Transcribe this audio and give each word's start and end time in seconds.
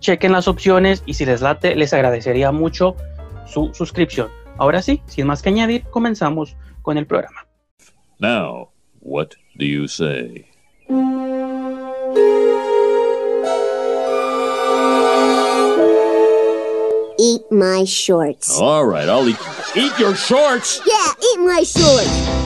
chequen 0.00 0.32
las 0.32 0.48
opciones 0.48 1.02
y 1.06 1.14
si 1.14 1.24
les 1.24 1.40
late, 1.40 1.76
les 1.76 1.92
agradecería 1.92 2.50
mucho 2.50 2.96
su 3.46 3.72
suscripción. 3.74 4.28
Ahora 4.58 4.82
sí, 4.82 5.02
sin 5.06 5.26
más 5.26 5.42
que 5.42 5.50
añadir, 5.50 5.84
comenzamos 5.90 6.56
con 6.82 6.98
el 6.98 7.06
programa. 7.06 7.46
Now, 8.18 8.70
what 9.00 9.28
do 9.56 9.64
you 9.64 9.86
say? 9.86 10.46
Eat 17.18 17.42
my 17.50 17.84
shorts. 17.84 18.58
All 18.58 18.84
right, 18.84 19.08
I'll 19.08 19.28
eat. 19.28 19.36
Eat 19.76 19.98
your 19.98 20.14
shorts! 20.14 20.80
Yeah, 20.86 21.12
eat 21.22 21.40
my 21.40 21.62
shorts. 21.62 22.40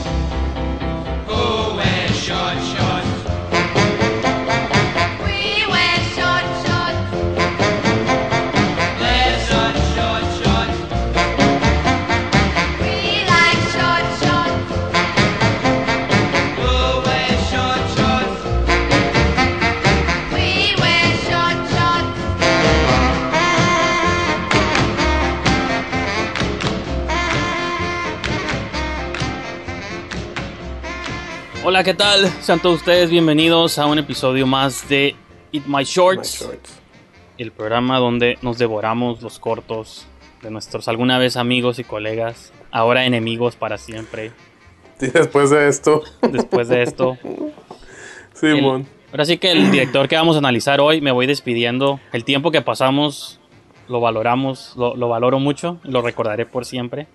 Hola, 31.75 31.83
¿qué 31.83 31.93
tal? 31.93 32.29
Sean 32.39 32.61
todos 32.61 32.77
ustedes 32.77 33.09
bienvenidos 33.09 33.79
a 33.79 33.85
un 33.85 33.99
episodio 33.99 34.47
más 34.47 34.87
de 34.87 35.13
Eat 35.51 35.65
My 35.65 35.83
Shorts, 35.83 36.49
el 37.37 37.51
programa 37.51 37.99
donde 37.99 38.37
nos 38.41 38.57
devoramos 38.57 39.21
los 39.21 39.39
cortos 39.39 40.07
de 40.41 40.51
nuestros 40.51 40.87
alguna 40.87 41.17
vez 41.17 41.35
amigos 41.35 41.77
y 41.77 41.83
colegas, 41.83 42.53
ahora 42.71 43.03
enemigos 43.03 43.57
para 43.57 43.77
siempre. 43.77 44.31
Y 45.01 45.07
después 45.07 45.49
de 45.49 45.67
esto, 45.67 46.01
Después 46.21 46.69
de 46.69 46.81
esto, 46.81 47.17
Simón. 48.33 48.87
ahora 49.11 49.25
sí 49.25 49.37
que 49.37 49.51
el 49.51 49.69
director 49.69 50.07
que 50.07 50.15
vamos 50.15 50.37
a 50.37 50.39
analizar 50.39 50.79
hoy 50.79 51.01
me 51.01 51.11
voy 51.11 51.27
despidiendo. 51.27 51.99
El 52.13 52.23
tiempo 52.23 52.51
que 52.51 52.61
pasamos 52.61 53.41
lo 53.89 53.99
valoramos, 53.99 54.77
lo, 54.77 54.95
lo 54.95 55.09
valoro 55.09 55.39
mucho, 55.39 55.81
lo 55.83 56.01
recordaré 56.01 56.45
por 56.45 56.63
siempre. 56.63 57.07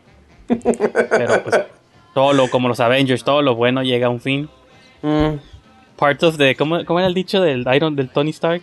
Pero 0.46 1.42
pues 1.44 1.62
todo 2.14 2.32
lo, 2.32 2.48
como 2.48 2.68
los 2.68 2.80
Avengers, 2.80 3.24
todo 3.24 3.42
lo 3.42 3.54
bueno 3.54 3.82
llega 3.82 4.06
a 4.06 4.10
un 4.10 4.20
fin. 4.20 4.48
Mm, 5.02 5.36
Part 5.96 6.22
of 6.22 6.38
the, 6.38 6.54
¿cómo, 6.56 6.84
cómo 6.84 6.98
era 6.98 7.08
el 7.08 7.14
dicho 7.14 7.42
del 7.42 7.66
Iron 7.74 7.94
del 7.94 8.08
Tony 8.08 8.30
Stark? 8.30 8.62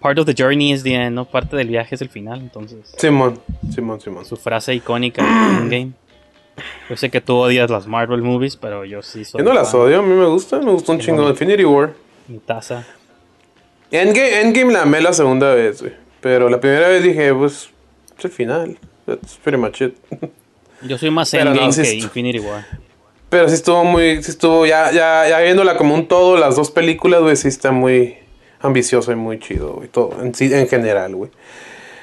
Part 0.00 0.18
of 0.18 0.26
the 0.26 0.34
journey 0.36 0.72
is 0.72 0.82
the 0.82 0.94
end, 0.94 1.14
¿no? 1.14 1.24
Parte 1.24 1.56
del 1.56 1.68
viaje 1.68 1.94
es 1.94 2.02
el 2.02 2.08
final, 2.08 2.40
entonces. 2.40 2.92
Simón, 2.96 3.40
Simón, 3.72 4.00
Simón. 4.00 4.24
Su 4.24 4.36
frase 4.36 4.74
icónica 4.74 5.22
de 5.22 5.28
Endgame. 5.28 5.92
Yo 6.90 6.96
sé 6.96 7.10
que 7.10 7.20
tú 7.20 7.36
odias 7.36 7.70
las 7.70 7.86
Marvel 7.86 8.22
movies, 8.22 8.56
pero 8.56 8.84
yo 8.84 9.00
sí 9.00 9.24
soy 9.24 9.38
Yo 9.38 9.44
no 9.44 9.54
las 9.54 9.72
odio, 9.74 10.00
a 10.00 10.02
mí 10.02 10.12
me 10.12 10.26
gusta, 10.26 10.58
me 10.58 10.72
gustó 10.72 10.90
un 10.90 10.98
chingo 10.98 11.18
Simón. 11.18 11.30
Infinity 11.30 11.64
War. 11.64 11.94
Mi 12.26 12.38
taza. 12.38 12.84
Endgame, 13.92 14.40
Endgame 14.40 14.72
la 14.72 14.82
amé 14.82 15.00
la 15.00 15.12
segunda 15.12 15.54
vez, 15.54 15.80
güey. 15.82 15.92
Pero 16.20 16.48
la 16.48 16.58
primera 16.58 16.88
vez 16.88 17.04
dije, 17.04 17.32
pues, 17.32 17.70
es 18.18 18.24
el 18.24 18.30
final. 18.32 18.78
That's 19.06 19.36
pretty 19.36 19.56
much 19.56 19.80
it. 19.82 19.94
Yo 20.82 20.98
soy 20.98 21.10
más 21.10 21.30
Pero 21.30 21.44
no, 21.46 21.50
Endgame 21.52 21.72
sí 21.72 21.82
que 21.82 21.94
Infinity 22.04 22.38
War. 22.40 22.64
Pero 23.28 23.48
sí 23.48 23.54
estuvo 23.54 23.84
muy, 23.84 24.22
sí 24.22 24.30
estuvo, 24.30 24.64
ya, 24.64 24.90
ya, 24.92 25.28
ya 25.28 25.38
viéndola 25.40 25.76
como 25.76 25.94
un 25.94 26.06
todo, 26.08 26.36
las 26.38 26.56
dos 26.56 26.70
películas, 26.70 27.20
güey, 27.20 27.36
sí 27.36 27.48
está 27.48 27.72
muy 27.72 28.16
ambicioso 28.60 29.12
y 29.12 29.16
muy 29.16 29.38
chido, 29.38 29.74
güey. 29.74 29.88
Todo, 29.88 30.16
en, 30.22 30.34
sí, 30.34 30.52
en 30.52 30.66
general, 30.68 31.14
güey. 31.14 31.30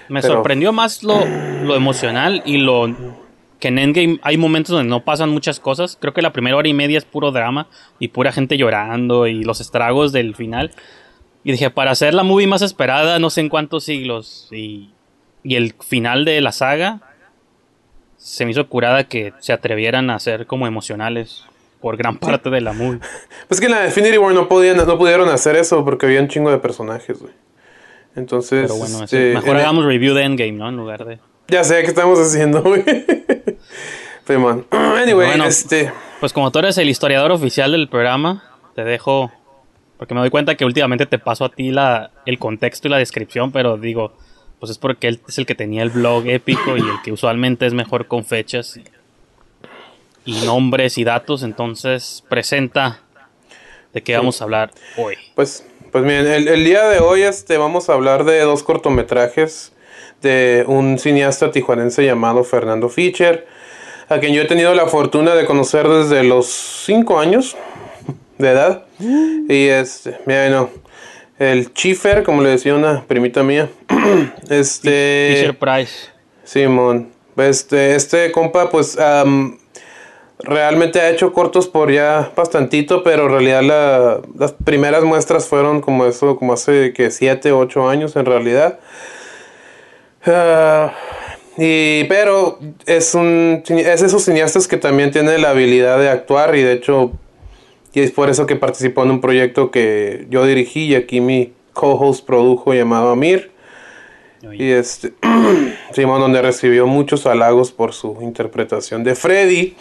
Me 0.07 0.21
Pero- 0.21 0.35
sorprendió 0.35 0.71
más 0.71 1.01
lo, 1.03 1.25
lo 1.63 1.75
emocional 1.75 2.43
y 2.45 2.57
lo 2.57 2.95
que 3.59 3.69
en 3.69 3.79
Endgame 3.79 4.19
hay 4.21 4.37
momentos 4.37 4.73
donde 4.75 4.89
no 4.89 5.03
pasan 5.03 5.29
muchas 5.29 5.59
cosas. 5.59 5.97
Creo 5.99 6.13
que 6.13 6.21
la 6.21 6.31
primera 6.31 6.55
hora 6.57 6.67
y 6.67 6.73
media 6.73 6.99
es 6.99 7.05
puro 7.05 7.31
drama 7.31 7.67
y 7.97 8.09
pura 8.09 8.31
gente 8.31 8.57
llorando 8.57 9.25
y 9.25 9.43
los 9.43 9.61
estragos 9.61 10.11
del 10.11 10.35
final. 10.35 10.71
Y 11.43 11.51
dije, 11.53 11.71
para 11.71 11.91
hacer 11.91 12.13
la 12.13 12.21
movie 12.23 12.45
más 12.47 12.61
esperada, 12.61 13.17
no 13.17 13.29
sé 13.31 13.41
en 13.41 13.49
cuántos 13.49 13.83
siglos, 13.83 14.47
y, 14.51 14.89
y 15.43 15.55
el 15.55 15.73
final 15.79 16.25
de 16.25 16.41
la 16.41 16.51
saga, 16.51 17.01
se 18.27 18.43
me 18.43 18.51
hizo 18.51 18.67
curada 18.67 19.03
que 19.03 19.33
se 19.39 19.53
atrevieran 19.53 20.09
a 20.09 20.17
ser 20.19 20.47
como 20.47 20.65
emocionales 20.65 21.45
por 21.79 21.95
gran 21.95 22.17
parte 22.17 22.49
de 22.49 22.59
la 22.61 22.73
movie. 22.73 22.99
Pues 23.47 23.59
que 23.59 23.67
en 23.67 23.73
la 23.73 23.85
Infinity 23.85 24.17
War 24.17 24.33
no, 24.33 24.47
podían, 24.47 24.77
no 24.77 24.97
pudieron 24.97 25.29
hacer 25.29 25.55
eso 25.55 25.85
porque 25.85 26.07
había 26.07 26.19
un 26.21 26.27
chingo 26.27 26.49
de 26.49 26.57
personajes, 26.57 27.19
güey. 27.21 27.31
Entonces, 28.15 28.63
Pero 28.63 28.75
bueno, 28.75 29.03
este, 29.03 29.33
mejor 29.35 29.51
en- 29.51 29.57
hagamos 29.57 29.85
review 29.85 30.15
de 30.15 30.23
Endgame, 30.23 30.53
¿no? 30.53 30.69
En 30.69 30.75
lugar 30.77 31.05
de... 31.05 31.19
Ya 31.49 31.63
sé 31.63 31.81
qué 31.81 31.87
estamos 31.87 32.17
haciendo, 32.19 32.63
güey. 32.63 32.83
Simón. 34.27 34.65
Anyway, 34.71 35.27
Bueno. 35.27 35.45
este. 35.45 35.91
Pues 36.19 36.33
como 36.33 36.51
tú 36.51 36.57
eres 36.59 36.77
el 36.79 36.89
historiador 36.89 37.31
oficial 37.31 37.71
del 37.73 37.87
programa, 37.87 38.43
te 38.73 38.83
dejo 38.83 39.31
Porque 39.97 40.15
me 40.15 40.21
doy 40.21 40.31
cuenta 40.31 40.55
que 40.55 40.65
últimamente 40.65 41.05
te 41.05 41.19
paso 41.19 41.45
a 41.45 41.49
ti 41.49 41.69
la, 41.71 42.09
el 42.25 42.39
contexto 42.39 42.87
y 42.87 42.91
la 42.91 42.97
descripción, 42.97 43.51
pero 43.51 43.77
digo, 43.77 44.13
pues 44.59 44.71
es 44.71 44.77
porque 44.77 45.07
él 45.07 45.19
es 45.27 45.37
el 45.37 45.45
que 45.45 45.55
tenía 45.55 45.83
el 45.83 45.89
blog 45.89 46.27
épico 46.27 46.77
y 46.77 46.81
el 46.81 47.01
que 47.03 47.11
usualmente 47.11 47.65
es 47.65 47.73
mejor 47.73 48.07
con 48.07 48.25
fechas 48.25 48.77
y, 48.77 48.83
y 50.25 50.45
nombres 50.45 50.97
y 50.97 51.03
datos. 51.03 51.43
Entonces, 51.43 52.23
presenta 52.29 53.01
de 53.93 54.01
qué 54.01 54.15
vamos 54.15 54.41
a 54.41 54.43
hablar 54.45 54.71
hoy. 54.97 55.15
Pues, 55.35 55.65
pues 55.91 56.03
miren, 56.03 56.27
el, 56.27 56.47
el 56.47 56.63
día 56.63 56.87
de 56.89 56.99
hoy 56.99 57.21
este, 57.21 57.57
vamos 57.57 57.89
a 57.89 57.93
hablar 57.93 58.25
de 58.25 58.39
dos 58.41 58.63
cortometrajes 58.63 59.71
de 60.21 60.65
un 60.67 60.97
cineasta 60.97 61.51
tijuanense 61.51 62.03
llamado 62.03 62.43
Fernando 62.43 62.89
Fischer, 62.89 63.47
a 64.09 64.19
quien 64.19 64.33
yo 64.33 64.41
he 64.41 64.45
tenido 64.45 64.73
la 64.73 64.87
fortuna 64.87 65.35
de 65.35 65.45
conocer 65.45 65.87
desde 65.87 66.23
los 66.23 66.47
5 66.47 67.19
años 67.19 67.55
de 68.37 68.49
edad. 68.49 68.85
Y 68.99 69.67
este, 69.67 70.17
bueno, 70.25 70.69
el 71.39 71.73
Chifer, 71.73 72.23
como 72.23 72.41
le 72.41 72.49
decía 72.49 72.75
una 72.75 73.03
primita 73.03 73.43
mía, 73.43 73.69
este... 74.49 75.33
Fisher 75.35 75.57
Price. 75.57 76.09
Simón. 76.43 77.09
Este, 77.37 77.95
este 77.95 78.31
compa, 78.31 78.69
pues, 78.69 78.97
realmente 80.39 80.99
ha 81.01 81.09
hecho 81.09 81.33
cortos 81.33 81.67
por 81.67 81.91
ya 81.91 82.31
bastantito, 82.35 83.03
pero 83.03 83.25
en 83.25 83.31
realidad 83.31 83.61
la- 83.63 84.21
las 84.37 84.53
primeras 84.53 85.03
muestras 85.03 85.47
fueron 85.47 85.81
como 85.81 86.05
eso, 86.05 86.37
como 86.37 86.53
hace 86.53 86.93
que 86.93 87.11
7, 87.11 87.51
8 87.51 87.89
años 87.89 88.15
en 88.15 88.25
realidad. 88.25 88.79
Ah, 90.25 90.93
y, 91.57 92.03
pero 92.05 92.59
es 92.85 93.15
un 93.15 93.63
es 93.67 94.01
de 94.01 94.07
esos 94.07 94.23
cineastas 94.25 94.67
que 94.67 94.77
también 94.77 95.11
tiene 95.11 95.37
la 95.37 95.51
habilidad 95.51 95.99
de 95.99 96.09
actuar 96.09 96.55
y 96.55 96.63
de 96.63 96.73
hecho 96.73 97.13
y 97.93 98.01
es 98.01 98.11
por 98.11 98.29
eso 98.29 98.45
que 98.45 98.57
participó 98.57 99.03
en 99.03 99.11
un 99.11 99.21
proyecto 99.21 99.71
que 99.71 100.25
yo 100.29 100.45
dirigí 100.45 100.87
y 100.87 100.95
aquí 100.95 101.21
mi 101.21 101.53
co-host 101.73 102.25
produjo 102.25 102.73
llamado 102.73 103.09
Amir. 103.09 103.51
Y 104.53 104.71
este, 104.71 105.13
Simón, 105.93 106.21
donde 106.21 106.41
recibió 106.41 106.87
muchos 106.87 107.25
halagos 107.25 107.71
por 107.71 107.93
su 107.93 108.17
interpretación 108.21 109.03
de 109.03 109.15
Freddy. 109.15 109.75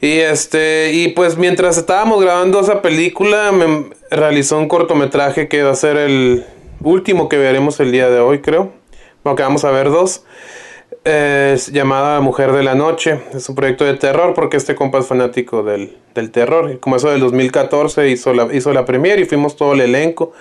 Y 0.00 0.18
este, 0.18 0.92
y 0.92 1.08
pues 1.08 1.38
mientras 1.38 1.78
estábamos 1.78 2.22
grabando 2.22 2.60
esa 2.60 2.82
película, 2.82 3.52
me 3.52 3.90
realizó 4.10 4.58
un 4.58 4.68
cortometraje 4.68 5.48
que 5.48 5.62
va 5.62 5.70
a 5.70 5.74
ser 5.74 5.96
el 5.96 6.44
último 6.80 7.28
que 7.28 7.38
veremos 7.38 7.80
el 7.80 7.90
día 7.90 8.10
de 8.10 8.20
hoy, 8.20 8.40
creo. 8.40 8.72
Bueno, 9.22 9.36
que 9.36 9.42
vamos 9.42 9.64
a 9.64 9.70
ver 9.70 9.88
dos. 9.88 10.24
Es 11.04 11.68
llamada 11.72 12.20
Mujer 12.20 12.52
de 12.52 12.62
la 12.62 12.74
Noche. 12.74 13.20
Es 13.34 13.48
un 13.48 13.54
proyecto 13.54 13.84
de 13.84 13.94
terror 13.94 14.34
porque 14.34 14.56
este 14.56 14.74
compa 14.74 14.98
es 14.98 15.06
fanático 15.06 15.62
del, 15.62 15.96
del 16.14 16.30
terror. 16.30 16.78
Como 16.80 16.96
eso 16.96 17.10
del 17.10 17.20
2014 17.20 18.10
hizo 18.10 18.34
la, 18.34 18.54
hizo 18.54 18.72
la 18.72 18.84
premiere 18.84 19.22
y 19.22 19.24
fuimos 19.24 19.56
todo 19.56 19.72
el 19.72 19.80
elenco. 19.80 20.32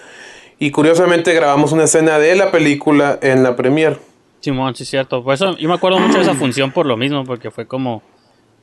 Y 0.63 0.71
curiosamente 0.71 1.33
grabamos 1.33 1.73
una 1.73 1.83
escena 1.83 2.17
de 2.19 2.35
la 2.35 2.49
película 2.49 3.19
en 3.21 3.43
la 3.43 3.53
premiere. 3.53 3.97
Simón, 4.39 4.73
sí, 4.75 4.83
es 4.83 4.89
cierto. 4.89 5.21
Por 5.21 5.33
eso 5.33 5.57
yo 5.57 5.67
me 5.67 5.75
acuerdo 5.75 5.99
mucho 5.99 6.19
de 6.19 6.23
esa 6.23 6.35
función 6.35 6.71
por 6.71 6.85
lo 6.85 6.95
mismo, 6.95 7.25
porque 7.25 7.51
fue 7.51 7.67
como, 7.67 8.01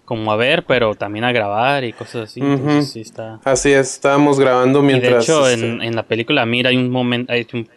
como 0.06 0.32
a 0.32 0.37
ver, 0.37 0.64
pero 0.64 0.94
también 0.94 1.26
a 1.26 1.32
grabar 1.32 1.85
y 1.85 1.93
cosas 1.93 2.31
así. 2.31 2.41
Entonces, 2.41 2.73
Ujú. 2.75 2.82
sí 2.87 3.00
está. 3.02 3.38
Así 3.44 3.70
es, 3.73 3.93
estábamos 3.97 4.41
grabando 4.41 4.79
Y 4.79 4.82
de 4.82 4.87
mientras... 4.87 5.25
hecho, 5.25 5.47
este, 5.47 5.67
en, 5.69 5.82
en 5.82 5.94
la 5.94 6.02
película 6.05 6.47
Mira 6.47 6.70
hay 6.70 6.79
un 6.79 6.88
momento, 6.88 7.31
hay, 7.35 7.47
un- 7.52 7.69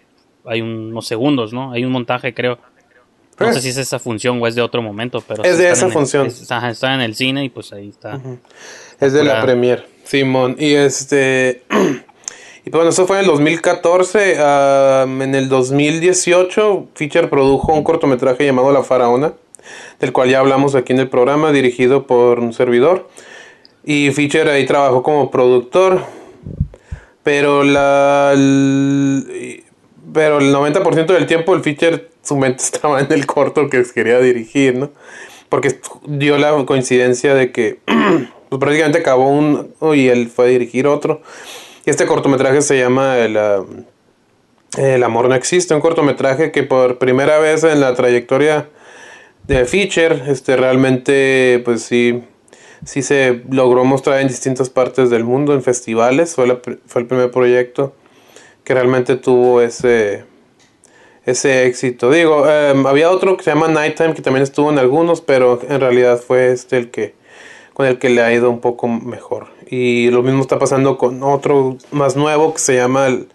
hay 0.45 0.61
unos 0.61 1.05
segundos, 1.05 1.51
¿no? 1.51 1.73
Hay 1.73 1.83
un 1.83 1.91
montaje, 1.91 2.33
creo. 2.33 2.59
No 3.41 3.51
sé 3.51 3.59
si 3.61 3.69
es 3.69 3.77
esa 3.77 3.99
función 3.99 4.41
o 4.41 4.47
es 4.47 4.55
de 4.55 4.61
otro 4.61 4.81
momento, 4.81 5.21
pero 5.27 5.43
Es 5.43 5.57
de 5.57 5.69
esa 5.69 5.81
en 5.81 5.87
el- 5.87 5.93
función. 5.93 6.27
es- 6.27 6.49
está 6.49 6.93
en 6.95 7.01
el 7.01 7.13
cine 7.15 7.43
y 7.43 7.49
pues 7.49 7.73
ahí 7.73 7.89
está. 7.89 8.21
Es 9.01 9.11
de 9.11 9.21
la 9.25 9.41
premier, 9.41 9.85
Simón. 10.05 10.55
Y 10.57 10.75
este. 10.75 11.63
Y 12.65 12.69
bueno, 12.69 12.89
eso 12.89 13.06
fue 13.06 13.18
en 13.18 13.25
el 13.25 13.27
2014. 13.27 14.38
am, 14.39 15.21
en 15.21 15.36
el 15.36 15.50
2018, 15.50 16.88
Fischer 16.95 17.30
produjo 17.30 17.74
un 17.74 17.83
cortometraje 17.83 18.45
llamado 18.45 18.71
La 18.71 18.83
Faraona, 18.83 19.33
del 20.00 20.13
cual 20.13 20.30
ya 20.30 20.39
hablamos 20.39 20.74
aquí 20.74 20.94
en 20.94 21.00
el 21.00 21.10
programa, 21.10 21.51
dirigido 21.51 22.07
por 22.07 22.39
un 22.39 22.54
servidor. 22.54 23.10
Y 23.83 24.12
Fischer 24.12 24.48
ahí 24.48 24.65
trabajó 24.65 25.04
como 25.04 25.30
productor. 25.30 26.04
Pero 27.24 27.63
la. 27.63 28.33
pero 30.13 30.39
el 30.39 30.54
90% 30.54 31.06
del 31.06 31.25
tiempo 31.25 31.56
el 31.56 31.62
Fischer, 31.62 32.10
su 32.21 32.38
mente 32.38 32.63
estaba 32.63 33.01
en 33.01 33.12
el 33.12 33.25
corto 33.25 33.69
que 33.69 33.83
quería 33.94 34.19
dirigir, 34.19 34.75
¿no? 34.75 34.92
Porque 35.50 35.80
dio 36.06 36.38
la 36.38 36.65
coincidencia 36.65 37.36
de 37.36 37.51
que 37.51 37.80
pues 38.50 38.60
prácticamente 38.60 39.00
acabó 39.00 39.27
uno 39.27 39.68
y 39.94 40.07
él 40.07 40.30
fue 40.30 40.45
a 40.45 40.48
dirigir 40.48 40.88
otro. 40.88 41.21
Y 41.85 41.89
este 41.89 42.06
cortometraje 42.06 42.62
se 42.62 42.77
llama 42.77 43.18
El, 43.19 43.38
ah, 43.38 43.63
El 44.77 45.03
amor 45.03 45.27
no 45.27 45.35
existe, 45.35 45.74
un 45.74 45.81
cortometraje 45.81 46.51
que 46.51 46.63
por 46.63 46.97
primera 46.97 47.39
vez 47.39 47.63
en 47.63 47.81
la 47.81 47.94
trayectoria 47.94 48.69
de 49.47 49.65
Fischer, 49.65 50.24
este 50.27 50.56
realmente 50.56 51.62
pues 51.65 51.83
sí 51.83 52.24
sí 52.85 53.01
se 53.01 53.44
logró 53.50 53.85
mostrar 53.85 54.19
en 54.19 54.27
distintas 54.27 54.69
partes 54.69 55.09
del 55.09 55.24
mundo 55.24 55.53
en 55.53 55.63
festivales, 55.63 56.35
fue, 56.35 56.47
la 56.47 56.59
fue 56.85 57.01
el 57.01 57.07
primer 57.07 57.31
proyecto 57.31 57.94
que 58.63 58.74
realmente 58.74 59.15
tuvo 59.15 59.62
ese 59.62 60.25
ese 61.25 61.65
éxito. 61.68 62.12
Digo, 62.12 62.50
em, 62.50 62.86
había 62.86 63.09
otro 63.09 63.38
que 63.38 63.44
se 63.44 63.51
llama 63.51 63.69
Nighttime 63.69 64.13
que 64.13 64.21
también 64.21 64.44
estuvo 64.44 64.69
en 64.71 64.77
algunos, 64.77 65.21
pero 65.21 65.59
en 65.68 65.79
realidad 65.79 66.19
fue 66.19 66.51
este 66.51 66.77
el 66.77 66.91
que 66.91 67.15
con 67.74 67.86
el 67.86 67.97
que 67.97 68.09
le 68.09 68.21
ha 68.21 68.33
ido 68.33 68.50
un 68.50 68.59
poco 68.59 68.88
mejor. 68.88 69.52
Y 69.75 70.11
lo 70.11 70.21
mismo 70.21 70.41
está 70.41 70.59
pasando 70.59 70.99
con 70.99 71.23
otro 71.23 71.79
más 71.89 72.15
nuevo 72.15 72.53
que 72.53 72.59
se 72.59 72.75
llama 72.75 73.07
el, 73.07 73.27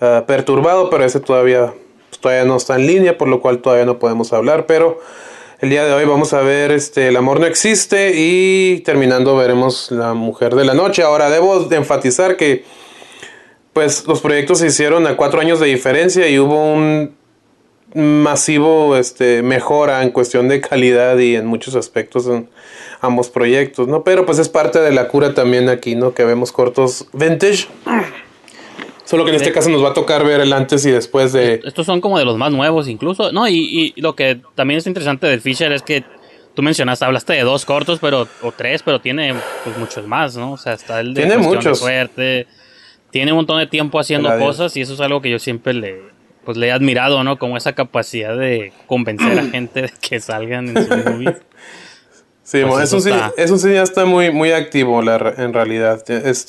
ah, 0.00 0.24
Perturbado, 0.26 0.88
pero 0.88 1.04
ese 1.04 1.20
todavía 1.20 1.74
pues, 2.08 2.18
todavía 2.18 2.46
no 2.46 2.56
está 2.56 2.76
en 2.76 2.86
línea, 2.86 3.18
por 3.18 3.28
lo 3.28 3.42
cual 3.42 3.58
todavía 3.58 3.84
no 3.84 3.98
podemos 3.98 4.32
hablar, 4.32 4.64
pero 4.64 5.00
el 5.60 5.68
día 5.68 5.84
de 5.84 5.92
hoy 5.92 6.06
vamos 6.06 6.32
a 6.32 6.40
ver 6.40 6.70
este 6.70 7.08
El 7.08 7.16
amor 7.16 7.40
no 7.40 7.46
existe 7.46 8.12
y 8.16 8.80
terminando 8.86 9.36
veremos 9.36 9.90
La 9.90 10.14
mujer 10.14 10.54
de 10.54 10.64
la 10.64 10.72
noche. 10.72 11.02
Ahora 11.02 11.28
debo 11.28 11.60
de 11.60 11.76
enfatizar 11.76 12.38
que 12.38 12.64
pues 13.74 14.06
los 14.06 14.22
proyectos 14.22 14.60
se 14.60 14.68
hicieron 14.68 15.06
a 15.06 15.18
cuatro 15.18 15.42
años 15.42 15.60
de 15.60 15.66
diferencia 15.66 16.26
y 16.26 16.38
hubo 16.38 16.72
un 16.72 17.14
masivo 17.94 18.96
este 18.96 19.42
mejora 19.42 20.02
en 20.02 20.10
cuestión 20.10 20.48
de 20.48 20.60
calidad 20.60 21.18
y 21.18 21.36
en 21.36 21.46
muchos 21.46 21.74
aspectos 21.74 22.26
en 22.26 22.48
ambos 23.00 23.28
proyectos, 23.30 23.88
¿no? 23.88 24.04
Pero 24.04 24.24
pues 24.26 24.38
es 24.38 24.48
parte 24.48 24.80
de 24.80 24.92
la 24.92 25.08
cura 25.08 25.34
también 25.34 25.68
aquí, 25.68 25.94
¿no? 25.94 26.14
Que 26.14 26.24
vemos 26.24 26.52
cortos 26.52 27.06
vintage. 27.12 27.66
Solo 29.04 29.24
que 29.24 29.30
en 29.30 29.36
este 29.36 29.52
caso 29.52 29.68
nos 29.68 29.84
va 29.84 29.90
a 29.90 29.94
tocar 29.94 30.24
ver 30.24 30.40
el 30.40 30.52
antes 30.52 30.86
y 30.86 30.90
después 30.90 31.32
de 31.32 31.60
Estos 31.64 31.84
son 31.84 32.00
como 32.00 32.18
de 32.18 32.24
los 32.24 32.38
más 32.38 32.50
nuevos 32.52 32.88
incluso. 32.88 33.32
No, 33.32 33.46
y, 33.48 33.92
y 33.96 34.00
lo 34.00 34.14
que 34.14 34.40
también 34.54 34.78
es 34.78 34.86
interesante 34.86 35.26
del 35.26 35.40
Fisher 35.40 35.72
es 35.72 35.82
que 35.82 36.04
tú 36.54 36.62
mencionaste, 36.62 37.04
hablaste 37.04 37.32
de 37.34 37.42
dos 37.42 37.64
cortos, 37.64 37.98
pero 38.00 38.26
o 38.42 38.52
tres, 38.52 38.82
pero 38.82 39.00
tiene 39.00 39.34
pues 39.64 39.76
muchos 39.76 40.06
más, 40.06 40.36
¿no? 40.36 40.52
O 40.52 40.56
sea, 40.56 40.74
está 40.74 41.00
el 41.00 41.14
de 41.14 41.22
Tiene 41.22 41.36
de 41.36 41.42
muchos. 41.42 41.78
Suerte. 41.78 42.46
Tiene 43.10 43.32
un 43.32 43.36
montón 43.36 43.58
de 43.58 43.66
tiempo 43.66 43.98
haciendo 43.98 44.34
cosas 44.38 44.74
y 44.76 44.80
eso 44.80 44.94
es 44.94 45.00
algo 45.00 45.20
que 45.20 45.28
yo 45.28 45.38
siempre 45.38 45.74
le 45.74 46.11
pues 46.44 46.56
le 46.56 46.68
he 46.68 46.72
admirado, 46.72 47.22
¿no? 47.24 47.38
Como 47.38 47.56
esa 47.56 47.72
capacidad 47.74 48.36
de 48.36 48.72
convencer 48.86 49.38
a 49.38 49.44
gente 49.44 49.82
de 49.82 49.92
que 50.00 50.20
salgan 50.20 50.68
en 50.76 50.86
sus 50.86 51.04
movies. 51.04 51.36
Sí, 52.44 52.60
Pues 52.68 52.84
eso 52.84 52.96
un, 52.96 53.02
cine- 53.02 53.14
está. 53.28 53.32
es 53.42 53.50
un 53.50 53.58
cineasta 53.60 54.04
muy, 54.04 54.30
muy 54.32 54.50
activo 54.52 55.00
la 55.00 55.16
en 55.38 55.54
realidad. 55.54 56.02
Es, 56.10 56.46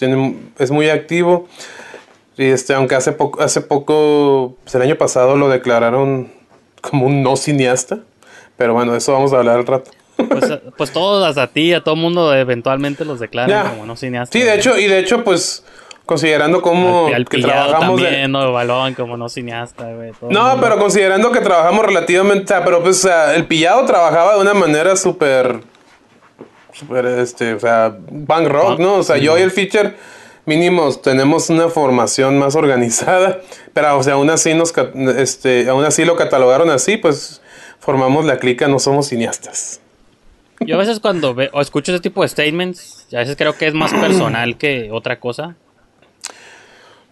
es 0.59 0.71
muy 0.71 0.89
activo. 0.89 1.47
Y 2.35 2.45
este, 2.45 2.73
aunque 2.73 2.95
hace 2.95 3.11
poco, 3.11 3.41
hace 3.41 3.61
poco, 3.61 4.57
pues 4.63 4.73
el 4.75 4.81
año 4.81 4.97
pasado 4.97 5.37
lo 5.37 5.49
declararon 5.49 6.29
como 6.81 7.05
un 7.05 7.21
no 7.21 7.35
cineasta. 7.37 7.99
Pero 8.57 8.73
bueno, 8.73 8.91
de 8.93 8.97
eso 8.97 9.13
vamos 9.13 9.31
a 9.33 9.37
hablar 9.37 9.59
al 9.59 9.67
rato. 9.67 9.91
Pues, 10.17 10.49
eh, 10.49 10.61
pues 10.75 10.91
todos, 10.91 11.23
hasta 11.25 11.47
ti, 11.47 11.73
a 11.73 11.83
todo 11.83 11.95
mundo 11.95 12.33
eventualmente 12.35 13.05
los 13.05 13.19
declaran 13.19 13.49
Ya. 13.49 13.69
como 13.69 13.85
no 13.85 13.95
cineastas. 13.95 14.33
Sí, 14.41 14.45
de 14.45 14.55
hecho, 14.55 14.77
y 14.77 14.87
de 14.87 14.97
hecho, 14.99 15.23
pues, 15.23 15.63
considerando 16.05 16.61
como 16.61 17.07
al, 17.07 17.13
al 17.13 17.25
que 17.25 17.39
trabajamos 17.39 18.01
de- 18.01 18.27
¿no? 18.27 18.51
Balón 18.51 18.93
como 18.93 19.17
no 19.17 19.29
cineasta, 19.29 19.91
güey. 19.93 20.11
todo 20.11 20.29
el 20.29 20.33
No, 20.35 20.43
mundo. 20.49 20.57
pero 20.61 20.77
considerando 20.79 21.31
que 21.31 21.39
trabajamos 21.39 21.85
relativamente, 21.85 22.45
o 22.45 22.47
sea, 22.47 22.63
pero 22.65 22.81
pues, 22.83 22.97
o 23.03 23.07
sea, 23.07 23.35
el 23.35 23.45
pillado 23.45 23.85
trabajaba 23.85 24.35
de 24.35 24.41
una 24.41 24.53
manera 24.53 24.95
súper, 24.95 25.61
súper, 26.73 27.05
este, 27.05 27.53
o 27.53 27.59
sea, 27.59 27.95
punk 28.27 28.47
rock, 28.47 28.79
¿no? 28.79 28.95
O 28.95 29.03
sea, 29.03 29.17
yo 29.17 29.37
y 29.37 29.41
el 29.41 29.51
feature 29.51 29.95
mínimos 30.45 31.01
tenemos 31.01 31.49
una 31.49 31.69
formación 31.69 32.37
más 32.37 32.55
organizada, 32.55 33.39
pero, 33.73 33.97
o 33.97 34.03
sea, 34.03 34.13
aún 34.13 34.29
así 34.29 34.53
nos, 34.53 34.73
este, 35.17 35.69
aún 35.69 35.85
así 35.85 36.03
lo 36.03 36.15
catalogaron 36.17 36.69
así, 36.69 36.97
pues, 36.97 37.41
formamos 37.79 38.25
la 38.25 38.37
clica, 38.39 38.67
no 38.67 38.79
somos 38.79 39.07
cineastas. 39.07 39.79
Yo 40.59 40.75
a 40.75 40.79
veces 40.79 40.99
cuando 40.99 41.33
ve, 41.33 41.49
o 41.53 41.61
escucho 41.61 41.91
ese 41.91 42.01
tipo 42.01 42.21
de 42.21 42.29
statements, 42.29 43.07
a 43.13 43.17
veces 43.17 43.35
creo 43.35 43.57
que 43.57 43.67
es 43.67 43.73
más 43.73 43.93
personal 43.93 44.57
que 44.57 44.89
otra 44.91 45.19
cosa. 45.19 45.55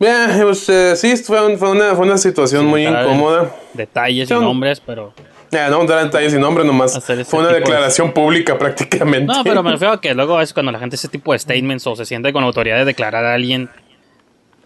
Bien, 0.01 0.31
pues, 0.41 0.67
eh, 0.67 0.95
sí, 0.95 1.15
fue, 1.17 1.45
un- 1.45 1.59
fue 1.59 1.69
una, 1.69 1.93
fue 1.95 2.05
una 2.07 2.17
situación 2.17 2.65
muy 2.65 2.87
incómoda. 2.87 3.55
Detalles 3.73 4.31
y 4.31 4.33
nombres, 4.33 4.79
pero... 4.81 5.13
No 5.51 5.81
entrar 5.81 5.99
en 5.99 6.05
detalles 6.05 6.31
sin 6.31 6.41
nombre 6.41 6.63
nomás. 6.63 6.99
Fue 7.25 7.39
una 7.39 7.49
de- 7.49 7.59
declaración 7.59 8.11
pública 8.11 8.57
prácticamente. 8.57 9.31
No, 9.31 9.43
pero 9.43 9.61
me 9.61 9.71
refiero 9.73 9.93
a 9.93 10.01
que 10.01 10.13
luego 10.15 10.37
veces 10.37 10.53
cuando 10.53 10.71
la 10.71 10.79
gente 10.79 10.95
hace 10.95 11.05
ese 11.07 11.11
tipo 11.11 11.33
de 11.33 11.39
statements 11.39 11.85
o 11.85 11.95
se 11.95 12.05
siente 12.05 12.33
con 12.33 12.43
autoridad 12.43 12.77
de 12.77 12.85
declarar 12.85 13.25
a 13.25 13.35
alguien, 13.35 13.69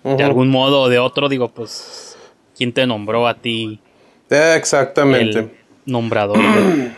de 0.06 0.24
algún 0.24 0.50
modo 0.50 0.84
o 0.84 0.90
de 0.90 1.00
otro, 1.00 1.28
digo, 1.28 1.50
pues, 1.50 2.18
¿quién 2.58 2.72
te 2.72 2.88
nombró 2.88 3.28
a 3.28 3.34
ti 3.34 3.80
Exactamente. 4.30 5.40
el 5.40 5.52
nombrador, 5.86 6.38
de- 6.38 6.92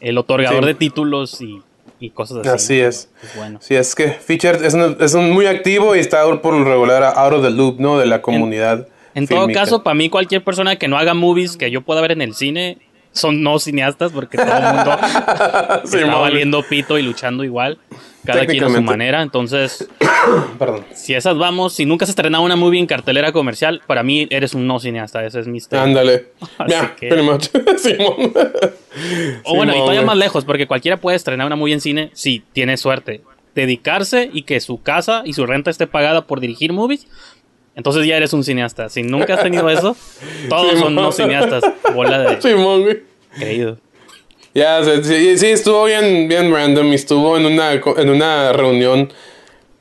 el 0.00 0.18
otorgador 0.18 0.64
Sí. 0.64 0.66
de 0.66 0.74
títulos 0.74 1.40
y, 1.40 1.62
y 2.00 2.10
cosas 2.10 2.38
así? 2.38 2.48
Así 2.48 2.80
es. 2.80 3.10
Pues 3.20 3.36
bueno. 3.36 3.58
Sí, 3.60 3.74
es 3.74 3.94
que 3.94 4.10
Feature 4.10 4.66
es, 4.66 4.74
un, 4.74 4.96
es 5.00 5.14
un 5.14 5.30
muy 5.30 5.46
activo 5.46 5.96
y 5.96 5.98
está 5.98 6.24
por 6.40 6.54
lo 6.54 6.64
regular 6.64 7.02
out 7.02 7.32
of 7.32 7.42
the 7.42 7.50
loop, 7.50 7.80
¿no? 7.80 7.98
De 7.98 8.06
la 8.06 8.22
comunidad. 8.22 8.88
En 9.14 9.26
todo 9.26 9.40
fílmica. 9.40 9.60
caso, 9.60 9.82
para 9.82 9.94
mí, 9.94 10.08
cualquier 10.10 10.44
persona 10.44 10.76
que 10.76 10.86
no 10.86 10.96
haga 10.96 11.14
movies 11.14 11.56
que 11.56 11.70
yo 11.70 11.82
pueda 11.82 12.00
ver 12.00 12.12
en 12.12 12.22
el 12.22 12.34
cine 12.34 12.78
son 13.12 13.42
no 13.42 13.58
cineastas 13.58 14.12
porque 14.12 14.38
todo 14.38 14.46
el 14.56 14.74
mundo 14.74 14.98
Sí, 15.84 15.96
está 15.98 16.16
valiendo 16.16 16.62
pito 16.62 16.98
y 16.98 17.02
luchando 17.02 17.44
igual. 17.44 17.78
Cada 18.24 18.44
quien 18.46 18.62
a 18.64 18.68
su 18.68 18.82
manera. 18.82 19.22
Entonces, 19.22 19.88
Perdón. 20.58 20.84
si 20.94 21.14
esas 21.14 21.38
vamos, 21.38 21.72
si 21.74 21.86
nunca 21.86 22.04
has 22.04 22.10
estrenado 22.10 22.44
una 22.44 22.56
movie 22.56 22.78
en 22.78 22.86
cartelera 22.86 23.32
comercial, 23.32 23.80
para 23.86 24.02
mí 24.02 24.26
eres 24.30 24.52
un 24.54 24.66
no 24.66 24.78
cineasta. 24.78 25.24
Ese 25.24 25.40
es 25.40 25.46
mi 25.46 25.60
style. 25.60 25.80
Ándale. 25.82 26.26
Ya, 26.68 26.94
que- 26.94 27.08
pretty 27.08 27.24
much. 27.24 27.46
Simón. 27.78 28.32
O 29.44 29.54
bueno, 29.54 29.72
y 29.72 29.74
Simón, 29.74 29.78
todavía 29.78 30.00
güey. 30.00 30.04
más 30.06 30.16
lejos, 30.16 30.44
porque 30.44 30.66
cualquiera 30.66 30.98
puede 30.98 31.16
estrenar 31.16 31.46
una 31.46 31.56
movie 31.56 31.74
en 31.74 31.80
cine 31.80 32.10
si 32.12 32.42
tiene 32.52 32.76
suerte. 32.76 33.22
Dedicarse 33.54 34.28
y 34.32 34.42
que 34.42 34.60
su 34.60 34.82
casa 34.82 35.22
y 35.24 35.32
su 35.32 35.46
renta 35.46 35.70
esté 35.70 35.86
pagada 35.86 36.26
por 36.26 36.40
dirigir 36.40 36.72
movies. 36.72 37.06
Entonces 37.78 38.06
ya 38.06 38.16
eres 38.16 38.32
un 38.32 38.42
cineasta. 38.42 38.88
Si 38.88 39.04
nunca 39.04 39.34
has 39.34 39.42
tenido 39.44 39.70
eso, 39.70 39.96
todos 40.48 40.80
son 40.80 40.96
no 40.96 41.12
cineastas. 41.12 41.62
Bola 41.94 42.18
de 42.18 42.42
Simón, 42.42 42.82
güey. 42.82 43.02
creído. 43.36 43.78
Ya, 44.52 44.82
sí, 44.82 45.38
sí, 45.38 45.46
estuvo 45.46 45.84
bien, 45.84 46.26
bien 46.26 46.52
random 46.52 46.88
y 46.88 46.96
estuvo 46.96 47.36
en 47.38 47.46
una, 47.46 47.74
en 47.74 48.10
una 48.10 48.52
reunión, 48.52 49.12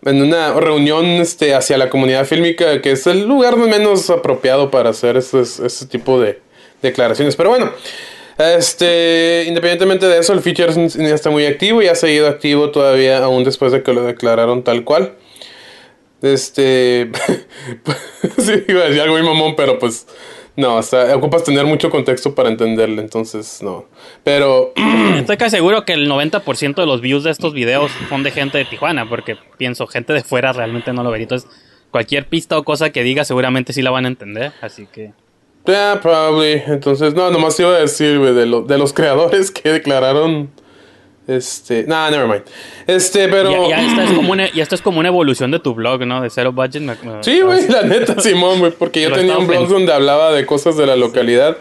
en 0.05 0.21
una 0.21 0.53
reunión 0.53 1.05
este, 1.05 1.55
hacia 1.55 1.79
la 1.79 1.89
comunidad 1.89 2.25
fílmica, 2.25 2.83
que 2.83 2.91
es 2.91 3.07
el 3.07 3.27
lugar 3.27 3.57
menos 3.57 4.11
apropiado 4.11 4.69
para 4.69 4.91
hacer 4.91 5.17
ese, 5.17 5.41
ese 5.41 5.87
tipo 5.87 6.21
de 6.21 6.39
declaraciones. 6.83 7.35
Pero 7.35 7.49
bueno, 7.49 7.71
este, 8.37 9.45
independientemente 9.47 10.05
de 10.05 10.19
eso, 10.19 10.33
el 10.33 10.41
feature 10.41 10.69
es 10.69 10.77
un 10.77 10.91
cineasta 10.91 11.31
muy 11.31 11.47
activo 11.47 11.81
y 11.81 11.87
ha 11.87 11.95
seguido 11.95 12.27
activo 12.27 12.69
todavía, 12.69 13.23
aún 13.23 13.43
después 13.43 13.71
de 13.71 13.81
que 13.81 13.91
lo 13.91 14.03
declararon 14.03 14.61
tal 14.61 14.83
cual. 14.83 15.15
Este, 16.21 17.12
sí, 18.38 18.63
iba 18.67 18.81
a 18.81 18.86
decir 18.86 19.01
algo 19.01 19.15
muy 19.15 19.24
mamón, 19.24 19.55
pero 19.55 19.77
pues 19.79 20.07
no, 20.55 20.77
o 20.77 20.81
sea, 20.81 21.15
ocupas 21.15 21.43
tener 21.43 21.65
mucho 21.65 21.89
contexto 21.91 22.33
para 22.33 22.50
entenderle, 22.50 23.01
entonces 23.01 23.59
no. 23.62 23.86
Pero 24.24 24.74
Estoy 25.17 25.38
casi 25.38 25.57
seguro 25.57 25.86
que 25.86 25.93
el 25.93 26.09
90% 26.09 26.75
de 26.75 26.86
los 26.86 27.01
views 27.01 27.24
de 27.24 27.31
estos 27.31 27.53
videos 27.53 27.91
son 28.09 28.24
de 28.24 28.31
gente 28.31 28.57
de 28.57 28.65
Tijuana, 28.65 29.07
porque 29.07 29.38
pienso, 29.57 29.86
gente 29.88 30.13
de 30.13 30.24
fuera 30.24 30.53
realmente 30.53 30.93
no 30.93 31.03
lo 31.03 31.12
vería. 31.12 31.25
Entonces, 31.25 31.50
cualquier 31.91 32.27
pista 32.27 32.57
o 32.57 32.63
cosa 32.63 32.89
que 32.91 33.03
diga 33.03 33.24
seguramente 33.24 33.71
sí 33.74 33.81
la 33.83 33.91
van 33.91 34.05
a 34.05 34.07
entender. 34.07 34.51
Así 34.62 34.88
que... 34.91 35.12
Yeah, 35.67 36.00
probably. 36.01 36.63
Entonces, 36.65 37.13
no, 37.13 37.29
nomás 37.29 37.59
iba 37.59 37.69
a 37.75 37.79
decir, 37.79 38.17
güey, 38.19 38.33
de, 38.33 38.45
lo- 38.45 38.62
de 38.62 38.77
los 38.77 38.93
creadores 38.93 39.51
que 39.51 39.69
declararon. 39.69 40.50
Este. 41.27 41.84
Nah, 41.84 42.10
never 42.10 42.25
mind. 42.27 42.43
Este, 42.88 43.27
pero. 43.27 43.51
Ya, 43.67 43.77
ya 43.77 43.86
esta 43.89 44.03
es 44.05 44.12
como 44.12 44.31
una, 44.31 44.51
ya 44.53 44.63
es 44.63 44.81
como 44.81 45.00
una 45.00 45.10
evolución 45.10 45.51
de 45.51 45.60
tu 45.60 45.74
blog, 45.75 46.05
¿no? 46.05 46.22
De 46.22 46.29
Zero 46.29 46.51
Budget. 46.53 46.81
me- 46.81 46.96
me- 47.03 47.24
Sí, 47.24 47.41
güey, 47.41 47.67
la 47.67 47.84
neta, 47.84 48.19
Simón, 48.22 48.60
güey, 48.60 48.72
porque 48.72 49.01
yo 49.01 49.12
tenía 49.12 49.38
un 49.38 49.46
blog 49.48 49.60
pensando. 49.60 49.74
donde 49.75 49.93
hablaba 49.93 50.31
de 50.31 50.46
cosas 50.46 50.77
de 50.77 50.86
la 50.86 50.96
localidad. 50.96 51.57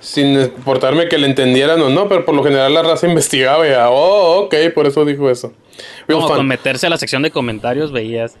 Sin 0.00 0.32
importarme 0.40 1.06
que 1.08 1.16
le 1.16 1.28
entendieran 1.28 1.80
o 1.80 1.88
no, 1.88 2.08
pero 2.08 2.24
por 2.24 2.34
lo 2.34 2.42
general 2.42 2.74
la 2.74 2.82
raza 2.82 3.06
investigaba 3.06 3.64
y 3.68 3.70
ya, 3.70 3.88
oh, 3.88 4.40
ok, 4.46 4.54
por 4.74 4.88
eso 4.88 5.04
dijo 5.04 5.30
eso. 5.30 5.52
Real 6.08 6.16
Como 6.18 6.26
fun. 6.26 6.36
con 6.38 6.48
meterse 6.48 6.88
a 6.88 6.90
la 6.90 6.96
sección 6.98 7.22
de 7.22 7.30
comentarios 7.30 7.92
veías 7.92 8.34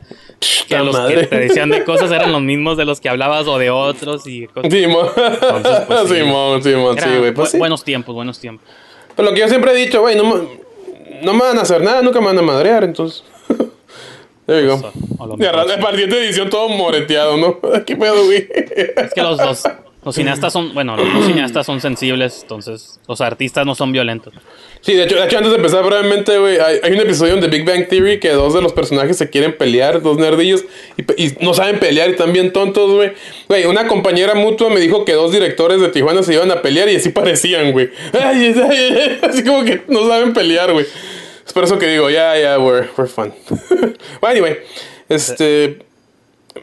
que 0.66 0.76
los 0.78 0.92
madre. 0.92 1.20
que 1.20 1.26
te 1.28 1.38
decían 1.38 1.70
de 1.70 1.84
cosas 1.84 2.10
eran 2.10 2.32
los 2.32 2.42
mismos 2.42 2.76
de 2.76 2.84
los 2.84 3.00
que 3.00 3.08
hablabas 3.08 3.46
o 3.46 3.58
de 3.58 3.70
otros 3.70 4.26
y 4.26 4.48
cosas. 4.48 4.72
Simón, 4.72 5.06
Entonces, 5.16 5.80
pues, 5.86 6.00
sí. 6.08 6.14
Simón, 6.16 6.62
Simón, 6.64 6.98
Era 6.98 7.06
sí, 7.12 7.18
güey, 7.18 7.32
pues 7.32 7.48
bu- 7.50 7.52
sí. 7.52 7.58
Buenos 7.58 7.84
tiempos, 7.84 8.12
buenos 8.12 8.40
tiempos. 8.40 8.66
Pero 9.16 9.28
lo 9.28 9.34
que 9.34 9.40
yo 9.40 9.48
siempre 9.48 9.72
he 9.72 9.76
dicho, 9.76 10.00
güey, 10.00 10.16
no, 10.16 10.24
me- 10.24 10.42
no 11.22 11.32
me 11.34 11.40
van 11.40 11.58
a 11.58 11.62
hacer 11.62 11.82
nada, 11.82 12.02
nunca 12.02 12.20
me 12.20 12.26
van 12.26 12.38
a 12.38 12.42
madrear, 12.42 12.84
entonces. 12.84 13.24
There 14.46 14.60
you 14.66 14.68
go. 14.76 14.80
Pues, 14.80 15.40
Y 15.40 15.44
a 15.44 15.52
sí. 15.52 15.52
siguiente 15.92 16.18
edición 16.24 16.50
todo 16.50 16.68
moreteado, 16.68 17.36
¿no? 17.36 17.60
¿Qué 17.86 17.96
pedo, 17.96 18.24
güey? 18.24 18.48
Es 18.96 19.14
que 19.14 19.22
los, 19.22 19.38
los, 19.38 19.62
los 20.04 20.16
cineastas 20.16 20.52
son, 20.52 20.74
bueno, 20.74 20.96
los 20.96 21.26
cineastas 21.26 21.64
son 21.64 21.80
sensibles, 21.80 22.40
entonces 22.42 22.98
los 23.06 23.20
artistas 23.20 23.64
no 23.64 23.76
son 23.76 23.92
violentos. 23.92 24.34
Sí, 24.80 24.94
de 24.94 25.04
hecho, 25.04 25.14
de 25.14 25.26
hecho, 25.26 25.36
antes 25.36 25.52
de 25.52 25.58
empezar 25.58 25.84
brevemente, 25.84 26.38
güey, 26.38 26.58
hay, 26.58 26.90
un 26.90 26.98
episodio 26.98 27.36
de 27.36 27.46
Big 27.46 27.64
Bang 27.64 27.86
Theory 27.86 28.18
que 28.18 28.30
dos 28.30 28.52
de 28.52 28.62
los 28.62 28.72
personajes 28.72 29.16
se 29.16 29.30
quieren 29.30 29.56
pelear, 29.56 30.02
dos 30.02 30.18
nerdillos, 30.18 30.64
y, 30.96 31.32
no 31.44 31.54
saben 31.54 31.78
pelear 31.78 32.08
y 32.08 32.12
están 32.12 32.32
bien 32.32 32.52
tontos, 32.52 32.90
güey. 32.90 33.12
Güey, 33.46 33.66
una 33.66 33.86
compañera 33.86 34.34
mutua 34.34 34.70
me 34.70 34.80
dijo 34.80 35.04
que 35.04 35.12
dos 35.12 35.30
directores 35.30 35.80
de 35.80 35.88
Tijuana 35.88 36.24
se 36.24 36.34
iban 36.34 36.50
a 36.50 36.62
pelear 36.62 36.88
y 36.88 36.96
así 36.96 37.10
parecían, 37.10 37.70
güey. 37.70 37.90
Ay, 38.12 38.54
Así 39.22 39.44
como 39.44 39.62
que 39.62 39.82
no 39.86 40.08
saben 40.08 40.32
pelear, 40.32 40.72
güey. 40.72 40.86
Es 41.46 41.52
por 41.52 41.62
eso 41.62 41.78
que 41.78 41.86
digo, 41.86 42.10
ya, 42.10 42.36
ya, 42.36 42.58
we're, 42.58 42.88
we're 42.96 43.08
fun. 43.08 43.32
bueno, 43.78 43.96
anyway, 44.22 44.56
este... 45.08 45.91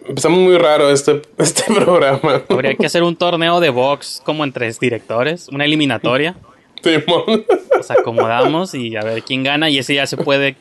Empezamos 0.08 0.39
muy 0.39 0.58
raro 0.58 0.89
este, 0.91 1.22
este 1.38 1.63
programa. 1.74 2.43
Habría 2.50 2.75
que 2.75 2.86
hacer 2.86 3.03
un 3.03 3.15
torneo 3.15 3.60
de 3.60 3.69
box 3.69 4.22
como 4.25 4.43
entre 4.43 4.72
directores, 4.74 5.48
una 5.50 5.65
eliminatoria. 5.65 6.36
Simón. 6.84 7.46
Nos 7.75 7.91
acomodamos 7.91 8.74
y 8.74 8.96
a 8.96 9.01
ver 9.01 9.22
quién 9.24 9.43
gana 9.43 9.69
y 9.69 9.77
ese 9.79 9.96
ya 9.96 10.08
se 10.08 10.15
puede, 10.17 10.55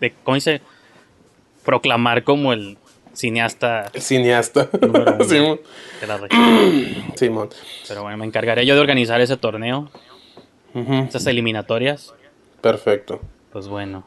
de, 0.00 0.12
¿cómo 0.24 0.34
dice? 0.34 0.60
Proclamar 1.64 2.24
como 2.24 2.52
el 2.52 2.78
cineasta 3.14 3.90
Cineasta. 3.96 4.68
número 4.80 5.14
uno 5.16 5.24
Simón. 5.28 5.60
de 6.00 6.06
la 6.06 6.16
región. 6.18 7.04
Simón. 7.14 7.48
Pero 7.86 8.02
bueno, 8.02 8.16
me 8.16 8.24
encargaré 8.26 8.66
yo 8.66 8.74
de 8.74 8.80
organizar 8.80 9.20
ese 9.20 9.36
torneo, 9.36 9.88
esas 11.08 11.26
eliminatorias. 11.26 12.12
Perfecto. 12.60 13.20
Pues 13.52 13.68
bueno, 13.68 14.04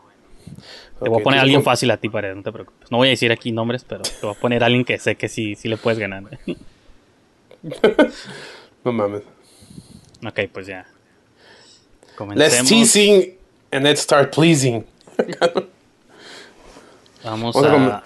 te 1.06 1.10
voy 1.10 1.22
a 1.22 1.24
poner 1.24 1.40
a 1.40 1.42
alguien 1.44 1.62
¿cómo- 1.62 1.72
fácil 1.72 1.92
a 1.92 1.98
ti, 1.98 2.10
Pared, 2.10 2.36
no 2.36 2.44
te 2.44 2.52
preocupes. 2.52 2.92
No 2.92 2.98
voy 2.98 3.08
a 3.08 3.12
decir 3.12 3.32
aquí 3.32 3.52
nombres, 3.52 3.84
pero 3.84 4.02
te 4.04 4.12
voy 4.22 4.36
a 4.36 4.40
poner 4.40 4.64
a 4.64 4.66
alguien 4.68 4.84
que 4.86 4.98
sé 5.00 5.16
que 5.16 5.30
sí, 5.30 5.56
sí 5.56 5.68
le 5.70 5.78
puedes 5.78 6.00
ganar. 6.00 6.24
No 8.84 8.92
mames. 8.92 9.24
ok, 10.28 10.40
pues 10.54 10.68
ya. 10.68 10.86
Let's 10.86 12.16
Comencemos. 12.16 12.70
teasing 12.70 13.34
and 13.72 13.84
let's 13.84 14.02
start 14.02 14.34
pleasing. 14.36 14.86
Vamos 17.24 17.56
a 17.56 17.60
a, 17.98 18.04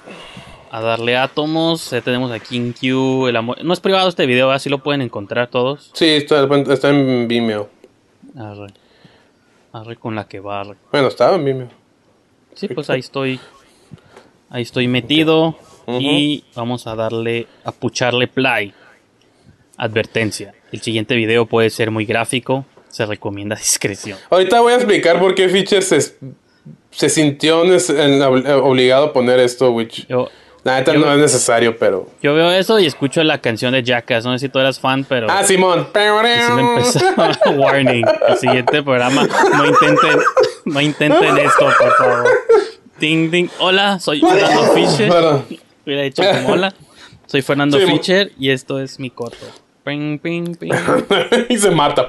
a 0.72 0.82
darle 0.82 1.18
átomos. 1.18 1.90
Ya 1.92 2.00
tenemos 2.02 2.32
aquí 2.32 2.56
en 2.58 2.72
Q 2.74 3.28
el 3.28 3.36
amor. 3.36 3.62
No 3.64 3.74
es 3.74 3.82
privado 3.82 4.08
este 4.08 4.26
video, 4.26 4.52
así 4.52 4.70
lo 4.70 4.82
pueden 4.82 5.02
encontrar 5.02 5.50
todos. 5.50 5.92
Sí, 5.94 6.06
está, 6.08 6.48
está 6.72 6.90
en 6.90 7.28
Vimeo. 7.28 7.70
Arre. 8.38 8.68
Arre 9.74 9.98
con 9.98 10.16
la 10.16 10.28
que 10.28 10.40
barre. 10.40 10.76
Bueno, 10.92 11.10
estaba 11.10 11.36
en 11.36 11.44
Vimeo. 11.46 11.70
Sí, 12.60 12.68
pues 12.68 12.90
ahí 12.90 13.00
estoy. 13.00 13.40
Ahí 14.50 14.64
estoy 14.64 14.88
metido. 14.88 15.56
Y 15.88 16.44
vamos 16.56 16.86
a 16.88 16.96
darle, 16.96 17.48
a 17.64 17.72
pucharle 17.72 18.28
play. 18.28 18.74
Advertencia. 19.78 20.54
El 20.72 20.82
siguiente 20.82 21.16
video 21.16 21.46
puede 21.46 21.70
ser 21.70 21.90
muy 21.90 22.06
gráfico. 22.06 22.66
Se 22.90 23.06
recomienda 23.06 23.56
discreción. 23.60 24.18
Ahorita 24.30 24.60
voy 24.62 24.74
a 24.74 24.76
explicar 24.76 25.20
por 25.20 25.36
qué 25.36 25.48
Fischer 25.50 25.82
se, 25.82 26.00
se 26.92 27.10
sintió 27.10 27.64
en- 27.64 28.22
obligado 28.52 29.06
a 29.08 29.14
poner 29.14 29.40
esto, 29.40 29.72
which 29.72 30.06
Yo, 30.08 30.28
la 30.64 30.80
neta 30.80 30.94
yo- 30.94 31.00
no 31.00 31.12
es 31.14 31.20
necesario, 31.20 31.78
pero... 31.78 32.10
yo 32.22 32.34
veo 32.34 32.52
eso 32.52 32.78
y 32.80 32.86
escucho 32.86 33.24
la 33.24 33.40
canción 33.40 33.72
de 33.72 33.84
Jackass. 33.84 34.26
No 34.26 34.34
sé 34.38 34.48
si 34.48 34.50
tú 34.50 34.60
eras 34.60 34.80
fan, 34.80 35.06
pero. 35.06 35.28
Ah, 35.30 35.44
Simón. 35.44 35.88
Y 35.94 36.42
sí 36.46 36.52
me 36.54 36.62
empezó 36.62 37.00
warning. 37.56 38.06
El 38.28 38.38
siguiente 38.38 38.84
programa 38.84 39.26
no 39.56 39.66
intenten, 39.66 40.20
no 40.66 40.82
intenten 40.82 41.38
esto, 41.38 41.70
por 41.80 41.96
favor. 41.96 42.28
Ding 43.00 43.32
ding. 43.32 43.50
Hola, 43.60 44.00
soy 44.00 44.22
Fernando 44.22 44.74
Fischer. 44.74 45.10
Perdón. 45.10 45.46
Hubiera 45.86 46.04
dicho 46.04 46.24
como 46.24 46.50
hola. 46.50 46.74
Soy 47.26 47.42
Fernando 47.42 47.80
Sí, 47.80 47.86
Fischer 47.86 48.32
y 48.40 48.50
esto 48.50 48.80
es 48.80 49.00
mi 49.00 49.10
coto. 49.10 49.38
Ping, 49.84 50.18
ping, 50.20 50.56
ping. 50.56 50.72
y 51.50 51.58
se 51.58 51.72
mata. 51.72 52.08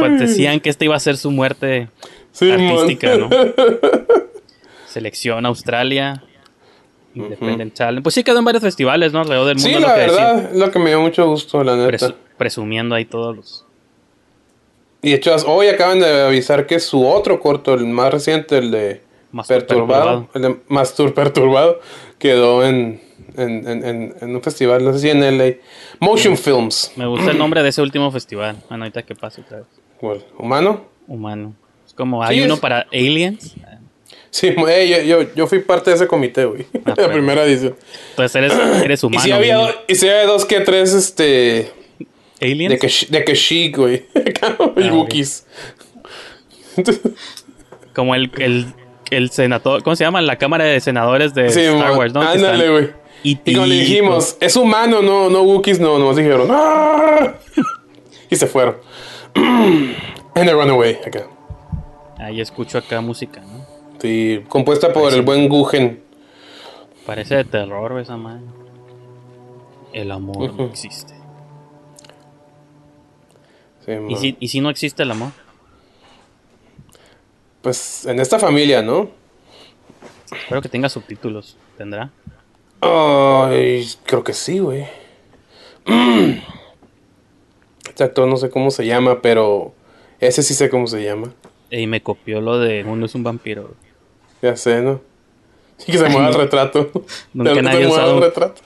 Pues 0.00 0.20
decían 0.20 0.60
que 0.60 0.70
esta 0.70 0.84
iba 0.84 0.96
a 0.96 1.00
ser 1.00 1.16
su 1.16 1.30
muerte 1.30 1.88
artística, 2.40 3.16
¿no? 3.16 3.30
Selección 4.86 5.46
Australia. 5.46 6.22
Independent 7.14 7.74
Talent. 7.74 8.02
Pues 8.02 8.14
sí 8.14 8.24
quedó 8.24 8.38
en 8.40 8.44
varios 8.44 8.62
festivales, 8.62 9.12
¿no? 9.12 9.20
Alrededor 9.20 9.46
del 9.46 9.56
mundo. 9.56 9.68
Sí, 9.68 9.74
lo 9.74 9.80
la 9.88 9.94
decía. 9.94 10.12
verdad, 10.34 10.50
es 10.52 10.56
lo 10.58 10.70
que 10.70 10.78
me 10.78 10.90
dio 10.90 11.00
mucho 11.00 11.26
gusto, 11.28 11.62
la 11.62 11.76
neta. 11.76 11.88
Presu- 12.08 12.14
presumiendo 12.36 12.94
ahí 12.94 13.04
todos 13.04 13.36
los. 13.36 13.64
Y 15.02 15.10
de 15.10 15.16
hecho, 15.16 15.34
hoy 15.46 15.68
acaban 15.68 16.00
de 16.00 16.22
avisar 16.22 16.66
que 16.66 16.80
su 16.80 17.06
otro 17.06 17.38
corto, 17.40 17.74
el 17.74 17.84
más 17.86 18.12
reciente, 18.12 18.56
el 18.58 18.70
de 18.70 19.02
Mastur 19.32 19.58
Perturbado, 19.58 20.28
el 20.34 20.42
de 20.42 20.56
Mastur 20.68 21.12
Perturbado, 21.12 21.80
quedó 22.18 22.64
en, 22.64 23.00
en, 23.36 23.68
en, 23.68 24.14
en- 24.20 24.34
un 24.36 24.42
festival, 24.42 24.82
no 24.84 24.92
sé 24.94 25.00
si 25.00 25.10
en 25.10 25.20
LA. 25.38 25.56
Motion 26.00 26.36
Films. 26.38 26.92
Me 26.96 27.06
gusta 27.06 27.30
el 27.32 27.38
nombre 27.38 27.62
de 27.62 27.68
ese 27.68 27.82
último 27.82 28.10
festival. 28.10 28.56
Bueno, 28.68 28.84
ahorita 28.84 29.02
que 29.02 29.14
pase 29.14 29.42
otra 29.42 29.58
vez. 29.58 29.66
¿Cuál? 30.00 30.24
¿Humano? 30.38 30.84
Humano. 31.06 31.54
Es 31.86 31.92
como 31.92 32.22
hay 32.24 32.38
Sí, 32.38 32.44
uno 32.44 32.54
es- 32.54 32.60
para 32.60 32.86
aliens. 32.92 33.54
Sí, 34.34 34.48
eh, 34.68 35.04
yo, 35.06 35.22
yo, 35.22 35.34
yo 35.36 35.46
fui 35.46 35.60
parte 35.60 35.90
de 35.90 35.96
ese 35.96 36.08
comité, 36.08 36.44
güey. 36.44 36.66
la 36.84 36.96
pero- 36.96 37.12
primera 37.12 37.44
edición. 37.44 37.76
Entonces 38.10 38.34
eres, 38.34 38.52
eres 38.84 39.02
Y 39.02 39.06
humano. 39.06 39.22
si 39.24 39.30
había, 39.30 39.56
do- 39.58 39.70
y 39.86 39.94
sí 39.94 40.08
había 40.08 40.26
dos 40.26 40.44
que 40.44 40.58
tres, 40.60 40.92
este. 40.92 41.70
Aliens. 42.42 42.72
De 42.72 42.78
que, 42.78 43.24
de 43.32 43.32
chic, 43.36 43.76
güey. 43.76 44.06
y 44.14 44.32
Ah, 44.42 44.56
ok. 44.58 44.76
Wookiees. 44.90 45.46
Como 47.94 48.14
el, 48.16 48.30
el, 48.38 48.66
el 49.10 49.30
senador. 49.30 49.82
¿Cómo 49.84 49.94
se 49.94 50.02
llama? 50.04 50.20
La 50.20 50.36
Cámara 50.36 50.64
de 50.64 50.80
Senadores 50.80 51.32
de 51.32 51.50
Sí, 51.50 51.60
Star 51.60 51.92
Wars, 51.96 52.12
¿no? 52.12 52.20
Ándale, 52.22 52.70
güey. 52.70 52.90
Y, 53.22 53.38
Y 53.44 53.54
como 53.54 53.66
le 53.66 53.76
y- 53.76 53.80
dijimos, 53.80 54.36
es 54.40 54.56
humano, 54.56 55.00
no, 55.00 55.30
no 55.30 55.42
Wookiees, 55.42 55.78
no, 55.80 55.96
nomás 55.98 56.16
dijeron. 56.16 56.48
"Ah". 56.50 57.34
y 58.28 58.36
se 58.36 58.46
fueron. 58.48 58.76
And 59.34 59.94
they 60.34 60.52
run 60.52 60.70
away 60.70 60.98
acá. 61.06 61.28
Ahí 62.18 62.40
escucho 62.40 62.78
acá 62.78 63.00
música, 63.00 63.40
¿no? 63.40 63.63
Compuesta 64.48 64.92
por 64.92 65.12
el 65.12 65.22
buen 65.22 65.48
Gugen. 65.48 66.02
Parece 67.06 67.36
de 67.36 67.44
terror 67.44 67.98
esa 68.00 68.16
madre. 68.16 68.42
El 69.92 70.10
amor 70.10 70.54
no 70.54 70.64
existe. 70.66 71.14
Sí, 73.84 73.92
¿Y 74.08 74.16
si, 74.16 74.36
¿Y 74.40 74.48
si 74.48 74.60
no 74.60 74.70
existe 74.70 75.02
el 75.02 75.10
amor? 75.10 75.30
Pues 77.62 78.04
en 78.06 78.20
esta 78.20 78.38
familia, 78.38 78.82
¿no? 78.82 79.10
Espero 80.30 80.60
que 80.60 80.68
tenga 80.68 80.88
subtítulos. 80.88 81.56
¿Tendrá? 81.78 82.10
Ay, 82.80 83.86
creo 84.04 84.22
que 84.22 84.32
sí, 84.34 84.58
güey. 84.58 84.86
Este 87.88 88.02
actor 88.02 88.26
no 88.26 88.36
sé 88.36 88.50
cómo 88.50 88.72
se 88.72 88.84
llama, 88.84 89.22
pero 89.22 89.72
ese 90.18 90.42
sí 90.42 90.52
sé 90.52 90.68
cómo 90.68 90.88
se 90.88 91.04
llama. 91.04 91.32
Y 91.70 91.86
me 91.86 92.02
copió 92.02 92.40
lo 92.40 92.58
de 92.58 92.82
Mundo 92.82 93.06
es 93.06 93.14
un 93.14 93.22
vampiro. 93.22 93.74
Ya 94.44 94.56
sé, 94.56 94.82
¿no? 94.82 95.00
Y 95.86 95.92
que 95.92 95.98
se 95.98 96.08
mueva 96.10 96.28
el 96.28 96.34
retrato. 96.34 96.90
Nunca 97.32 97.62
nadie 97.62 97.86
usado- 97.86 98.16
el 98.18 98.22
retrato. 98.24 98.60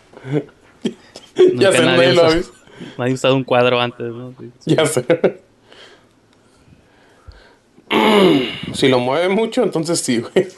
ya 1.54 1.70
sé, 1.72 1.82
nadie 1.84 2.12
lo 2.14 2.24
ha 2.24 2.34
visto. 2.34 2.52
Nadie 2.98 3.12
ha 3.12 3.14
usado 3.14 3.36
un 3.36 3.44
cuadro 3.44 3.80
antes, 3.80 4.06
¿no? 4.12 4.34
Sí. 4.38 4.74
Ya 4.74 4.84
sé. 4.86 5.04
si 8.74 8.88
lo 8.88 8.98
mueve 8.98 9.28
mucho, 9.28 9.62
entonces 9.62 10.00
sí, 10.00 10.18
güey. 10.20 10.48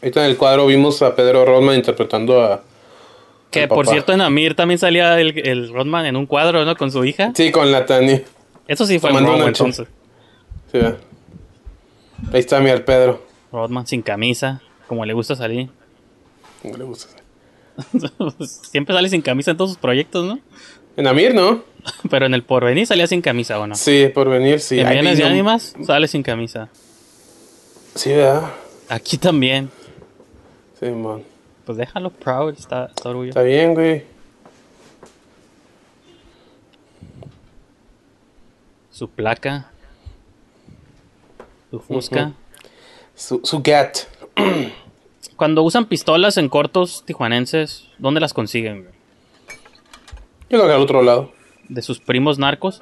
Ahorita 0.00 0.24
en 0.24 0.30
el 0.30 0.36
cuadro 0.36 0.66
vimos 0.66 1.02
a 1.02 1.14
Pedro 1.16 1.44
Rodman 1.44 1.74
interpretando 1.76 2.40
a... 2.42 2.62
Que 3.50 3.66
por 3.66 3.78
papá. 3.84 3.90
cierto 3.92 4.12
en 4.12 4.20
Amir 4.20 4.54
también 4.54 4.78
salía 4.78 5.18
el, 5.20 5.36
el 5.46 5.72
Rodman 5.72 6.06
en 6.06 6.16
un 6.16 6.26
cuadro, 6.26 6.64
¿no? 6.64 6.76
Con 6.76 6.92
su 6.92 7.04
hija. 7.04 7.32
Sí, 7.34 7.50
con 7.50 7.72
la 7.72 7.86
Tania. 7.86 8.22
Eso 8.68 8.86
sí 8.86 8.98
fue 8.98 9.10
Tomando 9.10 9.30
robo 9.30 9.42
una 9.42 9.52
che- 9.52 9.64
entonces. 9.64 9.88
Sí. 10.70 10.78
Ahí 12.32 12.40
está 12.40 12.60
mi 12.60 12.70
Pedro. 12.80 13.24
Rodman 13.52 13.86
sin 13.86 14.02
camisa, 14.02 14.60
como 14.86 15.04
le 15.04 15.12
gusta 15.14 15.34
salir. 15.36 15.70
¿Cómo 16.62 16.76
le 16.76 16.84
gusta? 16.84 17.08
Siempre 18.70 18.94
sale 18.94 19.08
sin 19.08 19.22
camisa 19.22 19.52
en 19.52 19.56
todos 19.56 19.70
sus 19.70 19.78
proyectos, 19.78 20.24
¿no? 20.26 20.38
En 20.96 21.06
Amir, 21.06 21.34
¿no? 21.34 21.62
Pero 22.10 22.26
en 22.26 22.34
el 22.34 22.42
porvenir 22.42 22.86
salía 22.86 23.06
sin 23.06 23.22
camisa, 23.22 23.58
¿o 23.58 23.66
no? 23.66 23.74
Sí, 23.76 24.10
por 24.12 24.28
venir, 24.28 24.60
sí. 24.60 24.80
en 24.80 24.88
de 24.88 25.14
no- 25.14 25.26
Ánimas 25.26 25.74
sale 25.86 26.08
sin 26.08 26.22
camisa. 26.22 26.68
Sí, 27.94 28.10
¿verdad? 28.10 28.50
Aquí 28.88 29.16
también. 29.16 29.70
Sí, 30.78 30.86
man. 30.90 31.22
Pues 31.64 31.78
déjalo 31.78 32.10
proud, 32.10 32.54
está, 32.58 32.86
está 32.86 33.08
orgulloso. 33.10 33.38
Está 33.38 33.42
bien, 33.42 33.74
güey. 33.74 34.04
Su 38.90 39.08
placa. 39.08 39.70
Su 41.70 41.80
fusca. 41.80 42.32
Su, 43.14 43.40
su 43.44 43.60
gat. 43.62 43.98
Cuando 45.36 45.62
usan 45.62 45.86
pistolas 45.86 46.36
en 46.36 46.48
cortos 46.48 47.04
tijuanenses, 47.04 47.88
¿dónde 47.98 48.20
las 48.20 48.32
consiguen? 48.34 48.82
güey? 48.84 48.94
Yo 50.50 50.58
creo 50.58 50.66
que 50.66 50.72
al 50.72 50.80
otro 50.82 51.02
lado. 51.02 51.32
¿De 51.68 51.82
sus 51.82 52.00
primos 52.00 52.38
narcos? 52.38 52.80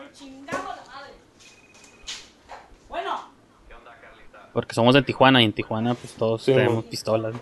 Porque 4.53 4.75
somos 4.75 4.95
de 4.95 5.03
Tijuana 5.03 5.43
y 5.43 5.45
en 5.45 5.53
Tijuana 5.53 5.95
pues 5.95 6.15
todos 6.15 6.43
Sí, 6.43 6.53
tenemos 6.55 6.77
mo. 6.85 6.91
pistolas. 6.91 7.35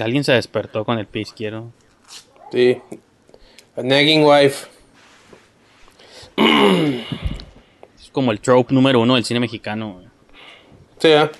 Alguien 0.00 0.24
se 0.24 0.32
despertó 0.32 0.84
con 0.84 0.98
el 0.98 1.06
pie 1.06 1.22
izquierdo. 1.22 1.70
Sí. 2.50 2.80
A 3.76 3.82
nagging 3.82 4.24
wife. 4.24 4.66
Es 6.36 8.10
como 8.10 8.32
el 8.32 8.40
trope 8.40 8.74
número 8.74 9.00
uno 9.00 9.14
del 9.14 9.24
cine 9.24 9.40
mexicano. 9.40 10.02
Sí, 10.98 11.08
¿verdad? 11.08 11.32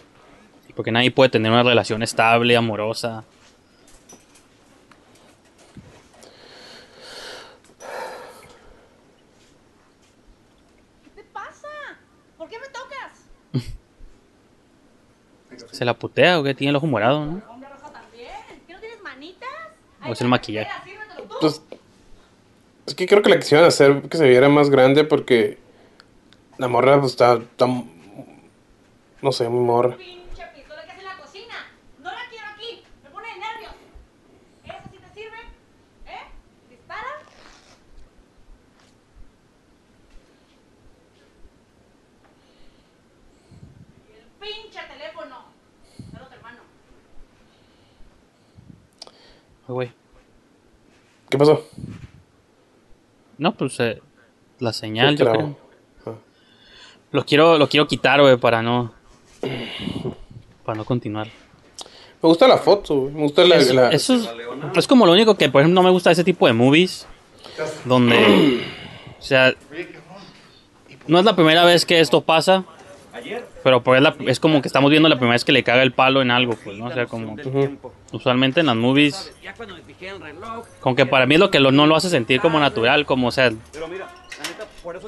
Porque 0.74 0.90
nadie 0.90 1.10
puede 1.10 1.30
tener 1.30 1.52
una 1.52 1.62
relación 1.62 2.02
estable, 2.02 2.56
amorosa. 2.56 3.24
¿Qué 11.04 11.10
te 11.10 11.24
pasa? 11.24 11.68
¿Por 12.38 12.48
qué 12.48 12.56
me 12.58 12.66
tocas? 12.68 13.72
Se 15.72 15.84
la 15.84 15.94
putea 15.94 16.40
o 16.40 16.42
que 16.42 16.54
tiene 16.54 16.70
el 16.70 16.76
ojo 16.76 16.86
morado, 16.86 17.24
¿no? 17.26 17.42
Hombre 17.48 17.68
rojo 17.68 17.90
también. 17.90 18.30
¿Qué 18.66 18.72
no 18.72 18.80
tienes 18.80 19.02
manitas? 19.02 19.48
O 20.06 20.12
es 20.12 20.20
el 20.20 20.28
maquillaje. 20.28 20.70
Pues, 21.40 21.62
es 22.86 22.94
que 22.94 23.06
creo 23.06 23.22
que 23.22 23.30
la 23.30 23.38
quisieron 23.38 23.66
hacer 23.66 24.02
que 24.02 24.16
se 24.16 24.28
viera 24.28 24.48
más 24.48 24.70
grande 24.70 25.04
porque 25.04 25.58
la 26.58 26.68
morra 26.68 26.98
pues 27.00 27.12
está, 27.12 27.34
está 27.34 27.66
no 29.22 29.32
sé, 29.32 29.48
muy 29.48 29.64
morra. 29.64 29.96
Pinche 29.96 30.44
pistola 30.54 30.84
que 30.84 30.90
hace 30.90 31.00
en 31.00 31.06
la 31.06 31.16
cocina. 31.16 31.54
No 32.00 32.10
la 32.10 32.28
quiero 32.28 32.44
aquí. 32.54 32.82
Me 33.04 33.10
pone 33.10 33.28
de 33.28 33.38
nervios. 33.38 33.72
¿Esa 34.64 34.82
sí 34.90 34.98
te 34.98 35.14
sirve? 35.14 35.36
¿Eh? 36.06 36.26
¿Dispara? 36.70 37.20
Y 44.10 44.18
el 44.18 44.26
pinche 44.40 44.80
teléfono. 44.88 45.44
Ay, 49.68 49.74
güey. 49.74 49.92
¿Qué 51.30 51.38
pasó? 51.38 51.64
No, 53.42 53.54
pues 53.54 53.78
eh, 53.80 54.00
la 54.60 54.72
señal, 54.72 55.18
Se 55.18 55.24
yo 55.24 55.32
creo. 55.32 55.56
Lo 57.10 57.24
quiero, 57.26 57.58
lo 57.58 57.68
quiero 57.68 57.88
quitar, 57.88 58.20
güey, 58.20 58.36
para 58.36 58.62
no. 58.62 58.92
Para 60.64 60.78
no 60.78 60.84
continuar. 60.84 61.26
Me 61.26 62.28
gusta 62.28 62.46
la 62.46 62.56
foto, 62.58 62.94
güey. 63.00 63.12
me 63.14 63.22
gusta 63.22 63.44
la... 63.44 63.56
Es- 63.56 63.74
la- 63.74 63.90
eso 63.90 64.14
es, 64.14 64.28
es 64.76 64.86
como 64.86 65.04
lo 65.06 65.12
único 65.12 65.34
que, 65.36 65.48
por 65.48 65.60
ejemplo, 65.60 65.82
no 65.82 65.84
me 65.84 65.90
gusta 65.92 66.12
ese 66.12 66.22
tipo 66.22 66.46
de 66.46 66.52
movies. 66.52 67.04
Donde. 67.84 68.62
o 69.18 69.22
sea. 69.22 69.52
No 71.08 71.18
es 71.18 71.24
la 71.24 71.34
primera 71.34 71.64
vez 71.64 71.84
que 71.84 71.98
esto 71.98 72.20
pasa. 72.20 72.64
Pero 73.62 73.82
pues 73.82 73.98
es, 73.98 74.02
la- 74.02 74.16
es 74.26 74.40
como 74.40 74.62
que 74.62 74.68
estamos 74.68 74.90
viendo 74.90 75.08
la 75.08 75.16
primera 75.16 75.32
vez 75.34 75.44
que 75.44 75.52
le 75.52 75.62
caga 75.62 75.82
el 75.82 75.92
palo 75.92 76.22
en 76.22 76.30
algo, 76.30 76.54
pues, 76.64 76.76
¿no? 76.78 76.86
O 76.86 76.92
sea, 76.92 77.06
como. 77.06 77.36
Usualmente 78.12 78.60
en 78.60 78.66
las 78.66 78.76
movies. 78.76 79.32
Como 80.80 80.96
que 80.96 81.06
para 81.06 81.26
mí 81.26 81.34
es 81.34 81.40
lo 81.40 81.50
que 81.50 81.60
lo- 81.60 81.72
no 81.72 81.86
lo 81.86 81.94
hace 81.96 82.08
sentir 82.10 82.40
como 82.40 82.58
natural, 82.58 83.06
como, 83.06 83.28
o 83.28 83.30
sea. 83.32 83.52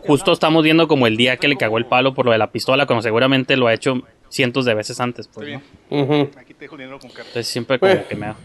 Justo 0.07 0.33
estamos 0.33 0.63
viendo 0.63 0.87
como 0.87 1.07
el 1.07 1.17
día 1.17 1.37
que 1.37 1.49
le 1.49 1.57
cagó 1.57 1.79
el 1.79 1.87
palo 1.87 2.15
por 2.15 2.27
lo 2.27 2.33
de 2.33 2.39
la 2.39 2.53
pistola, 2.53 2.87
como 2.87 3.03
seguramente 3.03 3.57
lo 3.57 3.67
ha 3.67 3.75
hecho 3.75 4.03
cientos 4.29 4.65
de 4.65 4.75
veces 4.75 5.01
antes, 5.01 5.29
pues, 5.29 5.49
¿no? 5.91 6.01
Ujú. 6.01 6.31
Aquí 6.39 6.55
te 6.55 6.61
dejo 6.61 6.75
el 6.77 6.81
dinero 6.83 6.99
con 6.99 7.09
carta. 7.11 7.23
Entonces 7.29 7.49
siempre 7.49 7.79
como 7.79 7.93
Bueno. 7.93 8.09
que 8.09 8.15
me 8.17 8.27
da. 8.27 8.37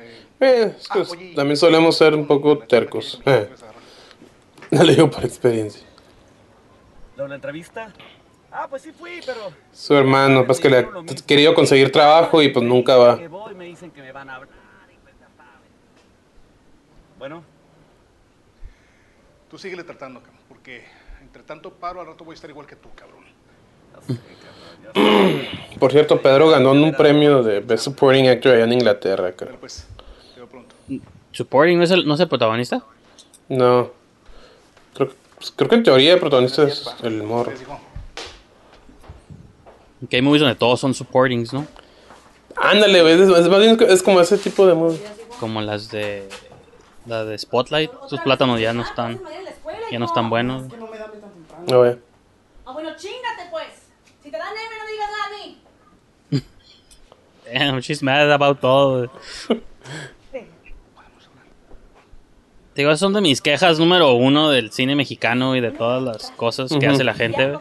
Eh, 0.00 0.22
Eh, 0.38 0.72
Ah, 0.90 1.02
también 1.34 1.56
solemos 1.56 1.96
ser 1.96 2.14
un 2.14 2.26
poco 2.26 2.58
tercos. 2.58 3.20
Eh, 3.24 3.48
lo 4.70 4.84
digo 4.84 5.10
por 5.10 5.24
experiencia. 5.24 5.86
¿Lo 7.16 7.22
de 7.24 7.28
la 7.30 7.34
entrevista? 7.36 7.92
Ah, 8.50 8.66
pues 8.68 8.82
sí 8.82 8.92
fui, 8.92 9.20
pero... 9.24 9.52
Su 9.72 9.94
hermano, 9.94 10.46
pues 10.46 10.60
que 10.60 10.70
le 10.70 10.78
ha 10.78 10.88
querido 11.26 11.54
conseguir 11.54 11.92
trabajo 11.92 12.40
y 12.42 12.48
pues 12.48 12.64
nunca 12.64 12.96
va. 12.96 13.18
Que 13.18 13.28
voy 13.28 13.54
me 13.54 13.64
dicen 13.66 13.90
que 13.90 14.00
me 14.00 14.12
van 14.12 14.30
a 14.30 14.36
hablar. 14.36 14.50
y 14.92 14.96
pues 15.02 15.14
ya 15.18 15.26
sabes. 15.36 15.70
Bueno, 17.18 17.42
tú 19.50 19.58
síguele 19.58 19.84
tratando, 19.84 20.20
cabrón, 20.20 20.40
porque 20.48 20.84
entre 21.20 21.42
tanto 21.42 21.70
paro 21.70 22.00
al 22.00 22.06
rato 22.06 22.24
voy 22.24 22.32
a 22.32 22.36
estar 22.36 22.48
igual 22.48 22.66
que 22.66 22.76
tú, 22.76 22.88
cabrón. 22.94 23.24
ya 23.94 24.14
sé, 24.14 24.20
cabrón, 24.94 24.94
ya 24.94 25.40
sé. 25.42 25.68
Por 25.78 25.92
cierto, 25.92 26.22
Pedro 26.22 26.48
ganó 26.48 26.72
un 26.72 26.94
premio 26.94 27.42
de 27.42 27.60
Best 27.60 27.84
Supporting 27.84 28.28
Actor 28.28 28.54
allá 28.54 28.64
en 28.64 28.72
Inglaterra, 28.72 29.32
creo. 29.32 29.48
Pero 29.48 29.60
pues, 29.60 29.86
te 30.34 30.40
veo 30.40 30.48
pronto. 30.48 30.74
Supporting 31.32 31.76
no 31.76 31.84
es 31.84 31.90
el, 31.90 32.06
no 32.06 32.14
es 32.14 32.20
el 32.20 32.28
protagonista. 32.28 32.82
No. 33.48 33.90
Creo, 34.94 35.10
pues, 35.36 35.50
creo 35.54 35.68
que 35.68 35.74
en 35.74 35.82
teoría 35.82 36.14
el 36.14 36.20
protagonista 36.20 36.62
es 36.62 36.86
el 37.02 37.22
morro. 37.22 37.52
Que 40.08 40.16
hay 40.16 40.22
movies 40.22 40.40
donde 40.40 40.56
todos 40.56 40.78
son 40.78 40.94
supportings, 40.94 41.52
¿no? 41.52 41.66
Ándale, 42.56 43.02
güey, 43.02 43.14
es, 43.14 43.28
es 43.28 43.48
más 43.48 43.60
bien 43.60 43.78
es 43.88 44.02
como 44.02 44.20
ese 44.20 44.38
tipo 44.38 44.66
de 44.66 44.74
movie. 44.74 45.00
Como 45.40 45.60
las 45.60 45.90
de. 45.90 46.28
La 47.06 47.24
de 47.24 47.38
Spotlight. 47.38 47.90
Sus 48.08 48.20
plátanos 48.20 48.60
ya 48.60 48.72
no 48.72 48.82
están. 48.82 49.12
¿En 49.12 49.44
la 49.44 49.50
escuela? 49.50 49.78
ya 49.90 49.98
no 49.98 50.06
están 50.06 50.30
buenos. 50.30 50.64
A 51.70 51.76
ver. 51.76 52.00
Ah, 52.64 52.72
bueno, 52.72 52.90
chingate 52.96 53.48
pues. 53.50 53.66
Si 54.22 54.30
te 54.30 54.38
dan 54.38 54.48
M, 54.48 54.76
no 54.78 54.86
digas 54.90 55.10
nada 55.10 55.24
a 55.26 55.30
mí. 55.46 55.60
Damn, 57.72 57.80
she's 57.80 58.02
mad 58.02 58.30
about 58.32 58.60
todo. 58.60 59.10
Digo, 62.74 62.90
esas 62.90 63.00
son 63.00 63.14
de 63.14 63.22
mis 63.22 63.40
quejas 63.40 63.78
número 63.78 64.12
uno 64.12 64.50
del 64.50 64.70
cine 64.70 64.94
mexicano 64.96 65.56
y 65.56 65.62
de 65.62 65.70
todas 65.70 66.02
las 66.02 66.30
cosas 66.32 66.70
que 66.78 66.86
hace 66.86 67.04
la 67.04 67.14
gente. 67.14 67.54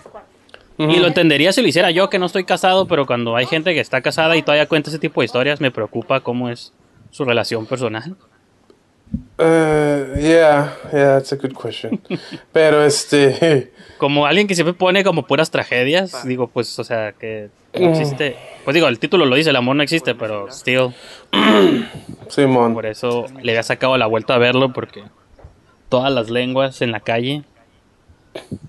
Y 0.77 0.97
lo 0.97 1.07
entendería 1.07 1.53
si 1.53 1.61
lo 1.61 1.67
hiciera 1.67 1.91
yo, 1.91 2.09
que 2.09 2.19
no 2.19 2.25
estoy 2.25 2.43
casado, 2.43 2.85
pero 2.87 3.05
cuando 3.05 3.35
hay 3.35 3.45
gente 3.45 3.73
que 3.73 3.79
está 3.79 4.01
casada 4.01 4.35
y 4.35 4.41
todavía 4.41 4.67
cuenta 4.67 4.89
ese 4.89 4.99
tipo 4.99 5.21
de 5.21 5.25
historias, 5.25 5.61
me 5.61 5.71
preocupa 5.71 6.19
cómo 6.19 6.49
es 6.49 6.73
su 7.11 7.23
relación 7.23 7.65
personal. 7.65 8.15
Uh, 9.37 10.15
yeah, 10.17 10.73
yeah, 10.91 11.13
that's 11.13 11.31
a 11.31 11.35
good 11.35 11.53
question. 11.53 12.01
Pero 12.53 12.83
este. 12.83 13.71
Como 13.97 14.25
alguien 14.25 14.47
que 14.47 14.55
siempre 14.55 14.73
pone 14.73 15.03
como 15.03 15.27
puras 15.27 15.51
tragedias, 15.51 16.25
digo, 16.25 16.47
pues, 16.47 16.77
o 16.79 16.83
sea, 16.83 17.13
que 17.13 17.49
no 17.77 17.89
existe. 17.89 18.37
Pues 18.63 18.73
digo, 18.73 18.87
el 18.87 18.99
título 18.99 19.25
lo 19.25 19.35
dice, 19.35 19.51
el 19.51 19.55
amor 19.55 19.75
no 19.75 19.83
existe, 19.83 20.15
pero 20.15 20.47
still, 20.51 20.93
Simón. 22.29 22.73
por 22.73 22.85
eso 22.85 23.25
le 23.41 23.51
había 23.51 23.63
sacado 23.63 23.97
la 23.97 24.07
vuelta 24.07 24.35
a 24.35 24.37
verlo, 24.37 24.73
porque 24.73 25.03
todas 25.89 26.11
las 26.11 26.29
lenguas 26.29 26.81
en 26.81 26.91
la 26.91 26.99
calle 26.99 27.43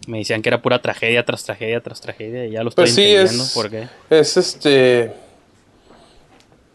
me 0.06 0.18
decían 0.18 0.42
que 0.42 0.48
era 0.48 0.62
pura 0.62 0.80
tragedia 0.80 1.24
tras 1.24 1.44
tragedia 1.44 1.80
tras 1.82 2.00
tragedia, 2.00 2.46
y 2.46 2.52
ya 2.52 2.62
lo 2.62 2.68
estoy 2.70 2.84
Pues 2.84 2.94
sí, 2.94 3.02
entendiendo 3.02 3.44
es. 3.44 3.52
por 3.54 3.70
qué. 3.70 3.88
Es 4.10 4.36
este. 4.36 5.12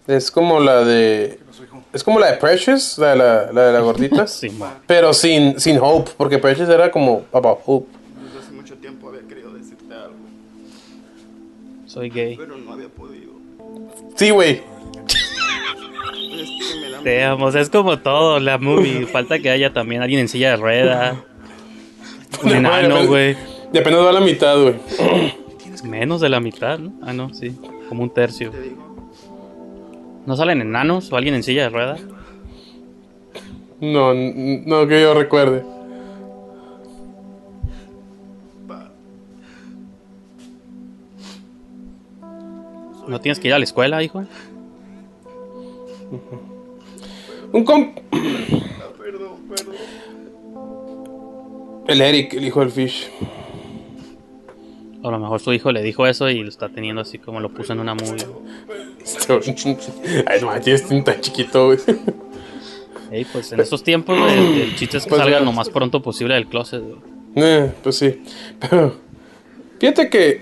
Es 0.08 0.32
como 0.32 0.60
la 0.60 0.84
de. 0.84 1.39
Es 1.93 2.04
como 2.04 2.19
la 2.19 2.32
de 2.32 2.38
Precious, 2.38 2.97
la 2.97 3.12
de 3.12 3.15
la, 3.17 3.51
la, 3.51 3.65
de 3.67 3.73
la 3.73 3.80
gordita. 3.80 4.27
Sí, 4.27 4.49
man. 4.49 4.80
Pero 4.88 5.13
sin, 5.13 5.60
sin 5.60 5.77
Hope, 5.80 6.12
porque 6.17 6.38
Precious 6.38 6.69
era 6.69 6.89
como 6.91 7.25
about 7.32 7.60
Hope. 7.65 7.88
Desde 8.23 8.39
hace 8.39 8.51
mucho 8.51 8.75
tiempo 8.75 9.10
había 9.10 9.21
querido 9.27 9.54
decirte 9.54 9.93
algo, 9.93 10.15
Soy 11.86 12.10
gay. 12.10 12.36
pero 12.38 12.58
no 12.58 12.73
había 12.73 12.88
podido. 12.89 13.32
Sí, 14.15 14.30
güey. 14.32 14.62
Es 15.08 16.49
que 16.73 16.80
me 16.82 16.89
da 16.89 17.01
Veamos, 17.01 17.56
es 17.56 17.69
como 17.69 17.99
todo, 17.99 18.39
la 18.39 18.58
movie. 18.58 19.06
Falta 19.06 19.39
que 19.39 19.49
haya 19.49 19.73
también 19.73 20.01
alguien 20.01 20.21
en 20.21 20.27
silla 20.30 20.51
de 20.51 20.56
rueda. 20.58 21.23
Un 22.43 22.51
enano, 22.51 23.07
güey. 23.07 23.35
Y 23.73 23.77
apenas 23.77 24.01
va 24.01 24.11
la 24.11 24.21
mitad, 24.21 24.61
güey. 24.61 24.75
Menos 25.83 26.21
de 26.21 26.29
la 26.29 26.39
mitad, 26.39 26.79
¿no? 26.79 26.93
Ah, 27.01 27.13
no, 27.13 27.33
sí. 27.33 27.55
Como 27.89 28.03
un 28.03 28.09
tercio. 28.09 28.51
¿No 30.25 30.35
salen 30.35 30.61
enanos 30.61 31.11
o 31.11 31.17
alguien 31.17 31.35
en 31.35 31.43
silla 31.43 31.63
de 31.63 31.69
rueda? 31.69 31.97
No, 33.79 34.13
no 34.13 34.87
que 34.87 35.01
yo 35.01 35.13
recuerde. 35.13 35.63
¿No 43.07 43.19
tienes 43.19 43.39
que 43.39 43.47
ir 43.47 43.53
a 43.53 43.57
la 43.57 43.65
escuela, 43.65 44.01
hijo? 44.03 44.23
Un 47.51 47.65
comp. 47.65 47.97
El 51.91 52.01
Eric, 52.01 52.34
el 52.34 52.45
hijo 52.45 52.60
del 52.62 52.71
Fish. 52.71 53.10
A 55.04 55.10
lo 55.10 55.19
mejor 55.19 55.39
su 55.39 55.51
hijo 55.51 55.71
le 55.71 55.82
dijo 55.82 56.06
eso 56.06 56.30
y 56.30 56.43
lo 56.43 56.49
está 56.49 56.69
teniendo 56.69 57.01
así 57.01 57.17
como 57.17 57.39
lo 57.39 57.49
puso 57.49 57.73
en 57.73 57.80
una 57.80 57.95
movie. 57.95 58.25
Ay, 60.27 60.41
no 60.41 60.47
manches, 60.47 60.82
es 60.91 61.04
tan 61.04 61.21
chiquito, 61.21 61.65
güey. 61.67 61.80
Ey, 63.12 63.25
pues 63.25 63.51
en 63.51 63.60
estos 63.60 63.84
tiempos, 63.84 64.17
güey, 64.17 64.38
el, 64.38 64.62
el 64.62 64.75
chiste 64.75 64.97
es 64.97 65.04
que 65.04 65.10
Pues, 65.10 65.21
salgan 65.21 65.39
ya. 65.41 65.45
lo 65.45 65.51
más 65.51 65.69
pronto 65.69 66.01
posible 66.01 66.36
del 66.36 66.47
closet, 66.47 66.82
güey. 66.82 66.97
Eh, 67.36 67.71
pues 67.84 67.97
sí. 67.97 68.21
Pero. 68.60 68.95
Fíjate 69.80 70.10
que. 70.10 70.41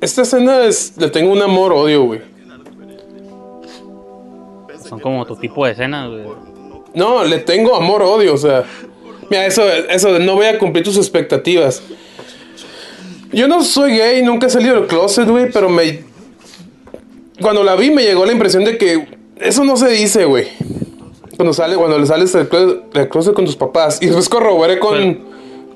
Esta 0.00 0.22
escena 0.22 0.64
es. 0.64 0.96
Le 0.96 1.10
tengo 1.10 1.32
un 1.32 1.42
amor-odio, 1.42 2.04
güey. 2.04 2.20
Son 4.88 4.98
como 5.00 5.26
tu 5.26 5.36
tipo 5.36 5.66
de 5.66 5.72
escenas, 5.72 6.08
güey. 6.08 6.24
No, 6.94 7.24
le 7.24 7.38
tengo 7.38 7.76
amor-odio, 7.76 8.34
o 8.34 8.38
sea. 8.38 8.64
Mira, 9.30 9.46
eso, 9.46 9.62
eso 9.68 10.12
de 10.12 10.20
no 10.20 10.34
voy 10.34 10.46
a 10.46 10.58
cumplir 10.58 10.84
tus 10.84 10.96
expectativas. 10.96 11.82
Yo 13.32 13.46
no 13.46 13.62
soy 13.62 13.98
gay, 13.98 14.22
nunca 14.22 14.46
he 14.46 14.50
salido 14.50 14.76
del 14.76 14.86
closet, 14.86 15.28
güey, 15.28 15.50
pero 15.50 15.68
me. 15.68 16.02
Cuando 17.40 17.62
la 17.62 17.76
vi 17.76 17.90
me 17.90 18.02
llegó 18.02 18.24
la 18.24 18.32
impresión 18.32 18.64
de 18.64 18.78
que 18.78 19.06
eso 19.38 19.64
no 19.64 19.76
se 19.76 19.88
dice, 19.90 20.24
güey. 20.24 20.48
Cuando 21.36 21.52
sale, 21.52 21.76
cuando 21.76 21.98
le 21.98 22.06
sales 22.06 22.32
del 22.32 22.48
closet, 23.08 23.34
con 23.34 23.44
tus 23.44 23.54
papás. 23.54 23.98
Y 24.00 24.06
después 24.06 24.28
corroboré 24.28 24.80
con, 24.80 24.98
Bueno. 24.98 25.18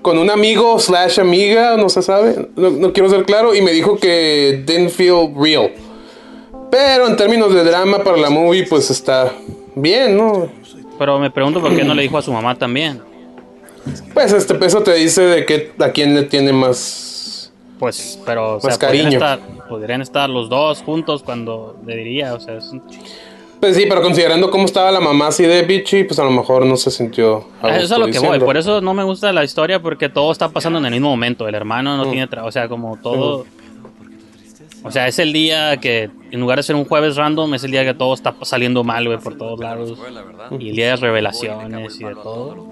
con 0.01 0.19
un 0.19 0.31
amigo 0.31 0.79
slash 0.79 1.21
amiga, 1.21 1.77
no 1.77 1.89
se 1.89 2.03
sabe, 2.03 2.49
no, 2.57 2.71
no 2.71 2.93
quiero 2.93 3.09
ser 3.11 3.25
claro, 3.25 3.55
y 3.55 3.63
me 3.63 3.71
dijo 3.71 3.97
que 3.99 4.65
didn't 4.67 4.91
feel 4.91 5.33
real. 5.37 5.71
Pero 6.71 7.07
en 7.07 7.17
términos 7.17 7.55
de 7.55 7.63
drama 7.63 8.03
para 8.03 8.17
la 8.17 8.31
movie, 8.31 8.67
pues 8.67 8.91
está 8.91 9.31
bien, 9.77 10.17
¿no? 10.17 10.51
Pero 11.03 11.19
me 11.19 11.33
pregunto 11.33 11.61
por 11.61 11.75
qué 11.75 11.83
no 11.83 11.95
le 11.95 12.03
dijo 12.03 12.17
a 12.17 12.23
su 12.23 12.33
mamá 12.33 12.55
también. 12.55 13.03
Pues 14.15 14.33
este 14.33 14.55
peso 14.55 14.85
te 14.85 14.95
dice 14.95 15.23
de 15.23 15.45
que 15.45 15.73
a 15.81 15.91
quién 15.91 16.15
le 16.15 16.23
tiene 16.23 16.53
más. 16.53 17.53
Pues, 17.81 18.21
pero, 18.25 18.59
o 18.59 18.61
sea, 18.61 18.71
Más 18.71 18.79
podrían 18.79 19.07
cariño. 19.07 19.19
estar, 19.19 19.41
podrían 19.69 20.01
estar 20.01 20.31
los 20.31 20.49
dos 20.49 20.81
juntos 20.83 21.25
cuando 21.25 21.77
le 21.85 21.97
diría, 21.97 22.35
o 22.35 22.39
sea, 22.39 22.59
es 22.59 22.69
un- 22.71 22.83
Pues 23.59 23.75
sí, 23.77 23.87
pero 23.89 24.01
considerando 24.01 24.49
cómo 24.49 24.67
estaba 24.67 24.93
la 24.93 25.01
mamá 25.01 25.27
así 25.27 25.43
de 25.43 25.63
bitchy, 25.63 26.05
pues 26.05 26.21
a 26.21 26.25
lo 26.25 26.31
mejor 26.31 26.65
no 26.67 26.77
se 26.77 26.93
sintió. 26.93 27.45
a 27.61 27.71
Eso 27.75 27.85
es 27.87 27.91
a 27.91 27.99
lo 27.99 28.07
que 28.07 28.21
voy, 28.21 28.39
por 28.39 28.57
eso 28.57 28.81
no 28.81 28.95
me 28.95 29.03
gusta 29.03 29.33
la 29.33 29.43
historia 29.43 29.83
porque 29.83 30.09
todo 30.09 30.31
está 30.31 30.51
pasando 30.51 30.79
en 30.79 30.85
el 30.87 30.93
mismo 30.93 31.11
momento. 31.11 31.49
El 31.49 31.57
hermano 31.57 31.95
Mm. 31.95 31.99
no 31.99 32.07
tiene 32.13 32.29
trabajo, 32.29 32.51
o 32.51 32.53
sea, 32.53 32.69
como 32.69 32.97
todo. 33.03 33.45
O 34.85 34.91
sea, 34.91 35.07
es 35.07 35.19
el 35.21 35.33
día 35.33 35.77
que, 35.79 36.11
en 36.31 36.41
lugar 36.41 36.59
de 36.59 36.63
ser 36.65 36.75
un 36.77 36.85
jueves 36.85 37.17
random, 37.17 37.55
es 37.55 37.63
el 37.65 37.71
día 37.71 37.85
que 37.85 37.95
todo 37.95 38.15
está 38.15 38.35
saliendo 38.43 38.83
mal, 38.83 39.07
güey, 39.07 39.19
por 39.19 39.37
todos 39.37 39.61
lados. 39.61 39.97
Y 40.59 40.71
el 40.71 40.77
día 40.77 40.87
de 40.89 40.97
revelaciones 40.97 42.01
y 42.01 42.05
de 42.05 42.15
todo. 42.15 42.69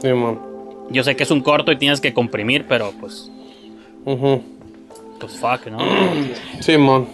Sí, 0.00 0.08
man. 0.08 0.38
Yo 0.90 1.04
sé 1.04 1.14
que 1.16 1.22
es 1.22 1.30
un 1.30 1.40
corto 1.40 1.70
y 1.72 1.76
tienes 1.76 2.00
que 2.00 2.12
comprimir, 2.12 2.66
pero 2.68 2.92
pues, 3.00 3.30
Ujú. 4.04 4.42
pues 5.20 5.36
fuck, 5.38 5.66
¿no? 5.68 5.78
Sí, 6.60 6.76
man. 6.76 7.06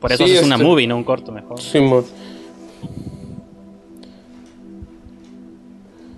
Por 0.00 0.12
eso 0.12 0.26
Sí, 0.26 0.32
es 0.34 0.42
una 0.42 0.54
este- 0.56 0.66
movie, 0.66 0.86
no 0.86 0.96
un 0.96 1.04
corto 1.04 1.30
mejor. 1.30 1.60
Sí, 1.60 1.80
man. 1.80 2.02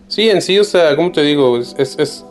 Sí, 0.09 0.31
en 0.31 0.41
sí, 0.41 0.59
o 0.59 0.65
sea, 0.65 0.95
como 0.97 1.11
te 1.13 1.23
digo, 1.23 1.59
es, 1.59 1.75
es, 1.79 1.99
es- 1.99 2.25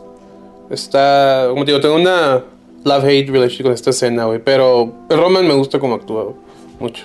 está, 0.70 1.46
como 1.50 1.64
te 1.64 1.70
digo, 1.72 1.80
tengo 1.80 1.94
una 1.96 2.42
love-hate 2.86 3.28
relationship 3.28 3.64
con 3.64 3.72
esta 3.72 3.90
escena, 3.90 4.24
güey, 4.26 4.38
pero 4.38 4.92
el 5.10 5.18
Roman 5.18 5.46
me 5.46 5.54
gusta 5.54 5.80
como 5.80 5.96
actúa, 5.96 6.32
mucho. 6.78 7.04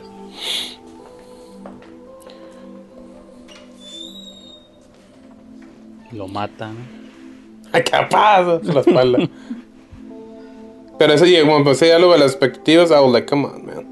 Lo 6.12 6.28
mata, 6.28 6.68
¿no? 6.68 6.80
¡Ay, 7.72 7.84
capaz! 7.84 8.62
La 8.64 8.82
espalda. 8.82 9.30
Pero 11.00 11.14
ese, 11.14 11.42
como 11.42 11.58
empecé 11.58 11.88
ya 11.88 11.98
luego 11.98 12.14
de 12.14 12.20
las 12.20 12.32
expectativas, 12.34 12.92
I 12.92 12.96
was 12.96 13.12
like, 13.12 13.28
come 13.28 13.48
on, 13.48 13.66
man. 13.66 13.88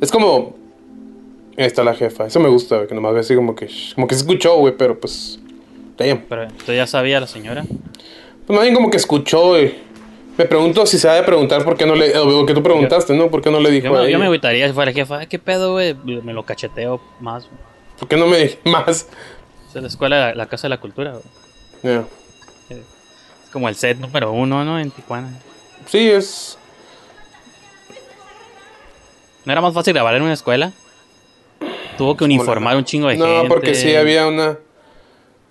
Es 0.00 0.10
como. 0.10 0.56
Ahí 1.56 1.66
está 1.66 1.84
la 1.84 1.94
jefa. 1.94 2.26
Eso 2.26 2.40
me 2.40 2.48
gusta, 2.48 2.76
güey, 2.76 2.88
que 2.88 2.94
nomás 2.94 3.14
ve 3.14 3.20
así 3.20 3.36
como 3.36 3.54
que. 3.54 3.68
Como 3.94 4.08
que 4.08 4.16
se 4.16 4.22
escuchó, 4.22 4.56
güey, 4.56 4.76
pero 4.76 4.98
pues. 4.98 5.38
Damn. 5.96 6.22
Pero 6.28 6.48
usted 6.48 6.74
ya 6.74 6.86
sabía 6.88 7.20
la 7.20 7.28
señora. 7.28 7.64
Pues 8.46 8.56
más 8.56 8.62
bien 8.62 8.74
como 8.74 8.90
que 8.90 8.96
escuchó, 8.96 9.50
güey. 9.50 9.83
Me 10.36 10.44
pregunto 10.46 10.84
si 10.86 10.98
se 10.98 11.08
ha 11.08 11.14
de 11.14 11.22
preguntar 11.22 11.64
por 11.64 11.76
qué 11.76 11.86
no 11.86 11.94
le. 11.94 12.12
Lo 12.12 12.44
que 12.44 12.54
tú 12.54 12.62
preguntaste, 12.62 13.14
¿no? 13.14 13.30
¿Por 13.30 13.40
qué 13.40 13.50
no 13.50 13.60
le 13.60 13.70
dijo 13.70 13.86
Yo 13.88 13.98
a 13.98 14.02
me, 14.02 14.10
yo 14.10 14.18
me 14.18 14.24
agüitaría 14.26 14.66
si 14.66 14.72
fuera 14.74 14.92
jefa. 14.92 15.18
Ay, 15.20 15.26
¿Qué 15.28 15.38
pedo, 15.38 15.72
güey? 15.72 15.94
Me 15.94 16.32
lo 16.32 16.42
cacheteo 16.44 17.00
más. 17.20 17.48
¿Por 17.98 18.08
qué 18.08 18.16
no 18.16 18.26
me 18.26 18.38
dije 18.38 18.58
más? 18.64 19.06
Es 19.68 19.80
la 19.80 19.86
escuela, 19.88 20.34
la 20.34 20.46
casa 20.46 20.66
de 20.66 20.70
la 20.70 20.80
cultura, 20.80 21.12
güey. 21.12 21.22
Yeah. 21.82 22.04
Es 22.70 23.50
como 23.52 23.68
el 23.68 23.76
set 23.76 23.98
número 23.98 24.32
uno, 24.32 24.64
¿no? 24.64 24.80
En 24.80 24.90
Tijuana. 24.90 25.38
Sí, 25.86 26.10
es. 26.10 26.58
¿No 29.44 29.52
era 29.52 29.60
más 29.60 29.74
fácil 29.74 29.92
grabar 29.92 30.14
en 30.14 30.22
una 30.22 30.32
escuela? 30.32 30.72
Tuvo 31.98 32.16
que 32.16 32.24
uniformar 32.24 32.76
un 32.76 32.84
chingo 32.84 33.08
de 33.08 33.16
No, 33.16 33.26
gente. 33.26 33.48
porque 33.48 33.74
sí 33.74 33.94
había 33.94 34.26
una. 34.26 34.58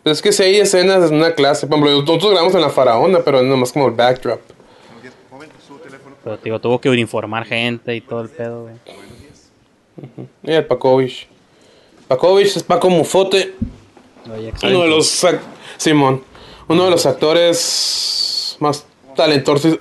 Es 0.04 0.22
que 0.22 0.34
si 0.34 0.44
hay 0.44 0.58
escenas 0.58 1.10
en 1.10 1.18
una 1.18 1.34
clase. 1.36 1.68
Por 1.68 1.78
ejemplo, 1.78 2.02
nosotros 2.02 2.32
grabamos 2.32 2.56
en 2.56 2.62
la 2.62 2.70
faraona, 2.70 3.20
pero 3.24 3.42
nomás 3.44 3.72
como 3.72 3.88
el 3.88 3.94
backdrop. 3.94 4.42
Pero 6.24 6.38
digo, 6.38 6.60
tuvo 6.60 6.80
que 6.80 6.90
uniformar 6.90 7.46
gente 7.46 7.96
y 7.96 8.02
todo 8.02 8.22
el 8.22 8.30
pedo, 8.30 8.64
güey. 8.64 8.76
Y 10.44 10.52
el 10.52 10.66
Pakovich. 10.66 11.28
Pakovich 12.08 12.58
es 12.58 12.64
Paco 12.64 12.90
Mufote. 12.90 13.54
Oye, 14.34 14.54
Uno 14.64 14.84
de 14.84 14.88
los. 14.88 15.26
Simón. 15.78 16.24
Uno 16.68 16.86
de 16.86 16.92
los 16.92 17.06
actores 17.06 18.58
más 18.60 18.86
talentosos, 19.16 19.78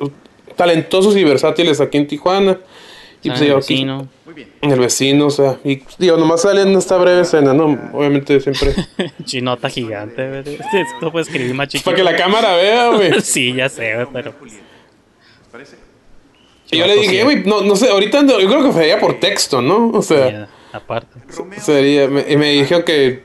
talentosos 0.56 1.16
y 1.16 1.24
versátiles 1.24 1.80
aquí 1.80 1.98
en 1.98 2.06
Tijuana. 2.06 2.58
Y 3.22 3.28
pues 3.28 3.40
yo 3.40 3.56
aquí. 3.56 3.74
Vecino. 3.74 4.08
Muy 4.24 4.34
bien. 4.34 4.48
El 4.62 4.80
vecino, 4.80 5.26
o 5.26 5.30
sea, 5.30 5.58
y 5.62 5.82
digo, 5.98 6.16
nomás 6.16 6.42
sale 6.42 6.62
en 6.62 6.76
esta 6.76 6.96
breve 6.96 7.20
escena, 7.20 7.54
¿no? 7.54 7.66
Obviamente 7.92 8.40
siempre. 8.40 8.74
Chinota 9.24 9.70
gigante, 9.70 10.28
güey. 10.28 10.40
Esto 10.72 11.12
puede 11.12 11.22
escribir 11.24 11.54
más 11.54 11.68
chiquito. 11.68 11.84
Para 11.84 11.96
que 11.96 12.02
la 12.02 12.16
cámara 12.16 12.56
vea, 12.56 12.88
güey. 12.88 13.20
sí, 13.22 13.54
ya 13.54 13.68
sé, 13.68 13.94
güey, 13.94 14.06
pero. 14.12 14.32
pues, 14.32 14.54
¿Les 14.54 15.48
parece? 15.52 15.76
Y 16.72 16.78
yo 16.78 16.86
le 16.86 16.96
dije, 16.96 17.22
güey, 17.22 17.44
no, 17.44 17.60
no 17.60 17.76
sé, 17.76 17.88
ahorita 17.90 18.20
ando- 18.20 18.40
yo 18.40 18.48
creo 18.48 18.64
que 18.64 18.72
sería 18.72 18.98
por 18.98 19.20
texto, 19.20 19.62
¿no? 19.62 19.90
O 19.90 20.02
sea, 20.02 20.48
aparte. 20.72 21.18
Sería. 21.60 22.08
me- 22.08 22.24
y 22.28 22.36
me 22.36 22.50
dijeron 22.52 22.82
que 22.82 23.22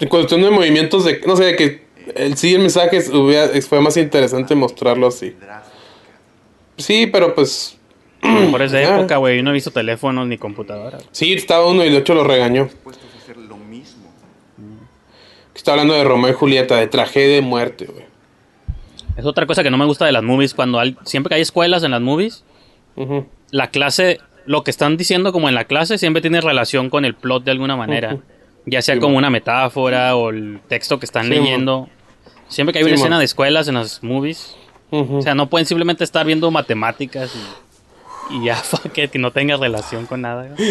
en 0.00 0.08
cuestión 0.08 0.42
de 0.42 0.50
movimientos 0.50 1.04
de. 1.04 1.20
No 1.26 1.36
sé, 1.36 1.54
que 1.56 1.82
el 2.16 2.36
sí, 2.36 2.54
el 2.54 2.60
mensaje 2.62 2.96
es- 2.96 3.10
hubiera- 3.10 3.48
fue 3.62 3.80
más 3.80 3.96
interesante 3.96 4.54
mostrarlo 4.54 5.06
así. 5.06 5.36
Sí, 6.78 7.06
pero 7.06 7.34
pues. 7.34 7.76
Por 8.50 8.62
esa 8.62 8.78
Ah. 8.78 8.98
época, 8.98 9.18
güey, 9.18 9.36
yo 9.36 9.42
no 9.42 9.50
he 9.50 9.54
visto 9.54 9.70
teléfonos 9.70 10.26
ni 10.26 10.38
computadoras. 10.38 11.04
Sí, 11.12 11.32
estaba 11.34 11.66
uno 11.66 11.84
y 11.84 11.90
de 11.90 11.98
hecho 11.98 12.14
lo 12.14 12.24
regañó. 12.24 12.68
Está 15.54 15.72
hablando 15.72 15.94
de 15.94 16.02
Romeo 16.04 16.30
y 16.30 16.34
Julieta, 16.34 16.76
de 16.76 16.86
tragedia 16.86 17.36
y 17.36 17.42
muerte, 17.42 17.84
güey. 17.86 18.04
Es 19.16 19.24
otra 19.26 19.46
cosa 19.46 19.62
que 19.62 19.70
no 19.70 19.78
me 19.78 19.84
gusta 19.84 20.06
de 20.06 20.12
las 20.12 20.22
movies. 20.22 20.54
Cuando 20.54 20.78
hay, 20.80 20.96
siempre 21.04 21.28
que 21.30 21.34
hay 21.36 21.42
escuelas 21.42 21.82
en 21.82 21.90
las 21.90 22.00
movies, 22.00 22.44
la 23.50 23.70
clase, 23.70 24.20
lo 24.46 24.64
que 24.64 24.70
están 24.70 24.96
diciendo 24.96 25.32
como 25.32 25.48
en 25.48 25.54
la 25.54 25.64
clase, 25.64 25.98
siempre 25.98 26.22
tiene 26.22 26.40
relación 26.40 26.90
con 26.90 27.04
el 27.04 27.14
plot 27.14 27.44
de 27.44 27.50
alguna 27.50 27.76
manera. 27.76 28.18
Ya 28.66 28.80
sea 28.80 28.94
Sí, 28.94 29.00
como 29.00 29.12
mo. 29.12 29.18
una 29.18 29.30
metáfora 29.30 30.16
o 30.16 30.30
el 30.30 30.60
texto 30.68 30.98
que 30.98 31.06
están 31.06 31.24
Sí, 31.24 31.30
leyendo. 31.30 31.88
Siempre 32.48 32.72
que 32.72 32.78
hay 32.78 32.84
Sí, 32.84 32.90
una 32.90 33.00
escena 33.00 33.18
de 33.18 33.24
escuelas 33.24 33.68
en 33.68 33.74
las 33.74 34.02
movies, 34.02 34.56
o 34.90 35.22
sea, 35.22 35.34
no 35.34 35.48
pueden 35.48 35.66
simplemente 35.66 36.04
estar 36.04 36.24
viendo 36.26 36.50
matemáticas 36.50 37.34
y, 38.30 38.36
y 38.36 38.44
ya, 38.44 38.56
fuck 38.62 38.96
it, 38.98 39.10
que 39.10 39.18
no 39.18 39.30
tenga 39.30 39.56
relación 39.56 40.06
con 40.06 40.20
nada. 40.20 40.54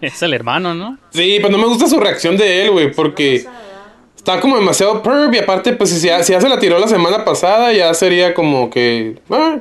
es 0.00 0.22
el 0.22 0.34
hermano, 0.34 0.74
¿no? 0.74 0.98
Sí, 1.10 1.38
pero 1.38 1.50
no 1.50 1.58
me 1.58 1.66
gusta 1.66 1.88
su 1.88 1.98
reacción 1.98 2.36
de 2.36 2.64
él, 2.64 2.70
güey, 2.70 2.92
porque 2.92 3.44
está 4.24 4.40
como 4.40 4.56
demasiado 4.56 5.02
perv 5.02 5.34
y 5.34 5.38
aparte, 5.38 5.72
pues 5.74 5.90
si, 5.90 6.06
ya- 6.08 6.22
si 6.22 6.32
ya 6.32 6.40
se 6.40 6.48
la 6.48 6.58
tiró 6.58 6.78
la 6.78 6.88
semana 6.88 7.24
pasada, 7.24 7.72
ya 7.72 7.92
sería 7.92 8.32
como 8.32 8.70
que... 8.70 9.16
ah, 9.30 9.58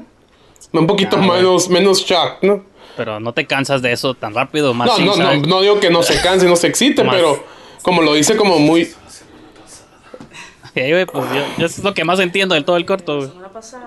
un 0.72 0.88
poquito 0.88 1.18
menos, 1.18 1.70
menos 1.70 2.04
shock, 2.06 2.38
¿no? 2.42 2.64
Pero 2.96 3.20
no 3.20 3.34
te 3.34 3.46
cansas 3.46 3.82
de 3.82 3.92
eso 3.92 4.14
tan 4.14 4.34
rápido, 4.34 4.74
más 4.74 4.88
No, 5.00 5.06
no, 5.06 5.16
no, 5.18 5.36
no 5.36 5.62
digo 5.62 5.80
que 5.80 5.90
no 5.90 6.02
se 6.02 6.20
canse, 6.22 6.48
no 6.48 6.56
se 6.56 6.68
excite, 6.68 7.04
Más. 7.04 7.16
pero 7.16 7.44
como 7.82 8.02
lo 8.02 8.14
dice 8.14 8.38
como 8.38 8.58
muy... 8.58 8.86
Sí, 8.86 10.92
güey, 10.92 11.06
pues 11.06 11.26
yo, 11.34 11.44
yo 11.60 11.66
es 11.68 11.84
lo 11.84 11.94
que 11.94 12.04
más 12.04 12.20
entiendo 12.20 12.56
del 12.56 12.66
todo 12.66 12.78
el 12.78 12.86
corto, 12.86 13.18
güey. 13.18 13.30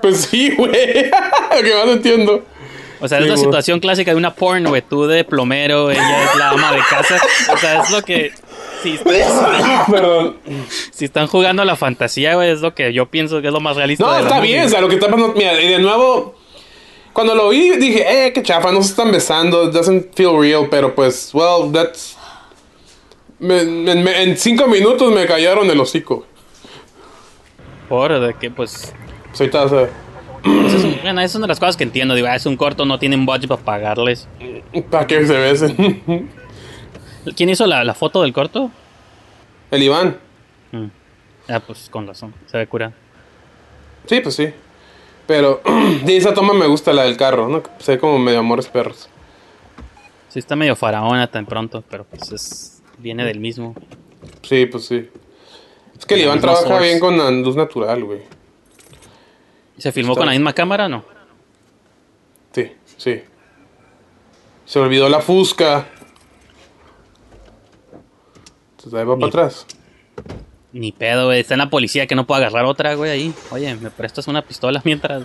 Pues 0.02 0.28
sí, 0.30 0.54
güey, 0.56 0.70
lo 1.10 1.62
que 1.62 1.74
más 1.74 1.86
entiendo. 1.88 2.44
O 3.00 3.08
sea, 3.08 3.18
Sí, 3.18 3.24
es 3.24 3.30
la 3.30 3.36
situación 3.36 3.80
clásica 3.80 4.12
de 4.12 4.16
una 4.16 4.32
porn, 4.34 4.64
güey. 4.66 4.82
Tú 4.82 5.06
de 5.06 5.24
plomero, 5.24 5.90
ella 5.90 6.24
es 6.24 6.36
la 6.36 6.50
ama 6.50 6.72
de 6.72 6.78
casa. 6.88 7.20
O 7.52 7.56
sea, 7.58 7.82
es 7.82 7.90
lo 7.90 8.02
que. 8.02 8.30
Si, 8.82 8.98
Perdón. 9.90 10.36
si 10.92 11.04
están 11.06 11.26
jugando 11.26 11.62
a 11.62 11.64
la 11.64 11.76
fantasía, 11.76 12.34
güey, 12.34 12.50
es 12.50 12.60
lo 12.60 12.74
que 12.74 12.92
yo 12.92 13.06
pienso 13.06 13.40
que 13.40 13.48
es 13.48 13.52
lo 13.52 13.60
más 13.60 13.76
realista. 13.76 14.04
No, 14.04 14.12
de 14.14 14.22
está 14.22 14.40
bien, 14.40 14.64
o 14.66 14.68
sea, 14.68 14.80
lo 14.80 14.88
que 14.88 14.94
está 14.96 15.06
pasando... 15.08 15.32
Mira, 15.36 15.60
y 15.60 15.68
de 15.68 15.78
nuevo... 15.78 16.34
Cuando 17.12 17.34
lo 17.34 17.48
vi, 17.48 17.70
dije, 17.76 18.26
eh, 18.26 18.32
qué 18.34 18.42
chafa, 18.42 18.70
no 18.72 18.82
se 18.82 18.90
están 18.90 19.10
besando, 19.10 19.64
it 19.64 19.72
doesn't 19.72 20.14
feel 20.14 20.38
real, 20.38 20.68
pero 20.70 20.94
pues, 20.94 21.30
well, 21.32 21.72
that's... 21.72 22.14
me- 23.38 23.64
me- 23.64 23.94
me- 23.94 24.22
en 24.22 24.36
cinco 24.36 24.66
minutos 24.66 25.10
me 25.12 25.24
callaron 25.26 25.70
el 25.70 25.80
hocico. 25.80 26.26
Por 27.88 28.20
de 28.20 28.34
que, 28.34 28.50
pues. 28.50 28.92
Pues 29.28 29.40
ahorita, 29.40 29.62
o 29.64 29.68
sea, 29.70 29.88
pues 30.42 30.74
es, 30.74 30.84
un- 30.84 30.98
bueno, 31.02 31.20
es 31.22 31.34
una 31.34 31.44
de 31.46 31.48
las 31.48 31.60
cosas 31.60 31.76
que 31.76 31.84
entiendo. 31.84 32.14
Digo, 32.14 32.26
ah, 32.28 32.36
es 32.36 32.44
un 32.44 32.56
corto, 32.56 32.84
no 32.84 32.98
tienen 32.98 33.24
budget 33.24 33.48
para 33.48 33.62
pagarles. 33.62 34.28
para 34.90 35.06
que 35.06 35.26
se 35.26 35.32
besen. 35.38 36.30
¿Quién 37.34 37.48
hizo 37.48 37.66
la, 37.66 37.84
la 37.84 37.94
foto 37.94 38.22
del 38.22 38.32
corto? 38.32 38.70
el 39.70 39.82
Iván. 39.82 40.16
Mm. 40.72 40.86
Ah, 41.48 41.60
pues 41.60 41.88
con 41.90 42.06
razón. 42.06 42.34
Se 42.46 42.56
ve 42.58 42.66
cura. 42.66 42.92
Sí, 44.06 44.20
pues 44.20 44.34
sí. 44.36 44.52
Pero 45.26 45.60
de 46.04 46.16
esa 46.16 46.34
toma 46.34 46.54
me 46.54 46.66
gusta 46.66 46.92
la 46.92 47.02
del 47.02 47.16
carro, 47.16 47.48
¿no? 47.48 47.62
Se 47.78 47.92
ve 47.92 47.98
como 47.98 48.18
medio 48.18 48.38
amores 48.38 48.68
perros. 48.68 49.08
Sí, 50.28 50.38
está 50.38 50.54
medio 50.56 50.76
faraona 50.76 51.26
tan 51.28 51.46
pronto, 51.46 51.82
pero 51.88 52.04
pues 52.04 52.30
es. 52.32 52.82
Viene 52.98 53.24
del 53.24 53.40
mismo. 53.40 53.74
Sí, 54.42 54.66
pues 54.66 54.86
sí. 54.86 55.08
Es 55.98 56.06
que 56.06 56.14
el 56.14 56.22
Iván 56.22 56.40
trabaja 56.40 56.66
source. 56.66 56.84
bien 56.84 56.98
con 56.98 57.18
la 57.18 57.30
luz 57.30 57.56
natural, 57.56 58.04
güey. 58.04 58.20
¿Se 59.76 59.92
filmó 59.92 60.12
Está 60.12 60.20
con 60.20 60.26
la 60.26 60.32
misma 60.32 60.52
cámara 60.54 60.86
o 60.86 60.88
no? 60.88 61.04
Sí, 62.52 62.72
sí. 62.96 63.22
Se 64.64 64.78
olvidó 64.78 65.08
la 65.10 65.20
fusca. 65.20 65.88
Ahí 68.94 69.04
va 69.04 69.14
Ni- 69.14 69.20
para 69.20 69.28
atrás. 69.28 69.66
Ni 70.72 70.92
pedo, 70.92 71.26
güey. 71.26 71.40
Está 71.40 71.54
en 71.54 71.58
la 71.58 71.70
policía 71.70 72.06
que 72.06 72.14
no 72.14 72.26
puede 72.26 72.44
agarrar 72.44 72.64
otra, 72.66 72.94
güey, 72.94 73.10
ahí. 73.10 73.34
Oye, 73.50 73.74
¿me 73.76 73.90
prestas 73.90 74.28
una 74.28 74.42
pistola 74.42 74.80
mientras? 74.84 75.22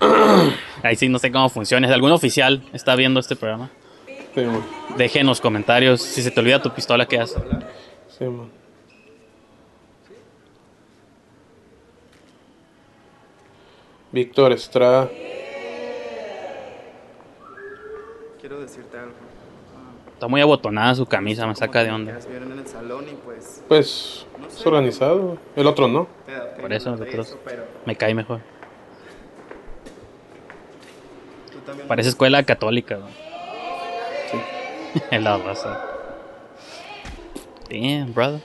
ahí 0.82 0.96
sí 0.96 1.08
no 1.08 1.18
sé 1.18 1.30
cómo 1.30 1.48
funciona. 1.48 1.92
Algún 1.92 2.12
oficial 2.12 2.62
está 2.72 2.96
viendo 2.96 3.20
este 3.20 3.36
programa, 3.36 3.70
Sí, 4.34 4.40
man. 4.42 4.62
deje 4.96 5.20
en 5.20 5.26
los 5.26 5.40
comentarios 5.40 6.02
si 6.02 6.22
se 6.22 6.30
te 6.30 6.40
olvida 6.40 6.60
tu 6.60 6.70
pistola, 6.70 7.06
¿qué 7.06 7.18
haces? 7.20 7.40
Sí, 8.18 8.24
man. 8.24 8.50
Víctor 14.12 14.52
Estrada. 14.52 15.10
Está 20.16 20.28
muy 20.28 20.40
abotonada 20.40 20.94
su 20.94 21.04
camisa, 21.04 21.46
me 21.46 21.54
saca 21.54 21.84
de 21.84 21.90
onda. 21.90 22.18
se 22.22 22.30
vieron 22.30 22.50
en 22.50 22.60
el 22.60 22.66
salón 22.66 23.04
y 23.06 23.12
pues. 23.22 23.62
Pues, 23.68 24.26
es 24.48 24.66
organizado. 24.66 25.18
güey. 25.18 25.38
El 25.56 25.66
otro 25.66 25.88
no. 25.88 26.08
Por 26.58 26.72
eso 26.72 26.90
nosotros 26.90 27.28
eso, 27.28 27.38
pero 27.44 27.64
me 27.84 27.96
cae 27.96 28.14
mejor. 28.14 28.40
Parece 31.86 32.08
escuela 32.08 32.42
católica, 32.44 32.96
güey. 32.96 33.12
En 35.10 35.22
la 35.22 35.36
raza. 35.36 35.84
Damn, 37.68 38.14
brother. 38.14 38.40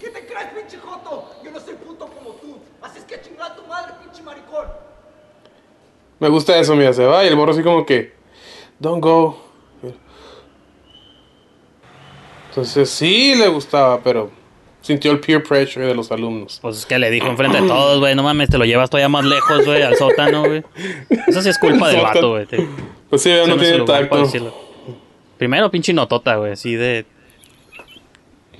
¿Qué 0.00 0.08
te 0.08 0.26
crees, 0.26 0.46
pinche 0.54 0.78
joto? 0.78 1.32
Yo 1.44 1.50
no 1.50 1.60
soy 1.60 1.74
puto 1.74 2.06
como 2.06 2.30
tú. 2.36 2.58
Así 2.80 2.98
es 2.98 3.04
que 3.04 3.20
chingar 3.20 3.52
a 3.52 3.56
tu 3.56 3.66
madre, 3.66 3.92
pinche 4.02 4.22
maricón. 4.22 4.68
Me 6.18 6.30
gusta 6.30 6.56
eso, 6.56 6.74
mira, 6.74 6.94
se 6.94 7.04
va 7.04 7.22
y 7.24 7.28
el 7.28 7.36
morro 7.36 7.52
así 7.52 7.62
como 7.62 7.84
que, 7.84 8.14
don't 8.78 9.04
go. 9.04 9.51
Entonces 12.52 12.90
sí 12.90 13.34
le 13.34 13.48
gustaba, 13.48 14.00
pero 14.02 14.30
sintió 14.82 15.10
el 15.12 15.20
peer 15.20 15.42
pressure 15.42 15.86
de 15.86 15.94
los 15.94 16.12
alumnos. 16.12 16.58
Pues 16.60 16.76
es 16.78 16.86
que 16.86 16.98
le 16.98 17.10
dijo 17.10 17.26
enfrente 17.28 17.62
de 17.62 17.66
todos, 17.66 17.98
güey, 17.98 18.14
no 18.14 18.22
mames, 18.22 18.50
te 18.50 18.58
lo 18.58 18.66
llevas 18.66 18.90
todavía 18.90 19.08
más 19.08 19.24
lejos, 19.24 19.64
güey, 19.64 19.80
al 19.82 19.96
sótano, 19.96 20.44
güey. 20.44 20.62
Eso 21.28 21.40
sí 21.40 21.48
es 21.48 21.58
culpa 21.58 21.88
del 21.88 22.02
vato, 22.02 22.30
güey. 22.32 22.46
Pues 23.08 23.22
sí, 23.22 23.30
ya 23.30 23.46
no 23.46 23.56
tiene 23.56 23.80
tacto. 23.84 24.18
decirlo. 24.18 24.54
Primero, 25.38 25.70
pinche 25.70 25.92
notota, 25.94 26.36
güey, 26.36 26.52
así 26.52 26.74
de... 26.74 27.06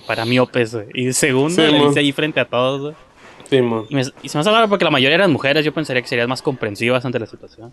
Para 0.07 0.25
miopes, 0.25 0.75
güey. 0.75 0.87
Y 0.95 1.13
segundo, 1.13 1.51
Sí, 1.55 1.61
le 1.71 1.87
dice 1.87 2.01
ahí 2.01 2.13
frente 2.13 2.41
a 2.41 2.45
todos, 2.47 2.81
güey. 2.81 2.95
Sí, 3.49 3.61
man. 3.61 3.85
Y, 3.91 3.95
me- 3.95 4.03
y 4.23 4.29
se 4.29 4.37
me 4.39 4.41
hace 4.41 4.51
raro 4.51 4.69
porque 4.69 4.85
la 4.85 4.91
mayoría 4.91 5.15
eran 5.17 5.31
mujeres, 5.31 5.65
yo 5.65 5.73
pensaría 5.75 6.01
que 6.03 6.09
serían 6.09 6.29
más 6.29 6.41
comprensivas 6.43 7.05
ante 7.05 7.19
la 7.19 7.27
situación. 7.27 7.73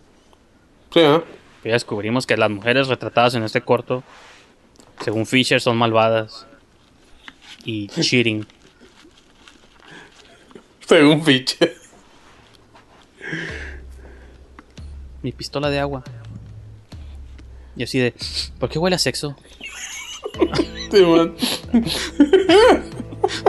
Sí, 0.92 1.00
¿eh? 1.00 1.20
Pero 1.62 1.70
ya 1.70 1.72
descubrimos 1.72 2.26
que 2.26 2.36
las 2.36 2.50
mujeres 2.50 2.88
retratadas 2.88 3.34
en 3.34 3.42
este 3.42 3.62
corto, 3.62 4.02
según 5.00 5.26
Fisher, 5.26 5.60
son 5.60 5.76
malvadas. 5.76 6.46
Y 7.64 7.88
cheating. 7.88 8.46
Según 10.86 11.24
Fiche. 11.24 11.74
Mi 15.22 15.32
pistola 15.32 15.68
de 15.70 15.78
agua. 15.78 16.02
Y 17.76 17.82
así 17.82 17.98
de, 17.98 18.14
¿por 18.58 18.68
qué 18.68 18.78
huele 18.78 18.96
a 18.96 18.98
sexo? 18.98 19.36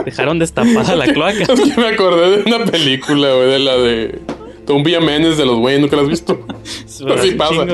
Dejaron 0.04 0.38
destapada 0.38 0.94
la 0.94 1.12
cloaca. 1.12 1.52
Es 1.52 1.60
que 1.60 1.80
me 1.80 1.88
acordé 1.88 2.42
de 2.42 2.54
una 2.54 2.64
película, 2.64 3.34
güey, 3.34 3.50
de 3.50 3.58
la 3.58 3.76
de 3.76 4.20
Tom 4.66 4.82
Menes 4.82 5.36
de 5.36 5.46
los 5.46 5.58
güeyes, 5.58 5.80
¿nunca 5.80 5.96
la 5.96 6.02
has 6.02 6.08
visto? 6.08 6.46
Así 7.16 7.32
pasa. 7.32 7.66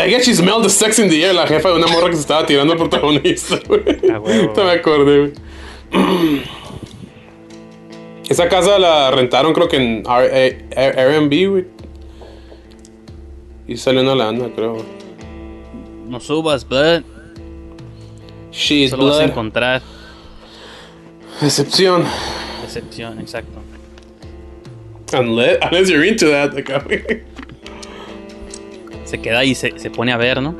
I 0.00 0.08
guess 0.08 0.24
she 0.24 0.34
smelled 0.34 0.64
the 0.64 0.70
sex 0.70 0.98
in 0.98 1.08
the 1.08 1.22
air, 1.24 1.32
la 1.34 1.46
jefa 1.46 1.68
de 1.70 1.76
una 1.76 1.86
morra 1.86 2.08
que 2.10 2.16
se 2.16 2.22
estaba 2.22 2.44
tirando 2.46 2.72
al 2.72 2.78
protagonista, 2.78 3.58
güey. 3.66 3.82
Ah, 4.10 4.16
Ahorita 4.16 4.64
me 4.64 4.70
acordé, 4.72 5.18
güey. 5.18 6.42
Esa 8.28 8.48
casa 8.48 8.78
la 8.78 9.10
rentaron 9.10 9.52
creo 9.52 9.68
que 9.68 9.76
en 9.76 10.02
R- 10.06 10.66
A- 10.76 11.00
Airbnb, 11.00 11.50
güey. 11.50 11.64
Y 13.68 13.76
salió 13.76 14.00
una 14.02 14.14
lana, 14.14 14.48
creo. 14.54 14.84
No 16.08 16.20
subas, 16.20 16.66
blood. 16.66 17.02
She's 18.50 18.90
Solo 18.90 19.06
vas 19.06 19.18
a 19.20 19.24
encontrar 19.24 19.82
Decepción. 21.40 22.04
decepción, 22.62 23.18
exacto. 23.20 23.60
Unless, 25.12 25.58
unless 25.62 25.88
you're 25.90 26.04
into 26.06 26.26
that, 26.30 26.52
güey. 26.54 27.22
Se 29.14 29.20
queda 29.20 29.44
y 29.44 29.54
se, 29.54 29.78
se 29.78 29.90
pone 29.90 30.12
a 30.12 30.16
ver, 30.16 30.42
¿no? 30.42 30.56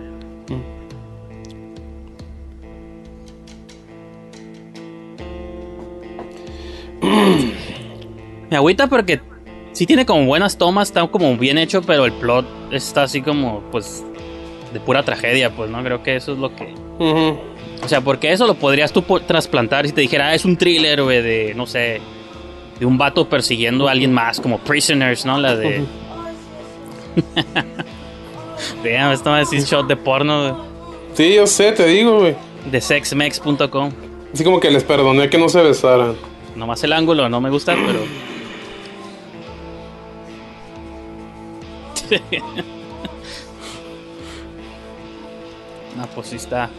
Me 8.49 8.57
agüita 8.57 8.87
porque 8.87 9.21
sí 9.73 9.87
tiene 9.87 10.07
como 10.07 10.27
buenas 10.27 10.57
tomas, 10.57 10.89
está 10.89 11.05
como 11.09 11.37
bien 11.37 11.59
hecho, 11.59 11.83
pero 11.83 12.05
el 12.05 12.13
plot 12.13 12.47
está 12.71 13.03
así 13.03 13.23
como, 13.23 13.61
pues, 13.73 14.05
de 14.73 14.79
pura 14.79 15.03
tragedia, 15.03 15.51
pues, 15.51 15.69
¿no? 15.69 15.83
Creo 15.83 16.05
que 16.05 16.15
eso 16.15 16.35
es 16.35 16.39
lo 16.39 16.55
que... 16.55 16.73
O 17.83 17.89
sea, 17.89 18.03
porque 18.03 18.33
eso 18.33 18.47
lo 18.47 18.55
podrías 18.55 18.93
tú 18.93 19.03
trasplantar 19.27 19.85
si 19.85 19.93
te 19.93 20.01
dijera, 20.01 20.29
ah, 20.29 20.35
es 20.35 20.45
un 20.45 20.57
thriller, 20.57 21.03
güey, 21.03 21.23
de, 21.23 21.55
no 21.57 21.67
sé, 21.67 22.01
de 22.79 22.87
un 22.87 22.97
vato 22.97 23.29
persiguiendo 23.29 23.89
a 23.89 23.91
alguien 23.91 24.13
más, 24.13 24.41
como 24.41 24.59
Prisoners, 24.59 25.27
¿no? 25.27 25.39
La 25.39 25.57
de... 25.57 25.85
Damn, 28.83 29.13
esto 29.13 29.31
va 29.31 29.37
a 29.37 29.41
decir 29.41 29.63
shot 29.63 29.87
de 29.87 29.97
porno, 29.97 30.43
güey. 30.43 30.55
Sí, 31.15 31.35
yo 31.35 31.47
sé, 31.47 31.73
te 31.73 31.87
digo, 31.87 32.21
güey. 32.21 32.35
De 32.71 32.81
sexmex.com. 32.81 33.91
Así 34.33 34.43
como 34.45 34.61
que 34.61 34.71
les 34.71 34.83
perdoné 34.83 35.29
que 35.31 35.39
no 35.39 35.49
se 35.49 35.63
besaran. 35.63 36.17
Nomás 36.57 36.83
el 36.85 36.93
ángulo 36.93 37.29
no 37.29 37.41
me 37.41 37.51
gusta, 37.51 37.75
pero... 37.75 38.01
no, 45.97 46.07
pues 46.15 46.29
sí 46.29 46.37
está... 46.37 46.71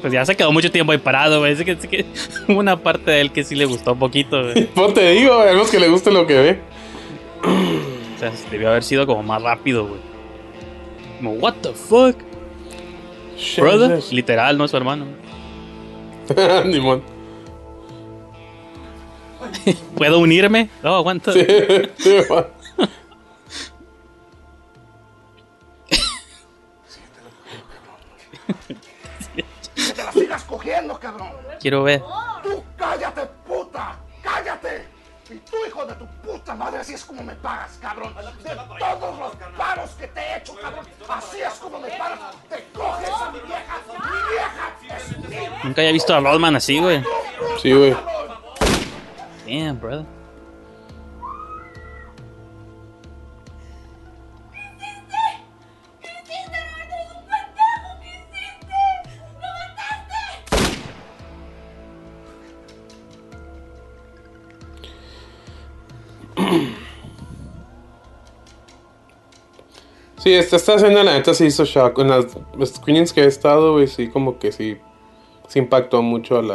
Pues 0.00 0.12
ya 0.12 0.24
se 0.26 0.36
quedó 0.36 0.52
mucho 0.52 0.70
tiempo 0.70 0.92
ahí 0.92 0.98
parado, 0.98 1.40
güey. 1.40 1.52
Es 1.52 1.62
que, 1.62 1.72
es 1.72 1.86
que 1.86 2.04
una 2.52 2.76
parte 2.76 3.10
de 3.10 3.20
él 3.20 3.32
que 3.32 3.44
sí 3.44 3.54
le 3.54 3.64
gustó 3.64 3.92
un 3.92 3.98
poquito, 3.98 4.42
güey. 4.42 4.66
Pues 4.74 4.94
te 4.94 5.10
digo, 5.12 5.34
a 5.34 5.46
menos 5.46 5.70
que 5.70 5.80
le 5.80 5.88
guste 5.88 6.10
lo 6.10 6.26
que 6.26 6.34
ve. 6.34 6.60
O 8.16 8.18
sea, 8.18 8.32
debió 8.50 8.70
haber 8.70 8.82
sido 8.82 9.06
como 9.06 9.22
más 9.22 9.42
rápido, 9.42 9.86
güey. 9.86 10.00
Como, 11.18 11.32
what 11.34 11.54
the 11.60 11.72
fuck? 11.74 12.16
Brother, 13.58 14.02
literal, 14.10 14.56
no 14.56 14.64
es 14.64 14.70
su 14.70 14.76
hermano. 14.78 15.06
Ni 16.64 16.80
modo. 16.80 17.02
¿Puedo 19.96 20.18
unirme? 20.18 20.70
No, 20.82 20.94
aguanta. 20.94 21.32
Sí, 21.32 21.44
sí, 21.98 22.16
va. 22.30 22.48
¡Que 29.74 29.92
te 29.92 30.04
la 30.04 30.12
sigas 30.12 30.44
cogiendo, 30.44 30.98
cabrón! 30.98 31.28
Quiero 31.60 31.82
ver. 31.82 32.02
¡Tú 32.42 32.64
cállate, 32.76 33.26
puta! 33.46 33.98
¡Cállate! 34.22 34.86
Y 35.28 35.34
tú, 35.38 35.56
hijo 35.66 35.84
de 35.84 35.94
tu 35.94 36.06
puta 36.46 36.54
madre, 36.54 36.78
así 36.78 36.94
es 36.94 37.04
como 37.04 37.24
me 37.24 37.34
pagas, 37.34 37.76
cabrón. 37.80 38.14
De 38.14 38.50
todos 38.78 39.18
los 39.18 39.32
paros 39.58 39.90
que 39.98 40.06
te 40.06 40.20
he 40.20 40.36
hecho, 40.36 40.54
cabrón, 40.54 40.86
así 41.08 41.40
es 41.40 41.54
como 41.54 41.80
me 41.80 41.88
pagas. 41.88 42.20
Te 42.48 42.64
coges 42.72 43.10
a 43.10 43.30
mi 43.32 43.40
vieja, 43.40 43.80
mi 45.18 45.28
vieja 45.28 45.60
Nunca 45.64 45.80
había 45.80 45.92
visto 45.92 46.14
a 46.14 46.20
Rodman 46.20 46.54
así, 46.54 46.78
güey. 46.78 47.02
Sí, 47.60 47.72
güey. 47.72 47.96
Damn, 49.44 49.80
brother. 49.80 50.15
Sí, 70.26 70.32
esta, 70.32 70.56
esta 70.56 70.74
escena 70.74 71.04
la 71.04 71.12
neta 71.12 71.34
se 71.34 71.46
hizo 71.46 71.64
shock. 71.64 72.00
En 72.00 72.08
las 72.08 72.26
screenings 72.64 73.12
que 73.12 73.22
he 73.22 73.26
estado, 73.26 73.74
güey, 73.74 73.86
sí, 73.86 74.08
como 74.08 74.40
que 74.40 74.50
sí. 74.50 74.76
Sí 75.46 75.60
impactó 75.60 76.02
mucho 76.02 76.36
a 76.36 76.42
la. 76.42 76.54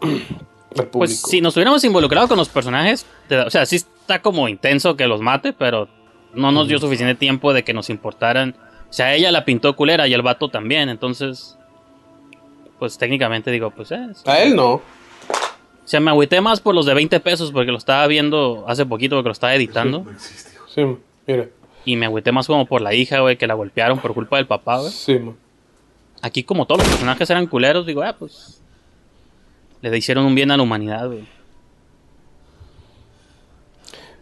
al 0.00 0.86
público. 0.86 0.98
Pues 0.98 1.20
si 1.20 1.40
nos 1.40 1.56
hubiéramos 1.56 1.82
involucrado 1.82 2.28
con 2.28 2.36
los 2.36 2.48
personajes, 2.48 3.06
o 3.28 3.50
sea, 3.50 3.66
sí 3.66 3.74
está 3.74 4.22
como 4.22 4.48
intenso 4.48 4.96
que 4.96 5.08
los 5.08 5.20
mate, 5.20 5.52
pero 5.52 5.88
no 6.32 6.52
nos 6.52 6.68
dio 6.68 6.78
suficiente 6.78 7.16
tiempo 7.16 7.52
de 7.52 7.64
que 7.64 7.72
nos 7.72 7.90
importaran. 7.90 8.54
O 8.88 8.92
sea, 8.92 9.16
ella 9.16 9.32
la 9.32 9.44
pintó 9.44 9.74
culera 9.74 10.06
y 10.06 10.14
el 10.14 10.22
vato 10.22 10.48
también, 10.48 10.88
entonces. 10.90 11.56
Pues 12.78 12.98
técnicamente 12.98 13.50
digo, 13.50 13.72
pues 13.72 13.90
eh, 13.90 14.06
A 14.26 14.38
él 14.38 14.54
no. 14.54 14.80
O 15.90 15.92
sea, 15.92 15.98
me 15.98 16.12
agüité 16.12 16.40
más 16.40 16.60
por 16.60 16.72
los 16.72 16.86
de 16.86 16.94
20 16.94 17.18
pesos 17.18 17.50
porque 17.50 17.72
lo 17.72 17.78
estaba 17.78 18.06
viendo 18.06 18.64
hace 18.68 18.86
poquito 18.86 19.16
porque 19.16 19.30
lo 19.30 19.32
estaba 19.32 19.56
editando. 19.56 20.06
Sí, 20.72 20.82
mira. 21.26 21.48
Y 21.84 21.96
me 21.96 22.06
agüité 22.06 22.30
más 22.30 22.46
como 22.46 22.64
por 22.64 22.80
la 22.80 22.94
hija, 22.94 23.18
güey, 23.18 23.36
que 23.36 23.48
la 23.48 23.54
golpearon 23.54 23.98
por 23.98 24.14
culpa 24.14 24.36
del 24.36 24.46
papá, 24.46 24.78
güey. 24.78 24.92
Sí, 24.92 25.18
man. 25.18 25.36
Aquí 26.22 26.44
como 26.44 26.64
todos 26.64 26.82
los 26.82 26.88
personajes 26.90 27.28
eran 27.28 27.48
culeros, 27.48 27.86
digo, 27.86 28.02
ah, 28.02 28.14
pues... 28.16 28.62
Le 29.80 29.98
hicieron 29.98 30.26
un 30.26 30.36
bien 30.36 30.52
a 30.52 30.56
la 30.56 30.62
humanidad, 30.62 31.08
güey. 31.08 31.26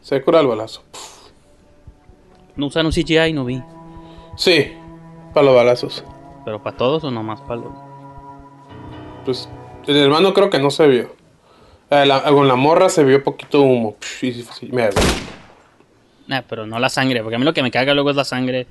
Se 0.00 0.22
cura 0.22 0.40
el 0.40 0.46
balazo. 0.46 0.82
No 2.56 2.68
usaron 2.68 2.92
CGI, 2.92 3.34
no 3.34 3.44
vi. 3.44 3.62
Sí, 4.38 4.72
para 5.34 5.44
los 5.44 5.54
balazos. 5.54 6.02
Pero 6.46 6.62
para 6.62 6.78
todos 6.78 7.04
o 7.04 7.10
nomás 7.10 7.42
para 7.42 7.60
los... 7.60 7.72
Pues 9.26 9.50
el 9.86 9.96
hermano 9.98 10.32
creo 10.32 10.48
que 10.48 10.58
no 10.58 10.70
se 10.70 10.86
vio. 10.86 11.17
Eh, 11.90 12.04
la- 12.06 12.22
con 12.22 12.46
la 12.46 12.54
morra 12.56 12.88
se 12.88 13.02
vio 13.04 13.22
poquito 13.22 13.62
humo. 13.62 13.96
Sí, 14.00 14.32
sí, 14.32 14.70
Nah, 16.26 16.42
pero 16.46 16.66
no 16.66 16.78
la 16.78 16.90
sangre, 16.90 17.22
porque 17.22 17.36
a 17.36 17.38
mí 17.38 17.44
lo 17.46 17.54
que 17.54 17.62
me 17.62 17.70
caga 17.70 17.94
luego 17.94 18.10
es 18.10 18.16
la 18.16 18.24
sangre. 18.24 18.66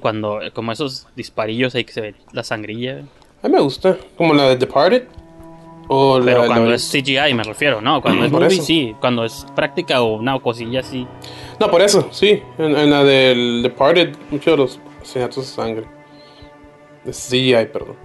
Cuando, 0.00 0.40
eh, 0.40 0.50
como 0.52 0.72
esos 0.72 1.06
disparillos 1.16 1.74
ahí 1.74 1.84
que 1.84 1.92
se 1.92 2.00
ve 2.00 2.14
la 2.32 2.42
sangrilla. 2.42 3.02
A 3.42 3.48
mí 3.48 3.54
me 3.54 3.60
gusta. 3.60 3.96
Como 4.16 4.32
la 4.34 4.44
de 4.48 4.56
Departed. 4.56 5.04
O 5.88 6.20
Pero 6.24 6.42
la- 6.42 6.46
cuando 6.46 6.72
es 6.72 6.82
CGI 6.90 7.34
me 7.34 7.42
refiero, 7.42 7.80
¿no? 7.80 8.00
Cuando 8.00 8.24
es 8.24 8.30
movie, 8.32 8.50
sí. 8.62 8.94
Cuando 9.00 9.24
es 9.24 9.44
práctica 9.56 10.00
o 10.02 10.14
una 10.16 10.38
cosilla 10.38 10.80
así. 10.80 11.06
No, 11.58 11.70
por 11.70 11.82
eso, 11.82 12.08
sí. 12.10 12.42
En, 12.58 12.76
en 12.76 12.90
la 12.90 13.04
del 13.04 13.62
Departed, 13.62 14.14
muchos 14.30 14.52
de 14.52 14.56
los 14.56 14.80
asesinatos 15.02 15.44
de 15.46 15.52
sangre. 15.52 15.84
De 17.04 17.12
CGI, 17.12 17.66
perdón. 17.72 17.96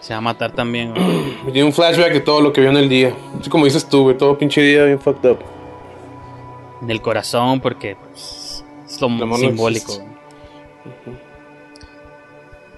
Se 0.00 0.12
va 0.12 0.18
a 0.18 0.20
matar 0.20 0.52
también, 0.52 0.94
güey. 0.94 1.36
Me 1.44 1.52
dio 1.52 1.66
un 1.66 1.72
flashback 1.72 2.12
de 2.12 2.20
todo 2.20 2.40
lo 2.40 2.52
que 2.52 2.60
vio 2.60 2.70
en 2.70 2.76
el 2.76 2.88
día. 2.88 3.14
Así 3.38 3.50
como 3.50 3.64
dices 3.64 3.88
tú, 3.88 4.02
güey. 4.02 4.16
Todo 4.16 4.38
pinche 4.38 4.60
día 4.60 4.84
bien 4.84 5.00
fucked 5.00 5.30
up. 5.30 5.38
del 6.80 7.00
corazón 7.00 7.60
porque 7.60 7.96
pues, 7.96 8.64
es 8.86 9.00
lo 9.00 9.36
simbólico. 9.36 9.92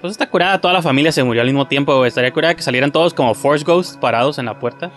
Pues 0.01 0.13
está 0.13 0.31
curada, 0.31 0.59
toda 0.59 0.73
la 0.73 0.81
familia 0.81 1.13
se 1.13 1.23
murió 1.23 1.43
al 1.43 1.49
mismo 1.49 1.67
tiempo, 1.67 1.95
güey. 1.95 2.09
Estaría 2.09 2.33
curada 2.33 2.55
que 2.55 2.63
salieran 2.63 2.91
todos 2.91 3.13
como 3.13 3.35
Force 3.35 3.65
Ghosts 3.65 3.99
parados 3.99 4.39
en 4.39 4.47
la 4.47 4.59
puerta. 4.59 4.91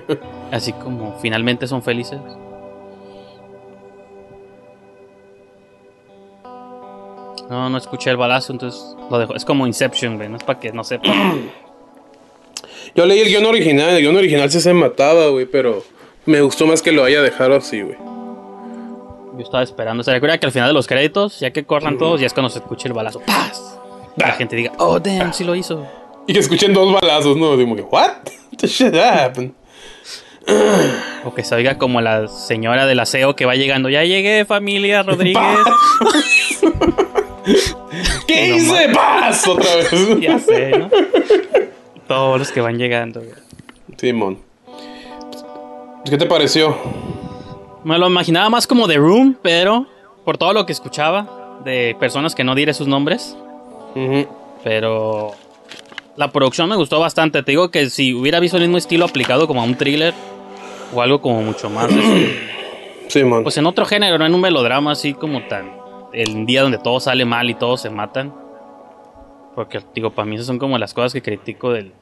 Así 0.50 0.72
como 0.72 1.18
finalmente 1.20 1.66
son 1.66 1.82
felices. 1.82 2.18
No, 7.50 7.70
no 7.70 7.78
escuché 7.78 8.10
el 8.10 8.16
balazo, 8.16 8.52
entonces 8.52 8.96
lo 9.10 9.18
dejo. 9.18 9.34
Es 9.34 9.44
como 9.44 9.66
Inception, 9.66 10.16
güey. 10.16 10.28
No 10.28 10.36
es 10.36 10.42
para 10.42 10.58
que 10.58 10.72
no 10.72 10.82
sepa. 10.82 11.12
Yo 12.94 13.06
leí 13.06 13.20
el 13.20 13.28
guion 13.28 13.44
original. 13.46 13.90
El 13.90 14.02
guion 14.02 14.16
original 14.16 14.50
sí 14.50 14.60
se 14.60 14.72
mataba, 14.72 15.28
güey. 15.28 15.46
Pero 15.46 15.82
me 16.24 16.40
gustó 16.40 16.66
más 16.66 16.82
que 16.82 16.92
lo 16.92 17.04
haya 17.04 17.22
dejado 17.22 17.56
así, 17.56 17.82
güey. 17.82 17.96
Yo 19.36 19.42
estaba 19.42 19.62
esperando. 19.62 20.02
Se 20.02 20.12
recuerda 20.12 20.38
que 20.38 20.46
al 20.46 20.52
final 20.52 20.68
de 20.68 20.74
los 20.74 20.86
créditos, 20.86 21.40
ya 21.40 21.50
que 21.50 21.64
corran 21.64 21.98
todos, 21.98 22.20
ya 22.20 22.26
es 22.26 22.32
cuando 22.32 22.48
se 22.50 22.58
escuche 22.58 22.88
el 22.88 22.94
balazo. 22.94 23.20
¡Paz! 23.20 23.78
La 24.16 24.32
gente 24.32 24.56
diga, 24.56 24.72
oh, 24.78 24.98
damn, 24.98 25.34
sí 25.34 25.44
lo 25.44 25.54
hizo. 25.54 25.86
Y 26.26 26.32
que 26.32 26.38
escuchen 26.38 26.72
dos 26.72 26.92
balazos, 26.92 27.36
¿no? 27.36 27.56
Digo, 27.56 27.74
¿what? 27.90 28.10
The 28.56 28.66
shit 28.66 28.94
happened. 28.94 29.52
O 31.24 31.34
que 31.34 31.42
se 31.44 31.54
oiga 31.54 31.76
como 31.76 32.00
la 32.00 32.28
señora 32.28 32.86
del 32.86 33.00
aseo 33.00 33.36
que 33.36 33.44
va 33.44 33.56
llegando. 33.56 33.88
Ya 33.90 34.04
llegué, 34.04 34.44
familia 34.44 35.02
Rodríguez. 35.02 35.42
¿Qué 38.26 38.48
hice? 38.56 38.88
¡Paz! 38.94 39.46
Otra 39.46 39.76
vez. 39.76 39.90
ya 40.20 40.38
sé, 40.38 40.70
¿no? 40.78 40.90
Todos 42.08 42.38
los 42.38 42.52
que 42.52 42.60
van 42.60 42.78
llegando. 42.78 43.20
güey. 43.20 43.32
Simón. 43.96 44.38
¿Qué 46.04 46.16
te 46.16 46.26
pareció? 46.26 46.76
Me 47.84 47.98
lo 47.98 48.06
imaginaba 48.06 48.48
más 48.50 48.66
como 48.66 48.86
The 48.86 48.96
Room, 48.96 49.36
pero 49.42 49.86
por 50.24 50.38
todo 50.38 50.52
lo 50.52 50.66
que 50.66 50.72
escuchaba 50.72 51.58
de 51.64 51.96
personas 51.98 52.34
que 52.34 52.44
no 52.44 52.54
diré 52.54 52.74
sus 52.74 52.86
nombres. 52.86 53.36
Pero 54.62 55.32
la 56.16 56.30
producción 56.30 56.68
me 56.68 56.76
gustó 56.76 57.00
bastante. 57.00 57.42
Te 57.42 57.52
digo 57.52 57.70
que 57.70 57.90
si 57.90 58.14
hubiera 58.14 58.40
visto 58.40 58.56
el 58.56 58.64
mismo 58.64 58.78
estilo 58.78 59.04
aplicado 59.04 59.46
como 59.46 59.60
a 59.62 59.64
un 59.64 59.74
thriller 59.76 60.14
o 60.94 61.02
algo 61.02 61.20
como 61.20 61.42
mucho 61.42 61.70
más. 61.70 61.90
este, 61.90 62.38
Simón. 63.08 63.42
pues 63.42 63.56
en 63.56 63.66
otro 63.66 63.84
género, 63.86 64.18
no 64.18 64.26
en 64.26 64.34
un 64.34 64.40
melodrama 64.40 64.92
así 64.92 65.14
como 65.14 65.42
tan. 65.48 65.72
El 66.12 66.46
día 66.46 66.62
donde 66.62 66.78
todo 66.78 67.00
sale 67.00 67.24
mal 67.24 67.50
y 67.50 67.54
todos 67.54 67.80
se 67.82 67.90
matan. 67.90 68.32
Porque, 69.56 69.80
digo, 69.94 70.10
para 70.10 70.26
mí 70.26 70.36
esas 70.36 70.46
son 70.46 70.58
como 70.60 70.78
las 70.78 70.94
cosas 70.94 71.12
que 71.12 71.22
critico 71.22 71.72
del, 71.72 71.92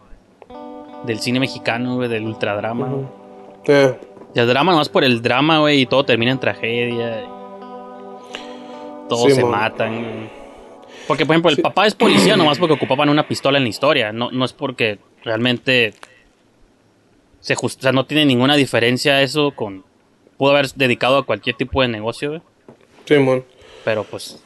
del 1.06 1.18
cine 1.20 1.40
mexicano, 1.40 1.94
güey, 1.96 2.08
del 2.10 2.24
ultradrama. 2.24 2.88
güey. 2.88 3.06
Eh, 3.68 3.98
El 4.34 4.46
drama 4.48 4.72
nomás 4.72 4.88
por 4.90 5.04
el 5.04 5.22
drama, 5.22 5.60
güey, 5.60 5.80
y 5.82 5.86
todo 5.86 6.04
termina 6.04 6.32
en 6.32 6.40
tragedia. 6.40 7.22
y 7.22 7.26
Todos 9.08 9.24
Sí, 9.30 9.32
se 9.36 9.44
matan. 9.44 9.94
güey. 10.02 10.44
Porque, 11.06 11.24
por 11.26 11.34
ejemplo, 11.34 11.50
el 11.50 11.58
papá 11.62 11.86
es 11.86 11.94
policía 11.94 12.36
nomás 12.36 12.58
porque 12.58 12.74
ocupaban 12.74 13.08
una 13.08 13.28
pistola 13.28 13.58
en 13.58 13.64
la 13.64 13.70
historia. 13.70 14.12
No, 14.12 14.30
no 14.30 14.44
es 14.44 14.52
porque 14.52 14.98
realmente 15.22 15.92
se 17.40 17.54
just- 17.54 17.78
o 17.80 17.82
sea, 17.82 17.92
no 17.92 18.06
tiene 18.06 18.24
ninguna 18.24 18.56
diferencia 18.56 19.20
eso 19.22 19.52
con... 19.54 19.84
Pudo 20.38 20.50
haber 20.52 20.66
dedicado 20.72 21.18
a 21.18 21.26
cualquier 21.26 21.56
tipo 21.56 21.82
de 21.82 21.88
negocio, 21.88 22.30
güey. 22.30 22.42
Simón. 23.04 23.44
Pero 23.84 24.02
pues 24.04 24.42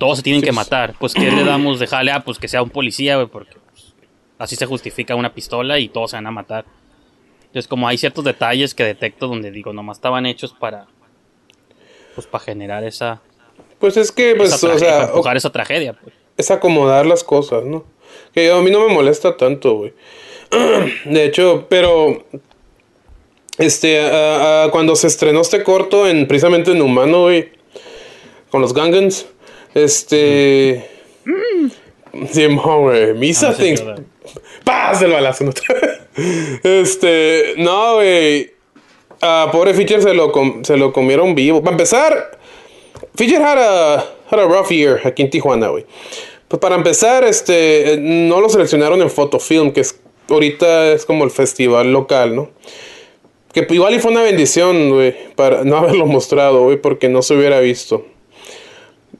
todos 0.00 0.16
se 0.16 0.24
tienen 0.24 0.42
que 0.42 0.50
matar. 0.50 0.94
Pues 0.98 1.14
¿qué 1.14 1.30
le 1.30 1.44
damos 1.44 1.78
de 1.78 1.86
jale? 1.86 2.10
Ah, 2.10 2.24
pues 2.24 2.38
que 2.38 2.48
sea 2.48 2.62
un 2.62 2.70
policía, 2.70 3.16
güey, 3.16 3.28
porque 3.28 3.54
pues, 3.70 3.94
así 4.38 4.56
se 4.56 4.66
justifica 4.66 5.14
una 5.14 5.32
pistola 5.34 5.78
y 5.78 5.88
todos 5.88 6.10
se 6.10 6.16
van 6.16 6.26
a 6.26 6.30
matar. 6.30 6.64
Entonces 7.42 7.68
como 7.68 7.86
hay 7.86 7.98
ciertos 7.98 8.24
detalles 8.24 8.74
que 8.74 8.82
detecto 8.82 9.28
donde 9.28 9.50
digo, 9.50 9.72
nomás 9.72 9.98
estaban 9.98 10.24
hechos 10.24 10.54
para 10.58 10.86
pues 12.14 12.26
para 12.26 12.44
generar 12.44 12.82
esa, 12.82 13.20
Pues 13.78 13.96
es 13.96 14.10
que, 14.10 14.34
pues, 14.34 14.52
o 14.62 14.78
sea, 14.78 14.90
para 14.90 15.04
empujar 15.04 15.36
esa 15.36 15.50
tragedia, 15.50 15.92
pues. 15.92 16.14
es 16.36 16.50
acomodar 16.50 17.06
las 17.06 17.22
cosas, 17.22 17.64
¿no? 17.64 17.84
Que 18.32 18.50
a 18.50 18.60
mí 18.60 18.70
no 18.70 18.86
me 18.86 18.92
molesta 18.92 19.36
tanto, 19.36 19.74
güey. 19.74 19.94
De 21.04 21.24
hecho, 21.24 21.66
pero 21.68 22.24
este 23.58 24.00
cuando 24.72 24.96
se 24.96 25.06
estrenó 25.06 25.40
este 25.42 25.62
corto 25.62 26.08
en 26.08 26.26
precisamente 26.26 26.72
en 26.72 26.82
humano, 26.82 27.22
güey, 27.22 27.50
con 28.50 28.60
los 28.60 28.74
Gangans, 28.74 29.26
este 29.74 30.88
sí, 32.32 32.48
mo, 32.48 32.80
güey, 32.82 33.14
Misa 33.14 33.50
Ah, 33.50 33.54
things. 33.54 33.82
¡Paz! 34.64 35.02
El 35.02 35.12
balazo. 35.12 35.44
¿no? 35.44 35.52
este, 36.62 37.54
no, 37.56 37.94
güey. 37.96 38.50
Ah, 39.22 39.48
pobre 39.52 39.74
Fisher 39.74 40.02
se 40.02 40.14
lo, 40.14 40.32
com- 40.32 40.62
se 40.64 40.76
lo 40.76 40.92
comieron 40.92 41.34
vivo. 41.34 41.62
Para 41.62 41.72
empezar, 41.72 42.38
Fisher 43.14 43.42
had 43.42 43.58
a, 43.58 43.96
had 44.30 44.38
a 44.40 44.44
rough 44.46 44.70
year 44.70 45.00
aquí 45.04 45.22
en 45.22 45.30
Tijuana, 45.30 45.68
güey. 45.68 45.84
Pues 46.48 46.58
para 46.60 46.74
empezar, 46.74 47.24
este, 47.24 47.96
no 48.00 48.40
lo 48.40 48.48
seleccionaron 48.48 49.00
en 49.02 49.10
Photofilm, 49.10 49.72
que 49.72 49.80
es 49.82 50.00
ahorita 50.28 50.92
es 50.92 51.04
como 51.04 51.24
el 51.24 51.30
festival 51.30 51.92
local, 51.92 52.34
¿no? 52.34 52.50
Que 53.52 53.66
igual 53.70 53.94
y 53.94 53.98
fue 53.98 54.12
una 54.12 54.22
bendición, 54.22 54.90
güey, 54.90 55.14
para 55.34 55.64
no 55.64 55.76
haberlo 55.78 56.06
mostrado, 56.06 56.62
güey, 56.64 56.76
porque 56.76 57.08
no 57.08 57.22
se 57.22 57.34
hubiera 57.34 57.60
visto. 57.60 58.06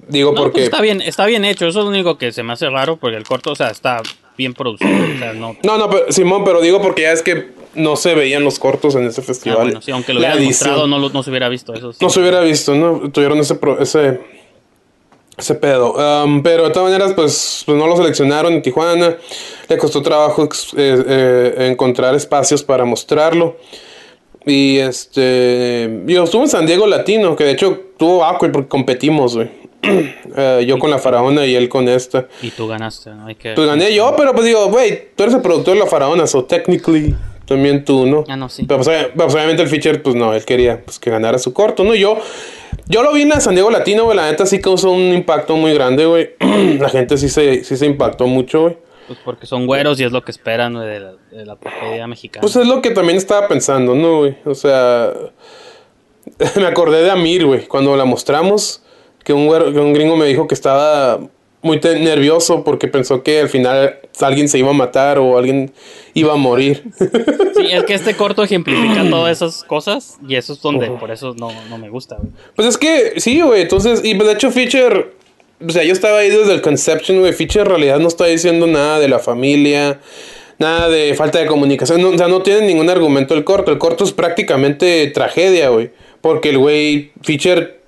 Digo, 0.09 0.30
No, 0.30 0.36
pues 0.36 0.44
porque... 0.46 0.64
está 0.64 0.80
bien, 0.80 1.01
está 1.01 1.26
bien 1.26 1.44
hecho, 1.44 1.66
eso 1.66 1.78
es 1.80 1.84
lo 1.84 1.90
único 1.90 2.18
que 2.18 2.32
se 2.32 2.42
me 2.42 2.53
hace 2.53 2.68
raro 2.70 2.96
porque 2.96 3.16
el 3.16 3.24
corto, 3.24 3.53
o 3.53 3.55
sea, 3.57 3.68
está 3.68 4.03
bien 4.36 4.55
producido, 4.55 4.90
o 4.90 5.18
sea, 5.18 5.32
no 5.34 5.57
No, 5.62 5.78
no, 5.78 5.88
pero, 5.90 6.11
Simón, 6.11 6.44
pero 6.44 6.61
digo 6.61 6.80
porque 6.80 7.03
ya 7.03 7.12
es 7.12 7.22
que 7.22 7.51
no 7.74 7.94
se 7.96 8.14
veían 8.14 8.42
los 8.42 8.59
cortos 8.59 8.94
en 8.96 9.07
ese 9.07 9.20
Ah, 9.20 9.24
festival. 9.24 9.57
bueno, 9.62 9.80
sí, 9.82 9.90
aunque 9.92 10.12
lo 10.12 10.18
hubieran 10.20 10.42
mostrado 10.44 10.86
no, 10.86 11.22
se 11.22 11.30
hubiera 11.30 11.48
visto 11.48 11.72
eso. 11.74 11.92
sí. 11.92 11.98
No 12.03 12.11
se 12.11 12.20
hubiera 12.20 12.40
visto, 12.40 12.74
¿no? 12.74 13.11
Tuvieron 13.12 13.38
ese, 13.38 13.55
pro- 13.55 13.78
ese, 13.80 14.20
ese 15.38 15.55
pedo. 15.55 15.92
Um, 16.24 16.42
pero 16.42 16.64
de 16.64 16.70
todas 16.70 16.90
maneras, 16.90 17.12
pues, 17.14 17.62
pues 17.66 17.78
no 17.78 17.86
lo 17.86 17.96
seleccionaron 17.96 18.53
en 18.55 18.62
Tijuana. 18.62 19.16
Le 19.68 19.78
costó 19.78 20.03
trabajo 20.03 20.48
eh, 20.76 21.05
eh, 21.07 21.68
encontrar 21.70 22.14
espacios 22.16 22.62
para 22.64 22.84
mostrarlo. 22.84 23.57
Y 24.46 24.78
este. 24.78 26.03
Yo 26.07 26.24
estuve 26.24 26.42
en 26.42 26.48
San 26.48 26.66
Diego 26.66 26.86
Latino, 26.86 27.36
que 27.36 27.44
de 27.44 27.53
hecho 27.53 27.78
tuvo 27.98 28.24
awkward 28.24 28.53
porque 28.53 28.68
competimos, 28.68 29.36
güey. 29.36 29.51
Eh, 30.37 30.64
yo 30.64 30.78
con 30.78 30.91
la 30.91 30.99
faraona 30.99 31.45
y 31.45 31.57
él 31.57 31.68
con 31.68 31.89
esta. 31.89 32.28
Y 32.41 32.51
tú 32.51 32.68
ganaste, 32.68 33.11
¿no? 33.11 33.26
Hay 33.26 33.35
que... 33.35 33.55
Pues 33.55 33.66
gané 33.66 33.93
yo, 33.93 34.14
pero 34.16 34.33
pues 34.33 34.47
digo, 34.47 34.68
güey, 34.68 35.09
tú 35.16 35.24
eres 35.24 35.35
el 35.35 35.43
productor 35.43 35.74
de 35.74 35.81
la 35.81 35.87
faraona, 35.87 36.26
so 36.28 36.45
technically 36.45 37.16
también 37.51 37.85
tú, 37.85 38.07
¿no? 38.07 38.24
Ah, 38.28 38.37
no, 38.37 38.49
sí. 38.49 38.64
Pero 38.64 38.81
pues, 38.81 39.09
pues, 39.16 39.35
obviamente 39.35 39.61
el 39.61 39.68
feature, 39.68 39.99
pues 39.99 40.14
no, 40.14 40.33
él 40.33 40.45
quería 40.45 40.83
pues, 40.85 41.01
que 41.01 41.11
ganara 41.11 41.37
su 41.37 41.53
corto, 41.53 41.83
¿no? 41.83 41.97
Yo, 41.97 42.16
yo 42.87 43.03
lo 43.03 43.12
vi 43.12 43.22
en 43.22 43.41
San 43.41 43.55
Diego 43.55 43.72
Latino, 43.72 44.05
güey, 44.05 44.16
la 44.16 44.31
neta 44.31 44.47
sí 44.47 44.61
causó 44.61 44.93
un 44.93 45.12
impacto 45.12 45.57
muy 45.57 45.74
grande, 45.74 46.07
güey. 46.07 46.31
la 46.78 46.89
gente 46.89 47.16
sí 47.16 47.28
se, 47.28 47.64
sí 47.64 47.76
se 47.76 47.87
impactó 47.87 48.28
mucho, 48.28 48.62
güey. 48.62 48.78
Pues 49.09 49.18
porque 49.24 49.47
son 49.47 49.66
güeros 49.66 49.99
y 49.99 50.05
es 50.05 50.12
lo 50.12 50.22
que 50.22 50.31
esperan 50.31 50.74
güey, 50.74 50.87
de 50.87 51.01
la, 51.01 51.12
de 51.33 51.45
la 51.45 51.57
tragedia 51.57 52.07
mexicana. 52.07 52.43
Pues 52.43 52.55
es 52.55 52.68
lo 52.68 52.81
que 52.81 52.91
también 52.91 53.18
estaba 53.18 53.49
pensando, 53.49 53.97
¿no, 53.97 54.18
güey? 54.18 54.37
O 54.45 54.55
sea, 54.55 55.12
me 56.57 56.66
acordé 56.66 57.03
de 57.03 57.11
Amir, 57.11 57.47
güey, 57.47 57.66
cuando 57.66 57.97
la 57.97 58.05
mostramos, 58.05 58.85
que 59.25 59.33
un, 59.33 59.49
que 59.49 59.81
un 59.81 59.93
gringo 59.93 60.16
me 60.16 60.27
dijo 60.27 60.47
que 60.49 60.55
estaba 60.55 61.21
muy 61.62 61.79
nervioso 61.79 62.64
porque 62.64 62.89
pensó 62.89 63.23
que 63.23 63.41
al 63.41 63.49
final 63.49 63.99
alguien 64.21 64.49
se 64.49 64.59
iba 64.59 64.71
a 64.71 64.75
matar 64.75 65.18
o 65.18 65.37
alguien 65.37 65.73
iba 66.14 66.33
a 66.33 66.37
morir. 66.37 66.85
Sí, 67.61 67.66
es 67.71 67.85
que 67.85 67.93
este 67.93 68.14
corto 68.14 68.43
ejemplifica 68.43 69.05
todas 69.11 69.37
esas 69.37 69.64
cosas 69.64 70.16
y 70.27 70.37
eso 70.37 70.55
es 70.55 70.62
donde, 70.62 70.89
por 70.93 71.11
eso 71.11 71.35
no, 71.39 71.51
no 71.68 71.77
me 71.77 71.91
gusta, 71.91 72.16
güey. 72.16 72.31
Pues 72.57 72.68
es 72.68 72.79
que, 72.79 73.21
sí, 73.21 73.43
güey, 73.43 73.62
entonces, 73.62 74.01
y 74.03 74.14
de 74.14 74.33
hecho 74.33 74.51
Fisher, 74.51 75.12
o 75.66 75.71
sea, 75.71 75.85
yo 75.85 75.93
estaba 75.93 76.21
ahí 76.21 76.31
desde 76.31 76.55
el 76.55 76.62
conception, 76.62 77.21
güey, 77.21 77.35
Fisher 77.35 77.62
en 77.62 77.66
realidad 77.66 77.99
no 77.99 78.09
está 78.09 78.25
diciendo 78.25 78.66
nada 78.66 78.99
de 78.99 79.09
la 79.09 79.18
familia, 79.18 80.01
nada 80.59 80.89
de 80.89 81.12
falta 81.14 81.39
de 81.39 81.47
comunicación, 81.47 82.01
no, 82.01 82.09
o 82.09 82.16
sea, 82.16 82.29
no 82.29 82.41
tiene 82.41 82.66
ningún 82.66 82.89
argumento 82.89 83.35
el 83.35 83.45
corto, 83.45 83.71
el 83.71 83.79
corto 83.79 84.05
es 84.05 84.12
prácticamente 84.12 85.07
tragedia, 85.09 85.68
güey, 85.68 85.91
porque 86.23 86.49
el 86.49 86.59
güey, 86.59 87.11
Fisher, 87.21 87.80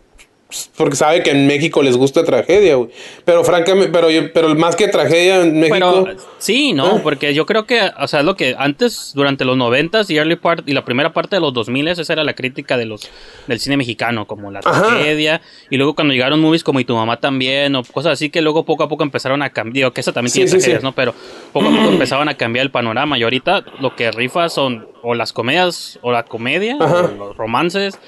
porque 0.77 0.97
sabe 0.97 1.23
que 1.23 1.31
en 1.31 1.47
México 1.47 1.83
les 1.83 1.97
gusta 1.97 2.25
tragedia, 2.25 2.77
güey, 2.77 2.91
pero 3.25 3.45
francamente, 3.45 3.91
pero, 3.93 4.09
pero 4.33 4.55
más 4.55 4.77
que 4.77 4.89
tragedia 4.89 5.43
en 5.43 5.59
México... 5.61 6.05
Pero 6.05 6.17
sí, 6.39 6.73
no, 6.73 6.97
¿Eh? 6.99 7.01
porque 7.03 7.35
yo 7.35 7.47
creo 7.47 7.67
que, 7.67 7.81
o 7.99 8.09
sea, 8.09 8.23
lo 8.23 8.37
que 8.37 8.55
antes, 8.59 9.13
durante 9.15 9.45
los 9.45 9.57
noventas 9.57 10.11
y 10.11 10.17
early 10.17 10.37
part 10.37 10.69
y 10.69 10.73
la 10.73 10.85
primera 10.85 11.13
parte 11.13 11.37
de 11.37 11.41
los 11.41 11.53
2000 11.55 11.89
esa 11.89 12.13
era 12.13 12.25
la 12.25 12.35
crítica 12.35 12.77
de 12.77 12.85
los 12.87 13.09
del 13.47 13.61
cine 13.61 13.77
mexicano, 13.77 14.27
como 14.27 14.51
la 14.51 14.61
Ajá. 14.65 14.83
tragedia, 14.89 15.41
y 15.71 15.77
luego 15.77 15.95
cuando 15.95 16.13
llegaron 16.15 16.41
movies 16.41 16.65
como 16.65 16.81
Y 16.81 16.85
tu 16.85 16.95
mamá 16.95 17.19
también, 17.19 17.75
o 17.77 17.83
cosas 17.85 18.13
así 18.15 18.31
que 18.31 18.43
luego 18.43 18.65
poco 18.65 18.83
a 18.85 18.89
poco 18.89 19.03
empezaron 19.05 19.43
a 19.43 19.51
cambiar, 19.51 19.93
que 19.93 20.01
esa 20.01 20.13
también 20.13 20.31
Sí, 20.33 20.39
tiene 20.41 20.51
sí, 20.51 20.57
tragedias, 20.59 20.81
sí. 20.81 20.85
¿no? 20.87 20.93
Pero 20.93 21.15
poco 21.53 21.67
a 21.69 21.71
poco 21.71 21.89
empezaban 21.89 22.29
a 22.29 22.37
cambiar 22.37 22.65
el 22.67 22.71
panorama, 22.71 23.19
y 23.19 23.23
ahorita 23.23 23.65
lo 23.81 23.95
que 23.97 24.11
rifa 24.11 24.49
son 24.49 24.87
o 25.03 25.15
las 25.15 25.33
comedias, 25.33 25.99
o 26.03 26.13
la 26.13 26.25
comedia, 26.25 26.77
Ajá. 26.81 27.01
o 27.05 27.09
los 27.09 27.37
romances, 27.37 27.99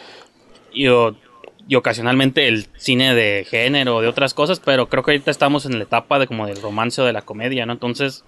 y, 0.72 0.88
o- 0.88 1.14
y 1.68 1.76
ocasionalmente 1.76 2.48
el 2.48 2.66
cine 2.76 3.14
de 3.14 3.46
género, 3.48 4.00
de 4.00 4.08
otras 4.08 4.34
cosas, 4.34 4.60
pero 4.60 4.88
creo 4.88 5.02
que 5.02 5.12
ahorita 5.12 5.30
estamos 5.30 5.66
en 5.66 5.78
la 5.78 5.84
etapa 5.84 6.18
de 6.18 6.26
como 6.26 6.46
del 6.46 6.60
romance 6.60 7.00
o 7.00 7.04
de 7.04 7.12
la 7.12 7.22
comedia, 7.22 7.66
¿no? 7.66 7.72
Entonces, 7.72 8.24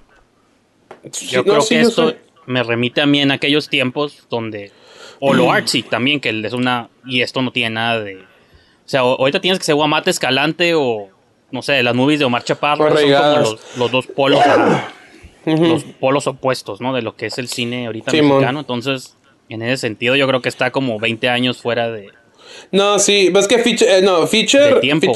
Sí, 1.13 1.29
yo 1.29 1.39
no, 1.39 1.45
creo 1.45 1.61
sí, 1.61 1.77
que 1.77 1.83
yo 1.83 1.89
esto 1.89 2.15
me 2.47 2.63
remite 2.63 3.01
a 3.01 3.07
mí 3.07 3.21
en 3.21 3.31
aquellos 3.31 3.69
tiempos 3.69 4.27
donde, 4.31 4.73
o 5.21 5.35
lo 5.35 5.53
artsy 5.53 5.83
también, 5.83 6.21
que 6.21 6.31
es 6.31 6.53
una, 6.53 6.89
y 7.05 7.23
esto 7.23 7.43
no 7.43 7.53
tiene 7.53 7.71
nada 7.71 8.01
de, 8.01 8.17
o 8.17 8.89
sea, 8.89 9.01
ahorita 9.01 9.41
tienes 9.41 9.59
que 9.59 9.65
ser 9.65 9.75
Guamate 9.75 10.11
Escalante 10.11 10.75
o, 10.75 11.09
no 11.51 11.63
sé, 11.63 11.83
las 11.83 11.95
movies 11.95 12.19
de 12.19 12.25
Omar 12.25 12.45
Chaparro, 12.45 12.97
son 12.97 13.13
como 13.13 13.37
los, 13.39 13.77
los 13.77 13.91
dos 13.91 14.07
polos, 14.07 14.41
los 15.47 15.85
polos 15.85 16.27
opuestos, 16.27 16.81
¿no? 16.81 16.93
De 16.93 17.03
lo 17.03 17.17
que 17.17 17.27
es 17.27 17.39
el 17.39 17.49
cine 17.49 17.87
ahorita 17.87 18.13
mexicano, 18.13 18.61
entonces, 18.61 19.17
en 19.49 19.63
ese 19.63 19.77
sentido 19.77 20.17
yo 20.17 20.27
creo 20.27 20.43
que 20.43 20.49
está 20.49 20.71
como 20.71 20.99
20 20.99 21.29
años 21.29 21.59
fuera 21.59 21.91
de... 21.91 22.11
No, 22.73 22.99
sí, 22.99 23.31
ves 23.33 23.49
que 23.49 23.59
Fisher, 23.59 23.89
eh, 23.89 24.03
no, 24.03 24.27
tiempo, 24.27 25.15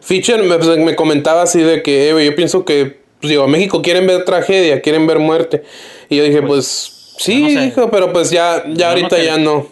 Fisher, 0.00 0.42
me, 0.42 0.58
pues, 0.58 0.78
me 0.78 0.94
comentaba 0.94 1.42
así 1.42 1.60
de 1.60 1.82
que, 1.82 2.10
eh, 2.10 2.24
yo 2.24 2.34
pienso 2.36 2.64
que, 2.64 2.98
pues 3.20 3.30
digo, 3.30 3.46
México 3.48 3.82
quieren 3.82 4.06
ver 4.06 4.24
tragedia, 4.24 4.80
quieren 4.80 5.06
ver 5.06 5.18
muerte. 5.18 5.62
Y 6.08 6.16
yo 6.16 6.24
dije, 6.24 6.42
pues, 6.42 7.14
sí, 7.18 7.42
no 7.42 7.48
sé. 7.48 7.60
dijo, 7.66 7.90
pero 7.90 8.12
pues 8.12 8.30
ya, 8.30 8.64
ya 8.68 8.86
no 8.86 8.90
ahorita 8.92 9.22
ya 9.22 9.38
no. 9.38 9.68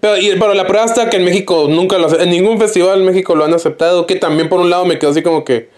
Pero, 0.00 0.16
y, 0.16 0.30
pero 0.38 0.54
la 0.54 0.66
prueba 0.66 0.86
está 0.86 1.10
que 1.10 1.16
en 1.16 1.24
México 1.24 1.66
nunca 1.68 1.98
lo, 1.98 2.18
en 2.18 2.30
ningún 2.30 2.58
festival 2.58 3.00
en 3.00 3.06
México 3.06 3.34
lo 3.34 3.44
han 3.44 3.54
aceptado, 3.54 4.06
que 4.06 4.16
también 4.16 4.48
por 4.48 4.60
un 4.60 4.70
lado 4.70 4.84
me 4.84 4.98
quedó 4.98 5.10
así 5.10 5.22
como 5.22 5.44
que, 5.44 5.68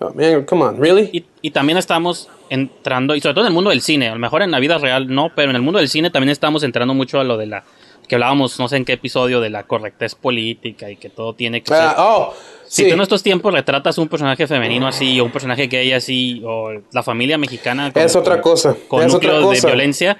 oh, 0.00 0.12
man, 0.12 0.44
come 0.44 0.64
on, 0.64 0.80
really? 0.80 1.08
Y, 1.12 1.24
y 1.40 1.50
también 1.52 1.78
estamos 1.78 2.28
entrando, 2.50 3.14
y 3.14 3.20
sobre 3.20 3.34
todo 3.34 3.44
en 3.44 3.48
el 3.48 3.54
mundo 3.54 3.70
del 3.70 3.80
cine, 3.80 4.08
a 4.08 4.12
lo 4.12 4.18
mejor 4.18 4.42
en 4.42 4.50
la 4.50 4.60
vida 4.60 4.78
real 4.78 5.08
no, 5.08 5.30
pero 5.34 5.50
en 5.50 5.56
el 5.56 5.62
mundo 5.62 5.78
del 5.78 5.88
cine 5.88 6.10
también 6.10 6.30
estamos 6.30 6.62
entrando 6.62 6.94
mucho 6.94 7.18
a 7.18 7.24
lo 7.24 7.36
de 7.36 7.46
la, 7.46 7.64
que 8.08 8.14
hablábamos 8.16 8.58
no 8.58 8.68
sé 8.68 8.76
en 8.76 8.84
qué 8.84 8.92
episodio, 8.94 9.40
de 9.40 9.50
la 9.50 9.64
correctez 9.64 10.14
política 10.14 10.90
y 10.90 10.96
que 10.96 11.08
todo 11.10 11.34
tiene 11.34 11.62
que 11.62 11.72
Ah, 11.74 11.88
ser... 11.90 11.94
oh, 11.98 12.34
Si 12.66 12.82
sí. 12.82 12.88
tú 12.88 12.94
en 12.94 13.00
estos 13.00 13.22
tiempos 13.22 13.52
retratas 13.52 13.98
un 13.98 14.08
personaje 14.08 14.46
femenino 14.46 14.86
así, 14.86 15.18
o 15.20 15.24
un 15.24 15.30
personaje 15.32 15.66
gay 15.66 15.92
así, 15.92 16.42
o 16.44 16.72
la 16.92 17.02
familia 17.02 17.38
mexicana... 17.38 17.90
Es 17.94 18.16
otra 18.16 18.40
cosa, 18.40 18.76
Con 18.88 19.02
es 19.02 19.14
otra 19.14 19.32
núcleos 19.34 19.62
de 19.62 19.68
violencia, 19.68 20.18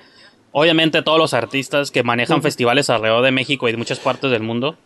obviamente 0.53 1.03
todos 1.03 1.19
los 1.19 1.35
artistas 1.35 1.91
que 1.91 2.03
manejan 2.03 2.43
festivales 2.43 2.89
alrededor 2.91 3.23
de 3.25 3.31
México 3.33 3.69
y 3.69 3.73
de 3.73 3.79
muchas 3.79 3.99
partes 3.99 4.31
del 4.31 4.43
mundo... 4.43 4.77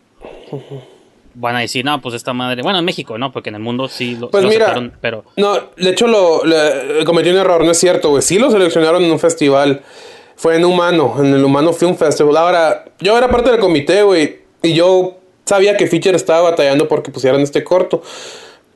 Van 1.33 1.55
a 1.55 1.59
decir, 1.59 1.85
no, 1.85 2.01
pues 2.01 2.13
esta 2.15 2.33
madre. 2.33 2.61
Bueno, 2.61 2.79
en 2.79 2.83
México, 2.83 3.17
¿no? 3.17 3.31
Porque 3.31 3.47
en 3.49 3.55
el 3.55 3.61
mundo 3.61 3.87
sí 3.87 4.17
lo, 4.17 4.29
Pues 4.29 4.43
lo 4.43 4.49
mira, 4.49 4.91
pero. 4.99 5.23
No, 5.37 5.53
de 5.77 5.89
hecho 5.89 6.05
lo, 6.05 6.43
le- 6.43 7.05
cometí 7.05 7.29
un 7.29 7.37
error, 7.37 7.63
no 7.63 7.71
es 7.71 7.77
cierto, 7.79 8.09
güey. 8.09 8.21
Sí 8.21 8.37
lo 8.37 8.51
seleccionaron 8.51 9.01
en 9.01 9.09
un 9.13 9.17
festival. 9.19 9.81
Fue 10.41 10.55
en 10.55 10.65
Humano, 10.65 11.17
en 11.19 11.35
el 11.35 11.45
Humano 11.45 11.71
Film 11.71 11.95
Festival. 11.95 12.35
Ahora, 12.35 12.85
yo 12.99 13.15
era 13.15 13.29
parte 13.29 13.51
del 13.51 13.59
comité, 13.59 14.01
güey. 14.01 14.39
Y 14.63 14.73
yo 14.73 15.17
sabía 15.45 15.77
que 15.77 15.85
Fisher 15.85 16.15
estaba 16.15 16.41
batallando 16.49 16.87
porque 16.87 17.11
pusieran 17.11 17.41
este 17.41 17.63
corto. 17.63 18.01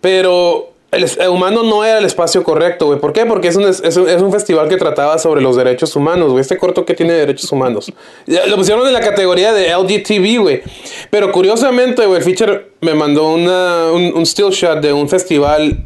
Pero 0.01 0.69
el, 0.91 1.03
el 1.03 1.29
humano 1.29 1.63
no 1.63 1.83
era 1.83 1.97
el 1.97 2.05
espacio 2.05 2.43
correcto, 2.43 2.85
güey. 2.85 2.99
¿Por 2.99 3.13
qué? 3.13 3.25
Porque 3.25 3.47
es 3.47 3.55
un, 3.55 3.63
es, 3.63 3.81
es 3.81 3.97
un 3.97 4.31
festival 4.31 4.69
que 4.69 4.77
trataba 4.77 5.17
sobre 5.17 5.41
los 5.41 5.55
derechos 5.55 5.95
humanos, 5.95 6.29
güey. 6.29 6.41
Este 6.41 6.57
corto 6.59 6.85
que 6.85 6.93
tiene 6.93 7.13
derechos 7.13 7.51
humanos. 7.51 7.91
Lo 8.27 8.55
pusieron 8.57 8.85
en 8.85 8.93
la 8.93 8.99
categoría 9.01 9.51
de 9.51 9.69
LGTB, 9.75 10.41
güey. 10.41 10.61
Pero 11.09 11.31
curiosamente, 11.31 12.05
güey, 12.05 12.21
feature 12.21 12.67
me 12.81 12.93
mandó 12.93 13.33
una, 13.33 13.91
un, 13.91 14.13
un 14.15 14.25
still 14.27 14.51
shot 14.51 14.81
de 14.81 14.93
un 14.93 15.09
festival 15.09 15.83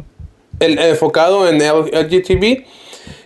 el- 0.60 0.78
enfocado 0.80 1.48
en 1.48 1.60
LGTB 1.60 2.66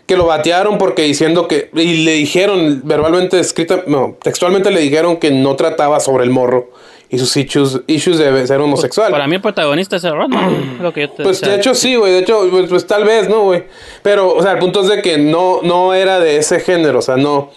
que 0.05 0.17
lo 0.17 0.25
batearon 0.25 0.77
porque 0.77 1.03
diciendo 1.03 1.47
que 1.47 1.69
y 1.73 2.03
le 2.03 2.11
dijeron 2.13 2.81
verbalmente 2.83 3.39
escrita 3.39 3.83
no 3.87 4.17
textualmente 4.21 4.69
le 4.71 4.81
dijeron 4.81 5.17
que 5.17 5.31
no 5.31 5.55
trataba 5.55 5.99
sobre 5.99 6.23
el 6.25 6.29
morro 6.29 6.71
y 7.09 7.19
sus 7.19 7.37
issues, 7.37 7.81
issues 7.87 8.17
de 8.17 8.47
ser 8.47 8.59
homosexual 8.59 9.11
Para 9.11 9.27
mí 9.27 9.35
el 9.35 9.41
protagonista 9.41 9.97
es 9.97 10.03
el 10.03 10.13
Rodman. 10.13 10.79
lo 10.81 10.91
que 10.91 11.01
yo 11.01 11.09
te- 11.11 11.21
pues 11.23 11.37
o 11.37 11.39
sea, 11.41 11.49
de 11.49 11.57
hecho 11.57 11.75
sí, 11.75 11.95
güey. 11.95 12.11
De 12.11 12.19
hecho, 12.19 12.47
pues, 12.49 12.67
pues, 12.67 12.87
tal 12.87 13.03
vez, 13.03 13.29
¿no, 13.29 13.43
güey? 13.43 13.65
Pero, 14.01 14.33
o 14.33 14.41
sea, 14.41 14.53
el 14.53 14.57
punto 14.57 14.81
es 14.81 14.87
de 14.87 14.99
que 15.03 15.19
no, 15.19 15.59
no 15.61 15.93
era 15.93 16.19
de 16.19 16.37
ese 16.37 16.59
género. 16.59 16.97
O 16.97 17.01
sea, 17.03 17.15
no, 17.15 17.51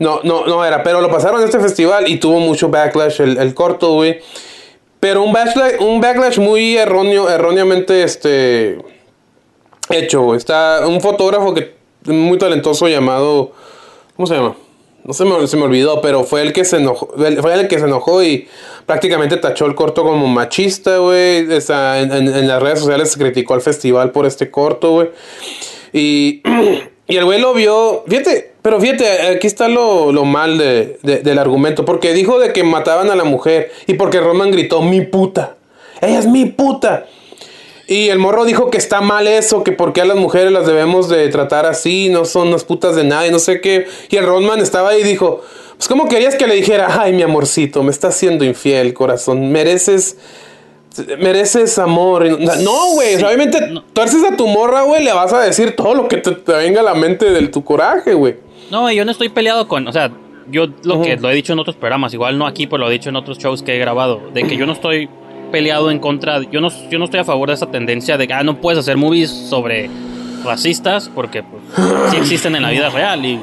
no, 0.00 0.18
no, 0.24 0.44
no 0.46 0.64
era. 0.64 0.82
Pero 0.82 1.00
lo 1.00 1.08
pasaron 1.08 1.38
en 1.40 1.44
este 1.46 1.60
festival 1.60 2.08
y 2.08 2.16
tuvo 2.16 2.40
mucho 2.40 2.68
backlash 2.68 3.20
el, 3.22 3.36
el 3.38 3.54
corto, 3.54 3.92
güey. 3.92 4.18
Pero 4.98 5.22
un 5.22 5.32
backlash, 5.32 5.74
un 5.78 6.00
backlash 6.00 6.38
muy 6.40 6.76
erróneo, 6.76 7.30
erróneamente, 7.30 8.02
este, 8.02 8.78
hecho, 9.90 10.22
güey. 10.22 10.38
Está 10.38 10.84
un 10.84 11.00
fotógrafo 11.00 11.54
que 11.54 11.75
muy 12.08 12.38
talentoso 12.38 12.88
llamado, 12.88 13.52
¿cómo 14.16 14.26
se 14.26 14.34
llama? 14.34 14.56
No 15.04 15.12
se 15.12 15.24
me, 15.24 15.46
se 15.46 15.56
me 15.56 15.62
olvidó, 15.62 16.00
pero 16.00 16.24
fue 16.24 16.42
el 16.42 16.52
que 16.52 16.64
se 16.64 16.78
enojó, 16.78 17.08
fue 17.40 17.54
el 17.54 17.68
que 17.68 17.78
se 17.78 17.84
enojó 17.84 18.24
y 18.24 18.48
prácticamente 18.86 19.36
tachó 19.36 19.66
el 19.66 19.76
corto 19.76 20.02
como 20.02 20.26
machista, 20.26 20.98
güey. 20.98 21.46
En, 21.48 22.48
las 22.48 22.60
redes 22.60 22.80
sociales 22.80 23.12
se 23.12 23.18
criticó 23.18 23.54
al 23.54 23.60
festival 23.60 24.10
por 24.10 24.26
este 24.26 24.50
corto, 24.50 24.90
güey. 24.90 25.10
Y, 25.92 26.42
y 27.06 27.16
el 27.16 27.24
güey 27.24 27.40
lo 27.40 27.54
vio, 27.54 28.02
fíjate, 28.08 28.54
pero 28.62 28.80
fíjate, 28.80 29.28
aquí 29.28 29.46
está 29.46 29.68
lo, 29.68 30.10
lo 30.10 30.24
mal 30.24 30.58
de- 30.58 30.98
del 31.02 31.38
argumento, 31.38 31.84
porque 31.84 32.12
dijo 32.12 32.40
de 32.40 32.52
que 32.52 32.64
mataban 32.64 33.08
a 33.08 33.14
la 33.14 33.22
mujer 33.22 33.70
y 33.86 33.94
porque 33.94 34.18
Roman 34.18 34.50
gritó, 34.50 34.82
mi 34.82 35.02
puta, 35.02 35.54
ella 36.00 36.18
es 36.18 36.26
mi 36.26 36.46
puta. 36.46 37.06
Y 37.88 38.08
el 38.08 38.18
morro 38.18 38.44
dijo 38.44 38.70
que 38.70 38.78
está 38.78 39.00
mal 39.00 39.26
eso, 39.28 39.62
que 39.62 39.72
porque 39.72 40.00
a 40.00 40.04
las 40.04 40.16
mujeres 40.16 40.50
las 40.50 40.66
debemos 40.66 41.08
de 41.08 41.28
tratar 41.28 41.66
así, 41.66 42.08
no 42.08 42.24
son 42.24 42.50
las 42.50 42.64
putas 42.64 42.96
de 42.96 43.04
nadie, 43.04 43.30
no 43.30 43.38
sé 43.38 43.60
qué. 43.60 43.86
Y 44.10 44.16
el 44.16 44.26
Rodman 44.26 44.60
estaba 44.60 44.90
ahí 44.90 45.02
y 45.02 45.04
dijo, 45.04 45.42
pues 45.76 45.88
¿cómo 45.88 46.08
querías 46.08 46.34
que 46.34 46.46
le 46.46 46.56
dijera, 46.56 47.00
ay 47.00 47.12
mi 47.12 47.22
amorcito, 47.22 47.82
me 47.84 47.90
estás 47.92 48.16
siendo 48.16 48.44
infiel, 48.44 48.92
corazón, 48.94 49.50
mereces... 49.50 50.16
Mereces 51.18 51.78
amor. 51.78 52.24
No, 52.40 52.56
No, 52.56 52.90
güey. 52.94 53.18
sea, 53.18 53.26
obviamente, 53.28 53.58
tuerces 53.92 54.24
a 54.24 54.34
tu 54.34 54.46
morra, 54.46 54.80
güey. 54.80 55.04
Le 55.04 55.12
vas 55.12 55.30
a 55.30 55.40
decir 55.42 55.76
todo 55.76 55.94
lo 55.94 56.08
que 56.08 56.16
te, 56.16 56.30
te 56.30 56.52
venga 56.54 56.80
a 56.80 56.84
la 56.84 56.94
mente 56.94 57.30
de 57.30 57.48
tu 57.48 57.62
coraje, 57.62 58.14
güey. 58.14 58.36
No, 58.70 58.90
yo 58.90 59.04
no 59.04 59.12
estoy 59.12 59.28
peleado 59.28 59.68
con, 59.68 59.86
o 59.86 59.92
sea, 59.92 60.10
yo 60.50 60.68
lo 60.84 61.02
que 61.02 61.16
lo 61.16 61.30
he 61.30 61.34
dicho 61.34 61.52
en 61.52 61.58
otros 61.58 61.76
programas, 61.76 62.14
igual 62.14 62.38
no 62.38 62.46
aquí, 62.46 62.66
pero 62.66 62.78
lo 62.78 62.88
he 62.88 62.92
dicho 62.92 63.10
en 63.10 63.16
otros 63.16 63.38
shows 63.38 63.62
que 63.62 63.76
he 63.76 63.78
grabado, 63.78 64.22
de 64.32 64.44
que 64.44 64.56
yo 64.56 64.66
no 64.66 64.72
estoy 64.72 65.08
peleado 65.50 65.90
en 65.90 65.98
contra, 65.98 66.42
yo 66.50 66.60
no, 66.60 66.68
yo 66.90 66.98
no 66.98 67.04
estoy 67.06 67.20
a 67.20 67.24
favor 67.24 67.48
de 67.48 67.54
esa 67.54 67.70
tendencia 67.70 68.16
de 68.18 68.26
que, 68.26 68.34
ah, 68.34 68.42
no 68.42 68.60
puedes 68.60 68.78
hacer 68.78 68.96
movies 68.96 69.30
sobre 69.30 69.88
racistas, 70.44 71.08
porque 71.08 71.42
pues 71.42 71.62
sí 72.10 72.16
existen 72.16 72.54
en 72.56 72.62
la 72.62 72.70
vida 72.70 72.88
real 72.90 73.24
y 73.24 73.40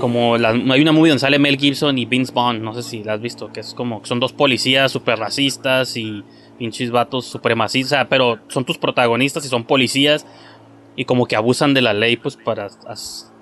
como 0.00 0.36
la- 0.38 0.50
hay 0.50 0.82
una 0.82 0.90
movie 0.92 1.10
donde 1.10 1.20
sale 1.20 1.38
Mel 1.38 1.56
Gibson 1.56 1.96
y 1.98 2.04
Vince 2.04 2.32
Vaughn, 2.34 2.62
no 2.62 2.74
sé 2.74 2.82
si 2.82 3.04
la 3.04 3.14
has 3.14 3.20
visto, 3.20 3.52
que 3.52 3.60
es 3.60 3.74
como, 3.74 4.04
son 4.04 4.18
dos 4.18 4.32
policías 4.32 4.90
super 4.90 5.18
racistas 5.18 5.96
y 5.96 6.24
pinches 6.58 6.90
vatos 6.90 7.26
supremacistas, 7.26 8.06
pero 8.10 8.38
son 8.48 8.64
tus 8.64 8.78
protagonistas 8.78 9.44
y 9.44 9.48
son 9.48 9.64
policías 9.64 10.26
y 10.96 11.04
como 11.04 11.26
que 11.26 11.36
abusan 11.36 11.74
de 11.74 11.80
la 11.82 11.92
ley 11.92 12.16
pues 12.16 12.36
para, 12.36 12.68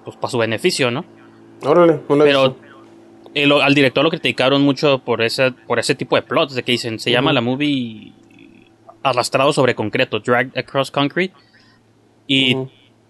pues, 0.04 0.16
para 0.16 0.30
su 0.30 0.38
beneficio, 0.38 0.90
¿no? 0.90 1.04
Órale, 1.64 1.94
he 1.94 2.16
Pero. 2.24 2.56
El- 3.34 3.52
al 3.52 3.74
director 3.74 4.02
lo 4.04 4.10
criticaron 4.10 4.62
mucho 4.62 4.98
por 5.00 5.22
ese, 5.22 5.52
por 5.52 5.78
ese 5.78 5.94
tipo 5.94 6.16
de 6.16 6.22
plots, 6.22 6.54
de 6.54 6.62
que 6.62 6.72
dicen, 6.72 6.98
se 6.98 7.10
llama 7.10 7.32
la 7.32 7.40
movie 7.40 8.12
Arrastrado 9.02 9.52
sobre 9.52 9.74
concreto, 9.74 10.20
Dragged 10.20 10.58
Across 10.58 10.90
Concrete. 10.90 11.34
Y 12.26 12.56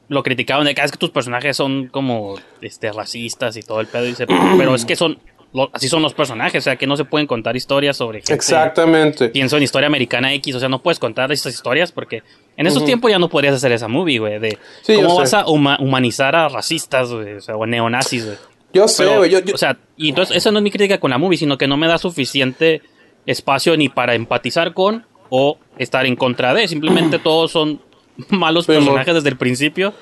lo 0.09 0.23
criticaron 0.23 0.65
de 0.65 0.75
que 0.75 0.81
"Ah, 0.81 0.85
es 0.85 0.93
que 0.93 0.99
tus 0.99 1.11
personajes 1.11 1.57
son 1.57 1.89
como 1.89 2.35
este, 2.63 2.93
racistas 2.93 3.57
y 3.57 3.63
todo 3.63 3.81
el 3.81 3.87
pedo. 3.87 4.05
Y 4.05 4.09
dice, 4.11 4.27
pero 4.57 4.75
es 4.75 4.85
que 4.85 4.97
son, 4.97 5.19
lo- 5.53 5.69
así 5.73 5.89
son 5.89 6.01
los 6.03 6.15
personajes, 6.15 6.63
o 6.63 6.65
sea, 6.65 6.77
que 6.77 6.87
no 6.87 6.97
se 6.97 7.05
pueden 7.05 7.27
contar 7.27 7.57
historias 7.57 7.97
sobre 7.97 8.19
gente. 8.19 8.35
Exactamente. 8.35 9.29
Pienso 9.31 9.57
en 9.57 9.65
historia 9.65 9.89
americana 9.89 10.33
X, 10.35 10.55
o 10.55 10.61
sea, 10.61 10.69
no 10.69 10.81
puedes 10.81 10.99
contar 10.99 11.31
esas 11.33 11.53
historias 11.55 11.91
porque 11.93 12.23
en 12.57 12.67
esos 12.67 12.85
tiempos 12.85 13.11
ya 13.11 13.19
no 13.19 13.29
podrías 13.29 13.55
hacer 13.55 13.73
esa 13.73 13.89
movie, 13.89 14.19
güey, 14.21 14.39
de 14.39 14.59
Sí, 14.83 14.95
cómo 14.95 15.11
sé. 15.11 15.17
vas 15.21 15.35
a 15.35 15.45
huma- 15.47 15.79
humanizar 15.81 16.35
a 16.37 16.49
racistas, 16.49 17.13
güey, 17.13 17.35
o 17.35 17.41
sea, 17.41 17.57
o 17.57 17.67
neonazis, 17.67 18.27
güey. 18.27 18.37
Yo 18.73 18.87
sé, 18.89 19.05
Pero, 19.05 19.27
yo- 19.27 19.41
yo- 19.41 19.55
O 19.55 19.59
sea, 19.59 19.77
y 19.97 20.11
entonces 20.11 20.37
esa 20.37 20.51
no 20.51 20.59
es 20.59 20.63
mi 20.63 20.71
crítica 20.71 20.99
con 21.01 21.11
la 21.11 21.19
movie, 21.19 21.37
sino 21.39 21.59
que 21.59 21.67
no 21.67 21.77
me 21.77 21.87
da 21.89 21.99
suficiente 21.99 22.83
espacio 23.27 23.77
ni 23.77 23.89
para 23.89 24.15
empatizar 24.15 24.75
con 24.75 25.05
o 25.29 25.59
estar 25.79 26.07
en 26.07 26.17
contra 26.17 26.55
de. 26.55 26.69
Simplemente 26.69 27.19
todos 27.23 27.51
son 27.51 27.81
malos 28.29 28.67
Sí, 28.67 28.73
personajes 28.73 29.15
desde 29.15 29.29
el 29.31 29.37
principio. 29.37 29.93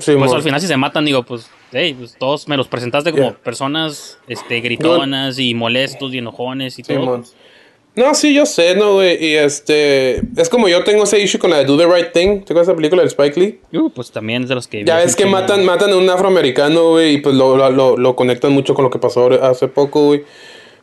Sí, 0.00 0.14
pues 0.18 0.32
al 0.32 0.42
final 0.42 0.60
si 0.60 0.66
se 0.66 0.76
matan, 0.76 1.04
digo, 1.04 1.22
pues, 1.22 1.48
hey, 1.72 1.94
pues 1.98 2.16
todos 2.18 2.46
me 2.48 2.56
los 2.56 2.68
presentaste 2.68 3.10
como 3.12 3.24
Yeah. 3.30 3.38
personas 3.38 4.18
este, 4.28 4.60
gritonas 4.60 5.38
y 5.38 5.54
molestos 5.54 6.12
y 6.12 6.18
enojones 6.18 6.78
y 6.78 6.82
Sí, 6.84 6.94
todo. 6.94 7.22
No, 7.98 8.14
sí, 8.14 8.32
yo 8.34 8.46
sé, 8.46 8.74
¿no, 8.74 8.94
güey? 8.94 9.22
Y 9.24 9.34
este. 9.34 10.22
Es 10.36 10.48
como 10.48 10.68
yo 10.68 10.84
tengo 10.84 11.04
ese 11.04 11.20
issue 11.20 11.38
con 11.38 11.50
la 11.50 11.58
de 11.58 11.64
Do 11.64 11.76
the 11.76 11.86
Right 11.86 12.12
Thing. 12.12 12.38
¿Te 12.40 12.52
acuerdas 12.52 12.66
de 12.68 12.72
esa 12.72 12.76
película 12.76 13.02
de 13.02 13.08
Spike 13.08 13.40
Lee? 13.40 13.60
Uh, 13.78 13.90
pues 13.90 14.10
también 14.10 14.44
es 14.44 14.48
de 14.48 14.54
los 14.54 14.66
que... 14.68 14.84
Ya 14.84 14.96
ves 14.96 15.16
que 15.16 15.26
matan, 15.26 15.64
matan 15.64 15.90
a 15.92 15.96
un 15.96 16.08
afroamericano, 16.08 16.90
güey, 16.90 17.14
y 17.14 17.18
pues 17.18 17.34
lo, 17.34 17.56
lo, 17.56 17.70
lo- 17.70 17.96
lo 17.96 18.16
conectan 18.16 18.52
mucho 18.52 18.74
con 18.74 18.84
lo 18.84 18.90
que 18.90 18.98
pasó 18.98 19.28
hace 19.42 19.68
poco, 19.68 20.06
güey. 20.06 20.24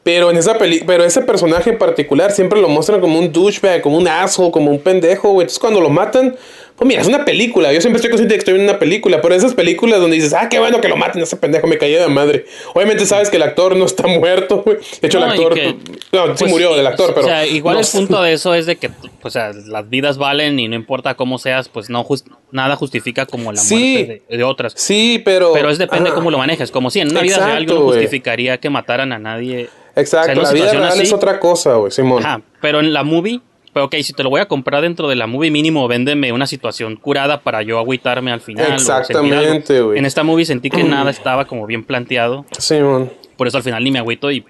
Pero 0.03 0.29
en 0.29 0.37
esa 0.37 0.55
peli 0.59 0.83
pero 0.85 1.03
ese 1.03 1.21
personaje 1.21 1.71
en 1.71 1.79
particular 1.79 2.31
siempre 2.31 2.61
lo 2.61 2.69
muestran 2.69 3.01
como 3.01 3.17
un 3.17 3.31
douchebag, 3.31 3.81
como 3.81 3.97
un 3.97 4.07
asshole, 4.07 4.51
como 4.51 4.69
un 4.69 4.79
pendejo, 4.79 5.29
güey. 5.31 5.45
Entonces 5.45 5.57
cuando 5.59 5.81
lo 5.81 5.89
matan, 5.89 6.35
pues 6.77 6.87
mira, 6.87 7.01
es 7.01 7.07
una 7.07 7.23
película. 7.25 7.71
Yo 7.71 7.79
siempre 7.81 7.97
estoy 7.97 8.09
consciente 8.09 8.33
de 8.33 8.37
que 8.37 8.39
estoy 8.39 8.53
viendo 8.55 8.71
una 8.71 8.79
película, 8.79 9.21
pero 9.21 9.33
esas 9.33 9.53
películas 9.53 9.99
donde 9.99 10.15
dices, 10.17 10.33
ah, 10.33 10.49
qué 10.49 10.59
bueno 10.59 10.81
que 10.81 10.87
lo 10.89 10.97
maten 10.97 11.21
a 11.21 11.23
ese 11.23 11.37
pendejo, 11.37 11.67
me 11.67 11.77
caí 11.77 11.93
de 11.93 12.07
madre. 12.07 12.45
Obviamente 12.73 13.05
sabes 13.05 13.29
que 13.29 13.37
el 13.37 13.43
actor 13.43 13.75
no 13.77 13.85
está 13.85 14.07
muerto, 14.07 14.61
güey. 14.63 14.77
De 15.01 15.07
hecho, 15.07 15.19
No, 15.19 15.25
el 15.27 15.31
actor. 15.31 15.53
que, 15.53 15.67
no, 16.11 16.27
sí 16.27 16.33
pues, 16.39 16.51
murió 16.51 16.77
el 16.77 16.85
actor, 16.85 17.13
pero. 17.13 17.25
O 17.25 17.29
sea, 17.29 17.45
igual 17.45 17.75
no 17.75 17.81
el 17.81 17.87
punto 17.87 18.21
de 18.21 18.33
eso 18.33 18.53
es 18.53 18.65
de 18.65 18.75
que, 18.75 18.89
pues, 18.89 19.11
o 19.23 19.29
sea, 19.29 19.51
las 19.53 19.89
vidas 19.89 20.17
valen 20.17 20.59
y 20.59 20.67
no 20.67 20.75
importa 20.75 21.15
cómo 21.15 21.37
seas, 21.37 21.69
pues 21.69 21.89
no 21.89 22.05
nada 22.51 22.75
justifica 22.75 23.25
como 23.25 23.51
la 23.51 23.59
Sí. 23.61 23.75
muerte 24.07 24.23
de, 24.29 24.37
de 24.37 24.43
otras. 24.43 24.73
Sí, 24.75 25.21
pero. 25.23 25.53
Pero 25.53 25.69
es 25.69 25.77
depende 25.77 26.09
Ajá. 26.09 26.15
cómo 26.15 26.29
lo 26.31 26.37
manejes. 26.37 26.71
Como 26.71 26.89
si 26.89 26.99
en 26.99 27.09
una 27.11 27.21
vida 27.21 27.37
real 27.45 27.65
yo 27.65 27.75
no 27.75 27.81
justificaría 27.81 28.57
que 28.57 28.69
mataran 28.69 29.13
a 29.13 29.19
nadie. 29.19 29.69
Exacto, 29.95 30.31
O 30.41 30.43
sea, 30.43 30.43
la 30.43 30.51
vida 30.51 30.71
real 30.73 30.83
así- 30.89 31.03
es 31.03 31.13
otra 31.13 31.39
cosa, 31.39 31.75
güey, 31.75 31.89
Simón. 31.91 32.21
Ajá, 32.25 32.41
pero 32.61 32.81
en 32.81 32.91
la 32.91 33.03
movie, 33.03 33.39
pero 33.75 33.87
ok, 33.87 33.95
si 34.03 34.13
te 34.13 34.23
lo 34.23 34.29
voy 34.29 34.39
a 34.39 34.47
comprar 34.47 34.81
dentro 34.81 35.09
de 35.09 35.17
la 35.17 35.27
movie 35.27 35.51
mínimo, 35.51 35.85
véndeme 35.89 36.31
una 36.31 36.47
situación 36.47 36.95
curada 36.95 37.41
para 37.41 37.61
yo 37.61 37.77
agüitarme 37.77 38.31
al 38.31 38.39
final. 38.39 38.71
Exactamente, 38.71 39.81
güey. 39.81 39.99
En 39.99 40.05
esta 40.05 40.23
movie 40.23 40.45
sentí 40.45 40.69
que 40.69 40.81
nada 40.85 41.11
estaba 41.11 41.43
como 41.43 41.67
bien 41.67 41.83
planteado. 41.83 42.45
Simón. 42.57 43.11
Por 43.35 43.49
eso 43.49 43.57
al 43.57 43.63
final 43.63 43.83
ni 43.83 43.91
me 43.91 43.99
agüito 43.99 44.31
y 44.31 44.45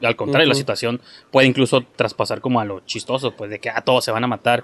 al 0.00 0.14
contrario, 0.14 0.46
la 0.46 0.54
situación 0.54 1.00
puede 1.32 1.48
incluso 1.48 1.84
traspasar 1.96 2.40
como 2.40 2.60
a 2.60 2.64
lo 2.64 2.82
chistoso, 2.86 3.32
pues 3.32 3.50
de 3.50 3.58
que 3.58 3.68
ah, 3.68 3.82
todos 3.84 4.04
se 4.04 4.12
van 4.12 4.22
a 4.22 4.28
matar. 4.28 4.62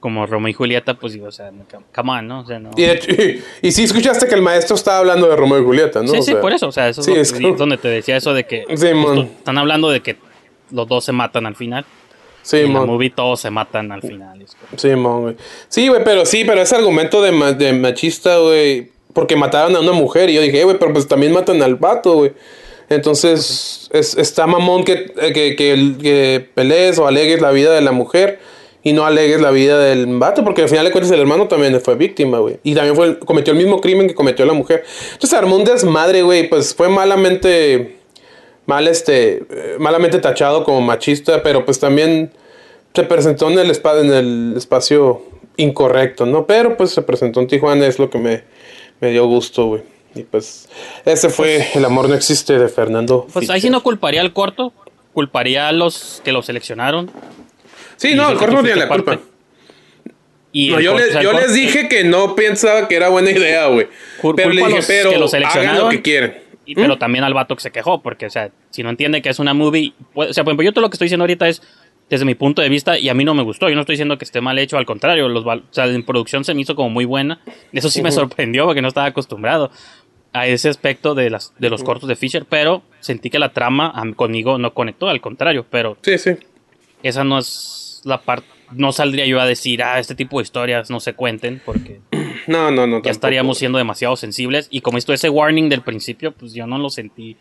Como 0.00 0.26
Romeo 0.26 0.48
y 0.48 0.52
Julieta, 0.52 0.94
pues 0.94 1.12
digo, 1.12 1.28
o 1.28 1.32
sea, 1.32 1.52
come 1.94 2.12
on, 2.12 2.26
¿no? 2.26 2.40
O 2.40 2.46
sea, 2.46 2.58
no. 2.58 2.72
Y, 3.62 3.70
sí 3.70 3.84
escuchaste 3.84 4.26
que 4.26 4.34
el 4.34 4.42
maestro 4.42 4.74
estaba 4.74 4.98
hablando 4.98 5.28
de 5.28 5.36
Romeo 5.36 5.60
y 5.60 5.64
Julieta, 5.64 6.02
¿no? 6.02 6.08
sí, 6.08 6.18
O 6.18 6.22
sí, 6.22 6.32
sea, 6.32 6.40
por 6.40 6.52
eso, 6.52 6.66
o 6.66 6.72
sea, 6.72 6.88
eso 6.88 7.00
sí, 7.00 7.12
es, 7.12 7.32
es 7.32 7.56
donde 7.56 7.78
te 7.78 7.86
decía 7.86 8.16
eso 8.16 8.34
de 8.34 8.44
que 8.44 8.64
Sí, 8.74 8.88
están 9.38 9.56
hablando 9.56 9.88
de 9.88 10.00
que 10.02 10.16
los 10.72 10.88
dos 10.88 11.04
se 11.04 11.12
matan 11.12 11.46
al 11.46 11.54
final. 11.54 11.86
Sí, 12.46 12.58
en 12.58 12.74
la 12.74 12.80
movie 12.82 13.10
todos 13.10 13.40
se 13.40 13.50
matan 13.50 13.90
al 13.90 14.02
final. 14.02 14.44
Sí, 14.76 14.88
mon, 14.90 15.22
güey. 15.22 15.36
Sí, 15.68 15.88
güey, 15.88 16.04
pero 16.04 16.24
sí, 16.24 16.44
pero 16.46 16.60
ese 16.62 16.76
argumento 16.76 17.20
de, 17.20 17.32
ma- 17.32 17.52
de 17.52 17.72
machista, 17.72 18.38
güey, 18.38 18.90
porque 19.12 19.34
mataron 19.34 19.74
a 19.74 19.80
una 19.80 19.92
mujer 19.92 20.30
y 20.30 20.34
yo 20.34 20.40
dije, 20.42 20.60
"Eh, 20.60 20.64
güey, 20.64 20.78
pero 20.78 20.92
pues 20.92 21.08
también 21.08 21.32
matan 21.32 21.60
al 21.62 21.74
vato, 21.74 22.12
güey. 22.18 22.32
Entonces, 22.88 23.88
es, 23.92 24.16
está 24.16 24.46
mamón 24.46 24.84
que, 24.84 25.12
eh, 25.20 25.32
que, 25.32 25.56
que, 25.56 25.94
que 26.00 26.48
pelees 26.54 26.98
o 26.98 27.06
alegues 27.06 27.40
la 27.40 27.50
vida 27.50 27.74
de 27.74 27.80
la 27.80 27.90
mujer 27.92 28.38
y 28.84 28.92
no 28.92 29.04
alegues 29.04 29.40
la 29.40 29.50
vida 29.50 29.78
del 29.80 30.06
vato, 30.06 30.44
porque 30.44 30.62
al 30.62 30.68
final 30.68 30.84
de 30.84 30.92
cuentas 30.92 31.10
el 31.12 31.18
hermano 31.18 31.48
también 31.48 31.80
fue 31.80 31.96
víctima, 31.96 32.38
güey. 32.38 32.58
Y 32.62 32.74
también 32.74 32.94
fue, 32.94 33.18
cometió 33.18 33.52
el 33.52 33.58
mismo 33.58 33.80
crimen 33.80 34.06
que 34.06 34.14
cometió 34.14 34.46
la 34.46 34.52
mujer. 34.52 34.84
Entonces 35.14 35.32
armó 35.36 35.56
un 35.56 35.64
desmadre, 35.64 36.22
güey, 36.22 36.48
pues 36.48 36.72
fue 36.74 36.88
malamente, 36.88 37.96
mal 38.66 38.86
este, 38.88 39.44
eh, 39.50 39.76
malamente 39.78 40.18
tachado 40.18 40.64
como 40.64 40.80
machista, 40.80 41.42
pero 41.42 41.64
pues 41.64 41.78
también 41.80 42.32
se 42.94 43.02
presentó 43.04 43.50
en 43.50 43.58
el, 43.58 43.70
en 43.70 44.12
el 44.12 44.54
espacio 44.56 45.22
incorrecto, 45.56 46.26
¿no? 46.26 46.46
Pero 46.46 46.76
pues 46.76 46.90
se 46.90 47.02
presentó 47.02 47.40
en 47.40 47.46
Tijuana, 47.46 47.86
es 47.86 47.98
lo 47.98 48.10
que 48.10 48.18
me, 48.18 48.42
me 49.00 49.10
dio 49.10 49.26
gusto, 49.26 49.66
güey. 49.66 49.82
Y 50.14 50.22
pues 50.22 50.68
ese 51.04 51.28
fue 51.28 51.66
El 51.74 51.84
amor 51.84 52.08
no 52.08 52.14
existe 52.14 52.58
de 52.58 52.68
Fernando. 52.68 53.26
Pues 53.32 53.50
ahí 53.50 53.60
sí 53.60 53.68
no 53.70 53.82
culparía 53.82 54.22
al 54.22 54.32
corto, 54.32 54.72
culparía 55.12 55.68
a 55.68 55.72
los 55.72 56.20
que 56.24 56.32
lo 56.32 56.42
seleccionaron. 56.42 57.10
Sí, 57.96 58.14
no, 58.14 58.30
el 58.30 58.36
corto 58.38 58.56
no 58.56 58.62
tiene 58.62 58.80
la 58.80 58.88
culpa. 58.88 59.18
Y 60.52 60.70
No, 60.70 60.80
yo, 60.80 60.92
corto- 60.92 61.06
les, 61.06 61.22
yo 61.22 61.32
les 61.34 61.52
dije 61.52 61.88
que 61.88 62.04
no 62.04 62.34
pensaba 62.34 62.88
que 62.88 62.96
era 62.96 63.10
buena 63.10 63.30
idea, 63.30 63.66
güey. 63.66 63.88
Pero 64.36 64.50
dije, 64.50 64.70
los 64.70 64.86
pero 64.86 65.10
que 65.10 65.16
lo 65.18 65.26
hagan 65.26 65.30
seleccionaron. 65.30 65.78
lo 65.84 65.88
que 65.90 66.00
quieren. 66.02 66.38
Y- 66.66 66.74
pero 66.74 66.98
también 66.98 67.24
al 67.24 67.32
vato 67.34 67.54
que 67.56 67.62
se 67.62 67.70
quejó, 67.70 68.02
porque, 68.02 68.26
o 68.26 68.30
sea, 68.30 68.50
si 68.70 68.82
no 68.82 68.90
entiende 68.90 69.22
que 69.22 69.28
es 69.30 69.38
una 69.38 69.54
movie. 69.54 69.94
o 70.14 70.32
sea, 70.32 70.44
por 70.44 70.50
ejemplo, 70.52 70.64
yo 70.64 70.72
todo 70.72 70.82
lo 70.82 70.90
que 70.90 70.94
estoy 70.96 71.06
diciendo 71.06 71.22
ahorita 71.22 71.48
es 71.48 71.62
desde 72.10 72.24
mi 72.24 72.34
punto 72.34 72.62
de 72.62 72.68
vista 72.68 72.98
y 72.98 73.08
a 73.08 73.14
mí 73.14 73.24
no 73.24 73.34
me 73.34 73.42
gustó. 73.42 73.68
Yo 73.68 73.74
no 73.74 73.80
estoy 73.80 73.94
diciendo 73.94 74.18
que 74.18 74.24
esté 74.24 74.40
mal 74.40 74.58
hecho, 74.58 74.76
al 74.78 74.86
contrario, 74.86 75.28
los, 75.28 75.44
o 75.44 75.62
sea, 75.70 75.86
en 75.86 76.04
producción 76.04 76.44
se 76.44 76.54
me 76.54 76.60
hizo 76.62 76.76
como 76.76 76.90
muy 76.90 77.04
buena. 77.04 77.40
Eso 77.72 77.88
sí 77.90 78.02
me 78.02 78.12
sorprendió 78.12 78.64
porque 78.64 78.82
no 78.82 78.88
estaba 78.88 79.06
acostumbrado 79.06 79.70
a 80.32 80.46
ese 80.46 80.68
aspecto 80.68 81.14
de, 81.14 81.30
las, 81.30 81.54
de 81.58 81.70
los 81.70 81.82
cortos 81.82 82.08
de 82.08 82.14
Fisher, 82.14 82.44
pero 82.48 82.82
sentí 83.00 83.30
que 83.30 83.38
la 83.38 83.52
trama 83.52 83.92
conmigo 84.16 84.58
no 84.58 84.74
conectó, 84.74 85.08
al 85.08 85.20
contrario, 85.20 85.64
pero 85.70 85.96
Sí, 86.02 86.18
sí. 86.18 86.32
esa 87.02 87.24
no 87.24 87.38
es 87.38 88.02
la 88.04 88.20
parte. 88.20 88.46
No 88.72 88.92
saldría 88.92 89.24
yo 89.26 89.40
a 89.40 89.46
decir, 89.46 89.82
ah, 89.82 89.98
este 89.98 90.14
tipo 90.14 90.38
de 90.38 90.42
historias 90.42 90.90
no 90.90 91.00
se 91.00 91.14
cuenten, 91.14 91.62
porque 91.64 92.00
No, 92.46 92.70
no, 92.70 92.70
no. 92.70 92.82
ya 92.82 92.86
tampoco. 92.88 93.10
estaríamos 93.10 93.58
siendo 93.58 93.78
demasiado 93.78 94.16
sensibles. 94.16 94.68
Y 94.70 94.80
como 94.80 94.98
esto 94.98 95.12
ese 95.12 95.28
warning 95.28 95.68
del 95.68 95.82
principio, 95.82 96.32
pues 96.32 96.52
yo 96.52 96.66
no 96.66 96.78
lo 96.78 96.90
sentí. 96.90 97.36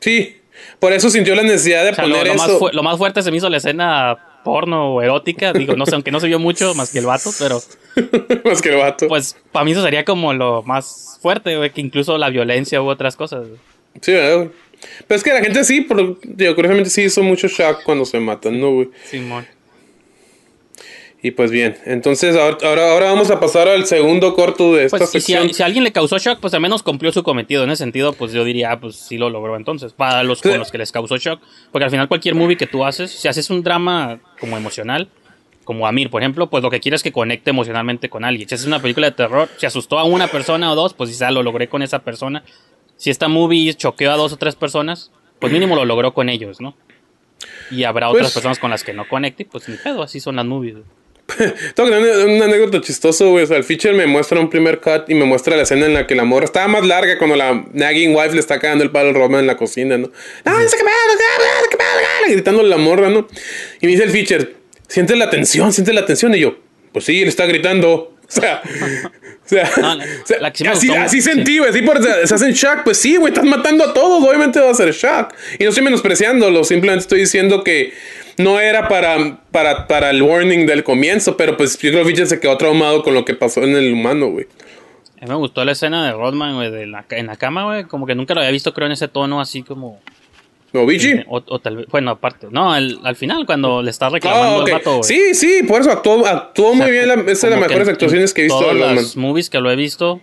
Sí. 0.00 0.36
Por 0.80 0.92
eso 0.92 1.08
sintió 1.10 1.34
la 1.36 1.42
necesidad 1.42 1.84
de 1.84 1.90
O 1.90 1.94
sea, 1.94 2.06
lo, 2.06 2.16
poner 2.16 2.36
lo 2.36 2.44
eso. 2.44 2.70
lo 2.72 2.82
más 2.82 2.98
fuerte 2.98 3.22
se 3.22 3.30
me 3.30 3.36
hizo 3.36 3.48
la 3.48 3.58
escena 3.58 4.40
porno 4.44 4.94
o 4.94 5.02
erótica. 5.02 5.52
Digo, 5.52 5.76
no 5.76 5.86
sé, 5.86 5.94
aunque 5.94 6.10
no 6.10 6.20
se 6.20 6.26
vio 6.26 6.38
mucho 6.38 6.74
más 6.74 6.90
que 6.90 6.98
el 6.98 7.06
vato, 7.06 7.30
pero 7.38 7.60
Más 8.44 8.62
que 8.62 8.70
el 8.70 8.76
vato. 8.76 9.08
pues 9.08 9.36
para 9.52 9.64
mí 9.64 9.72
eso 9.72 9.82
sería 9.82 10.04
como 10.04 10.32
lo 10.32 10.62
más 10.62 11.18
fuerte, 11.22 11.56
güey, 11.56 11.70
que 11.70 11.80
incluso 11.80 12.18
la 12.18 12.30
violencia 12.30 12.82
u 12.82 12.88
otras 12.88 13.16
cosas. 13.16 13.46
güey. 13.46 13.60
Sí, 14.00 14.12
¿verdad, 14.12 14.36
güey? 14.36 14.50
Pero 15.06 15.16
es 15.16 15.24
que 15.24 15.32
la 15.32 15.40
gente 15.40 15.64
sí, 15.64 15.80
pero, 15.80 16.16
digo, 16.22 16.54
curiosamente 16.54 16.90
sí 16.90 17.02
hizo 17.02 17.22
mucho 17.22 17.48
shock 17.48 17.82
cuando 17.82 18.04
se 18.04 18.20
matan, 18.20 18.60
¿no, 18.60 18.70
güey? 18.72 18.88
Simón. 19.04 19.46
Y 21.20 21.32
pues 21.32 21.50
bien, 21.50 21.76
entonces 21.84 22.36
ahora, 22.36 22.92
ahora, 22.92 23.06
vamos 23.06 23.28
a 23.32 23.40
pasar 23.40 23.66
al 23.66 23.86
segundo 23.86 24.34
corto 24.34 24.74
de 24.76 24.84
esta 24.84 24.98
Pues 24.98 25.10
si, 25.10 25.20
si 25.20 25.34
a, 25.34 25.38
sección. 25.40 25.54
si 25.54 25.62
a 25.64 25.66
alguien 25.66 25.82
le 25.82 25.90
causó 25.90 26.16
shock, 26.18 26.38
pues 26.38 26.54
al 26.54 26.60
menos 26.60 26.84
cumplió 26.84 27.10
su 27.10 27.24
cometido. 27.24 27.64
En 27.64 27.70
ese 27.70 27.82
sentido, 27.82 28.12
pues 28.12 28.32
yo 28.32 28.44
diría, 28.44 28.70
ah, 28.70 28.78
pues 28.80 28.94
sí 28.94 29.18
lo 29.18 29.28
logró 29.28 29.56
entonces. 29.56 29.92
Para 29.92 30.22
los 30.22 30.40
con 30.42 30.56
los 30.58 30.70
que 30.70 30.78
les 30.78 30.92
causó 30.92 31.16
shock. 31.16 31.40
Porque 31.72 31.84
al 31.86 31.90
final 31.90 32.06
cualquier 32.06 32.36
movie 32.36 32.56
que 32.56 32.68
tú 32.68 32.84
haces, 32.84 33.10
si 33.10 33.26
haces 33.26 33.50
un 33.50 33.64
drama 33.64 34.20
como 34.38 34.56
emocional, 34.56 35.08
como 35.64 35.88
Amir, 35.88 36.08
por 36.08 36.22
ejemplo, 36.22 36.48
pues 36.48 36.62
lo 36.62 36.70
que 36.70 36.78
quieres 36.78 37.00
es 37.00 37.02
que 37.02 37.10
conecte 37.12 37.50
emocionalmente 37.50 38.08
con 38.08 38.24
alguien. 38.24 38.48
Si 38.48 38.54
haces 38.54 38.68
una 38.68 38.80
película 38.80 39.08
de 39.10 39.16
terror, 39.16 39.48
si 39.56 39.66
asustó 39.66 39.98
a 39.98 40.04
una 40.04 40.28
persona 40.28 40.70
o 40.70 40.76
dos, 40.76 40.94
pues 40.94 41.10
quizá 41.10 41.32
lo 41.32 41.42
logré 41.42 41.68
con 41.68 41.82
esa 41.82 41.98
persona. 41.98 42.44
Si 42.96 43.10
esta 43.10 43.26
movie 43.26 43.74
choqueó 43.74 44.12
a 44.12 44.16
dos 44.16 44.32
o 44.32 44.36
tres 44.36 44.54
personas, 44.54 45.10
pues 45.40 45.52
mínimo 45.52 45.74
lo 45.74 45.84
logró 45.84 46.14
con 46.14 46.28
ellos, 46.28 46.60
¿no? 46.60 46.76
Y 47.72 47.82
habrá 47.84 48.08
Pues- 48.08 48.20
otras 48.20 48.34
personas 48.34 48.58
con 48.60 48.70
las 48.70 48.84
que 48.84 48.92
no 48.92 49.06
conecte, 49.08 49.44
pues 49.44 49.68
ni 49.68 49.76
pedo, 49.76 50.02
así 50.04 50.20
son 50.20 50.36
las 50.36 50.46
movies. 50.46 50.76
Tengo 51.74 51.88
una, 51.90 52.44
anécdota 52.44 52.80
chistoso, 52.80 53.30
güey. 53.30 53.44
O 53.44 53.46
sea, 53.46 53.56
el 53.56 53.64
feature 53.64 53.94
me 53.94 54.06
muestra 54.06 54.40
un 54.40 54.48
primer 54.48 54.80
cut 54.80 55.08
y 55.08 55.14
me 55.14 55.24
muestra 55.24 55.56
la 55.56 55.62
escena 55.62 55.86
en 55.86 55.94
la 55.94 56.06
que 56.06 56.14
la 56.14 56.24
morra 56.24 56.46
estaba 56.46 56.68
más 56.68 56.86
larga 56.86 57.18
cuando 57.18 57.36
la 57.36 57.64
nagging 57.72 58.14
wife 58.14 58.32
le 58.32 58.40
está 58.40 58.58
cagando 58.58 58.82
el 58.84 58.90
palo 58.90 59.10
al 59.10 59.14
Roman 59.14 59.40
en 59.40 59.46
la 59.46 59.56
cocina, 59.56 59.98
¿no? 59.98 60.08
¡No, 60.08 60.12
que 60.44 60.62
me 60.62 60.68
que 60.68 61.76
me 62.26 62.32
Gritándole 62.32 62.68
la 62.68 62.78
morra, 62.78 63.10
¿no? 63.10 63.28
Y 63.80 63.86
me 63.86 63.92
dice 63.92 64.04
el 64.04 64.10
feature, 64.10 64.54
siente 64.86 65.16
la 65.16 65.30
tensión, 65.30 65.72
siente 65.72 65.92
la 65.92 66.06
tensión. 66.06 66.34
Y 66.34 66.40
yo, 66.40 66.58
pues 66.92 67.04
sí, 67.04 67.22
él 67.22 67.28
está 67.28 67.46
gritando. 67.46 68.14
O 68.28 68.30
sea, 68.30 68.60
o 68.62 69.48
sea, 69.48 69.70
No, 69.78 69.94
la- 69.94 70.04
o 70.04 70.26
sea, 70.26 70.38
la 70.40 70.50
que 70.52 70.58
sí 70.58 70.64
me 70.64 70.70
así, 70.70 70.86
gustó, 70.88 71.02
así 71.02 71.22
sí. 71.22 71.30
sentí, 71.30 71.58
güey. 71.58 71.70
Así 71.70 71.80
por, 71.82 71.96
estás 71.96 72.42
en 72.42 72.52
shock. 72.52 72.82
Pues 72.84 72.98
sí, 72.98 73.16
güey, 73.16 73.32
estás 73.32 73.46
matando 73.46 73.84
a 73.84 73.94
todos. 73.94 74.22
Obviamente 74.22 74.60
va 74.60 74.70
a 74.70 74.74
ser 74.74 74.92
shock. 74.92 75.32
Y 75.58 75.64
no 75.64 75.70
estoy 75.70 75.84
menospreciándolo. 75.84 76.62
Simplemente 76.64 77.02
estoy 77.02 77.20
diciendo 77.20 77.64
que 77.64 77.94
no 78.36 78.60
era 78.60 78.86
para, 78.88 79.40
para, 79.50 79.86
para 79.86 80.10
el 80.10 80.22
warning 80.22 80.66
del 80.66 80.84
comienzo. 80.84 81.36
Pero 81.38 81.56
pues 81.56 81.78
yo 81.78 81.90
creo 81.90 82.04
que 82.04 82.26
se 82.26 82.38
quedó 82.38 82.56
traumado 82.58 83.02
con 83.02 83.14
lo 83.14 83.24
que 83.24 83.34
pasó 83.34 83.62
en 83.64 83.74
el 83.74 83.92
humano, 83.94 84.28
güey. 84.28 84.46
A 85.20 85.24
mí 85.24 85.30
me 85.30 85.36
gustó 85.36 85.64
la 85.64 85.72
escena 85.72 86.04
de 86.06 86.12
Rodman, 86.12 86.54
güey, 86.54 86.70
de 86.70 86.86
la, 86.86 87.04
en 87.10 87.26
la 87.28 87.36
cama, 87.36 87.64
güey. 87.64 87.84
Como 87.84 88.06
que 88.06 88.14
nunca 88.14 88.34
lo 88.34 88.40
había 88.40 88.52
visto, 88.52 88.74
creo, 88.74 88.86
en 88.86 88.92
ese 88.92 89.08
tono 89.08 89.40
así 89.40 89.62
como. 89.62 90.00
¿No, 90.72 90.84
Vichy? 90.84 91.22
O, 91.28 91.42
o 91.46 91.58
tal 91.60 91.76
vez. 91.78 91.86
Bueno, 91.86 92.10
aparte. 92.10 92.46
No, 92.50 92.76
el- 92.76 92.98
al 93.02 93.16
final, 93.16 93.46
cuando 93.46 93.82
le 93.82 93.90
está 93.90 94.08
reclamando 94.10 94.46
Ah, 94.58 94.62
ok. 94.62 94.68
el 94.68 94.74
vato, 94.74 94.90
güey. 94.98 95.02
Sí, 95.04 95.34
sí, 95.34 95.62
por 95.66 95.80
eso 95.80 95.90
actuó, 95.90 96.26
actuó 96.26 96.70
O 96.70 96.74
sea, 96.74 96.82
muy 96.82 96.90
bien. 96.92 97.08
La, 97.08 97.14
es 97.14 97.24
de 97.24 97.32
las 97.32 97.42
que 97.42 97.66
mejores 97.66 97.88
en- 97.88 97.94
actuaciones 97.94 98.34
que 98.34 98.42
he 98.42 98.44
en 98.44 98.48
visto 98.50 98.72
Rodman. 98.72 98.96
las 98.96 99.16
movies 99.16 99.48
que 99.48 99.60
lo 99.60 99.70
he 99.70 99.76
visto. 99.76 100.20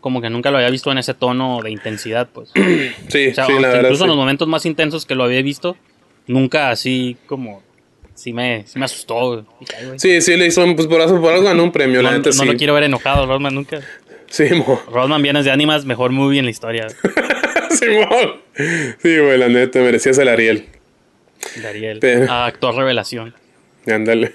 Como 0.00 0.20
que 0.20 0.28
nunca 0.30 0.50
lo 0.50 0.56
había 0.58 0.68
visto 0.70 0.90
en 0.90 0.98
ese 0.98 1.14
tono 1.14 1.60
de 1.62 1.70
intensidad, 1.70 2.28
pues. 2.32 2.50
Sí, 3.08 3.28
O 3.28 3.34
sea, 3.34 3.46
sí, 3.46 3.52
la 3.54 3.68
verdad. 3.68 3.82
incluso 3.84 4.04
en 4.04 4.08
los 4.08 4.16
sí. 4.16 4.20
momentos 4.20 4.48
más 4.48 4.66
intensos 4.66 5.06
que 5.06 5.14
lo 5.14 5.24
había 5.24 5.40
visto, 5.42 5.76
nunca 6.26 6.70
así 6.70 7.16
como. 7.26 7.62
Sí 8.14 8.32
me, 8.34 8.64
sí 8.66 8.78
me 8.78 8.84
asustó. 8.84 9.46
Sí, 9.96 10.20
sí, 10.20 10.36
le 10.36 10.46
hizo, 10.46 10.62
pues 10.76 10.86
por 10.86 11.00
eso, 11.00 11.18
por 11.18 11.32
algo 11.32 11.44
ganó 11.44 11.62
un 11.64 11.72
premio, 11.72 12.02
No, 12.02 12.10
la 12.10 12.16
neta, 12.18 12.28
no 12.28 12.32
sí. 12.34 12.44
lo 12.44 12.56
quiero 12.56 12.74
ver 12.74 12.82
enojado, 12.84 13.24
Rodman, 13.26 13.54
nunca. 13.54 13.80
Sí, 14.28 14.44
mo. 14.54 14.80
Rodman 14.92 15.22
Vienes 15.22 15.46
de 15.46 15.50
Ánimas, 15.50 15.86
mejor 15.86 16.10
movie 16.12 16.38
en 16.38 16.44
la 16.44 16.50
historia. 16.50 16.88
Simón. 17.78 18.40
Sí, 19.02 19.18
güey, 19.18 19.38
la 19.38 19.48
neta, 19.48 19.80
merecías 19.80 20.18
el 20.18 20.28
Ariel. 20.28 20.66
Pero- 22.00 22.26
Ah, 22.30 22.46
actor 22.46 22.74
revelación. 22.74 23.34
Ándale. 23.86 24.32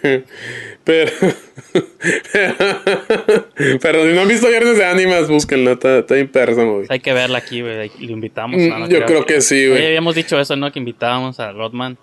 Pero. 0.84 1.12
Pero 3.82 4.06
si 4.06 4.14
no 4.14 4.22
han 4.22 4.28
visto 4.28 4.48
Viernes 4.50 4.78
de 4.78 4.86
Ánimas, 4.86 5.28
búsquenlo. 5.30 5.72
Está, 5.74 6.00
está 6.00 6.16
bien 6.16 6.28
persa, 6.28 6.64
movie. 6.64 6.88
Hay 6.90 7.00
que 7.00 7.14
verla 7.14 7.38
aquí, 7.38 7.62
güey. 7.62 7.90
Lo 8.00 8.12
invitamos. 8.12 8.60
Mm, 8.60 8.68
No, 8.70 8.80
no 8.80 8.90
yo 8.90 9.06
creo 9.06 9.26
que 9.26 9.40
sí, 9.42 9.68
güey. 9.68 9.86
Habíamos 9.86 10.16
dicho 10.16 10.38
eso, 10.40 10.56
¿no? 10.58 10.72
Que 10.72 10.80
invitábamos 10.80 11.40
a 11.40 11.52
Rodman 11.54 11.98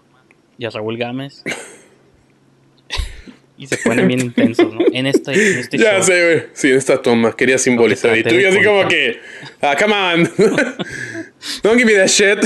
y 0.59 0.65
a 0.65 0.71
Raúl 0.71 0.97
Gámez. 0.97 1.43
y 3.59 3.67
se 3.67 3.77
ponen 3.79 4.07
bien 4.09 4.21
intensos, 4.21 4.73
¿no? 4.73 4.81
En 4.93 5.07
este, 5.07 5.33
en 5.33 5.59
este 5.59 5.77
Ya 5.79 5.95
show. 5.97 6.03
sé, 6.05 6.25
güey. 6.25 6.43
Sí, 6.55 6.71
en 6.71 6.79
esta 6.79 7.03
toma. 7.03 7.37
Quería 7.37 7.59
simbolizar. 7.59 8.17
Y 8.17 8.23
tú 8.25 8.35
y 8.35 8.45
así 8.47 8.63
como 8.65 8.89
que. 8.89 9.19
Ah, 9.61 9.77
come 9.79 9.95
on. 9.95 10.31
Don't 11.63 11.77
give 11.79 11.87
me 11.87 11.95
that 11.99 12.09
shit. 12.09 12.39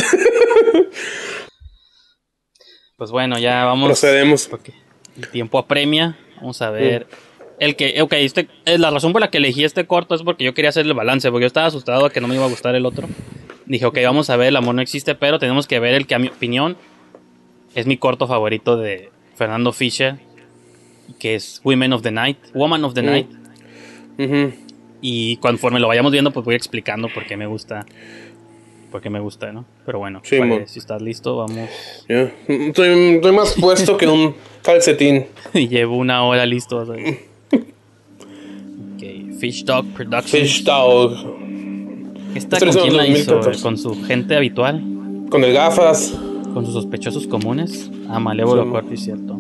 Pues 2.97 3.11
bueno, 3.11 3.39
ya 3.39 3.65
vamos. 3.65 3.87
Procedemos. 3.89 4.47
porque 4.49 4.73
el 5.17 5.29
tiempo 5.29 5.59
apremia. 5.59 6.19
Vamos 6.37 6.61
a 6.63 6.71
ver. 6.71 7.07
El 7.61 7.75
que, 7.77 8.01
ok, 8.03 8.13
este, 8.15 8.49
eh, 8.67 8.79
la 8.79 8.91
razón 8.91 9.13
por 9.13 9.21
la 9.21 9.31
que 9.31 9.39
elegí 9.39 9.65
este 9.65 9.85
corto 9.87 10.15
es 10.15 10.23
porque 10.23 10.45
yo 10.45 10.55
quería 10.55 10.69
hacer 10.69 10.87
el 10.87 10.95
balance, 10.95 11.29
porque 11.31 11.43
yo 11.43 11.47
estaba 11.49 11.67
asustado 11.67 12.05
de 12.05 12.11
que 12.11 12.21
no 12.21 12.29
me 12.29 12.37
iba 12.37 12.45
a 12.45 12.49
gustar 12.49 12.75
el 12.77 12.87
otro. 12.87 13.09
Dije, 13.67 13.85
ok, 13.85 13.99
vamos 14.05 14.31
a 14.31 14.37
ver, 14.37 14.49
el 14.49 14.57
amor 14.57 14.77
no 14.77 14.83
existe, 14.83 15.15
pero 15.17 15.39
tenemos 15.41 15.67
que 15.67 15.81
ver 15.81 15.95
el 15.95 16.07
que 16.07 16.15
a 16.15 16.19
mi 16.21 16.29
opinión 16.29 16.77
es 17.75 17.87
mi 17.87 17.97
corto 17.97 18.29
favorito 18.29 18.77
de 18.77 19.11
Fernando 19.35 19.73
Fischer, 19.73 20.19
que 21.19 21.35
es 21.35 21.61
Women 21.65 21.93
of 21.95 22.03
the 22.03 22.13
Night, 22.13 22.39
Woman 22.55 22.85
of 22.85 22.95
the 22.95 23.03
Mm. 23.03 23.07
Night. 23.07 24.55
Y 25.01 25.37
conforme 25.39 25.81
lo 25.81 25.89
vayamos 25.89 26.13
viendo, 26.13 26.31
pues 26.33 26.45
voy 26.45 26.55
explicando 26.55 27.09
por 27.13 27.27
qué 27.27 27.37
me 27.37 27.47
gusta. 27.47 27.87
Por 28.91 29.01
qué 29.03 29.11
me 29.11 29.21
gusta, 29.21 29.53
¿no? 29.53 29.65
Pero 29.85 29.99
bueno, 29.99 30.21
Sí, 30.25 30.39
si 30.67 30.79
estás 30.79 31.03
listo, 31.03 31.37
vamos. 31.37 31.69
Ya. 32.09 32.33
Estoy, 32.49 33.15
estoy 33.17 33.33
más 33.33 33.55
puesto 33.61 33.97
que 33.97 34.07
un 34.07 34.35
calcetín. 34.63 35.27
y 35.55 35.69
llevo 35.69 35.97
una 35.97 36.25
hora 36.25 36.47
listo. 36.47 36.77
vas 36.77 36.89
a 36.89 36.93
ver. 36.93 37.19
ok, 37.53 39.39
Fish 39.39 39.65
Dog 39.65 39.87
Productions. 39.95 40.31
Fish 40.31 40.65
Dog. 40.65 41.13
¿Esta 42.35 42.59
con 42.59 42.69
quién 42.71 42.97
la 42.97 43.07
hizo? 43.07 43.35
2014. 43.37 43.63
¿Con 43.63 43.79
su 43.79 44.05
gente 44.05 44.37
habitual? 44.37 44.83
Con 45.31 45.45
el 45.45 45.53
gafas. 45.53 46.15
¿Con 46.55 46.65
sus 46.65 46.75
sospechosos 46.75 47.27
comunes? 47.27 47.91
Ah, 48.09 48.19
Malévolo 48.19 48.63
Sí, 48.63 48.69
mo. 48.69 48.75
Corti, 48.75 48.97
cierto. 48.97 49.35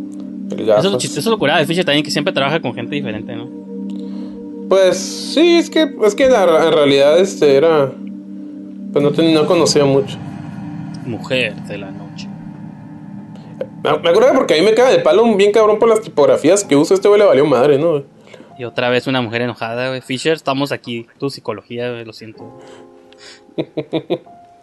El 0.51 0.53
Eso 0.53 0.61
es 0.61 0.67
gafas. 0.67 0.85
lo 0.93 0.99
chistoso, 0.99 1.21
eso 1.21 1.29
es 1.31 1.33
lo 1.33 1.39
curado 1.39 1.59
de 1.61 1.67
Fisher 1.67 1.85
también, 1.85 2.05
que 2.05 2.11
siempre 2.11 2.33
trabaja 2.33 2.61
con 2.61 2.75
gente 2.75 2.95
diferente, 2.95 3.35
¿no? 3.35 3.49
Pues 4.69 4.99
sí, 4.99 5.57
es 5.57 5.71
que, 5.71 5.89
es 6.05 6.15
que 6.15 6.29
la- 6.29 6.67
en 6.67 6.73
realidad 6.73 7.19
este 7.19 7.57
era. 7.57 7.91
Pues 8.93 9.05
no, 9.05 9.11
no 9.11 9.47
conocía 9.47 9.85
mucho. 9.85 10.17
Mujer 11.07 11.55
de 11.55 11.79
la 11.79 11.91
noche. 11.91 12.29
Me, 13.83 13.99
me 13.99 14.09
acuerdo 14.11 14.33
porque 14.35 14.55
ahí 14.55 14.63
me 14.63 14.75
cae 14.75 14.93
de 14.93 14.99
palo 15.01 15.23
un 15.25 15.37
bien 15.37 15.53
cabrón 15.53 15.79
por 15.79 15.89
las 15.89 16.01
tipografías 16.01 16.65
que 16.65 16.77
usa. 16.77 16.95
Este 16.95 17.09
güey 17.09 17.21
le 17.21 17.27
valió 17.27 17.45
madre, 17.47 17.79
¿no? 17.79 18.03
Y 18.59 18.65
otra 18.65 18.89
vez 18.89 19.07
una 19.07 19.21
mujer 19.21 19.43
enojada, 19.43 19.89
güey. 19.89 20.01
Fisher, 20.01 20.33
estamos 20.35 20.73
aquí. 20.73 21.07
Tu 21.19 21.31
psicología, 21.31 21.91
güey, 21.91 22.05
lo 22.05 22.13
siento. 22.13 22.59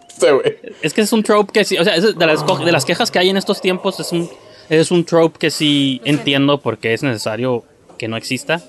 Este 0.07 0.31
güey. 0.31 0.55
Es 0.81 0.93
que 0.93 1.01
es 1.01 1.11
un 1.11 1.23
trope 1.23 1.51
que 1.51 1.65
sí, 1.65 1.77
o 1.77 1.83
sea, 1.83 1.95
es 1.95 2.17
de 2.17 2.25
las, 2.25 2.41
co- 2.43 2.57
de 2.63 2.71
las 2.71 2.85
quejas 2.85 3.11
que 3.11 3.19
hay 3.19 3.29
en 3.29 3.35
estos 3.35 3.59
tiempos, 3.59 3.99
es 3.99 4.13
un, 4.13 4.29
es 4.69 4.89
un 4.91 5.03
trope 5.03 5.37
que 5.37 5.51
sí 5.51 5.99
entiendo 6.05 6.59
porque 6.61 6.93
es 6.93 7.03
necesario 7.03 7.63
que 7.97 8.07
no 8.07 8.15
exista. 8.15 8.61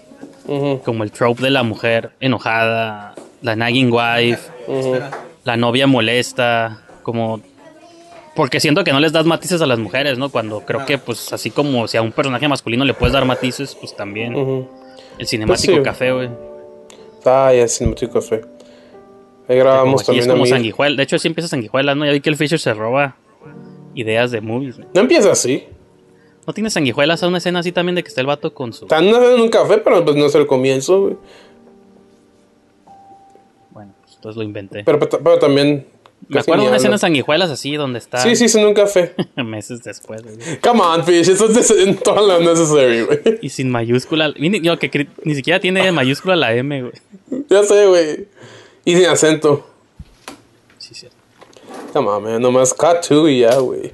Como 0.84 1.04
el 1.04 1.12
trope 1.12 1.42
de 1.42 1.50
la 1.50 1.62
mujer 1.62 2.10
enojada, 2.20 3.14
la 3.42 3.54
nagging 3.56 3.92
wife, 3.92 4.40
ujú. 4.66 4.96
La 5.46 5.56
novia 5.56 5.86
molesta, 5.86 6.82
como... 7.02 7.40
Porque 8.34 8.60
siento 8.60 8.84
que 8.84 8.92
no 8.92 9.00
les 9.00 9.12
das 9.12 9.24
matices 9.24 9.62
a 9.62 9.66
las 9.66 9.78
mujeres, 9.78 10.18
¿no? 10.18 10.28
Cuando 10.28 10.60
creo 10.60 10.84
que, 10.84 10.98
pues, 10.98 11.32
así 11.32 11.50
como 11.50 11.88
si 11.88 11.96
a 11.96 12.02
un 12.02 12.12
personaje 12.12 12.46
masculino 12.48 12.84
le 12.84 12.92
puedes 12.92 13.14
dar 13.14 13.24
matices, 13.24 13.74
pues 13.74 13.96
también. 13.96 14.34
El 15.18 15.26
cinemático 15.26 15.72
Pues 15.72 15.78
sí. 15.78 15.82
café, 15.82 16.12
güey. 16.12 16.28
Ah, 17.24 17.52
ya, 17.54 17.66
Cinemático 17.66 18.12
Café. 18.12 18.42
Ahí 19.48 19.56
grabamos 19.56 20.02
es 20.02 20.06
también 20.06 20.30
a 20.30 20.34
como 20.34 20.44
sanguijuela. 20.46 20.96
De 20.96 21.02
hecho, 21.04 21.18
sí 21.18 21.28
empieza 21.28 21.48
sanguijuela, 21.48 21.94
¿no? 21.94 22.04
Ya 22.04 22.12
vi 22.12 22.20
que 22.20 22.28
el 22.28 22.36
Fisher 22.36 22.58
se 22.58 22.74
roba 22.74 23.16
ideas 23.94 24.30
de 24.30 24.40
movies, 24.40 24.76
güey. 24.76 24.88
No 24.94 25.00
empieza 25.00 25.32
así. 25.32 25.64
¿No 26.46 26.52
tiene 26.52 26.68
sanguijuelas 26.70 27.22
a 27.22 27.28
una 27.28 27.38
escena 27.38 27.60
así 27.60 27.72
también 27.72 27.94
de 27.96 28.02
que 28.02 28.08
está 28.08 28.20
el 28.20 28.26
vato 28.28 28.52
con 28.54 28.72
su... 28.72 28.84
Están 28.84 29.04
en 29.06 29.40
un 29.40 29.48
café, 29.48 29.78
pero 29.78 30.04
pues 30.04 30.14
no 30.16 30.26
es 30.26 30.34
el 30.34 30.46
comienzo, 30.46 31.00
güey. 31.00 31.16
Pues 34.26 34.34
lo 34.34 34.42
inventé. 34.42 34.82
Pero, 34.82 34.98
pero 34.98 35.38
también. 35.38 35.86
Me 36.26 36.40
acuerdo 36.40 36.64
de 36.64 36.68
una 36.70 36.78
escena 36.78 36.98
sanguijuelas 36.98 37.48
así 37.48 37.76
donde 37.76 38.00
está... 38.00 38.18
Sí, 38.18 38.34
sí, 38.34 38.46
es 38.46 38.54
en 38.56 38.66
un 38.66 38.74
café. 38.74 39.14
meses 39.36 39.84
después. 39.84 40.20
güey. 40.24 40.58
Come 40.60 40.80
on, 40.80 41.04
Fish, 41.04 41.28
eso 41.28 41.46
es 41.48 42.02
todo 42.02 42.26
lo 42.26 42.40
necessary, 42.40 43.02
güey. 43.02 43.20
Y 43.40 43.50
sin 43.50 43.70
mayúscula. 43.70 44.32
Ni, 44.36 44.60
yo, 44.60 44.76
que 44.80 45.06
ni 45.22 45.36
siquiera 45.36 45.60
tiene 45.60 45.92
mayúscula 45.92 46.34
la 46.34 46.52
M, 46.54 46.82
güey. 46.82 47.44
Ya 47.48 47.62
sé, 47.62 47.86
güey. 47.86 48.26
Y 48.84 48.96
sin 48.96 49.06
acento. 49.06 49.64
Sí, 50.78 50.92
sí. 50.96 51.06
Come 51.92 52.08
on, 52.08 52.24
man. 52.24 52.42
Nomás 52.42 52.74
cut 52.74 53.06
to 53.06 53.28
y 53.28 53.42
ya, 53.42 53.54
güey. 53.58 53.92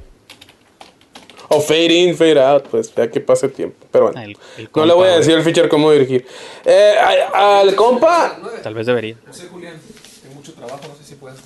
O 1.49 1.61
fade 1.61 1.93
in, 1.93 2.17
fade 2.17 2.41
out, 2.43 2.63
pues, 2.71 2.95
ya 2.95 3.11
que 3.11 3.21
pase 3.21 3.45
el 3.45 3.53
tiempo. 3.53 3.77
Pero 3.91 4.05
bueno. 4.07 4.19
Ah, 4.19 4.25
el- 4.25 4.39
el 4.57 4.65
no 4.65 4.71
compa, 4.71 4.87
le 4.87 4.95
voy 4.95 5.09
a 5.09 5.17
decir 5.19 5.35
al 5.35 5.43
feature 5.43 5.69
cómo 5.69 5.93
dirigir. 5.93 6.25
Eh, 6.65 6.95
a- 6.99 7.59
al 7.61 7.75
compa, 7.75 8.39
Tal 8.63 8.73
vez 8.73 8.87
debería. 8.87 9.17
No 9.27 9.33
sé, 9.35 9.49
Julián. 9.49 9.75
Tengo 10.43 10.55
mucho 10.55 10.55
trabajo, 10.55 10.89
no 10.89 10.95
sé 10.97 11.05
si 11.05 11.15
puedes. 11.15 11.39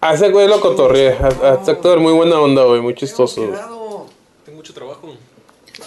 a 0.00 0.14
ese 0.14 0.30
güey 0.30 0.48
lo 0.48 0.60
cotorreé. 0.60 1.16
A, 1.18 1.26
a 1.26 1.62
ese 1.62 1.72
actor 1.72 2.00
muy 2.00 2.12
buena 2.12 2.40
onda, 2.40 2.64
güey. 2.64 2.80
Muy 2.80 2.94
chistoso. 2.94 3.42
Tengo 3.42 4.56
mucho 4.56 4.72
trabajo. 4.72 5.14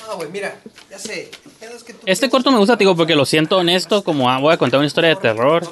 No, 0.07 0.15
güey, 0.17 0.29
mira, 0.29 0.59
ya 0.89 0.99
sé. 0.99 1.31
es 1.59 1.83
que 1.83 1.95
Este 2.05 2.29
corto 2.29 2.51
me 2.51 2.57
gusta, 2.57 2.75
digo, 2.75 2.95
porque 2.95 3.15
lo 3.15 3.25
siento 3.25 3.57
honesto, 3.57 4.03
como 4.03 4.29
ah, 4.29 4.39
voy 4.39 4.53
a 4.53 4.57
contar 4.57 4.77
una 4.79 4.87
historia 4.87 5.09
de 5.09 5.15
terror, 5.17 5.63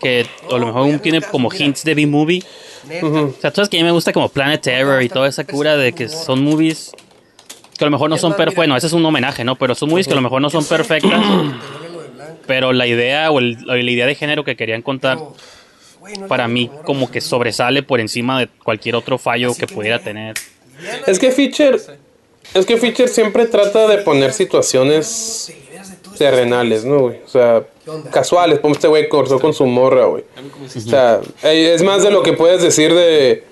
que 0.00 0.26
a 0.50 0.56
lo 0.56 0.66
mejor 0.66 0.98
tiene 1.00 1.20
como 1.22 1.52
hints 1.52 1.84
de 1.84 1.94
B-movie. 1.94 2.42
O 3.02 3.32
sea, 3.40 3.50
tú 3.50 3.56
sabes 3.56 3.68
que 3.68 3.78
a 3.78 3.80
mí 3.80 3.84
me 3.84 3.92
gusta 3.92 4.12
como 4.12 4.28
Planet 4.28 4.60
Terror 4.60 5.02
y 5.02 5.08
toda 5.08 5.28
esa 5.28 5.44
cura 5.44 5.76
de 5.76 5.92
que 5.92 6.08
son 6.08 6.42
movies 6.42 6.92
que 7.78 7.84
a 7.84 7.86
lo 7.86 7.90
mejor 7.90 8.10
no 8.10 8.16
son 8.16 8.32
perfectas. 8.32 8.56
Bueno, 8.56 8.76
ese 8.76 8.86
es 8.86 8.92
un 8.92 9.04
homenaje, 9.04 9.44
¿no? 9.44 9.56
Pero 9.56 9.74
son 9.74 9.90
movies 9.90 10.06
que 10.06 10.12
a 10.12 10.16
lo 10.16 10.22
mejor 10.22 10.40
no 10.40 10.50
son 10.50 10.64
perfectas. 10.64 11.22
Pero 12.46 12.72
la 12.72 12.86
idea 12.86 13.30
o, 13.30 13.38
el- 13.38 13.58
la 13.66 13.76
idea 13.78 14.06
de 14.06 14.14
género 14.14 14.44
que 14.44 14.56
querían 14.56 14.82
contar, 14.82 15.18
para 16.28 16.48
mí, 16.48 16.70
como 16.84 17.10
que 17.10 17.20
sobresale 17.20 17.82
por 17.82 18.00
encima 18.00 18.38
de 18.40 18.48
cualquier 18.62 18.96
otro 18.96 19.18
fallo 19.18 19.54
que 19.54 19.66
pudiera 19.66 19.98
tener. 19.98 20.34
Es 21.06 21.18
que 21.18 21.30
Feature. 21.30 21.78
Es 22.52 22.66
que 22.66 22.76
Feature 22.76 23.08
siempre 23.08 23.46
trata 23.46 23.86
de 23.88 23.98
poner 23.98 24.32
situaciones 24.32 25.52
terrenales, 26.18 26.84
¿no, 26.84 26.98
güey? 27.00 27.16
O 27.24 27.28
sea, 27.28 27.64
casuales. 28.12 28.60
Como 28.60 28.74
este 28.74 28.86
güey 28.86 29.08
cortó 29.08 29.40
con 29.40 29.54
su 29.54 29.64
morra, 29.66 30.04
güey. 30.04 30.24
O 30.64 30.80
sea, 30.80 31.20
es 31.42 31.82
más 31.82 32.02
de 32.02 32.10
lo 32.10 32.22
que 32.22 32.32
puedes 32.34 32.62
decir 32.62 32.92
de 32.94 33.44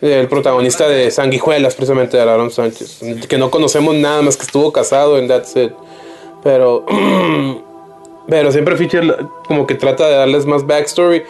del 0.00 0.28
protagonista 0.28 0.88
de 0.88 1.10
Sanguijuelas, 1.10 1.74
precisamente 1.74 2.16
de 2.16 2.22
Aaron 2.22 2.52
Sánchez. 2.52 3.00
Que 3.28 3.36
no 3.36 3.50
conocemos 3.50 3.96
nada 3.96 4.22
más 4.22 4.36
que 4.36 4.44
estuvo 4.44 4.72
casado 4.72 5.18
en 5.18 5.26
That's 5.26 5.56
It. 5.56 5.72
Pero. 6.44 6.86
Pero 8.28 8.52
siempre 8.52 8.76
Feature 8.76 9.16
como 9.46 9.66
que 9.66 9.74
trata 9.74 10.06
de 10.06 10.14
darles 10.16 10.44
más 10.46 10.66
backstory. 10.66 11.22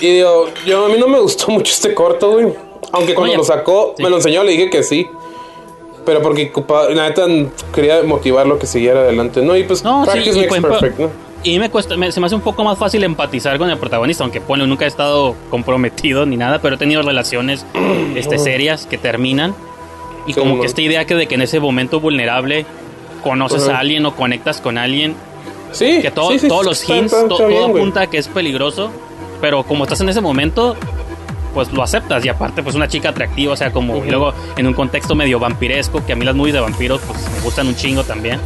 Y 0.00 0.06
digo, 0.14 0.48
yo 0.64 0.86
a 0.86 0.88
mí 0.88 0.94
no 0.98 1.08
me 1.08 1.18
gustó 1.18 1.50
mucho 1.50 1.72
este 1.72 1.92
corto, 1.94 2.32
güey. 2.32 2.54
Aunque 2.92 3.14
cuando 3.14 3.32
Oye, 3.32 3.36
lo 3.38 3.44
sacó, 3.44 3.94
sí. 3.96 4.02
me 4.02 4.10
lo 4.10 4.16
enseñó, 4.16 4.42
le 4.44 4.52
dije 4.52 4.70
que 4.70 4.82
sí. 4.82 5.08
Pero 6.06 6.22
porque 6.22 6.50
la 6.94 7.08
neta 7.08 7.26
quería 7.74 8.02
motivarlo 8.02 8.58
que 8.58 8.66
siguiera 8.66 9.00
adelante, 9.00 9.42
¿no? 9.42 9.56
Y 9.56 9.64
pues 9.64 9.84
No, 9.84 10.04
sí, 10.06 10.10
practice 10.10 10.30
y 10.38 10.40
makes 10.42 10.48
por 10.48 10.56
ejemplo, 10.56 10.78
perfect, 10.80 10.98
¿no? 11.00 11.10
Y 11.42 11.58
me 11.58 11.70
cuesta, 11.70 11.96
me- 11.96 12.10
se 12.12 12.20
me 12.20 12.26
hace 12.26 12.34
un 12.34 12.40
poco 12.40 12.64
más 12.64 12.78
fácil 12.78 13.02
empatizar 13.04 13.58
con 13.58 13.70
el 13.70 13.78
protagonista, 13.78 14.24
aunque 14.24 14.40
ponle, 14.40 14.66
nunca 14.66 14.84
he 14.86 14.88
estado 14.88 15.34
comprometido 15.50 16.26
ni 16.26 16.36
nada, 16.36 16.58
pero 16.60 16.76
he 16.76 16.78
tenido 16.78 17.02
relaciones 17.02 17.64
este, 18.14 18.38
serias 18.38 18.86
que 18.86 18.98
terminan. 18.98 19.54
Y 20.26 20.34
como 20.34 20.60
que 20.60 20.66
esta 20.66 20.80
idea 20.82 21.04
que 21.06 21.14
de 21.14 21.26
que 21.26 21.34
en 21.34 21.42
ese 21.42 21.60
momento 21.60 22.00
vulnerable 22.00 22.64
conoces 23.22 23.64
Ajá. 23.64 23.76
a 23.76 23.80
alguien 23.80 24.04
o 24.06 24.14
conectas 24.16 24.60
con 24.60 24.78
alguien, 24.78 25.14
Sí, 25.72 26.00
que 26.02 26.10
todo- 26.10 26.30
sí, 26.32 26.38
sí, 26.38 26.48
todos 26.48 26.64
los 26.66 26.88
hints, 26.88 27.12
está- 27.12 27.26
está 27.32 27.46
bien, 27.46 27.60
todo 27.60 27.70
apunta 27.76 28.00
a 28.02 28.06
que 28.08 28.18
es 28.18 28.28
peligroso, 28.28 28.90
pero 29.40 29.62
como 29.64 29.84
estás 29.84 30.00
en 30.00 30.08
ese 30.08 30.20
momento, 30.20 30.76
pues 31.54 31.72
lo 31.72 31.82
aceptas. 31.82 32.24
Y 32.24 32.28
aparte, 32.28 32.62
pues 32.62 32.76
una 32.76 32.88
chica 32.88 33.10
atractiva, 33.10 33.52
o 33.52 33.56
sea, 33.56 33.72
como 33.72 34.04
y 34.04 34.08
luego 34.10 34.32
en 34.56 34.66
un 34.66 34.74
contexto 34.74 35.14
medio 35.14 35.38
vampiresco, 35.38 36.04
que 36.04 36.12
a 36.12 36.16
mí 36.16 36.24
las 36.24 36.34
movies 36.34 36.54
de 36.54 36.60
vampiros 36.60 37.00
pues 37.06 37.18
me 37.34 37.40
gustan 37.40 37.66
un 37.68 37.76
chingo 37.76 38.02
también. 38.04 38.40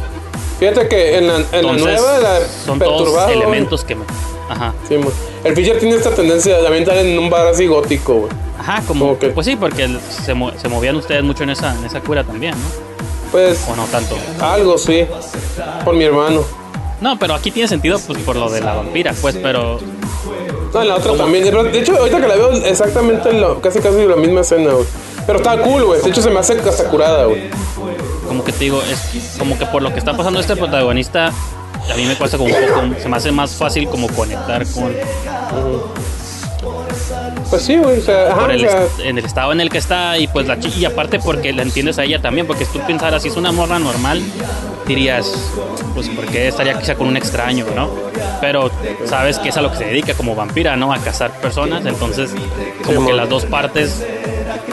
Fíjate 0.59 0.87
que 0.87 1.17
en 1.17 1.27
la, 1.27 1.35
en 1.37 1.41
la 1.51 1.57
Entonces, 1.59 2.01
nueva, 2.01 2.19
la 2.19 2.39
son 2.65 2.79
todos 2.79 3.29
elementos 3.29 3.83
que 3.83 3.95
me... 3.95 4.05
Ajá. 4.47 4.73
Sí, 4.87 4.95
el 5.43 5.55
Feature 5.55 5.79
tiene 5.79 5.95
esta 5.95 6.11
tendencia 6.15 6.55
de 6.57 6.63
también 6.63 6.83
estar 6.83 6.97
en 6.97 7.17
un 7.19 7.29
bar 7.29 7.47
así 7.47 7.65
gótico, 7.67 8.13
güey. 8.13 8.31
Ajá, 8.59 8.81
como, 8.87 9.15
pues 9.15 9.45
sí, 9.45 9.55
porque 9.55 9.87
se, 10.09 10.33
se 10.57 10.69
movían 10.69 10.95
ustedes 10.95 11.23
mucho 11.23 11.43
en 11.43 11.49
esa, 11.49 11.75
en 11.75 11.83
esa 11.83 11.99
cura 11.99 12.23
también, 12.23 12.53
¿no? 12.53 12.85
Pues 13.31 13.65
O 13.69 13.75
no 13.75 13.83
tanto. 13.85 14.17
algo, 14.39 14.77
sí. 14.77 15.05
Por 15.83 15.95
mi 15.95 16.05
hermano. 16.05 16.41
No, 17.01 17.19
pero 17.19 17.33
aquí 17.33 17.51
tiene 17.51 17.67
sentido 17.67 17.99
pues 17.99 18.19
por 18.19 18.35
lo 18.35 18.49
de 18.49 18.61
la 18.61 18.73
vampira, 18.75 19.13
pues, 19.21 19.35
pero 19.35 19.79
No, 20.73 20.81
en 20.81 20.87
la 20.87 20.95
otra 20.95 21.13
también. 21.15 21.43
De 21.43 21.79
hecho, 21.79 21.95
ahorita 21.97 22.19
que 22.21 22.27
la 22.27 22.35
veo, 22.35 22.51
exactamente 22.53 23.31
lo- 23.33 23.61
casi 23.61 23.79
casi 23.79 24.05
la 24.05 24.15
misma 24.15 24.41
escena, 24.41 24.71
güey. 24.73 24.85
Pero 25.25 25.39
está 25.39 25.57
cool, 25.61 25.83
güey. 25.85 26.01
De 26.01 26.09
hecho, 26.09 26.21
se 26.21 26.29
me 26.29 26.39
hace 26.39 26.53
hasta 26.59 26.85
curada, 26.89 27.25
güey. 27.25 27.49
como 28.27 28.43
que 28.43 28.51
te 28.51 28.65
digo, 28.65 28.81
es 28.81 29.35
como 29.37 29.57
que 29.57 29.65
por 29.67 29.81
lo 29.83 29.91
que 29.93 29.99
está 29.99 30.15
pasando 30.17 30.39
este 30.39 30.55
protagonista, 30.55 31.27
a 31.27 31.95
mí 31.95 32.05
me 32.05 32.15
cuesta 32.15 32.37
como 32.37 32.53
un 32.53 32.59
poco, 32.65 32.99
se 33.01 33.07
me 33.07 33.17
hace 33.17 33.31
más 33.31 33.51
fácil 33.55 33.87
como 33.87 34.07
conectar 34.09 34.65
con 34.73 34.93
Pues 37.49 37.61
sí, 37.61 37.77
güey. 37.77 37.99
O 37.99 38.01
sea, 38.01 38.27
ajá, 38.31 38.39
por 38.41 38.49
o 38.49 38.53
el 38.53 38.59
sea, 38.61 38.83
est- 38.85 38.99
en 38.99 39.17
el 39.17 39.25
estado 39.25 39.51
en 39.51 39.61
el 39.61 39.69
que 39.69 39.77
está 39.77 40.17
y 40.17 40.27
pues 40.27 40.47
la 40.47 40.59
chi- 40.59 40.73
y 40.79 40.85
aparte 40.85 41.19
porque 41.19 41.53
la 41.53 41.61
entiendes 41.61 41.97
a 41.99 42.03
ella 42.03 42.21
también, 42.21 42.47
porque 42.47 42.65
si 42.65 42.73
tú 42.73 42.79
pensaras 42.85 43.21
si 43.21 43.29
es 43.29 43.37
una 43.37 43.51
morra 43.51 43.79
normal, 43.79 44.21
dirías, 44.87 45.31
pues 45.93 46.09
¿por 46.09 46.25
qué 46.25 46.47
estaría 46.47 46.77
quizá 46.79 46.95
con 46.95 47.07
un 47.07 47.17
extraño, 47.17 47.65
no? 47.75 47.89
Pero 48.41 48.71
sabes 49.05 49.39
que 49.39 49.49
es 49.49 49.57
a 49.57 49.61
lo 49.61 49.71
que 49.71 49.77
se 49.77 49.85
dedica 49.85 50.13
como 50.15 50.35
vampira, 50.35 50.75
¿no? 50.75 50.91
A 50.93 50.97
cazar 50.99 51.31
personas, 51.39 51.85
entonces 51.85 52.31
como 52.85 53.05
que 53.07 53.13
las 53.13 53.29
dos 53.29 53.45
partes 53.45 54.03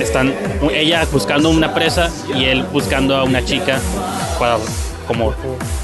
están 0.00 0.34
ella 0.72 1.06
buscando 1.12 1.48
una 1.50 1.74
presa 1.74 2.10
y 2.34 2.44
él 2.46 2.64
buscando 2.72 3.16
a 3.16 3.24
una 3.24 3.44
chica 3.44 3.78
para 4.38 4.56
como 5.02 5.34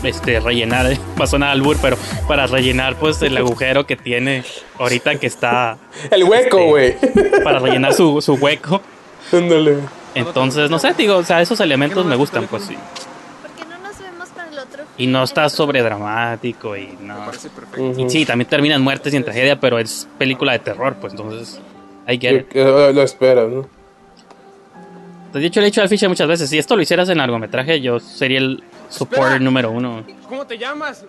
este 0.03 0.41
rellenar 0.41 0.87
va 1.21 1.25
a 1.25 1.27
sonar 1.27 1.51
albur 1.51 1.77
pero 1.81 1.97
para 2.27 2.47
rellenar 2.47 2.97
pues 2.97 3.21
el 3.23 3.37
agujero 3.37 3.87
que 3.87 3.97
tiene 3.97 4.45
ahorita 4.79 5.17
que 5.17 5.27
está 5.27 5.79
el 6.11 6.25
hueco, 6.25 6.65
güey. 6.65 6.97
para 7.45 7.59
rellenar 7.59 7.93
su, 7.95 8.21
su 8.23 8.35
hueco 8.35 8.81
Ándale. 9.33 9.77
entonces 10.15 10.71
no 10.71 10.79
sé 10.79 10.95
digo 10.95 11.17
o 11.17 11.23
sea 11.25 11.41
esos 11.43 11.61
elementos 11.61 12.05
me 12.07 12.17
gustan 12.17 12.47
pues 12.47 12.65
sí 12.65 12.77
¿Por 13.43 13.51
qué 13.53 13.65
no 13.69 13.79
nos 13.87 14.01
vemos 14.01 14.29
para 14.31 14.49
el 14.49 14.59
otro? 14.59 14.85
y 14.97 15.07
no 15.07 15.23
está 15.25 15.49
sobre 15.49 15.83
dramático 15.83 16.77
y 16.77 16.97
no 17.01 17.17
Ujú. 17.77 18.01
y 18.07 18.11
sí 18.11 18.25
también 18.25 18.49
termina 18.49 18.75
en 18.75 18.83
muertes 18.83 19.13
y 19.13 19.17
en 19.17 19.25
tragedia 19.25 19.59
pero 19.61 19.79
es 19.79 20.09
película 20.19 20.53
de 20.53 20.59
terror 20.61 20.97
pues 21.01 21.13
entonces 21.13 21.61
hay 22.07 22.19
que 22.19 22.47
Lo 22.55 23.03
esperas, 23.03 23.51
¿no? 23.51 23.67
De 25.33 25.47
hecho 25.47 25.61
le 25.61 25.67
he 25.67 25.71
dicho 25.71 25.81
al 25.83 25.89
Fisher 25.89 26.09
muchas 26.09 26.27
veces 26.29 26.49
si 26.51 26.59
esto 26.59 26.75
lo 26.77 26.83
hicieras 26.83 27.09
en 27.09 27.19
largometraje 27.19 27.81
yo 27.81 28.01
sería 28.01 28.39
el 28.39 28.63
supporter 28.89 29.41
número 29.41 29.71
uno 29.71 30.05
¿Cómo 30.29 30.47
te 30.47 30.59
llamas? 30.59 31.05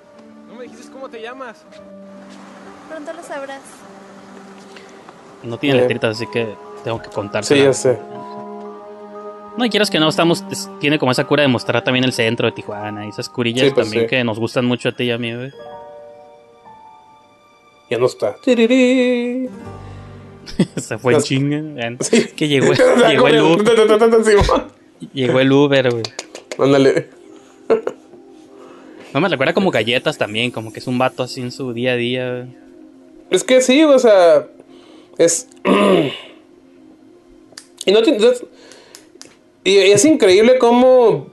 No 0.48 0.56
me 0.56 0.64
dijiste 0.64 0.92
cómo 0.92 1.10
te 1.10 1.22
llamas. 1.22 1.64
Pronto 2.90 3.14
lo 3.14 3.24
sabrás. 3.24 3.62
no 5.44 5.58
tiene 5.58 5.78
Eh. 5.80 5.82
letritas 5.82 6.16
así 6.18 6.28
que 6.28 6.54
tengo 6.84 7.02
que 7.02 7.10
contar 7.10 7.44
Sí, 7.46 7.58
ya 7.62 7.74
sé. 7.74 7.98
No, 9.58 9.66
y 9.66 9.70
quieras 9.70 9.90
que 9.90 10.00
no, 10.00 10.08
estamos, 10.08 10.44
es- 10.52 10.70
tiene 10.80 10.98
como 11.00 11.12
esa 11.12 11.26
cura 11.26 11.42
de 11.44 11.50
mostrar 11.50 11.84
también 11.84 12.06
el 12.06 12.14
centro 12.14 12.46
de 12.48 12.54
Tijuana 12.54 13.06
y 13.06 13.10
esas 13.10 13.28
curillas 13.30 13.68
Sí, 13.68 13.74
pues 13.74 13.88
también 13.88 14.04
sí. 14.06 14.10
que 14.10 14.24
nos 14.24 14.40
gustan 14.40 14.66
mucho 14.66 14.90
a 14.90 14.92
ti 14.94 15.04
y 15.06 15.12
a 15.12 15.18
mí, 15.18 15.36
güey. 15.36 15.52
Ya 17.90 17.98
no 17.98 18.06
está. 18.06 18.36
Tiriri. 18.44 19.50
Se 20.78 20.98
fue 20.98 21.16
en 21.16 21.22
chinga. 21.22 21.62
vean, 21.62 21.98
Que 22.36 22.48
llegó, 22.48 22.74
llegó 23.08 23.28
el. 23.28 23.42
Uber. 23.42 23.64
Llegó 25.14 25.40
el 25.40 25.52
Uber, 25.52 25.92
güey. 25.92 26.04
Ándale. 26.58 27.10
No 29.14 29.22
me 29.22 29.30
recuerda 29.30 29.54
como 29.54 29.72
galletas 29.72 30.18
también, 30.18 30.52
como 30.52 30.72
que 30.72 30.80
es 30.80 30.88
un 30.88 30.98
vato 30.98 31.24
así 31.24 31.42
en 31.42 31.52
su 31.52 31.74
día 31.74 31.94
a 31.94 31.96
día. 31.96 32.32
güey. 32.32 32.56
Es 33.30 33.44
que 33.44 33.62
sí, 33.62 33.84
o 33.84 34.00
sea, 34.00 34.48
es... 35.18 35.48
y 37.86 37.92
no 37.92 38.02
tiene... 38.02 38.20
Y, 39.64 39.72
y 39.72 39.92
es 39.92 40.06
increíble 40.06 40.58
cómo 40.58 41.28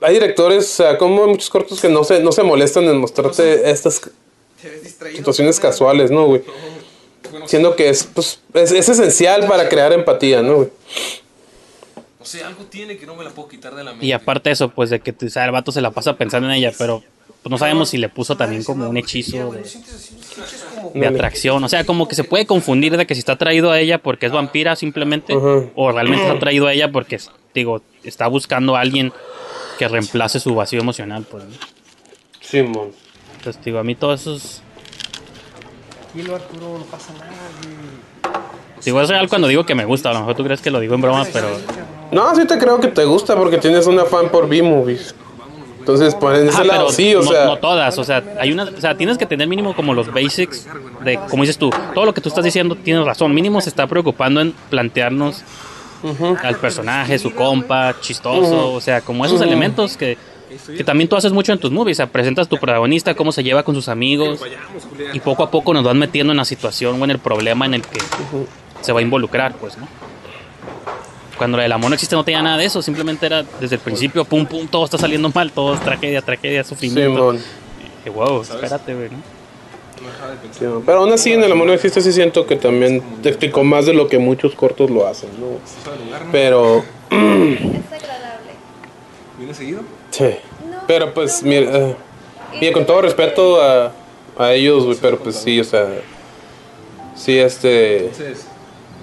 hay 0.00 0.14
directores, 0.14 0.64
o 0.64 0.76
sea, 0.76 0.98
cómo 0.98 1.24
hay 1.24 1.30
muchos 1.30 1.50
cortos 1.50 1.80
que 1.80 1.88
no 1.88 2.04
se, 2.04 2.20
no 2.20 2.32
se 2.32 2.42
molestan 2.42 2.84
en 2.84 2.98
mostrarte 2.98 3.70
estas 3.70 4.00
situaciones 5.14 5.58
casuales, 5.58 6.10
¿no, 6.10 6.26
güey? 6.26 6.42
Siendo 7.46 7.76
que 7.76 7.88
es, 7.88 8.04
pues, 8.04 8.40
es, 8.54 8.72
es 8.72 8.88
esencial 8.88 9.46
para 9.46 9.68
crear 9.68 9.92
empatía, 9.92 10.42
¿no, 10.42 10.56
güey? 10.56 10.68
O 12.20 12.24
sea, 12.24 12.48
algo 12.48 12.64
tiene 12.64 12.96
que 12.96 13.06
no 13.06 13.14
me 13.14 13.22
la 13.22 13.30
puedo 13.30 13.48
quitar 13.48 13.74
de 13.74 13.84
la 13.84 13.92
mente. 13.92 14.04
Y 14.04 14.12
aparte 14.12 14.50
eso, 14.50 14.70
pues 14.70 14.90
de 14.90 15.00
que 15.00 15.14
o 15.24 15.30
sea, 15.30 15.44
el 15.44 15.52
vato 15.52 15.70
se 15.70 15.80
la 15.80 15.92
pasa 15.92 16.16
pensando 16.16 16.48
en 16.48 16.54
ella, 16.54 16.72
pero 16.76 17.04
pues, 17.42 17.50
no 17.52 17.58
sabemos 17.58 17.90
si 17.90 17.98
le 17.98 18.08
puso 18.08 18.36
también 18.36 18.64
como 18.64 18.88
un 18.88 18.96
hechizo 18.96 19.52
de, 19.52 19.62
de 20.92 21.06
atracción. 21.06 21.62
O 21.62 21.68
sea, 21.68 21.84
como 21.84 22.08
que 22.08 22.16
se 22.16 22.24
puede 22.24 22.44
confundir 22.44 22.96
de 22.96 23.06
que 23.06 23.14
si 23.14 23.20
está 23.20 23.34
atraído 23.34 23.70
a 23.70 23.78
ella 23.78 23.98
porque 23.98 24.26
es 24.26 24.32
vampira 24.32 24.74
simplemente, 24.74 25.32
o 25.36 25.92
realmente 25.92 26.24
está 26.24 26.36
atraído 26.36 26.66
a 26.66 26.72
ella 26.72 26.90
porque, 26.90 27.20
digo, 27.54 27.82
está 28.02 28.26
buscando 28.26 28.74
a 28.74 28.80
alguien 28.80 29.12
que 29.78 29.86
reemplace 29.86 30.40
su 30.40 30.56
vacío 30.56 30.80
emocional, 30.80 31.24
pues. 31.30 31.44
¿no? 31.44 31.50
Simón. 32.40 32.90
Entonces, 33.36 33.64
digo, 33.64 33.78
a 33.78 33.84
mí 33.84 33.94
todos 33.94 34.22
esos. 34.22 34.62
Tranquilo, 36.16 36.34
Arturo, 36.36 36.78
no 36.78 36.84
pasa 36.86 37.12
nada, 37.12 37.26
güey. 37.62 38.36
Digo, 38.82 39.00
es 39.02 39.08
real 39.10 39.28
cuando 39.28 39.48
digo 39.48 39.66
que 39.66 39.74
me 39.74 39.84
gusta. 39.84 40.10
A 40.10 40.12
lo 40.14 40.20
mejor 40.20 40.34
tú 40.34 40.44
crees 40.44 40.62
que 40.62 40.70
lo 40.70 40.80
digo 40.80 40.94
en 40.94 41.02
broma, 41.02 41.26
pero. 41.30 41.48
No, 42.10 42.34
sí 42.34 42.46
te 42.46 42.56
creo 42.56 42.80
que 42.80 42.88
te 42.88 43.04
gusta 43.04 43.36
porque 43.36 43.58
tienes 43.58 43.86
una 43.86 44.04
fan 44.06 44.30
por 44.30 44.48
B-Movies. 44.48 45.14
Entonces, 45.80 46.14
por 46.14 46.34
en 46.34 46.48
ese 46.48 46.62
Ah, 46.62 46.64
lado 46.64 46.88
sí, 46.88 47.14
o 47.14 47.20
no, 47.22 47.30
sea. 47.30 47.44
no 47.44 47.58
todas, 47.58 47.96
o 47.98 48.02
sea, 48.02 48.22
hay 48.40 48.50
una, 48.50 48.64
o 48.64 48.80
sea, 48.80 48.96
tienes 48.96 49.18
que 49.18 49.26
tener 49.26 49.46
mínimo 49.46 49.76
como 49.76 49.94
los 49.94 50.12
basics 50.12 50.66
de, 51.04 51.16
como 51.30 51.44
dices 51.44 51.58
tú, 51.58 51.70
todo 51.94 52.04
lo 52.06 52.12
que 52.12 52.20
tú 52.20 52.28
estás 52.28 52.42
diciendo 52.44 52.74
tienes 52.74 53.04
razón, 53.04 53.32
mínimo 53.32 53.60
se 53.60 53.68
está 53.68 53.86
preocupando 53.86 54.40
en 54.40 54.52
plantearnos 54.68 55.44
al 56.42 56.56
personaje, 56.56 57.20
su 57.20 57.32
compa, 57.32 57.94
chistoso, 58.00 58.72
o 58.72 58.80
sea, 58.80 59.00
como 59.00 59.24
esos 59.24 59.40
elementos 59.42 59.96
que, 59.96 60.18
que 60.48 60.84
también 60.84 61.08
tú 61.08 61.16
haces 61.16 61.32
mucho 61.32 61.52
en 61.52 61.58
tus 61.58 61.70
movies, 61.70 61.96
o 61.96 61.98
sea, 61.98 62.06
presentas 62.06 62.48
tu 62.48 62.56
protagonista, 62.56 63.14
cómo 63.14 63.32
se 63.32 63.42
lleva 63.42 63.62
con 63.62 63.74
sus 63.74 63.88
amigos, 63.88 64.40
y 65.12 65.20
poco 65.20 65.42
a 65.42 65.50
poco 65.50 65.74
nos 65.74 65.84
van 65.84 65.98
metiendo 65.98 66.32
en 66.32 66.36
la 66.36 66.44
situación 66.44 67.00
o 67.00 67.04
en 67.04 67.10
el 67.10 67.18
problema 67.18 67.66
en 67.66 67.74
el 67.74 67.82
que 67.82 67.98
se 68.80 68.92
va 68.92 69.00
a 69.00 69.02
involucrar, 69.02 69.54
pues, 69.56 69.76
¿no? 69.76 69.88
Cuando 71.36 71.60
el 71.60 71.70
amor 71.70 71.90
no 71.90 71.94
existe 71.94 72.16
no 72.16 72.24
tenía 72.24 72.42
nada 72.42 72.56
de 72.56 72.64
eso, 72.64 72.80
simplemente 72.80 73.26
era 73.26 73.44
desde 73.60 73.76
el 73.76 73.80
principio, 73.80 74.24
pum, 74.24 74.46
pum, 74.46 74.66
todo 74.68 74.84
está 74.84 74.96
saliendo 74.96 75.30
mal, 75.34 75.52
todo 75.52 75.74
es 75.74 75.80
tragedia, 75.80 76.22
tragedia, 76.22 76.64
sufrimiento. 76.64 77.18
Simón. 77.18 77.36
Dije, 77.98 78.10
wow, 78.10 78.40
espérate, 78.40 78.94
güey. 78.94 79.10
Sí, 80.52 80.64
Pero 80.84 80.98
aún 80.98 81.12
así 81.12 81.32
en 81.32 81.42
el 81.42 81.50
amor 81.50 81.66
no 81.66 81.72
existe 81.72 82.00
sí 82.00 82.12
siento 82.12 82.46
que 82.46 82.56
también 82.56 83.02
te 83.22 83.30
explicó 83.30 83.64
más 83.64 83.86
de 83.86 83.94
lo 83.94 84.08
que 84.08 84.18
muchos 84.18 84.54
cortos 84.54 84.90
lo 84.90 85.06
hacen, 85.06 85.30
¿no? 85.40 85.58
Pero 86.30 86.84
¿Viene 89.38 89.52
seguido? 89.52 89.82
Sí. 90.16 90.36
Pero 90.86 91.12
pues 91.12 91.42
mira, 91.42 91.70
eh, 91.76 91.96
mira, 92.60 92.72
con 92.72 92.86
todo 92.86 93.02
respeto 93.02 93.60
a, 93.60 93.92
a 94.38 94.52
ellos, 94.52 94.84
güey, 94.84 94.96
pero 95.00 95.18
pues 95.18 95.36
sí, 95.36 95.58
o 95.60 95.64
sea, 95.64 95.86
sí 97.14 97.38
este 97.38 98.06
Entonces, 98.06 98.46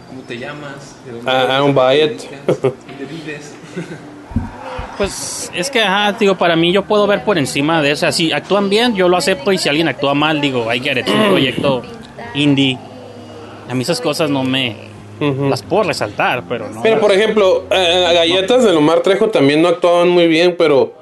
¿cómo 0.07 0.21
te 0.21 0.37
llamas? 0.37 0.95
¿De 1.05 1.11
dónde 1.11 1.31
I, 1.31 1.35
I 1.35 1.57
don't 1.57 1.75
buy 1.75 2.01
it. 2.01 2.21
¿Dónde 2.47 3.05
vives? 3.09 3.53
Pues 4.97 5.51
es 5.55 5.71
que, 5.71 5.81
ajá, 5.81 6.13
digo, 6.13 6.35
para 6.35 6.55
mí 6.55 6.71
yo 6.71 6.83
puedo 6.83 7.07
ver 7.07 7.23
por 7.23 7.37
encima 7.37 7.81
de 7.81 7.91
eso. 7.91 7.93
O 7.93 7.99
sea, 8.01 8.11
si 8.11 8.31
actúan 8.31 8.69
bien, 8.69 8.95
yo 8.95 9.07
lo 9.07 9.17
acepto. 9.17 9.51
Y 9.51 9.57
si 9.57 9.69
alguien 9.69 9.87
actúa 9.87 10.13
mal, 10.13 10.39
digo, 10.39 10.71
I 10.71 10.79
get 10.79 10.97
it, 10.97 11.07
es 11.07 11.13
un 11.13 11.29
proyecto 11.29 11.81
indie. 12.35 12.77
A 13.69 13.73
mí 13.73 13.81
esas 13.81 13.99
cosas 14.01 14.29
no 14.29 14.43
me. 14.43 14.91
Las 15.19 15.63
puedo 15.63 15.83
resaltar, 15.83 16.43
pero 16.49 16.69
no. 16.69 16.83
Pero 16.83 16.99
por 16.99 17.11
ejemplo, 17.11 17.63
eh, 17.71 18.07
eh, 18.09 18.13
Galletas 18.13 18.63
de 18.63 18.71
Omar 18.71 18.99
Trejo 19.01 19.29
también 19.29 19.61
no 19.61 19.69
actuaban 19.69 20.09
muy 20.09 20.27
bien, 20.27 20.55
pero 20.57 20.93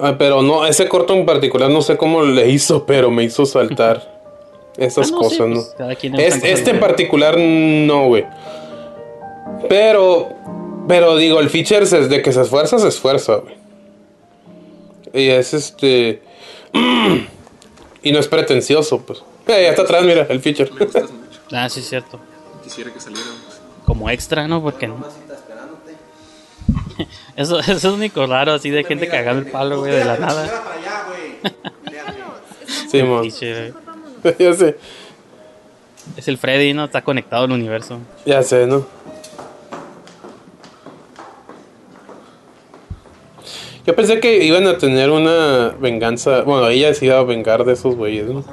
ah, 0.00 0.16
pero 0.18 0.42
no, 0.42 0.66
ese 0.66 0.88
corto 0.88 1.14
en 1.14 1.24
particular 1.26 1.70
no 1.70 1.82
sé 1.82 1.96
cómo 1.96 2.22
le 2.22 2.48
hizo, 2.50 2.84
pero 2.86 3.10
me 3.10 3.24
hizo 3.24 3.44
saltar 3.46 4.20
esas 4.76 5.08
Ah, 5.08 5.10
no, 5.14 5.22
sí, 5.28 5.38
cosas, 5.38 5.48
pues, 5.54 5.74
cada 5.78 5.94
quien 5.96 6.12
¿no? 6.12 6.18
le 6.18 6.26
Es- 6.26 6.34
gustan 6.34 6.50
cosas 6.50 6.58
este 6.58 6.70
en 6.72 6.80
particular 6.80 7.38
no, 7.38 8.06
güey. 8.08 8.26
Pero 9.68 10.28
pero 10.88 11.16
digo, 11.16 11.38
el 11.40 11.50
features 11.50 11.92
es 11.92 12.08
de 12.08 12.22
que 12.22 12.32
se 12.32 12.40
esfuerza, 12.42 12.78
se 12.78 12.88
esfuerza, 12.88 13.36
güey. 13.36 13.54
Y 15.12 15.28
es 15.28 15.54
este 15.54 16.22
y 18.02 18.12
no 18.12 18.18
es 18.18 18.28
pretencioso, 18.28 19.00
pues. 19.02 19.20
Eh, 19.46 19.62
ya 19.64 19.70
está 19.70 19.82
atrás, 19.82 20.04
mira, 20.04 20.26
el 20.28 20.40
feature. 20.40 20.70
Ah, 21.52 21.68
sí, 21.68 21.80
es 21.80 21.88
cierto. 21.88 22.18
Quisiera 22.62 22.92
que 22.92 23.00
saliéramos. 23.00 23.36
Como 23.84 24.08
extra, 24.10 24.46
¿no? 24.48 24.62
Porque 24.62 24.86
no. 24.86 24.96
Eso, 27.36 27.58
eso 27.60 27.72
es 27.72 27.84
lo 27.84 27.94
único 27.94 28.26
raro, 28.26 28.52
así 28.52 28.70
de 28.70 28.84
gente 28.84 29.08
cagando 29.08 29.42
el 29.42 29.50
palo, 29.50 29.80
güey, 29.80 29.92
de 29.92 30.04
la 30.04 30.16
nada. 30.16 30.48
Sí, 32.90 33.02
mon. 33.04 33.22
Ya 34.38 34.52
sé. 34.52 34.76
Es 36.16 36.26
el 36.26 36.38
Freddy, 36.38 36.72
¿no? 36.72 36.84
Está 36.84 37.02
conectado 37.02 37.44
al 37.44 37.52
universo. 37.52 37.98
Ya 38.26 38.42
sé, 38.42 38.66
¿no? 38.66 38.84
Yo 43.86 43.94
pensé 43.96 44.20
que 44.20 44.44
iban 44.44 44.66
a 44.66 44.76
tener 44.76 45.10
una 45.10 45.68
venganza. 45.80 46.42
Bueno, 46.42 46.68
ella 46.68 46.92
se 46.94 47.06
iba 47.06 47.18
a 47.18 47.22
vengar 47.22 47.64
de 47.64 47.72
esos 47.74 47.94
güeyes, 47.94 48.26
¿no? 48.26 48.44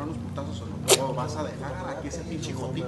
vas 1.15 1.35
a 1.35 1.43
dejar 1.43 1.97
aquí 1.97 2.07
ese 2.07 2.21
pinche 2.21 2.53
güey. 2.53 2.83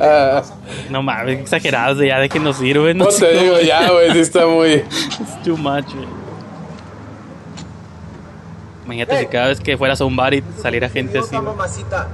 Ah, 0.00 0.42
No 0.90 1.02
mames, 1.02 1.40
exagerados, 1.40 1.98
ya 2.04 2.18
déjenos 2.18 2.60
ir, 2.62 2.80
güey. 2.80 2.94
no 2.94 3.06
te 3.06 3.32
digo, 3.38 3.60
ya, 3.60 3.90
güey, 3.90 4.12
sí 4.12 4.18
está 4.20 4.46
muy. 4.46 4.70
Es 4.96 5.42
too 5.44 5.56
much, 5.56 5.92
güey. 5.94 6.06
Imagínate 8.84 9.18
si 9.20 9.26
cada 9.26 9.48
vez 9.48 9.60
que 9.60 9.76
fueras 9.76 10.00
a 10.00 10.04
un 10.04 10.14
bar 10.14 10.32
y 10.34 10.44
saliera 10.62 10.88
gente 10.88 11.18
así. 11.18 11.34
mamacita. 11.36 12.08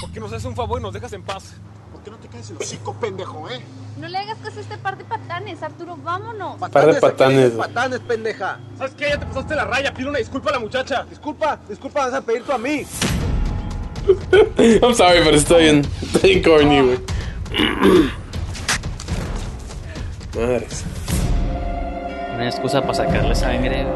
¿Por 0.00 0.10
qué 0.10 0.20
nos 0.20 0.32
haces 0.32 0.46
un 0.46 0.56
favor 0.56 0.80
y 0.80 0.82
nos 0.82 0.92
dejas 0.92 1.12
en 1.12 1.22
paz? 1.22 1.54
¿Por 1.92 2.02
qué 2.02 2.10
no 2.10 2.16
te 2.16 2.28
caes 2.28 2.48
el 2.50 2.56
hocico, 2.56 2.94
pendejo, 2.94 3.48
eh? 3.50 3.60
No 4.00 4.08
le 4.08 4.16
hagas 4.16 4.38
caso 4.38 4.58
a 4.58 4.62
este 4.62 4.78
par 4.78 4.96
de 4.96 5.04
patanes, 5.04 5.62
Arturo, 5.62 5.96
vámonos. 6.02 6.56
Par 6.70 6.86
de 6.86 7.00
patanes. 7.00 7.52
Patanes, 7.52 8.00
pendeja. 8.00 8.58
¿Sabes 8.78 8.94
qué? 8.94 9.10
Ya 9.10 9.20
te 9.20 9.26
pasaste 9.26 9.54
la 9.54 9.64
raya. 9.64 9.92
Pide 9.92 10.08
una 10.08 10.18
disculpa 10.18 10.48
a 10.48 10.54
la 10.54 10.60
muchacha. 10.60 11.04
Disculpa, 11.10 11.58
disculpa, 11.68 12.06
vas 12.06 12.14
a 12.14 12.22
pedir 12.22 12.42
tú 12.42 12.52
a 12.52 12.58
mí. 12.58 12.86
I'm 14.82 14.94
sorry, 14.94 15.20
pero 15.22 15.36
está 15.36 15.58
bien. 15.58 15.86
Está 16.00 16.26
bien 16.26 16.42
corny, 16.42 16.80
güey. 16.80 16.98
Madres. 20.36 20.84
Una 22.34 22.46
excusa 22.48 22.80
para 22.80 22.94
sacarle 22.94 23.34
sangre. 23.34 23.86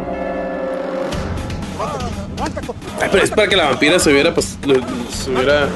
Ay, 3.01 3.09
pero 3.11 3.23
es 3.25 3.31
para 3.31 3.49
que 3.49 3.57
la 3.57 3.65
vampira 3.71 3.99
se 3.99 4.11
hubiera, 4.13 4.33
pues, 4.35 4.59
se 5.11 5.31
hubiera. 5.31 5.69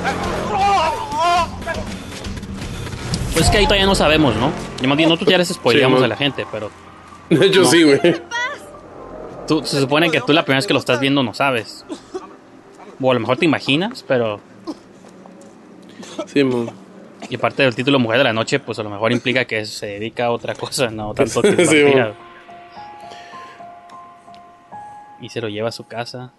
Pues 3.32 3.44
es 3.46 3.50
que 3.50 3.58
ahí 3.58 3.64
todavía 3.64 3.86
no 3.86 3.94
sabemos, 3.94 4.34
¿no? 4.36 4.50
Yo 4.82 4.88
más 4.88 4.96
bien 4.98 5.08
nosotros 5.08 5.30
ya 5.30 5.38
les 5.38 5.48
spoileamos 5.48 5.98
Sí, 5.98 6.04
a 6.04 6.08
man. 6.08 6.10
la 6.10 6.16
gente, 6.16 6.46
pero 6.52 6.70
De 7.30 7.46
hecho, 7.46 7.62
No. 7.62 7.70
sí, 7.70 7.82
güey. 7.84 8.00
tú, 9.46 9.64
se 9.64 9.80
supone 9.80 10.10
que 10.10 10.20
tú 10.20 10.32
la 10.32 10.42
primera 10.44 10.58
vez 10.58 10.66
que 10.66 10.74
lo 10.74 10.80
estás 10.80 11.00
viendo 11.00 11.22
no 11.22 11.32
sabes. 11.32 11.84
O 13.00 13.10
a 13.10 13.14
lo 13.14 13.20
mejor 13.20 13.38
te 13.38 13.46
imaginas, 13.46 14.04
pero... 14.06 14.40
Sí, 16.26 16.44
mon. 16.44 16.70
Y 17.30 17.36
aparte 17.36 17.62
del 17.62 17.76
título 17.76 18.00
Mujer 18.00 18.18
de 18.18 18.24
la 18.24 18.32
Noche, 18.32 18.58
pues 18.58 18.78
a 18.80 18.82
lo 18.82 18.90
mejor 18.90 19.12
implica 19.12 19.44
que 19.44 19.64
se 19.64 19.86
dedica 19.86 20.26
a 20.26 20.30
otra 20.32 20.56
cosa, 20.56 20.90
no 20.90 21.14
tanto 21.14 21.40
que 21.40 21.64
Sí. 21.64 21.84
Y 25.20 25.28
se 25.28 25.40
lo 25.40 25.48
lleva 25.48 25.68
a 25.68 25.72
su 25.72 25.86
casa. 25.86 26.32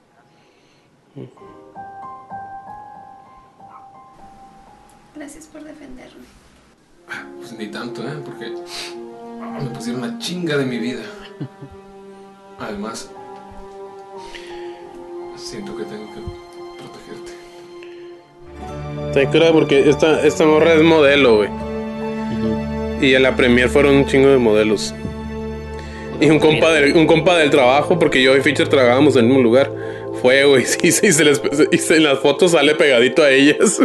Gracias 5.16 5.46
por 5.46 5.64
defenderme. 5.64 6.26
Pues 7.38 7.54
ni 7.54 7.68
tanto, 7.68 8.04
¿eh? 8.04 8.18
Porque 8.26 8.52
me 9.64 9.70
pusieron 9.70 10.02
la 10.02 10.18
chinga 10.20 10.58
de 10.58 10.66
mi 10.66 10.78
vida. 10.78 11.04
Además, 12.60 13.10
siento 15.38 15.78
que 15.78 15.84
tengo 15.84 16.14
que 16.14 16.51
Te 19.14 19.28
cura 19.28 19.52
porque 19.52 19.90
esta, 19.90 20.26
esta 20.26 20.46
morra 20.46 20.74
es 20.74 20.82
modelo, 20.84 21.38
güey. 21.38 21.50
Y 23.02 23.14
en 23.16 23.24
la 23.24 23.36
premier 23.36 23.68
fueron 23.70 23.96
un 23.96 24.06
chingo 24.06 24.30
de 24.30 24.38
modelos. 24.38 24.94
Y 26.20 26.30
un 26.30 26.40
compa, 26.40 26.72
del, 26.72 26.96
un 26.96 27.08
compa 27.08 27.36
del 27.38 27.50
trabajo, 27.50 27.98
porque 27.98 28.22
yo 28.22 28.38
y 28.38 28.42
Fisher 28.42 28.68
trabajábamos 28.68 29.16
en 29.16 29.22
el 29.24 29.28
mismo 29.28 29.42
lugar. 29.42 29.72
Fue, 30.22 30.46
güey, 30.46 30.66
sí, 30.66 30.92
sí, 30.92 31.12
se 31.12 31.24
les, 31.26 31.42
y 31.72 31.78
se- 31.80 31.98
en 31.98 32.04
las 32.04 32.20
fotos 32.20 32.52
sale 32.52 32.76
pegadito 32.76 33.24
a 33.24 33.32
ellas. 33.32 33.80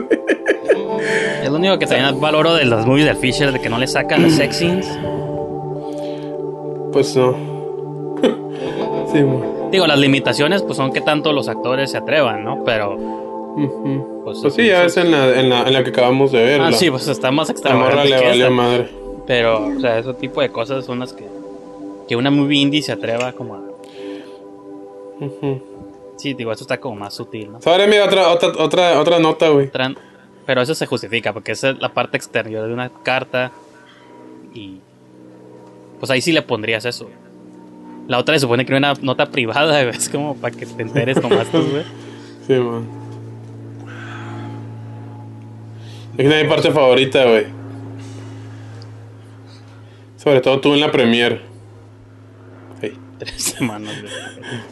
Es 1.42 1.48
lo 1.50 1.56
único 1.56 1.78
que 1.78 1.86
también 1.86 2.20
valoro 2.20 2.54
de 2.54 2.64
las 2.66 2.84
movies 2.86 3.06
del 3.06 3.16
Fisher, 3.16 3.52
de 3.52 3.60
que 3.60 3.68
no 3.70 3.78
le 3.78 3.86
sacan 3.86 4.22
las 4.22 4.32
sex 4.34 4.56
scenes. 4.56 4.86
Pues 6.92 7.16
no. 7.16 7.32
sí. 9.12 9.18
Digo, 9.72 9.86
las 9.86 9.98
limitaciones 9.98 10.62
pues 10.62 10.76
son 10.76 10.92
que 10.92 11.00
tanto 11.00 11.32
los 11.32 11.48
actores 11.48 11.90
se 11.90 11.98
atrevan, 11.98 12.44
¿no? 12.44 12.62
Pero... 12.64 13.25
Pues, 14.24 14.38
Pues 14.42 14.54
sí, 14.54 14.66
ya 14.66 14.84
es 14.84 14.96
en 14.98 15.10
la, 15.10 15.40
en 15.40 15.48
la, 15.48 15.62
en 15.62 15.72
la 15.72 15.82
que 15.82 15.90
acabamos 15.90 16.30
de 16.32 16.42
ver. 16.44 16.60
Ah, 16.60 16.70
la- 16.70 16.76
sí, 16.76 16.90
pues 16.90 17.08
está 17.08 17.30
más 17.30 17.48
La 17.48 17.52
extravagante 17.52 18.04
le 18.10 18.16
que 18.18 18.24
valió 18.26 18.44
esta. 18.44 18.50
madre. 18.54 18.90
Pero, 19.26 19.66
o 19.66 19.80
sea, 19.80 19.98
ese 19.98 20.12
tipo 20.14 20.40
de 20.40 20.50
cosas 20.50 20.84
son 20.84 20.98
las 21.00 21.12
que... 21.12 21.26
Que 22.08 22.14
una 22.16 22.30
movie 22.30 22.60
indie 22.60 22.82
se 22.82 22.92
atreva 22.92 23.32
como 23.32 23.54
a... 23.54 23.60
Sí, 26.16 26.34
digo, 26.34 26.52
eso 26.52 26.64
está 26.64 26.78
como 26.78 26.96
más 26.96 27.14
sutil, 27.14 27.52
¿no? 27.52 27.58
Ahora 27.64 27.86
mira 27.86 28.04
otra, 28.04 28.28
otra, 28.30 28.48
otra, 28.58 29.00
otra 29.00 29.18
nota, 29.18 29.48
güey. 29.48 29.70
Pero 30.46 30.60
eso 30.62 30.74
se 30.74 30.86
justifica, 30.86 31.32
porque 31.32 31.52
esa 31.52 31.70
es 31.70 31.78
la 31.80 31.88
parte 31.92 32.16
exterior 32.16 32.66
de 32.66 32.72
una 32.72 32.90
carta. 33.02 33.50
Y. 34.54 34.78
Pues 35.98 36.10
ahí 36.10 36.20
sí 36.20 36.32
le 36.32 36.42
pondrías 36.42 36.84
eso. 36.84 37.08
La 38.08 38.18
otra 38.18 38.34
se 38.36 38.40
supone 38.40 38.64
que 38.64 38.72
era 38.74 38.78
una 38.78 38.94
nota 39.02 39.26
privada, 39.30 39.82
güey. 39.84 39.96
Es 39.96 40.08
como 40.08 40.36
para 40.36 40.56
que 40.56 40.64
te 40.66 40.82
enteres 40.82 41.20
nomás 41.20 41.46
tú, 41.50 41.58
güey. 41.62 41.84
Sí, 42.46 42.52
man. 42.52 42.86
Es 46.18 46.26
mi 46.44 46.48
parte 46.48 46.70
favorita, 46.72 47.24
güey. 47.24 47.46
Sobre 50.16 50.40
todo 50.40 50.60
tú 50.60 50.74
en 50.74 50.80
la 50.80 50.90
premiere. 50.90 51.40
Tres 53.18 53.42
semanas. 53.42 53.94
güey. 54.02 54.12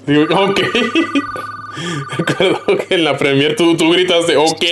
Digo, 0.06 0.44
ok. 0.44 0.60
Recuerdo 2.18 2.78
que 2.78 2.94
en 2.94 3.04
la 3.04 3.16
premiere 3.16 3.54
tú, 3.54 3.76
tú 3.76 3.90
gritaste, 3.90 4.36
ok. 4.36 4.64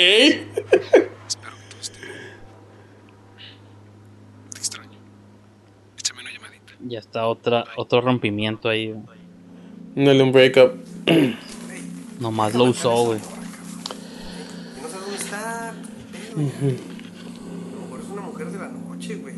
Ya 6.84 6.98
está 6.98 7.26
otra, 7.26 7.64
otro 7.76 8.00
rompimiento 8.00 8.68
ahí. 8.68 8.92
güey. 8.92 9.18
Dale 9.94 10.22
un 10.22 10.32
breakup. 10.32 10.72
Nomás 12.20 12.54
lo 12.54 12.64
usó, 12.64 13.04
güey. 13.06 13.20
No 14.80 14.88
sé 14.88 14.98
dónde 14.98 15.16
está. 15.16 15.74
A 16.32 16.36
lo 16.36 16.42
mejor 16.42 18.00
es 18.00 18.08
una 18.12 18.22
mujer 18.22 18.46
de 18.48 18.58
la 18.58 18.68
noche, 18.68 19.16
güey. 19.16 19.34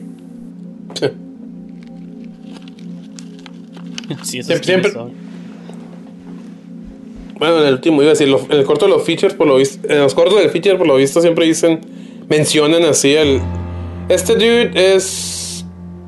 Sí, 4.22 4.38
eso 4.38 4.49
Siempre- 4.55 4.55
es 4.55 4.66
siempre- 4.66 4.92
Bueno, 7.38 7.61
en 7.61 7.66
el 7.66 7.74
último 7.74 8.01
iba 8.03 8.11
a 8.11 8.14
decir, 8.14 8.28
lo- 8.28 8.40
en 8.45 8.53
el 8.53 8.64
corto 8.64 8.86
de 8.86 8.92
los 8.92 9.03
features, 9.03 9.34
por 9.34 9.47
lo 9.47 9.57
visto, 9.57 9.86
en 9.90 9.99
los 10.01 10.14
cortos 10.14 10.38
del 10.38 10.51
feature, 10.51 10.76
por 10.76 10.86
lo 10.86 10.97
visto, 10.97 11.20
siempre 11.20 11.47
dicen, 11.47 11.80
mencionan 12.28 12.84
así 12.84 13.12
el. 13.14 13.40
Este 14.09 14.34
dude 14.34 14.70
es 14.95 15.64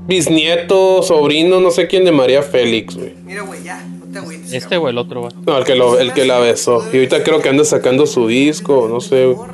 bisnieto, 0.07 1.03
sobrino, 1.03 1.61
no 1.61 1.71
sé 1.71 1.89
quién 1.89 2.05
de 2.05 2.13
María 2.13 2.43
Félix, 2.43 2.95
güey. 2.97 3.15
Mira, 3.25 3.43
güey, 3.43 3.63
ya, 3.65 3.85
no 3.85 4.07
te 4.13 4.19
agüites. 4.19 4.53
Este 4.53 4.77
o 4.77 4.89
el 4.89 4.99
otro, 4.99 5.23
güey. 5.23 5.33
No, 5.45 5.59
el 5.59 5.65
que, 5.65 5.75
lo, 5.75 5.99
el 5.99 6.13
que 6.13 6.25
la 6.25 6.39
besó. 6.39 6.85
Y 6.93 6.97
ahorita 6.97 7.25
creo 7.25 7.41
que 7.41 7.49
anda 7.49 7.65
sacando 7.65 8.07
su 8.07 8.29
disco, 8.29 8.87
no 8.89 9.01
sé. 9.01 9.27
güey. 9.27 9.49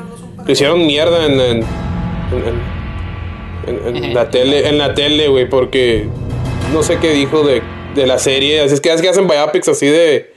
Lo 0.46 0.52
hicieron 0.52 0.86
mierda 0.86 1.26
en, 1.26 1.40
en, 1.40 1.64
en- 3.66 3.96
en- 4.04 4.14
la 4.14 4.28
tele, 4.30 4.68
en 4.68 4.78
la 4.78 4.94
tele, 4.94 5.28
güey, 5.28 5.48
porque 5.48 6.08
no 6.72 6.82
sé 6.82 6.98
qué 6.98 7.12
dijo 7.12 7.42
de, 7.44 7.62
de 7.94 8.06
la 8.06 8.18
serie. 8.18 8.60
Así 8.60 8.74
es 8.74 8.80
que, 8.80 8.92
es 8.92 9.00
que 9.00 9.08
hacen 9.08 9.28
biopics 9.28 9.68
así 9.68 9.86
de, 9.86 10.32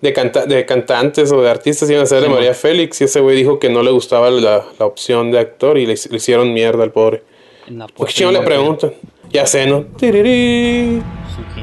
de, 0.00 0.12
canta- 0.12 0.46
de 0.46 0.64
cantantes 0.66 1.32
o 1.32 1.42
de 1.42 1.50
artistas, 1.50 1.90
iban 1.90 2.02
a 2.04 2.06
ser 2.06 2.20
de 2.20 2.26
Sí, 2.28 2.32
María. 2.32 2.54
Félix. 2.54 3.00
Y 3.00 3.04
ese 3.04 3.20
güey 3.20 3.36
dijo 3.36 3.58
que 3.58 3.68
no 3.70 3.82
le 3.82 3.90
gustaba 3.90 4.30
la, 4.30 4.64
la 4.78 4.86
opción 4.86 5.30
de 5.32 5.40
actor 5.40 5.78
y 5.78 5.86
le, 5.86 5.94
le 6.10 6.16
hicieron 6.16 6.52
mierda 6.52 6.84
al 6.84 6.92
pobre. 6.92 7.22
En 7.66 7.78
la 7.78 7.86
¿Por 7.86 7.92
qué 7.92 7.96
puerta 7.96 8.14
chino 8.14 8.30
le 8.32 8.40
preguntan? 8.40 8.92
Ya 9.30 9.46
sé, 9.46 9.66
¿no? 9.66 9.82
Tirirí. 9.98 11.02
Suki, 11.34 11.60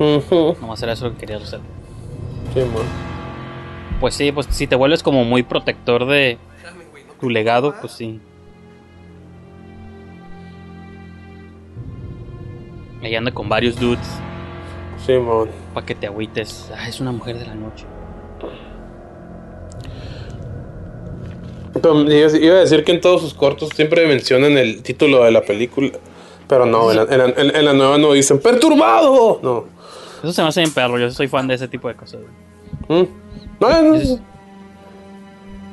no 0.00 0.18
sé. 0.18 0.34
Ujú. 0.34 0.56
Nomás 0.60 0.82
era 0.82 0.92
eso 0.94 1.10
que 1.12 1.18
quería 1.18 1.36
hacer. 1.36 1.60
Sí, 2.54 2.60
man. 2.60 3.11
Pues 4.02 4.14
sí, 4.16 4.32
pues 4.32 4.48
si 4.50 4.66
te 4.66 4.74
vuelves 4.74 5.00
como 5.02 5.24
muy 5.24 5.44
protector 5.44 6.06
de 6.06 6.36
tu 7.20 7.30
legado, 7.30 7.72
pues 7.80 7.92
sí. 7.92 8.20
Ahí 13.00 13.14
anda 13.14 13.30
con 13.32 13.48
varios 13.48 13.78
dudes 13.78 14.04
Sí, 15.06 15.12
man. 15.14 15.46
para 15.72 15.86
que 15.86 15.94
te 15.94 16.08
agüites. 16.08 16.68
Ah, 16.76 16.88
es 16.88 17.00
una 17.00 17.12
mujer 17.12 17.38
de 17.38 17.46
la 17.46 17.54
noche. 17.54 17.84
Pero 21.74 22.00
iba 22.10 22.56
a 22.56 22.60
decir 22.60 22.82
que 22.82 22.90
en 22.92 23.00
todos 23.00 23.20
sus 23.22 23.34
cortos 23.34 23.68
siempre 23.74 24.04
mencionan 24.08 24.58
el 24.58 24.82
título 24.82 25.22
de 25.22 25.30
la 25.30 25.42
película. 25.42 25.90
Pero 26.48 26.66
no, 26.66 26.90
en 26.90 26.96
la, 26.96 27.02
en 27.04 27.18
la- 27.18 27.24
en- 27.40 27.56
en 27.56 27.64
la 27.64 27.72
nueva 27.72 27.98
no 27.98 28.12
dicen 28.12 28.40
¡Perturbado! 28.40 29.38
No. 29.44 29.64
Eso 30.24 30.32
se 30.32 30.42
me 30.42 30.48
hace 30.48 30.60
bien 30.60 30.72
perro, 30.74 30.98
yo 30.98 31.08
soy 31.12 31.28
fan 31.28 31.46
de 31.46 31.54
ese 31.54 31.68
tipo 31.68 31.86
de 31.86 31.94
cosas. 31.94 32.20
güey. 32.88 33.02
¿Mm? 33.04 33.21
No, 33.60 33.68
no, 33.68 33.82
no. 33.82 34.32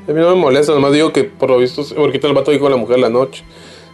A 0.07 0.11
mí 0.11 0.19
no 0.21 0.29
me 0.29 0.41
molesta, 0.41 0.73
nomás 0.73 0.93
digo 0.93 1.13
que 1.13 1.23
por 1.23 1.49
lo 1.49 1.57
visto, 1.59 1.83
porque 1.95 2.19
el 2.23 2.33
vato 2.33 2.51
dijo 2.51 2.67
la 2.69 2.77
mujer 2.77 2.99
la 2.99 3.09
noche. 3.09 3.43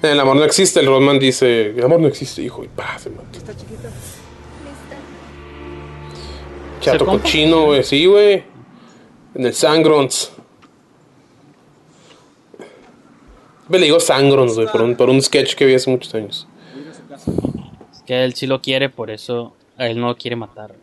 En 0.02 0.12
el 0.12 0.20
amor 0.20 0.36
no 0.36 0.44
existe, 0.44 0.80
el 0.80 0.88
Rodman 0.88 1.20
dice, 1.20 1.72
el 1.72 1.84
amor 1.84 2.00
no 2.00 2.08
existe, 2.08 2.42
hijo, 2.42 2.64
y 2.64 2.68
pa, 2.68 2.98
se 3.00 3.10
mata. 3.10 3.40
Chato 6.80 7.00
¿Se 7.00 7.06
compa? 7.06 7.24
cochino, 7.24 7.66
güey, 7.66 7.84
sí, 7.84 8.06
güey. 8.06 8.44
En 9.34 9.46
el 9.46 9.54
Sangrons. 9.54 10.32
Me 13.68 13.80
le 13.80 13.86
digo 13.86 14.00
Sangrons, 14.00 14.56
güey, 14.56 14.68
por 14.72 14.82
un, 14.84 14.96
por 14.96 15.10
un 15.10 15.22
sketch 15.22 15.56
que 15.56 15.66
vi 15.66 15.74
hace 15.74 15.90
muchos 15.90 16.14
años. 16.14 16.48
Es 17.92 18.04
que 18.06 18.24
él 18.24 18.36
sí 18.36 18.46
lo 18.46 18.62
quiere, 18.62 18.90
por 18.90 19.10
eso 19.10 19.54
a 19.78 19.88
él 19.88 20.00
no 20.00 20.08
lo 20.10 20.18
quiere 20.18 20.36
matar. 20.36 20.76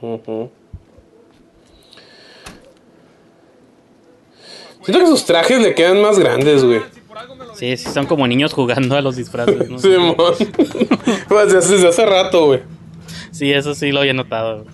Ujú. 0.00 0.50
Siento 4.84 5.00
que 5.04 5.06
sus 5.10 5.24
trajes 5.24 5.60
le 5.60 5.74
quedan 5.74 6.00
más 6.02 6.18
grandes, 6.18 6.64
güey. 6.64 6.80
Sí, 7.54 7.76
sí, 7.76 7.88
son 7.92 8.06
como 8.06 8.26
niños 8.26 8.52
jugando 8.52 8.96
a 8.96 9.00
los 9.02 9.16
disfraces. 9.16 9.68
¿no? 9.70 9.78
Simón. 9.78 10.14
Pues 11.28 11.52
desde, 11.52 11.86
hace 11.88 12.06
rato, 12.06 12.46
güey. 12.46 12.60
Sí, 13.30 13.52
eso 13.52 13.74
sí 13.74 13.92
lo 13.92 14.00
había 14.00 14.12
notado. 14.14 14.64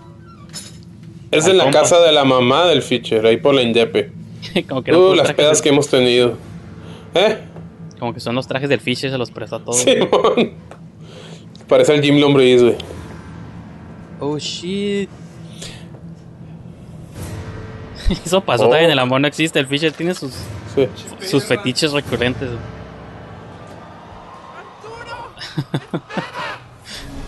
Es 1.30 1.44
Al 1.44 1.52
en 1.52 1.58
la 1.58 1.64
compa. 1.64 1.80
casa 1.80 2.00
de 2.00 2.12
la 2.12 2.24
mamá 2.24 2.66
del 2.66 2.82
Fischer, 2.82 3.24
ahí 3.26 3.36
por 3.36 3.54
la 3.54 3.62
Indepe. 3.62 4.12
como 4.68 4.82
que 4.82 4.94
Uh, 4.94 5.14
las 5.14 5.32
pedas 5.34 5.58
de- 5.58 5.62
que 5.62 5.68
hemos 5.68 5.88
tenido. 5.88 6.34
¿Eh? 7.14 7.38
Como 7.98 8.14
que 8.14 8.20
son 8.20 8.34
los 8.34 8.46
trajes 8.46 8.68
del 8.68 8.80
Fisher, 8.80 9.10
se 9.10 9.18
los 9.18 9.30
prestó 9.30 9.56
a 9.56 9.64
todos. 9.64 9.78
Simón. 9.80 10.52
Parece 11.68 11.94
el 11.94 12.02
Jim 12.02 12.18
Lombriz, 12.18 12.62
güey. 12.62 12.76
Oh 14.20 14.38
shit. 14.38 15.10
Eso 18.24 18.40
pasó 18.40 18.64
Oh. 18.64 18.68
también 18.70 18.86
en 18.86 18.90
el 18.92 18.98
amor 18.98 19.20
no 19.20 19.28
existe. 19.28 19.58
El 19.58 19.66
Fisher 19.66 19.92
tiene 19.92 20.14
sus, 20.14 20.32
Sí. 20.74 20.88
sus 21.26 21.44
fetiches 21.44 21.92
recurrentes. 21.92 22.48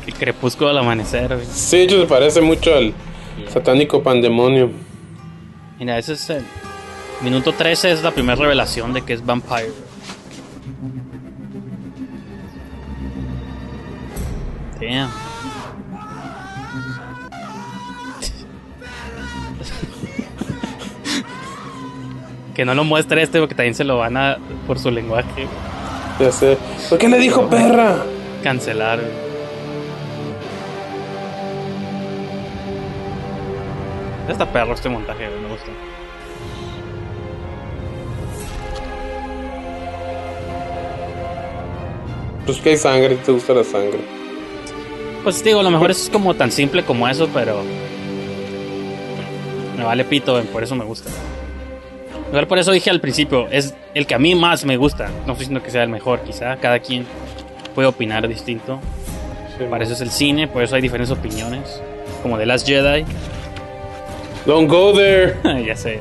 Que 0.05 0.12
crepúsculo 0.12 0.70
al 0.70 0.78
amanecer. 0.78 1.35
güey. 1.35 1.47
Sí, 1.51 1.78
de 1.78 1.83
hecho 1.85 2.01
se 2.01 2.07
parece 2.07 2.41
mucho 2.41 2.74
al 2.74 2.95
satánico 3.53 4.03
pandemonio. 4.03 4.70
Mira, 5.78 5.99
ese 5.99 6.14
es 6.14 6.31
el. 6.31 6.45
Minuto 7.22 7.53
13 7.53 7.91
es 7.93 8.03
la 8.03 8.12
primera 8.12 8.37
revelación 8.37 8.93
de 8.95 9.03
que 9.03 9.12
es 9.12 9.24
Vampire. 9.24 9.72
Damn. 14.81 15.11
Que 22.61 22.67
no 22.67 22.75
lo 22.75 22.85
muestre 22.85 23.23
este 23.23 23.39
porque 23.39 23.55
también 23.55 23.75
se 23.75 23.85
lo 23.85 23.97
van 23.97 24.19
a. 24.19 24.37
por 24.67 24.79
su 24.79 24.91
lenguaje. 24.91 25.47
Ya 26.19 26.31
sé. 26.31 26.59
¿Por 26.91 26.99
qué 26.99 27.09
le 27.09 27.19
dijo 27.19 27.49
perra? 27.49 28.05
Cancelar. 28.43 29.01
Está 34.29 34.53
perro 34.53 34.75
este 34.75 34.91
montaje, 34.91 35.27
me 35.27 35.49
gusta. 35.49 35.71
Pues 42.45 42.59
que 42.59 42.69
hay 42.69 42.77
sangre, 42.77 43.17
te 43.17 43.33
gusta 43.33 43.55
la 43.55 43.65
sangre. 43.65 44.01
Pues 45.25 45.43
digo, 45.43 45.61
a 45.61 45.63
lo 45.63 45.71
mejor 45.71 45.91
es 45.91 46.11
como 46.13 46.35
tan 46.35 46.53
simple 46.53 46.85
como 46.85 47.09
eso, 47.09 47.27
pero. 47.33 47.63
Me 49.79 49.83
vale 49.83 50.05
pito, 50.05 50.43
por 50.53 50.63
eso 50.63 50.77
me 50.77 50.85
gusta. 50.85 51.11
Igual 52.31 52.47
por 52.47 52.61
eso 52.61 52.70
dije 52.70 52.91
al 52.91 53.01
principio, 53.01 53.49
es 53.51 53.74
el 53.93 54.07
que 54.07 54.14
a 54.14 54.18
mí 54.20 54.37
más 54.37 54.64
me 54.64 54.76
gusta. 54.76 55.09
No 55.09 55.33
estoy 55.33 55.35
diciendo 55.39 55.62
que 55.64 55.70
sea 55.72 55.83
el 55.83 55.89
mejor, 55.89 56.20
quizá. 56.20 56.57
Cada 56.59 56.78
quien 56.78 57.05
puede 57.74 57.89
opinar 57.89 58.26
distinto. 58.28 58.81
Para 59.68 59.83
eso 59.83 59.95
es 59.95 60.01
el 60.01 60.11
cine, 60.11 60.47
por 60.47 60.62
eso 60.62 60.76
hay 60.76 60.81
diferentes 60.81 61.11
opiniones. 61.11 61.83
Como 62.22 62.39
The 62.39 62.47
Last 62.47 62.68
Jedi. 62.68 63.05
Don't 64.47 64.70
go 64.70 64.93
there. 64.95 65.37
ya 65.66 65.74
sé. 65.74 65.99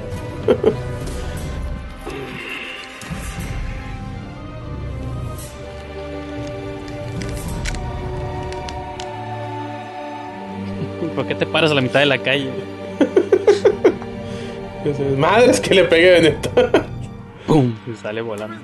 ¿Por 11.15 11.27
qué 11.27 11.33
te 11.33 11.47
paras 11.47 11.71
a 11.71 11.73
la 11.73 11.81
mitad 11.81 11.99
de 11.99 12.05
la 12.05 12.19
calle? 12.19 12.51
Madres 15.17 15.59
que 15.59 15.73
le 15.73 15.83
pegue 15.83 16.11
Beneta. 16.11 16.87
¡Pum! 17.45 17.75
Y 17.85 17.95
sale 17.95 18.21
volando. 18.21 18.57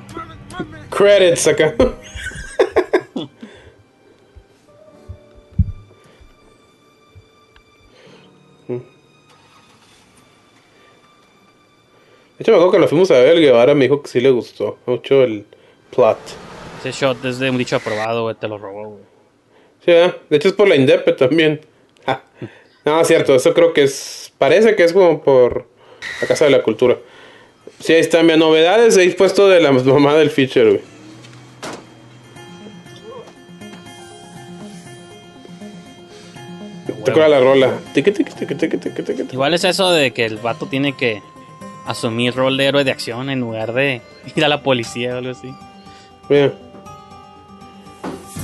Credits 0.89 1.47
acá. 1.47 1.73
De 12.37 12.43
hecho, 12.43 12.51
me 12.51 12.57
acuerdo 12.57 12.71
que 12.71 12.79
lo 12.79 12.87
fuimos 12.87 13.11
a 13.11 13.19
ver 13.19 13.37
el 13.37 13.41
Guevara, 13.41 13.73
me 13.73 13.85
dijo 13.85 14.01
que 14.01 14.09
sí 14.09 14.19
le 14.19 14.29
gustó 14.29 14.77
mucho 14.85 15.23
el 15.23 15.45
plot. 15.95 16.17
Ese 16.79 16.91
shot 16.91 17.23
es 17.25 17.39
de 17.39 17.49
un 17.49 17.57
dicho 17.57 17.77
aprobado, 17.77 18.23
güey, 18.23 18.35
te 18.35 18.47
lo 18.47 18.57
robó, 18.57 18.89
güey. 18.89 19.03
Sí. 19.85 19.91
De 20.29 20.37
hecho 20.37 20.49
es 20.49 20.53
por 20.53 20.67
la 20.67 20.75
Indepe 20.75 21.13
también. 21.13 21.61
Ja. 22.05 22.23
No, 22.83 22.99
es 22.99 23.07
cierto, 23.07 23.35
eso 23.35 23.53
creo 23.53 23.73
que 23.73 23.83
es. 23.83 24.33
Parece 24.37 24.75
que 24.75 24.83
es 24.83 24.91
como 24.91 25.23
por 25.23 25.67
la 26.21 26.27
Casa 26.27 26.45
de 26.45 26.51
la 26.51 26.61
Cultura. 26.61 26.97
Sí, 27.79 27.93
ahí 27.93 27.99
están 27.99 28.25
mis 28.25 28.37
novedades. 28.37 28.97
Ahí 28.97 29.09
puesto 29.11 29.49
de 29.49 29.59
la 29.61 29.71
mamá 29.71 30.15
del 30.15 30.29
Fisher, 30.29 30.67
güey. 30.67 30.81
Toca 37.05 37.27
la 37.27 37.39
rola. 37.39 37.73
Igual 39.31 39.53
es 39.53 39.63
eso 39.63 39.91
de 39.91 40.11
que 40.11 40.25
el 40.25 40.37
vato 40.37 40.65
tiene 40.65 40.95
que 40.95 41.21
asumir 41.85 42.33
rol 42.33 42.57
de 42.57 42.65
héroe 42.65 42.83
de 42.83 42.91
acción 42.91 43.29
en 43.29 43.39
lugar 43.39 43.73
de 43.73 44.01
ir 44.35 44.43
a 44.45 44.47
la 44.47 44.61
policía 44.61 45.15
o 45.15 45.17
algo 45.19 45.31
así. 45.31 45.53
Bien. 46.29 46.53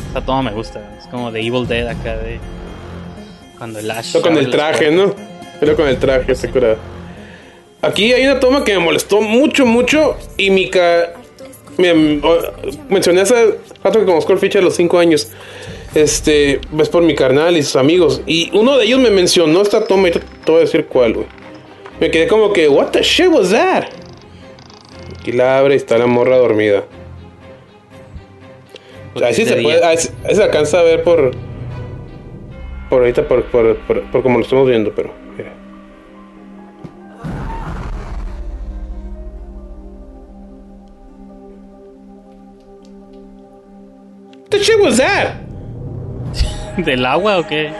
O 0.10 0.12
sea, 0.12 0.22
todo 0.22 0.44
me 0.44 0.52
gusta. 0.52 0.98
Es 1.00 1.08
como 1.08 1.32
de 1.32 1.42
Evil 1.42 1.68
Dead 1.68 1.88
acá 1.88 2.18
de. 2.18 2.40
Cuando 3.58 3.80
el 3.80 3.90
Ash. 3.90 4.20
Con 4.20 4.38
el 4.38 4.50
traje, 4.52 4.92
¿no? 4.92 5.16
Pero 5.60 5.76
con 5.76 5.88
el 5.88 5.98
traje, 5.98 6.36
se 6.36 6.50
cura. 6.50 6.76
Aquí 7.82 8.14
hay 8.14 8.26
una 8.26 8.40
toma 8.40 8.64
que 8.64 8.74
me 8.74 8.80
molestó 8.80 9.22
mucho, 9.22 9.66
mucho. 9.66 10.16
Y 10.38 10.50
mi 10.52 10.70
ca... 10.70 11.14
me- 11.78 12.20
mencioné 12.90 13.22
hace 13.22 13.56
rato 13.84 14.00
que 14.00 14.06
conozco 14.06 14.34
el 14.34 14.40
ficha 14.40 14.60
de 14.60 14.66
los 14.66 14.76
5 14.76 15.00
años. 15.00 15.32
Este, 15.96 16.62
ves 16.72 16.90
por 16.90 17.04
mi 17.04 17.16
carnal 17.16 17.58
y 17.58 17.64
sus 17.64 17.76
amigos. 17.76 18.22
Y 18.28 18.50
uno 18.58 18.78
de 18.78 18.86
ellos 18.86 19.00
me 19.00 19.10
mencionó 19.10 19.62
esta 19.62 19.84
toma 19.86 20.10
y 20.10 20.12
te, 20.12 20.20
te 20.20 20.52
voy 20.52 20.58
a 20.58 20.60
decir 20.62 20.86
cuál, 20.86 21.14
güey. 21.14 21.26
Me 22.00 22.10
quedé 22.12 22.28
como 22.28 22.54
que, 22.54 22.70
what 22.70 22.88
the 22.92 23.02
shit 23.04 23.28
was 23.28 23.50
that? 23.52 23.86
Aquí 25.20 25.32
la 25.32 25.58
abre 25.60 25.74
y 25.74 25.78
está 25.78 25.98
la 25.98 26.06
morra 26.08 26.38
dormida. 26.38 26.84
Ahí 29.24 29.34
sí 29.34 29.46
se 29.46 29.62
puede, 29.62 29.84
ahí 29.84 29.98
se 29.98 30.44
alcanza 30.44 30.80
a 30.80 30.84
ver 30.84 31.04
por. 31.04 31.32
Por 32.90 33.02
ahorita, 33.02 33.28
por, 33.28 33.44
por, 33.46 33.76
por, 33.80 34.02
por 34.12 34.24
como 34.24 34.38
lo 34.40 34.44
estamos 34.44 34.68
viendo, 34.68 34.94
pero. 34.96 35.12
Shit 44.62 44.80
was 44.82 44.98
that? 44.98 45.34
¿Del 46.78 47.06
agua 47.06 47.40
o 47.40 47.48
qué? 47.48 47.72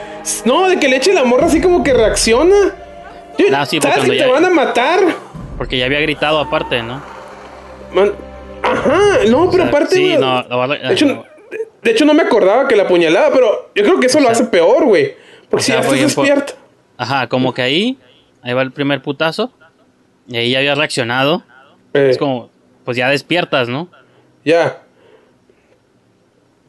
No, 0.46 0.68
de 0.68 0.78
que 0.80 0.88
le 0.88 0.98
eche 0.98 1.14
la 1.14 1.24
morra 1.24 1.46
así 1.48 1.62
como 1.62 1.84
que 1.84 1.94
reacciona. 1.94 2.56
Dude, 3.38 3.56
Ah, 3.56 3.66
sí, 3.66 3.80
porque 3.80 3.96
¿Sabes 3.96 4.12
que 4.12 4.18
te 4.18 4.28
van 4.32 4.46
a 4.46 4.50
matar? 4.50 5.00
Porque 5.58 5.78
ya 5.78 5.86
había 5.86 6.00
gritado 6.02 6.40
aparte, 6.40 6.84
¿no? 6.84 7.02
Man- 7.94 8.12
Ajá, 8.64 9.00
no, 9.30 9.50
pero 9.50 9.64
aparte. 9.66 9.96
Sí, 9.96 10.16
no, 10.20 10.44
de, 10.68 10.94
hecho, 10.94 11.24
de 11.82 11.92
hecho, 11.92 12.06
no 12.06 12.14
me 12.14 12.22
acordaba 12.24 12.68
que 12.68 12.76
la 12.76 12.84
apuñalaba, 12.84 13.30
pero 13.34 13.72
yo 13.74 13.84
creo 13.84 14.00
que 14.00 14.06
eso 14.08 14.20
lo 14.20 14.30
hace 14.30 14.44
peor, 14.46 14.86
güey. 14.86 15.16
Porque 15.50 15.64
O 15.64 15.66
si 15.66 15.72
ya 15.72 15.80
estás 15.80 16.00
despierto. 16.00 16.54
Ajá, 16.98 17.28
como 17.28 17.54
que 17.54 17.62
ahí, 17.64 17.98
ahí 18.44 18.54
va 18.54 18.62
el 18.62 18.72
primer 18.72 19.02
putazo. 19.02 19.52
Y 20.28 20.38
ahí 20.38 20.52
ya 20.52 20.60
había 20.60 20.76
reaccionado. 20.76 21.44
Eh. 21.94 22.10
Es 22.12 22.18
como, 22.18 22.50
pues 22.86 22.96
ya 22.98 23.10
despiertas, 23.10 23.68
¿no? 23.68 23.90
Ya. 24.46 24.78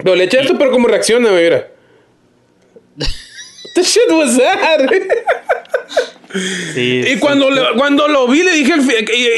Pero 0.03 0.17
le 0.17 0.25
eché 0.25 0.41
esto, 0.41 0.57
pero 0.59 0.71
como 0.71 0.89
reacciona, 0.89 1.31
mira. 1.31 1.69
What 2.99 3.09
the 3.75 3.83
shit 3.83 4.11
was 4.11 4.37
that? 4.39 4.81
Sí. 6.73 7.05
y 7.07 7.19
cuando, 7.19 7.51
le- 7.51 7.75
cuando 7.77 8.09
lo 8.09 8.27
vi, 8.27 8.43
le 8.43 8.53
dije 8.53 8.73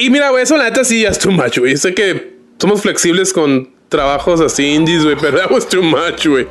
y, 0.00 0.06
y 0.06 0.10
mira, 0.10 0.30
güey, 0.30 0.44
eso 0.44 0.56
la 0.56 0.64
neta 0.64 0.84
sí 0.84 1.02
ya 1.02 1.08
es 1.08 1.18
too 1.18 1.32
much, 1.32 1.58
güey. 1.58 1.76
Sé 1.76 1.92
que 1.92 2.34
somos 2.60 2.82
flexibles 2.82 3.32
con 3.32 3.74
trabajos 3.88 4.40
así 4.40 4.74
indies, 4.74 5.02
güey, 5.02 5.16
pero 5.20 5.36
that 5.38 5.50
was 5.50 5.68
too 5.68 5.82
much, 5.82 6.24
güey. 6.24 6.46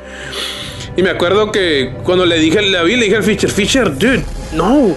Y 0.98 1.02
me 1.02 1.08
acuerdo 1.08 1.50
que 1.50 1.94
cuando 2.04 2.26
le 2.26 2.38
dije, 2.38 2.60
la 2.60 2.82
vi, 2.82 2.96
le 2.96 3.04
dije 3.06 3.16
al 3.16 3.22
Fisher, 3.22 3.50
Fisher, 3.50 3.96
dude, 3.96 4.22
no. 4.52 4.94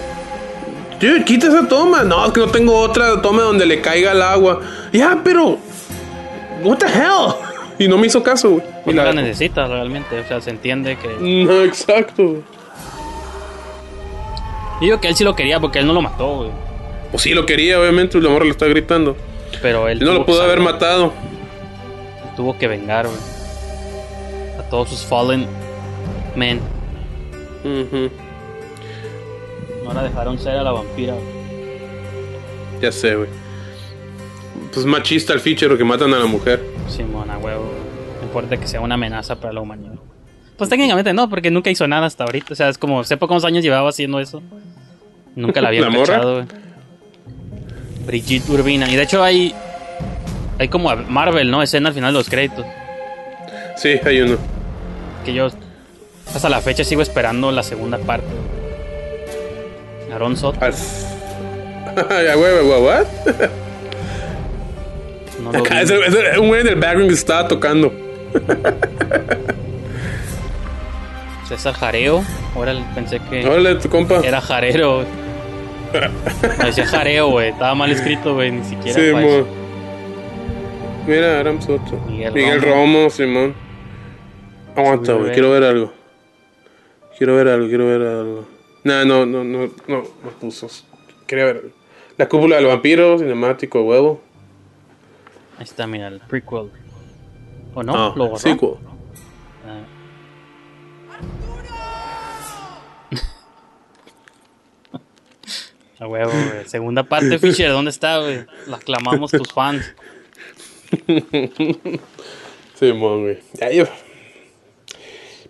Dude, 1.00 1.24
quita 1.24 1.46
esa 1.46 1.66
toma. 1.66 2.04
No, 2.04 2.26
es 2.26 2.32
que 2.32 2.40
no 2.40 2.48
tengo 2.50 2.76
otra 2.76 3.22
toma 3.22 3.42
donde 3.44 3.64
le 3.64 3.80
caiga 3.80 4.12
el 4.12 4.20
agua. 4.20 4.60
Ya, 4.92 5.18
pero. 5.24 5.58
What 6.62 6.76
the 6.80 6.86
hell? 6.86 7.36
Y 7.78 7.86
no 7.88 7.96
me 7.98 8.06
hizo 8.08 8.22
caso, 8.22 8.50
güey. 8.50 8.62
Y 8.62 8.84
Pues 8.84 8.96
la- 8.96 9.04
la 9.04 9.12
necesitas 9.12 9.68
realmente. 9.70 10.18
O 10.20 10.24
sea, 10.26 10.40
se 10.40 10.50
entiende 10.50 10.96
que. 10.96 11.08
No, 11.44 11.62
exacto, 11.62 12.24
güey. 12.26 12.42
Digo 14.80 15.00
que 15.00 15.08
él 15.08 15.14
sí 15.16 15.24
lo 15.24 15.34
quería 15.34 15.58
porque 15.60 15.78
él 15.80 15.86
no 15.86 15.92
lo 15.92 16.02
mató, 16.02 16.36
güey. 16.38 16.50
Pues 17.10 17.22
sí 17.22 17.34
lo 17.34 17.46
quería, 17.46 17.80
obviamente, 17.80 18.20
la 18.20 18.28
morra 18.30 18.44
le 18.44 18.50
está 18.52 18.66
gritando. 18.66 19.16
Pero 19.62 19.88
él. 19.88 19.98
No 20.00 20.12
lo 20.12 20.26
pudo 20.26 20.42
haber 20.42 20.60
matado. 20.60 21.12
Tuvo 22.36 22.56
que 22.58 22.68
vengar, 22.68 23.06
güey. 23.06 23.18
A 24.58 24.62
todos 24.70 24.88
sus 24.90 25.04
fallen 25.04 25.46
men. 26.36 26.60
No 29.84 29.92
la 29.94 30.02
dejaron 30.02 30.38
ser 30.38 30.56
a 30.56 30.62
la 30.62 30.72
vampira. 30.72 31.14
güey. 31.14 31.38
Ya 32.80 32.92
sé, 32.92 33.16
güey. 33.16 33.28
Pues 34.72 34.84
machista 34.86 35.32
el 35.32 35.40
Fisher 35.40 35.76
que 35.76 35.84
matan 35.84 36.12
a 36.14 36.18
la 36.18 36.26
mujer. 36.26 36.62
Simón, 36.88 37.30
a 37.30 37.38
huevo. 37.38 37.64
No 38.20 38.26
importa 38.26 38.56
que 38.56 38.66
sea 38.66 38.80
una 38.80 38.94
amenaza 38.94 39.36
para 39.36 39.52
la 39.52 39.60
humanidad. 39.60 39.94
Pues 40.56 40.68
técnicamente 40.68 41.12
no, 41.12 41.28
porque 41.28 41.50
nunca 41.50 41.70
hizo 41.70 41.86
nada 41.86 42.06
hasta 42.06 42.24
ahorita. 42.24 42.52
O 42.52 42.56
sea, 42.56 42.68
es 42.68 42.78
como, 42.78 43.04
sepa 43.04 43.26
cuántos 43.26 43.44
años 43.44 43.62
llevaba 43.62 43.88
haciendo 43.88 44.18
eso. 44.20 44.42
Nunca 45.36 45.60
la 45.60 45.68
había 45.68 45.80
¿La 45.88 45.96
cachado. 45.98 46.46
Brigitte 48.06 48.48
Urbina. 48.48 48.90
Y 48.90 48.96
de 48.96 49.02
hecho 49.02 49.22
hay. 49.22 49.54
Hay 50.58 50.68
como 50.68 50.90
a 50.90 50.96
Marvel, 50.96 51.50
¿no? 51.50 51.62
Escena 51.62 51.90
al 51.90 51.94
final 51.94 52.12
de 52.12 52.18
los 52.18 52.28
créditos. 52.28 52.66
Sí, 53.76 54.00
hay 54.04 54.22
uno. 54.22 54.36
Que 55.24 55.32
yo 55.32 55.48
hasta 56.34 56.48
la 56.48 56.60
fecha 56.60 56.82
sigo 56.82 57.02
esperando 57.02 57.52
la 57.52 57.62
segunda 57.62 57.98
parte. 57.98 58.26
Aaron 60.12 60.36
Sot. 60.36 60.56
Ya, 60.60 62.34
güey, 62.34 62.64
güey, 62.64 62.82
what? 62.82 63.06
No 65.42 65.52
lo 65.52 65.58
Acá, 65.60 65.76
vi. 65.76 65.80
ese- 65.82 66.00
ese- 66.06 66.38
un 66.38 66.48
güey 66.48 66.60
en 66.62 66.68
el 66.68 66.76
background 66.76 67.08
que 67.08 67.14
estaba 67.14 67.46
tocando. 67.48 67.92
César 71.48 71.74
Jareo. 71.74 72.22
Órale, 72.54 72.84
pensé 72.94 73.20
que. 73.30 73.46
Órale, 73.46 73.76
tu 73.76 73.88
compa. 73.88 74.20
Era 74.24 74.40
Jarero. 74.40 75.04
Me 76.58 76.64
decía 76.66 76.86
Jareo, 76.86 77.28
güey. 77.30 77.50
Estaba 77.50 77.74
mal 77.74 77.90
escrito, 77.90 78.34
güey. 78.34 78.50
Ni 78.50 78.64
siquiera. 78.64 78.92
Sí, 79.00 79.12
mo. 79.12 79.46
Mira, 81.06 81.40
Aram 81.40 81.60
Soto. 81.62 81.98
Miguel 82.06 82.32
Miguel, 82.34 82.60
Romo. 82.60 82.74
Romo. 82.74 83.10
Simón. 83.10 83.54
Aguanta, 84.76 85.14
güey. 85.14 85.32
Quiero 85.32 85.50
ver 85.50 85.64
algo. 85.64 85.92
Quiero 87.16 87.34
ver 87.36 87.48
algo, 87.48 87.66
quiero 87.68 87.86
ver 87.86 88.02
algo. 88.02 88.44
No, 88.84 89.04
no, 89.04 89.26
no, 89.26 89.42
no, 89.42 89.66
no, 89.86 90.02
no 90.22 90.30
puso. 90.40 90.68
Quería 91.26 91.46
ver. 91.46 91.64
La 92.18 92.28
cúpula 92.28 92.56
del 92.56 92.66
vampiro, 92.66 93.18
cinemático, 93.18 93.82
huevo. 93.82 94.20
Ahí 95.58 95.64
está, 95.64 95.86
mira, 95.86 96.08
el 96.08 96.20
prequel. 96.20 96.70
¿O 97.74 97.82
no? 97.82 97.94
Ah, 97.94 98.12
¿Lo 98.16 98.24
borró? 98.26 98.38
sequel. 98.38 98.74
Ah. 99.66 99.84
A 106.00 106.06
huevo, 106.06 106.30
güey. 106.30 106.64
Segunda 106.66 107.02
parte, 107.02 107.38
Fisher, 107.40 107.70
¿dónde 107.72 107.90
está, 107.90 108.18
güey? 108.20 108.44
La 108.66 108.76
aclamamos 108.76 109.30
tus 109.32 109.52
fans. 109.52 109.94
Simón, 112.74 113.22
güey. 113.22 113.38
Ya, 113.54 113.70
yo- 113.72 113.84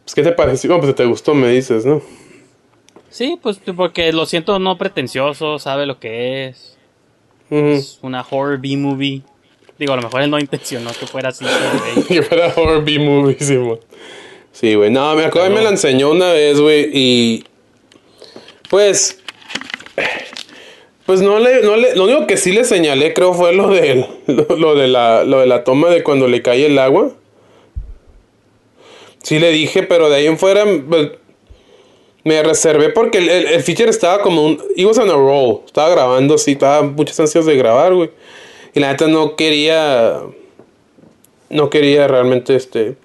Pues, 0.04 0.14
¿qué 0.14 0.22
te 0.22 0.32
pareció? 0.32 0.70
Bueno, 0.70 0.84
pues 0.84 0.94
te 0.96 1.04
gustó, 1.04 1.34
me 1.34 1.48
dices, 1.50 1.84
¿no? 1.84 2.00
Sí, 3.10 3.38
pues 3.42 3.60
porque 3.76 4.10
lo 4.12 4.24
siento 4.26 4.58
no 4.58 4.78
pretencioso, 4.78 5.58
sabe 5.58 5.84
lo 5.86 5.98
que 6.00 6.46
es. 6.48 6.76
Es 7.50 7.98
una 8.02 8.20
horror 8.30 8.58
B-movie. 8.60 9.22
Digo, 9.78 9.92
a 9.92 9.96
lo 9.96 10.02
mejor 10.02 10.22
él 10.22 10.30
no 10.30 10.38
intencionó 10.38 10.90
que 10.98 11.06
fuera 11.06 11.28
así. 11.28 11.44
que 12.08 12.22
fuera 12.22 12.52
horror 12.56 12.84
B-movie, 12.84 13.36
Simón. 13.38 13.78
Sí, 14.52 14.74
güey. 14.74 14.90
No, 14.90 15.14
me 15.14 15.24
acuerdo, 15.24 15.50
me 15.50 15.62
la 15.62 15.70
enseñó 15.70 16.10
una 16.10 16.32
vez, 16.32 16.60
güey, 16.60 16.90
y... 16.92 17.44
Pues... 18.68 19.20
Pues 21.06 21.22
no 21.22 21.38
le, 21.38 21.62
no 21.62 21.76
le... 21.76 21.94
Lo 21.94 22.04
único 22.04 22.26
que 22.26 22.36
sí 22.36 22.52
le 22.52 22.64
señalé, 22.64 23.14
creo, 23.14 23.32
fue 23.34 23.52
lo 23.52 23.68
de, 23.68 24.04
lo, 24.26 24.56
lo 24.56 24.74
de, 24.74 24.88
la, 24.88 25.24
lo 25.24 25.40
de 25.40 25.46
la 25.46 25.64
toma 25.64 25.88
de 25.90 26.02
cuando 26.02 26.26
le 26.26 26.42
cae 26.42 26.66
el 26.66 26.78
agua. 26.78 27.12
Sí 29.22 29.38
le 29.38 29.50
dije, 29.52 29.84
pero 29.84 30.10
de 30.10 30.16
ahí 30.16 30.26
en 30.26 30.38
fuera... 30.38 30.64
pues, 30.88 31.12
me 32.24 32.42
reservé 32.42 32.90
porque 32.90 33.18
el, 33.18 33.28
el, 33.30 33.46
el 33.46 33.62
feature 33.62 33.88
estaba 33.88 34.20
como 34.20 34.44
un... 34.44 34.60
He 34.76 34.84
was 34.84 34.98
on 34.98 35.08
a 35.08 35.14
roll. 35.14 35.62
Estaba 35.64 35.88
grabando, 35.88 36.36
sí, 36.36 36.52
estaba 36.52 36.82
muchas 36.82 37.18
ansias 37.20 37.46
de 37.46 37.56
grabar, 37.56 37.94
güey. 37.94 38.10
Y 38.78 38.80
la 38.80 38.92
neta 38.92 39.08
no 39.08 39.34
quería... 39.34 40.20
No 41.50 41.68
quería 41.68 42.06
realmente, 42.06 42.54
este... 42.54 42.96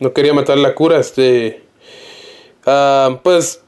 No 0.00 0.12
quería 0.12 0.34
matar 0.34 0.58
la 0.58 0.74
cura, 0.74 0.98
este... 0.98 1.62
ah, 2.66 3.20
pues... 3.22 3.62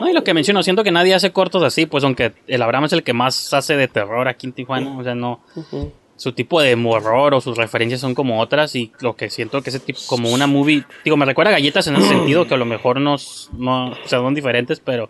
No, 0.00 0.10
y 0.10 0.12
lo 0.12 0.24
que 0.24 0.34
menciono, 0.34 0.64
siento 0.64 0.82
que 0.82 0.90
nadie 0.90 1.14
hace 1.14 1.30
cortos 1.30 1.62
así, 1.62 1.86
pues 1.86 2.02
aunque 2.02 2.32
el 2.48 2.60
Abraham 2.60 2.86
es 2.86 2.92
el 2.92 3.04
que 3.04 3.12
más 3.12 3.54
hace 3.54 3.76
de 3.76 3.86
terror 3.86 4.26
aquí 4.26 4.48
en 4.48 4.52
Tijuana, 4.52 4.98
o 4.98 5.04
sea, 5.04 5.14
no... 5.14 5.44
Su 6.16 6.32
tipo 6.32 6.60
de 6.60 6.74
horror 6.74 7.34
o 7.34 7.40
sus 7.40 7.56
referencias 7.56 8.00
son 8.00 8.16
como 8.16 8.40
otras 8.40 8.74
y 8.74 8.90
lo 8.98 9.14
que 9.14 9.30
siento 9.30 9.62
que 9.62 9.70
ese 9.70 9.78
tipo, 9.78 10.00
como 10.08 10.32
una 10.32 10.48
movie, 10.48 10.82
digo, 11.04 11.16
me 11.16 11.24
recuerda 11.24 11.50
a 11.50 11.54
galletas 11.54 11.86
en 11.86 11.94
ese 11.94 12.08
sentido, 12.08 12.48
que 12.48 12.54
a 12.54 12.58
lo 12.58 12.64
mejor 12.64 13.00
no, 13.00 13.14
o 13.14 13.18
sea, 14.06 14.18
son 14.18 14.34
diferentes, 14.34 14.80
pero 14.80 15.08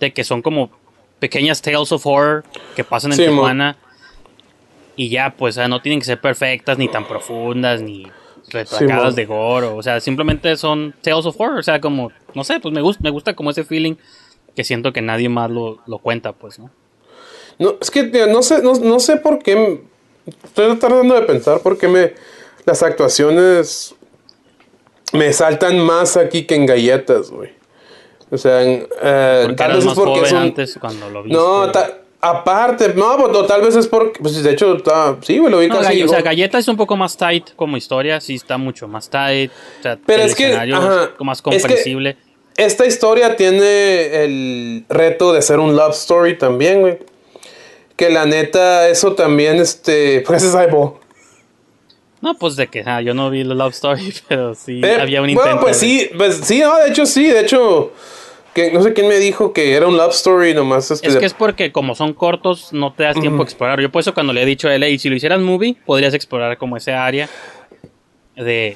de 0.00 0.14
que 0.14 0.24
son 0.24 0.40
como 0.40 0.70
pequeñas 1.18 1.60
tales 1.60 1.92
of 1.92 2.06
horror 2.06 2.42
que 2.74 2.84
pasan 2.84 3.12
en 3.12 3.18
Sí. 3.18 3.26
Tijuana 3.26 3.76
y 4.96 5.08
ya, 5.08 5.34
pues, 5.36 5.56
o 5.56 5.60
sea, 5.60 5.68
no 5.68 5.80
tienen 5.82 5.98
que 6.00 6.06
ser 6.06 6.20
perfectas 6.20 6.78
ni 6.78 6.88
tan 6.88 7.06
profundas 7.06 7.80
ni 7.82 8.06
retracadas 8.50 9.14
Sí, 9.14 9.20
de 9.20 9.26
gore, 9.26 9.66
o 9.66 9.82
sea, 9.82 10.00
simplemente 10.00 10.56
son 10.56 10.94
Tales 11.02 11.26
of 11.26 11.40
Horror, 11.40 11.58
o 11.58 11.62
sea, 11.62 11.80
como, 11.80 12.12
no 12.34 12.44
sé, 12.44 12.60
pues 12.60 12.72
me 12.74 12.80
gusta, 12.82 13.00
me 13.02 13.10
gusta 13.10 13.34
como 13.34 13.50
ese 13.50 13.64
feeling 13.64 13.94
que 14.54 14.64
siento 14.64 14.92
que 14.92 15.00
nadie 15.02 15.28
más 15.28 15.50
lo, 15.50 15.78
lo 15.86 15.98
cuenta, 15.98 16.32
pues, 16.32 16.58
¿no? 16.58 16.70
No, 17.58 17.74
es 17.80 17.90
que 17.90 18.04
tío, 18.04 18.26
no 18.26 18.42
sé, 18.42 18.62
no, 18.62 18.74
no 18.74 18.98
sé 19.00 19.16
por 19.16 19.38
qué. 19.40 19.80
Estoy 20.44 20.76
tratando 20.76 21.14
de 21.14 21.22
pensar 21.22 21.60
por 21.60 21.78
qué 21.78 21.86
me. 21.86 22.14
Las 22.66 22.82
actuaciones 22.82 23.94
me 25.12 25.32
saltan 25.32 25.78
más 25.78 26.16
aquí 26.16 26.44
que 26.44 26.54
en 26.56 26.66
galletas, 26.66 27.30
güey. 27.30 27.50
O 28.30 28.38
sea, 28.38 28.62
en, 28.62 28.88
eh, 29.02 29.54
tal 29.56 29.72
vez 29.76 29.84
es 29.86 29.92
porque 29.94 30.20
es 30.22 30.32
un- 30.32 30.38
antes 30.38 30.78
cuando 30.80 31.08
lo 31.10 31.22
viste. 31.22 31.38
No, 31.38 31.70
ta- 31.70 31.98
aparte, 32.30 32.92
no, 32.94 33.16
pues, 33.16 33.32
no, 33.32 33.44
tal 33.44 33.62
vez 33.62 33.76
es 33.76 33.86
porque. 33.86 34.20
Pues 34.20 34.42
de 34.42 34.50
hecho, 34.50 34.76
está- 34.76 35.16
sí, 35.22 35.38
güey, 35.38 35.50
lo 35.50 35.58
vi 35.58 35.68
No, 35.68 35.78
casi. 35.80 36.02
O 36.02 36.08
sea. 36.08 36.22
Galleta 36.22 36.58
es 36.58 36.68
un 36.68 36.76
poco 36.76 36.96
más 36.96 37.16
tight 37.16 37.50
como 37.56 37.76
historia, 37.76 38.20
sí 38.20 38.34
está 38.34 38.58
mucho 38.58 38.88
más 38.88 39.08
tight. 39.10 39.50
O 39.80 39.82
sea, 39.82 39.98
Pero 40.04 40.22
el 40.22 40.28
es 40.30 40.34
que, 40.34 40.52
ajá, 40.54 41.10
es 41.18 41.20
más 41.24 41.38
es 41.38 41.42
que- 41.42 41.50
comprensible. 41.50 42.16
Esta 42.56 42.86
historia 42.86 43.34
tiene 43.36 44.22
el 44.24 44.84
reto 44.88 45.32
de 45.32 45.42
ser 45.42 45.58
un 45.58 45.74
love 45.74 45.92
story 45.94 46.38
también, 46.38 46.80
güey. 46.82 46.98
Que 47.96 48.10
la 48.10 48.26
neta, 48.26 48.88
eso 48.88 49.14
también, 49.14 49.56
este. 49.56 50.20
Pues 50.26 50.42
es 50.42 50.54
Aibo. 50.54 51.00
No, 52.20 52.34
pues 52.38 52.56
de 52.56 52.68
que 52.68 52.82
ah, 52.86 53.02
yo 53.02 53.12
no 53.12 53.28
vi 53.28 53.44
la 53.44 53.54
Love 53.54 53.72
Story, 53.74 54.14
pero 54.28 54.54
sí 54.54 54.80
Eh, 54.82 54.96
había 54.98 55.20
un 55.20 55.28
intento. 55.28 55.46
Bueno, 55.50 55.60
pues 55.60 55.78
de- 55.80 55.86
sí, 55.86 56.10
pues 56.16 56.40
sí, 56.42 56.60
no, 56.60 56.76
de 56.78 56.88
hecho 56.88 57.04
sí, 57.06 57.26
de 57.28 57.40
hecho. 57.40 57.92
Que, 58.54 58.70
no 58.70 58.82
sé 58.82 58.92
quién 58.92 59.08
me 59.08 59.18
dijo 59.18 59.52
que 59.52 59.74
era 59.74 59.86
un 59.88 59.96
love 59.96 60.12
story 60.12 60.54
nomás. 60.54 60.90
Este, 60.90 61.08
Es 61.08 61.16
que 61.16 61.26
es 61.26 61.34
porque 61.34 61.72
como 61.72 61.94
son 61.94 62.14
cortos, 62.14 62.72
no 62.72 62.92
te 62.92 63.02
das 63.02 63.18
tiempo 63.18 63.42
a 63.42 63.44
explorar. 63.44 63.80
Yo 63.80 63.90
por 63.90 64.00
eso 64.00 64.14
cuando 64.14 64.32
le 64.32 64.42
he 64.42 64.46
dicho 64.46 64.68
a 64.68 64.74
él, 64.74 64.82
"Ey, 64.84 64.98
si 64.98 65.08
lo 65.08 65.16
hicieras 65.16 65.40
movie, 65.40 65.76
podrías 65.84 66.14
explorar 66.14 66.56
como 66.56 66.76
ese 66.76 66.92
área 66.92 67.28
de, 68.36 68.74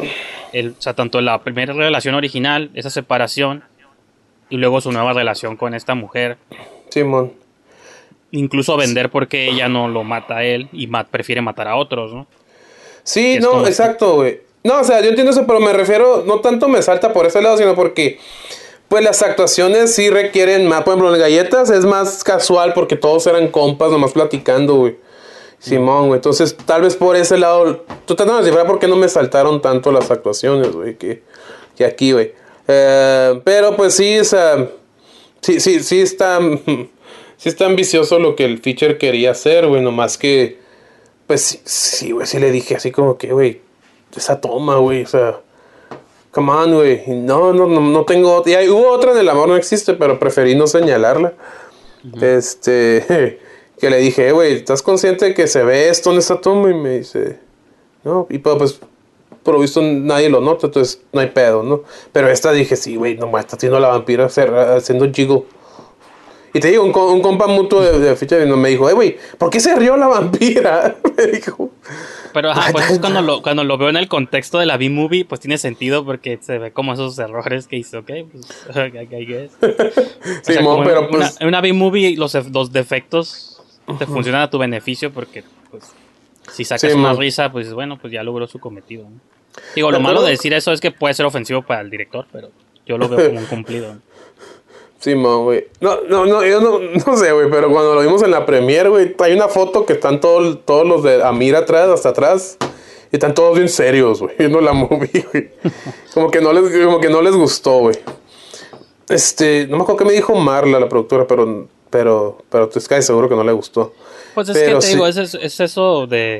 el, 0.52 0.70
o 0.78 0.82
sea, 0.82 0.94
tanto 0.94 1.20
la 1.20 1.42
primera 1.42 1.72
relación 1.72 2.14
original, 2.14 2.70
esa 2.74 2.90
separación, 2.90 3.62
y 4.50 4.56
luego 4.56 4.80
su 4.80 4.92
nueva 4.92 5.12
relación 5.12 5.56
con 5.56 5.74
esta 5.74 5.94
mujer. 5.94 6.38
Simón. 6.88 7.32
Incluso 8.30 8.76
vender 8.76 9.10
porque 9.10 9.48
ella 9.48 9.68
no 9.68 9.88
lo 9.88 10.04
mata 10.04 10.38
a 10.38 10.44
él 10.44 10.68
y 10.72 10.86
Matt 10.86 11.08
prefiere 11.08 11.40
matar 11.40 11.68
a 11.68 11.76
otros, 11.76 12.12
¿no? 12.12 12.26
Sí, 13.02 13.38
no, 13.40 13.66
exacto, 13.66 14.16
güey. 14.16 14.40
No, 14.64 14.80
o 14.80 14.84
sea, 14.84 15.00
yo 15.00 15.08
entiendo 15.08 15.30
eso, 15.30 15.46
pero 15.46 15.60
me 15.60 15.72
refiero, 15.72 16.24
no 16.26 16.40
tanto 16.40 16.68
me 16.68 16.82
salta 16.82 17.12
por 17.12 17.26
ese 17.26 17.40
lado, 17.40 17.56
sino 17.56 17.74
porque, 17.74 18.18
pues 18.88 19.04
las 19.04 19.22
actuaciones 19.22 19.94
sí 19.94 20.10
requieren 20.10 20.66
más. 20.66 20.82
Por 20.82 20.94
ejemplo, 20.94 21.14
en 21.14 21.20
galletas 21.20 21.70
es 21.70 21.84
más 21.84 22.24
casual 22.24 22.72
porque 22.72 22.96
todos 22.96 23.26
eran 23.26 23.48
compas, 23.48 23.90
nomás 23.90 24.12
platicando, 24.12 24.76
güey. 24.76 24.96
Simón, 25.58 26.06
güey. 26.08 26.18
Entonces, 26.18 26.56
tal 26.56 26.82
vez 26.82 26.96
por 26.96 27.16
ese 27.16 27.36
lado, 27.36 27.84
tú 28.06 28.14
tratando 28.14 28.36
de 28.36 28.44
descifrar 28.44 28.66
por 28.66 28.78
qué 28.78 28.88
no 28.88 28.96
me 28.96 29.08
saltaron 29.08 29.60
tanto 29.60 29.92
las 29.92 30.10
actuaciones, 30.10 30.72
güey, 30.72 30.96
que, 30.96 31.22
que 31.76 31.84
aquí, 31.84 32.12
güey. 32.12 32.32
Eh, 32.66 33.40
pero 33.44 33.76
pues 33.76 33.94
sí, 33.94 34.18
o 34.18 34.24
sí, 34.24 35.60
sí, 35.60 35.80
sí 35.80 36.00
está, 36.00 36.38
sí 37.36 37.48
está 37.48 37.66
ambicioso 37.66 38.18
lo 38.18 38.36
que 38.36 38.44
el 38.44 38.58
feature 38.58 38.98
quería 38.98 39.32
hacer, 39.32 39.66
güey, 39.66 39.82
nomás 39.82 40.16
que, 40.16 40.58
pues 41.26 41.42
sí, 41.42 41.60
sí, 41.64 42.10
güey, 42.12 42.26
sí 42.26 42.38
le 42.38 42.52
dije 42.52 42.76
así 42.76 42.90
como 42.90 43.18
que, 43.18 43.32
güey, 43.32 43.60
esa 44.16 44.40
toma, 44.40 44.76
güey, 44.76 45.02
o 45.02 45.06
sea, 45.06 45.40
come 46.38 46.52
on, 46.52 46.74
güey, 46.74 47.02
no, 47.08 47.52
no, 47.52 47.66
no, 47.66 47.80
no 47.80 48.04
tengo, 48.04 48.42
y 48.46 48.54
hay- 48.54 48.68
hubo 48.68 48.88
otra 48.90 49.10
en 49.12 49.18
El 49.18 49.28
Amor 49.28 49.48
No 49.48 49.56
Existe, 49.56 49.94
pero 49.94 50.18
preferí 50.20 50.54
no 50.54 50.66
señalarla, 50.68 51.32
este, 52.20 53.38
que 53.78 53.90
le 53.90 53.98
dije, 53.98 54.28
"Eh, 54.28 54.32
güey, 54.32 54.52
¿estás 54.54 54.82
consciente 54.82 55.24
de 55.26 55.34
que 55.34 55.46
se 55.48 55.64
ve 55.64 55.88
esto 55.88 56.12
en 56.12 56.18
esa 56.18 56.40
toma? 56.40 56.70
Y 56.70 56.74
me 56.74 56.98
dice, 56.98 57.38
no, 58.04 58.26
y 58.30 58.38
pues, 58.38 58.56
pues, 58.56 58.80
por 59.42 59.54
lo 59.54 59.60
visto 59.60 59.80
nadie 59.82 60.28
lo 60.28 60.40
nota, 60.40 60.66
entonces 60.66 61.00
no 61.12 61.20
hay 61.20 61.28
pedo, 61.28 61.62
¿no? 61.64 61.82
Pero 62.12 62.28
esta 62.28 62.52
dije, 62.52 62.76
sí, 62.76 62.96
güey, 62.96 63.16
no 63.16 63.26
más, 63.28 63.44
está 63.44 63.56
haciendo 63.56 63.80
la 63.80 63.88
vampira 63.88 64.26
haciendo 64.26 65.10
jiggle. 65.12 65.42
Y 66.54 66.60
te 66.60 66.68
digo, 66.68 66.84
un, 66.84 66.96
un 66.96 67.20
compa 67.20 67.46
mutuo 67.46 67.80
de, 67.80 67.98
de 67.98 68.16
ficha 68.16 68.36
me 68.36 68.68
dijo, 68.68 68.88
eh, 68.88 68.92
güey, 68.94 69.16
¿por 69.38 69.50
qué 69.50 69.58
se 69.60 69.74
rió 69.74 69.96
la 69.96 70.06
vampira? 70.08 70.96
me 71.16 71.26
dijo. 71.26 71.70
Pero 72.34 72.50
ajá, 72.50 72.72
pues 72.72 72.90
es 72.90 72.98
cuando 73.00 73.22
lo, 73.22 73.42
cuando 73.42 73.64
lo 73.64 73.78
veo 73.78 73.88
en 73.88 73.96
el 73.96 74.08
contexto 74.08 74.58
de 74.58 74.66
la 74.66 74.76
B-Movie, 74.76 75.24
pues 75.24 75.40
tiene 75.40 75.58
sentido 75.58 76.04
porque 76.04 76.38
se 76.40 76.58
ve 76.58 76.72
como 76.72 76.92
esos 76.92 77.18
errores 77.18 77.66
que 77.68 77.76
hizo, 77.76 78.00
ok, 78.00 78.10
pues, 78.30 78.46
I 79.12 79.24
guess. 79.26 79.52
O 79.60 80.44
sea, 80.44 80.60
pero 80.84 81.00
en 81.04 81.08
pues- 81.08 81.10
una, 81.10 81.30
en 81.40 81.48
una 81.48 81.60
B-Movie 81.60 82.16
los, 82.16 82.34
ef- 82.34 82.52
los 82.52 82.72
defectos 82.72 83.62
te 83.98 84.06
funcionan 84.06 84.42
a 84.42 84.50
tu 84.50 84.58
beneficio 84.58 85.12
porque, 85.12 85.44
pues, 85.70 85.84
si 86.52 86.64
sacas 86.64 86.92
Sí, 86.92 86.98
una 86.98 87.12
risa, 87.14 87.50
pues 87.52 87.72
bueno, 87.72 87.98
pues 87.98 88.12
ya 88.12 88.22
logró 88.22 88.46
su 88.46 88.58
cometido. 88.58 89.04
¿no? 89.04 89.20
Digo, 89.74 89.90
lo 89.90 89.96
¿Te 89.98 90.02
malo 90.02 90.22
de 90.22 90.30
decir 90.30 90.52
eso 90.54 90.72
es 90.72 90.80
que 90.80 90.90
puede 90.90 91.14
ser 91.14 91.26
ofensivo 91.26 91.62
para 91.62 91.80
el 91.80 91.90
director, 91.90 92.26
pero 92.32 92.50
yo 92.86 92.96
lo 92.98 93.08
veo 93.08 93.28
como 93.28 93.40
un 93.40 93.46
cumplido. 93.46 93.96
Simón, 94.98 95.44
güey. 95.44 95.66
No, 95.80 96.00
no, 96.08 96.26
no, 96.26 96.44
yo 96.44 96.60
no, 96.60 96.78
no 97.06 97.16
sé, 97.16 97.32
güey, 97.32 97.48
pero 97.50 97.70
cuando 97.70 97.94
lo 97.94 98.00
vimos 98.00 98.22
en 98.22 98.30
la 98.32 98.44
premiere, 98.46 98.88
güey, 98.88 99.14
hay 99.20 99.32
una 99.32 99.48
foto 99.48 99.86
que 99.86 99.92
están 99.94 100.20
todos, 100.20 100.58
todos 100.64 100.86
los 100.86 101.02
de 101.02 101.22
Amir 101.22 101.54
atrás, 101.56 101.88
hasta 101.88 102.08
atrás, 102.10 102.56
y 103.12 103.16
están 103.16 103.32
todos 103.34 103.56
bien 103.56 103.68
serios, 103.68 104.20
güey, 104.20 104.34
viendo 104.38 104.60
la 104.60 104.72
movie, 104.74 105.24
güey. 105.32 105.50
Como 106.14 106.30
que 106.30 106.40
no 106.40 106.52
les, 106.52 106.84
como 106.84 107.00
que 107.00 107.08
no 107.10 107.22
les 107.22 107.34
gustó, 107.34 107.78
güey. 107.78 107.96
Este, 109.08 109.66
no 109.68 109.76
me 109.76 109.82
acuerdo 109.84 109.98
qué 110.00 110.04
me 110.04 110.12
dijo 110.12 110.34
Marla, 110.34 110.78
la 110.80 110.88
productora, 110.88 111.26
pero, 111.26 111.68
pero, 111.90 112.38
pero 112.50 112.64
estoy 112.64 112.82
casi 112.82 113.06
seguro 113.06 113.28
que 113.28 113.34
no 113.36 113.44
le 113.44 113.52
gustó. 113.52 113.94
Pues 114.34 114.48
es 114.50 114.56
Pero 114.58 114.74
que 114.74 114.80
te 114.80 114.86
sí. 114.86 114.92
digo, 114.94 115.06
es, 115.06 115.16
es- 115.16 115.34
es 115.34 115.60
eso 115.60 116.06
de. 116.06 116.38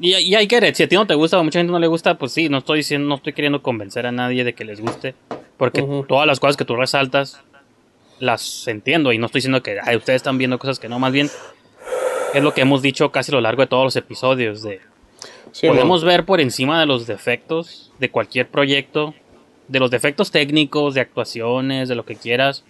Y, 0.00 0.14
y 0.14 0.34
hay 0.34 0.46
que 0.46 0.60
ver, 0.60 0.74
si 0.74 0.82
a 0.82 0.88
ti 0.88 0.96
no 0.96 1.06
te 1.06 1.14
gusta 1.14 1.36
o 1.36 1.40
a 1.40 1.42
mucha 1.42 1.58
gente 1.60 1.72
no 1.72 1.78
le 1.78 1.86
gusta, 1.86 2.18
pues 2.18 2.32
sí, 2.32 2.48
no 2.48 2.58
estoy 2.58 2.78
diciendo, 2.78 3.08
no 3.08 3.14
estoy 3.14 3.32
queriendo 3.32 3.62
convencer 3.62 4.06
a 4.06 4.12
nadie 4.12 4.44
de 4.44 4.52
que 4.54 4.64
les 4.64 4.80
guste. 4.80 5.14
Porque 5.56 5.86
todas 6.08 6.26
las 6.26 6.40
cosas 6.40 6.56
que 6.56 6.64
tú 6.64 6.76
resaltas 6.76 7.40
las 8.18 8.66
entiendo. 8.68 9.12
Y 9.12 9.18
no 9.18 9.26
estoy 9.26 9.40
diciendo 9.40 9.62
que 9.62 9.78
ay, 9.82 9.96
ustedes 9.96 10.16
están 10.16 10.38
viendo 10.38 10.58
cosas 10.58 10.78
que 10.78 10.88
no, 10.88 10.98
más 10.98 11.12
bien 11.12 11.30
es 12.34 12.42
lo 12.42 12.52
que 12.54 12.62
hemos 12.62 12.82
dicho 12.82 13.12
casi 13.12 13.30
a 13.32 13.36
lo 13.36 13.40
largo 13.40 13.62
de 13.62 13.68
todos 13.68 13.84
los 13.84 13.96
episodios. 13.96 14.62
De 14.62 14.80
Sí, 15.54 15.68
podemos 15.68 16.02
ver 16.02 16.24
por 16.24 16.40
encima 16.40 16.80
de 16.80 16.86
los 16.86 17.06
defectos 17.06 17.92
de 18.00 18.10
cualquier 18.10 18.48
proyecto, 18.48 19.14
de 19.68 19.78
los 19.78 19.88
defectos 19.88 20.32
técnicos, 20.32 20.94
de 20.94 21.00
actuaciones, 21.00 21.88
de 21.88 21.94
lo 21.94 22.04
que 22.04 22.16
quieras, 22.16 22.64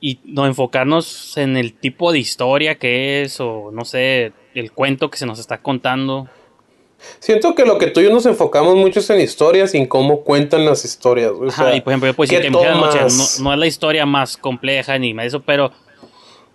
y 0.00 0.18
no 0.24 0.46
enfocarnos 0.46 1.36
en 1.36 1.56
el 1.56 1.74
tipo 1.74 2.10
de 2.10 2.18
historia 2.18 2.74
que 2.74 3.22
es, 3.22 3.38
o 3.40 3.70
no 3.72 3.84
sé, 3.84 4.32
el 4.54 4.72
cuento 4.72 5.10
que 5.10 5.16
se 5.16 5.26
nos 5.26 5.38
está 5.38 5.58
contando. 5.58 6.28
Siento 7.18 7.54
que 7.54 7.64
lo 7.64 7.78
que 7.78 7.88
tú 7.88 8.00
y 8.00 8.04
yo 8.04 8.10
nos 8.10 8.26
enfocamos 8.26 8.76
mucho 8.76 9.00
es 9.00 9.10
en 9.10 9.20
historias 9.20 9.74
y 9.74 9.78
en 9.78 9.86
cómo 9.86 10.22
cuentan 10.22 10.64
las 10.64 10.84
historias. 10.84 11.32
Ajá, 11.48 11.74
y 11.74 11.80
por 11.80 11.92
ejemplo, 11.92 12.08
yo 12.08 12.14
puedo 12.14 12.26
decir 12.28 12.38
¿qué 12.38 12.44
que 12.46 12.50
Mujer 12.50 12.74
de 12.74 12.80
Noche 12.80 12.98
tomas? 12.98 13.38
no, 13.38 13.44
no 13.44 13.52
es 13.52 13.58
la 13.58 13.66
historia 13.66 14.06
más 14.06 14.36
compleja 14.36 14.98
ni 14.98 15.14
eso, 15.20 15.40
pero 15.40 15.72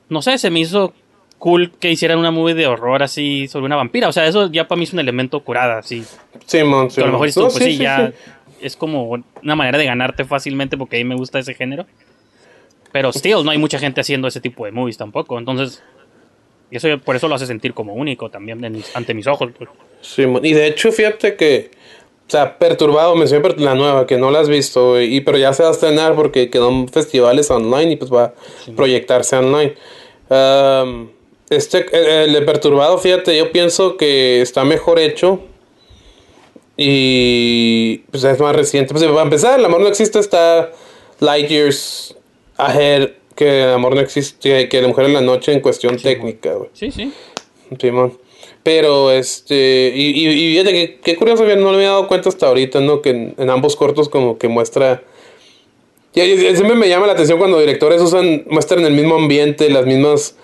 no 0.09 0.21
sé, 0.21 0.37
se 0.37 0.49
me 0.49 0.59
hizo 0.59 0.93
cool 1.37 1.71
que 1.79 1.91
hicieran 1.91 2.17
una 2.17 2.31
movie 2.31 2.55
de 2.55 2.67
horror 2.67 3.03
así 3.03 3.47
sobre 3.47 3.65
una 3.65 3.75
vampira. 3.75 4.07
O 4.07 4.11
sea, 4.11 4.25
eso 4.27 4.51
ya 4.51 4.67
para 4.67 4.77
mí 4.77 4.83
es 4.83 4.93
un 4.93 4.99
elemento 4.99 5.39
curada, 5.41 5.79
así. 5.79 6.03
Simón, 6.45 6.89
Que 6.89 7.01
a 7.01 7.05
lo 7.05 7.13
mejor 7.13 7.27
esto, 7.27 7.41
No, 7.41 7.47
pues 7.47 7.63
sí, 7.63 7.71
sí, 7.71 7.77
sí, 7.77 7.83
ya 7.83 8.07
sí. 8.07 8.13
es 8.61 8.75
como 8.75 9.09
una 9.43 9.55
manera 9.55 9.77
de 9.77 9.85
ganarte 9.85 10.25
fácilmente 10.25 10.77
porque 10.77 10.97
a 10.97 10.99
mí 10.99 11.05
me 11.05 11.15
gusta 11.15 11.39
ese 11.39 11.53
género. 11.53 11.85
Pero 12.91 13.11
still, 13.11 13.43
no 13.43 13.51
hay 13.51 13.57
mucha 13.57 13.79
gente 13.79 14.01
haciendo 14.01 14.27
ese 14.27 14.41
tipo 14.41 14.65
de 14.65 14.71
movies 14.71 14.97
tampoco. 14.97 15.37
Entonces, 15.37 15.83
y 16.71 16.77
eso 16.77 16.87
por 16.99 17.15
eso 17.15 17.27
lo 17.27 17.35
hace 17.35 17.45
sentir 17.45 17.73
como 17.73 17.93
único 17.93 18.29
también 18.29 18.63
en 18.63 18.83
ante 18.93 19.13
mis 19.13 19.27
ojos. 19.27 19.51
Simón. 20.01 20.45
Y 20.45 20.53
de 20.53 20.67
hecho, 20.67 20.91
fíjate 20.91 21.35
que, 21.35 21.71
o 22.27 22.29
sea, 22.29 22.57
perturbado, 22.57 23.15
mencioné 23.15 23.49
la 23.57 23.75
nueva, 23.75 24.07
que 24.07 24.17
no 24.17 24.31
la 24.31 24.39
has 24.39 24.49
visto, 24.49 25.01
y, 25.01 25.21
pero 25.21 25.37
ya 25.37 25.53
se 25.53 25.63
va 25.63 25.69
a 25.69 25.71
estrenar 25.71 26.15
porque 26.15 26.49
quedó 26.49 26.69
en 26.69 26.87
festivales 26.87 27.49
online 27.51 27.91
y 27.91 27.95
pues 27.95 28.11
va 28.11 28.23
a 28.23 28.33
proyectarse 28.75 29.35
online. 29.35 29.75
Um, 30.29 31.09
este, 31.49 31.85
el, 31.91 32.29
el 32.29 32.33
de 32.33 32.41
perturbado, 32.41 32.97
fíjate, 32.97 33.37
yo 33.37 33.51
pienso 33.51 33.97
que 33.97 34.41
está 34.41 34.65
mejor 34.65 34.99
hecho 34.99 35.39
y 36.77 37.99
pues 38.11 38.23
es 38.23 38.39
más 38.39 38.55
reciente. 38.55 38.93
Pues 38.93 39.03
para 39.03 39.21
empezar, 39.21 39.59
el 39.59 39.65
amor 39.65 39.81
no 39.81 39.87
existe, 39.87 40.19
está 40.19 40.71
light 41.19 41.47
years 41.47 42.15
ahead 42.57 43.11
que 43.35 43.63
el 43.63 43.69
amor 43.71 43.95
no 43.95 44.01
existe, 44.01 44.67
que 44.67 44.81
la 44.81 44.87
mujer 44.87 45.05
en 45.05 45.13
la 45.13 45.21
noche 45.21 45.53
en 45.53 45.59
cuestión 45.59 45.97
técnica, 45.97 46.53
güey. 46.53 46.69
Sí, 46.73 46.91
sí. 46.91 47.13
Simón. 47.79 48.17
Pero, 48.67 49.11
este, 49.13 49.93
y, 49.95 50.09
y, 50.09 50.27
y 50.27 50.51
fíjate 50.51 50.73
que, 50.73 50.99
qué 51.01 51.15
curioso, 51.15 51.45
bien, 51.45 51.61
no 51.61 51.69
me 51.69 51.77
había 51.77 51.91
dado 51.91 52.09
cuenta 52.09 52.27
hasta 52.27 52.47
ahorita, 52.47 52.81
¿no? 52.81 53.01
Que 53.01 53.11
en, 53.11 53.33
en 53.37 53.49
ambos 53.49 53.77
cortos 53.77 54.09
como 54.09 54.37
que 54.37 54.49
muestra... 54.49 55.03
Y, 56.13 56.19
y- 56.19 56.37
siempre 56.53 56.75
me 56.75 56.89
llama 56.89 57.07
la 57.07 57.13
atención 57.13 57.37
cuando 57.37 57.61
directores 57.61 58.01
usan, 58.01 58.43
muestran 58.49 58.83
el 58.83 58.91
mismo 58.91 59.15
ambiente, 59.15 59.69
las 59.69 59.85
mismas... 59.85 60.35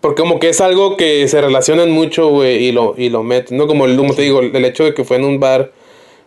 Porque 0.00 0.22
como 0.22 0.40
que 0.40 0.48
es 0.48 0.60
algo 0.60 0.96
que 0.96 1.28
se 1.28 1.40
relacionan 1.40 1.92
mucho, 1.92 2.30
güey, 2.30 2.64
y 2.64 2.72
lo, 2.72 2.96
y 2.98 3.10
lo 3.10 3.22
meten, 3.22 3.56
¿no? 3.58 3.68
Como, 3.68 3.84
el, 3.84 3.96
como 3.96 4.12
te 4.12 4.22
digo, 4.22 4.40
el 4.40 4.64
hecho 4.64 4.82
de 4.82 4.92
que 4.92 5.04
fue 5.04 5.18
en 5.18 5.24
un 5.24 5.38
bar 5.38 5.70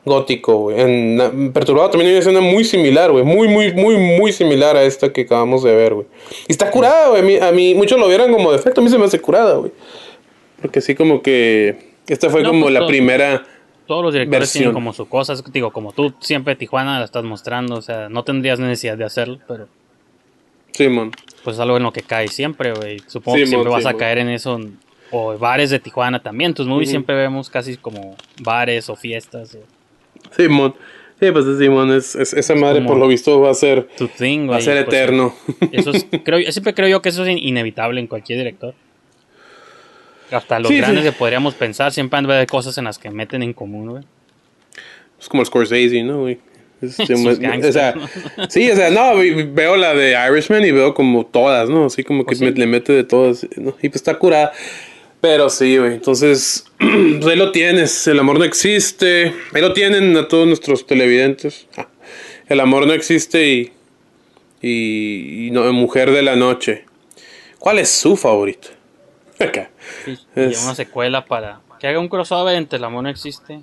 gótico, 0.05 0.55
güey. 0.55 0.79
En, 0.79 1.19
en 1.19 1.51
Perturbado 1.51 1.89
también 1.89 2.11
hay 2.11 2.13
una 2.13 2.21
escena 2.21 2.39
muy 2.39 2.63
similar, 2.63 3.11
güey. 3.11 3.25
Muy, 3.25 3.49
muy, 3.49 3.73
muy, 3.73 3.97
muy 3.97 4.31
similar 4.31 4.77
a 4.77 4.83
esta 4.85 5.11
que 5.11 5.21
acabamos 5.23 5.63
de 5.63 5.75
ver, 5.75 5.95
güey. 5.95 6.07
Y 6.47 6.53
está 6.53 6.71
curada, 6.71 7.09
güey. 7.09 7.19
A 7.19 7.25
mí, 7.25 7.37
a 7.37 7.51
mí 7.51 7.75
muchos 7.75 7.99
lo 7.99 8.07
vieron 8.07 8.31
como 8.31 8.53
defecto, 8.53 8.79
a 8.79 8.83
mí 8.85 8.89
se 8.89 8.97
me 8.97 9.03
hace 9.03 9.19
curada, 9.19 9.55
güey. 9.57 9.73
Porque 10.65 10.81
sí, 10.81 10.95
como 10.95 11.21
que. 11.21 11.93
Esta 12.07 12.29
fue 12.29 12.41
No, 12.43 12.49
como 12.49 12.61
pues, 12.63 12.73
la 12.73 12.79
todo. 12.81 12.89
primera 12.89 13.45
todos 13.87 14.03
los 14.03 14.13
directores 14.13 14.39
versión. 14.39 14.61
tienen 14.63 14.73
como 14.73 14.93
su 14.93 15.07
cosa. 15.07 15.33
Es 15.33 15.41
que, 15.43 15.51
digo, 15.51 15.71
como 15.71 15.91
tú 15.91 16.13
siempre 16.19 16.55
Tijuana 16.55 16.99
la 16.99 17.05
estás 17.05 17.23
mostrando, 17.23 17.75
o 17.75 17.81
sea, 17.81 18.09
no 18.09 18.23
tendrías 18.23 18.59
necesidad 18.59 18.97
de 18.97 19.05
hacerlo, 19.05 19.39
pero 19.47 19.67
Simón. 20.71 21.11
pues 21.43 21.55
es 21.55 21.59
algo 21.59 21.77
en 21.77 21.83
lo 21.83 21.93
que 21.93 22.01
caes 22.01 22.33
siempre, 22.33 22.73
güey. 22.73 22.99
Supongo 23.07 23.37
Sí, 23.37 23.43
que 23.43 23.47
siempre 23.47 23.69
vas 23.71 23.83
sí, 23.83 23.89
a 23.89 23.93
caer 23.93 24.17
en 24.19 24.29
eso. 24.29 24.59
O 25.11 25.37
bares 25.37 25.69
de 25.69 25.79
Tijuana 25.79 26.21
también. 26.21 26.53
Tus 26.53 26.67
movies 26.67 26.89
siempre 26.89 27.15
vemos 27.15 27.49
casi 27.49 27.77
como 27.77 28.15
bares 28.41 28.89
o 28.89 28.95
fiestas. 28.95 29.55
o- 29.55 30.35
Simón. 30.35 30.73
Sí, 31.19 31.31
pues 31.31 31.45
Simón, 31.57 31.91
es, 31.93 32.15
es- 32.15 32.33
esa 32.33 32.55
madre 32.55 32.79
como 32.79 32.89
por 32.89 32.97
lo 32.97 33.07
visto 33.07 33.39
va 33.39 33.51
a 33.51 33.53
ser, 33.53 33.87
Tu 33.97 34.07
thing, 34.09 34.49
va 34.49 34.57
a 34.57 34.61
ser 34.61 34.83
pues, 34.83 34.95
eterno. 34.97 35.33
Eso 35.71 35.91
es, 35.91 36.05
creo, 36.25 36.39
yo- 36.39 36.51
siempre 36.51 36.73
creo 36.73 36.89
yo 36.89 37.01
que 37.01 37.09
eso 37.09 37.23
es 37.23 37.29
in- 37.29 37.37
inevitable 37.37 38.01
en 38.01 38.07
cualquier 38.07 38.39
director. 38.39 38.73
Hasta 40.31 40.60
los 40.60 40.69
Sí, 40.69 40.77
grandes 40.77 41.03
sí. 41.03 41.10
que 41.11 41.15
podríamos 41.15 41.53
pensar, 41.53 41.91
siempre 41.91 42.19
haber 42.19 42.47
cosas 42.47 42.77
en 42.77 42.85
las 42.85 42.97
que 42.97 43.10
meten 43.11 43.43
en 43.43 43.53
común, 43.53 43.89
güey. 43.91 44.03
Es 45.19 45.30
como 45.30 45.41
el 45.41 45.47
Scorsese, 45.47 46.03
¿no, 46.03 46.22
güey? 46.22 46.39
Gangsters, 46.81 47.95
o 48.38 48.45
sí, 48.49 48.69
o 48.69 48.76
sea, 48.76 48.89
no, 48.89 49.15
veo 49.53 49.77
la 49.77 49.93
de 49.93 50.15
Irishman 50.30 50.65
y 50.65 50.72
veo 50.72 50.93
como 50.93 51.26
todas, 51.26 51.69
¿no? 51.69 51.85
Así 51.85 52.03
como 52.03 52.23
que 52.23 52.35
Pues 52.35 52.41
me- 52.41 52.52
le 52.52 52.65
mete 52.68 52.91
de 52.93 53.03
todas, 53.03 53.47
¿no? 53.56 53.69
Y 53.81 53.89
pues 53.89 53.95
está 53.97 54.15
curada. 54.19 54.52
Pero 55.22 55.49
sí, 55.49 55.77
güey, 55.77 55.93
entonces, 55.93 56.65
pues 56.77 57.26
ahí 57.27 57.38
lo 57.38 57.52
tienes, 57.52 58.06
el 58.07 58.19
amor 58.19 58.38
no 58.38 58.43
existe. 58.45 59.34
Ahí 59.53 59.61
lo 59.61 59.73
tienen 59.73 60.15
a 60.18 60.27
todos 60.27 60.45
nuestros 60.47 60.85
televidentes. 60.85 61.65
Ah, 61.77 61.88
el 62.47 62.60
amor 62.60 62.85
no 62.85 62.93
existe 62.93 63.47
y, 63.47 63.72
y, 64.61 65.47
y 65.47 65.52
no, 65.52 65.72
Mujer 65.73 66.11
de 66.11 66.22
la 66.22 66.35
Noche. 66.35 66.84
¿Cuál 67.57 67.80
es 67.80 67.89
su 67.89 68.15
favorito? 68.18 68.68
Acá. 69.39 69.69
Sí, 70.05 70.17
Es- 70.35 70.61
Y 70.61 70.65
una 70.65 70.75
secuela 70.75 71.25
para 71.25 71.61
que 71.79 71.87
haga 71.87 71.99
un 71.99 72.07
crossover 72.07 72.55
entre 72.55 72.77
El 72.77 72.83
amor 72.85 73.03
no 73.03 73.09
existe. 73.09 73.61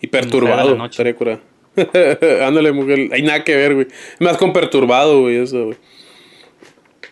Y 0.00 0.06
perturbado, 0.08 0.76
la 0.76 0.86
estaría. 0.86 1.16
Ándale, 2.46 2.72
mujer. 2.72 3.08
Hay 3.12 3.22
nada 3.22 3.44
que 3.44 3.56
ver, 3.56 3.74
güey. 3.74 3.86
Más 4.20 4.36
con 4.36 4.52
perturbado, 4.52 5.22
güey, 5.22 5.36
eso, 5.38 5.66
güey. 5.66 5.78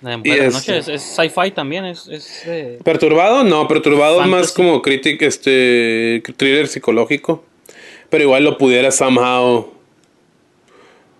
La 0.02 0.20
Y 0.22 0.28
la 0.28 0.34
este- 0.34 0.50
noche 0.50 0.78
es, 0.78 0.88
es 0.88 1.02
sci-fi 1.02 1.50
también, 1.50 1.84
es, 1.84 2.08
es 2.08 2.42
eh, 2.46 2.78
Perturbado, 2.82 3.44
no, 3.44 3.68
perturbado 3.68 4.22
es 4.22 4.28
más 4.28 4.52
como 4.52 4.80
crítica, 4.80 5.26
este, 5.26 6.22
thriller 6.36 6.68
psicológico. 6.68 7.44
Pero 8.08 8.24
igual 8.24 8.44
lo 8.44 8.56
pudiera 8.58 8.90
somehow, 8.90 9.72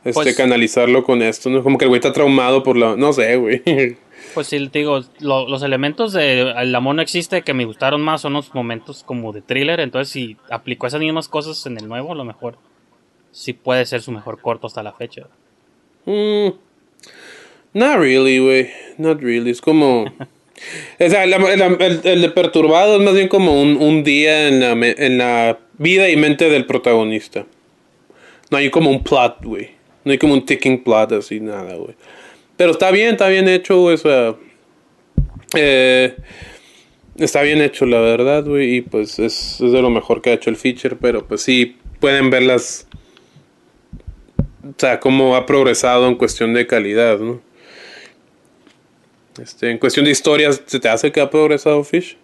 este, 0.04 0.12
Pues- 0.14 0.36
canalizarlo 0.36 1.04
con 1.04 1.20
esto, 1.22 1.50
¿no? 1.50 1.62
Como 1.62 1.76
que 1.78 1.84
el 1.84 1.90
güey 1.90 1.98
está 2.00 2.12
traumado 2.12 2.62
por 2.62 2.76
la, 2.76 2.96
no 2.96 3.12
sé, 3.12 3.36
güey. 3.36 3.62
Pues 4.34 4.46
sí, 4.46 4.68
te 4.68 4.80
digo, 4.80 5.00
lo- 5.20 5.48
los 5.48 5.62
elementos 5.62 6.12
de 6.12 6.42
El 6.56 6.74
amor 6.74 6.94
no 6.94 7.02
existe 7.02 7.42
que 7.42 7.54
me 7.54 7.64
gustaron 7.64 8.00
más 8.00 8.20
son 8.20 8.34
los 8.34 8.54
momentos 8.54 9.02
como 9.04 9.32
de 9.32 9.42
thriller, 9.42 9.80
entonces 9.80 10.12
si 10.12 10.36
aplicó 10.50 10.86
esas 10.86 11.00
mismas 11.00 11.28
cosas 11.28 11.64
en 11.66 11.76
el 11.78 11.88
nuevo, 11.88 12.12
a 12.12 12.14
lo 12.14 12.24
mejor 12.24 12.56
sí 13.32 13.52
puede 13.52 13.86
ser 13.86 14.02
su 14.02 14.12
mejor 14.12 14.40
corto 14.40 14.66
hasta 14.66 14.82
la 14.82 14.92
fecha. 14.92 15.22
Mm, 16.06 16.48
not 17.74 17.96
really, 17.98 18.38
güey. 18.38 18.70
Not 18.98 19.20
really. 19.20 19.50
Es 19.50 19.60
como. 19.60 20.04
o 21.00 21.08
sea, 21.08 21.26
la- 21.26 21.36
el, 21.36 22.00
el 22.04 22.22
de 22.22 22.28
perturbado 22.30 22.96
es 22.96 23.02
más 23.02 23.14
bien 23.14 23.28
como 23.28 23.60
un, 23.60 23.76
un 23.76 24.04
día 24.04 24.48
en 24.48 24.60
la, 24.60 24.74
me- 24.74 24.94
en 24.98 25.18
la 25.18 25.58
vida 25.78 26.08
y 26.08 26.16
mente 26.16 26.48
del 26.48 26.66
protagonista. 26.66 27.46
No 28.50 28.58
hay 28.58 28.70
como 28.70 28.90
un 28.90 29.02
plot, 29.02 29.44
güey. 29.44 29.70
No 30.04 30.12
hay 30.12 30.18
como 30.18 30.34
un 30.34 30.44
ticking 30.44 30.82
plot 30.82 31.12
así, 31.12 31.40
nada, 31.40 31.74
güey. 31.74 31.94
Pero 32.60 32.72
está 32.72 32.90
bien, 32.90 33.12
está 33.12 33.26
bien 33.28 33.48
hecho, 33.48 33.80
güey. 33.80 33.94
O 33.94 33.96
sea. 33.96 34.34
eh, 35.56 36.14
está 37.16 37.40
bien 37.40 37.62
hecho, 37.62 37.86
la 37.86 38.00
verdad, 38.00 38.44
güey. 38.44 38.76
Y 38.76 38.80
pues 38.82 39.18
es, 39.18 39.62
es 39.62 39.72
de 39.72 39.80
lo 39.80 39.88
mejor 39.88 40.20
que 40.20 40.28
ha 40.28 40.34
hecho 40.34 40.50
el 40.50 40.56
feature. 40.56 40.94
Pero 41.00 41.26
pues 41.26 41.40
sí, 41.40 41.78
pueden 42.00 42.28
ver 42.28 42.42
las 42.42 42.86
o 44.62 44.74
sea, 44.76 45.00
cómo 45.00 45.36
ha 45.36 45.46
progresado 45.46 46.06
en 46.06 46.16
cuestión 46.16 46.52
de 46.52 46.66
calidad, 46.66 47.18
¿no? 47.18 47.40
Este, 49.42 49.70
en 49.70 49.78
cuestión 49.78 50.04
de 50.04 50.10
historias, 50.10 50.62
¿se 50.66 50.80
te 50.80 50.90
hace 50.90 51.10
que 51.10 51.22
ha 51.22 51.30
progresado 51.30 51.82
Fish? 51.82 52.18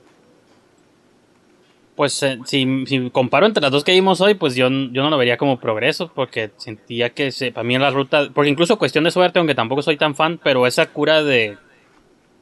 Pues 1.97 2.23
eh, 2.23 2.39
si, 2.45 2.85
si 2.87 3.11
comparo 3.11 3.47
entre 3.47 3.63
las 3.63 3.71
dos 3.71 3.83
que 3.83 3.93
vimos 3.93 4.21
hoy, 4.21 4.35
pues 4.35 4.55
yo, 4.55 4.69
yo 4.69 5.03
no 5.03 5.09
lo 5.09 5.17
vería 5.17 5.39
como 5.39 5.59
progreso, 5.59 6.13
porque 6.15 6.51
sentía 6.59 7.11
que 7.11 7.33
se, 7.33 7.53
para 7.53 7.65
mí 7.65 7.75
en 7.75 7.81
la 7.81 7.91
ruta, 7.91 8.29
porque 8.35 8.51
incluso 8.51 8.79
cuestión 8.79 9.05
de 9.05 9.11
suerte, 9.11 9.39
aunque 9.39 9.55
tampoco 9.55 9.81
soy 9.81 9.97
tan 9.97 10.15
fan, 10.15 10.39
pero 10.45 10.67
esa 10.67 10.87
cura 10.93 11.23
de 11.23 11.57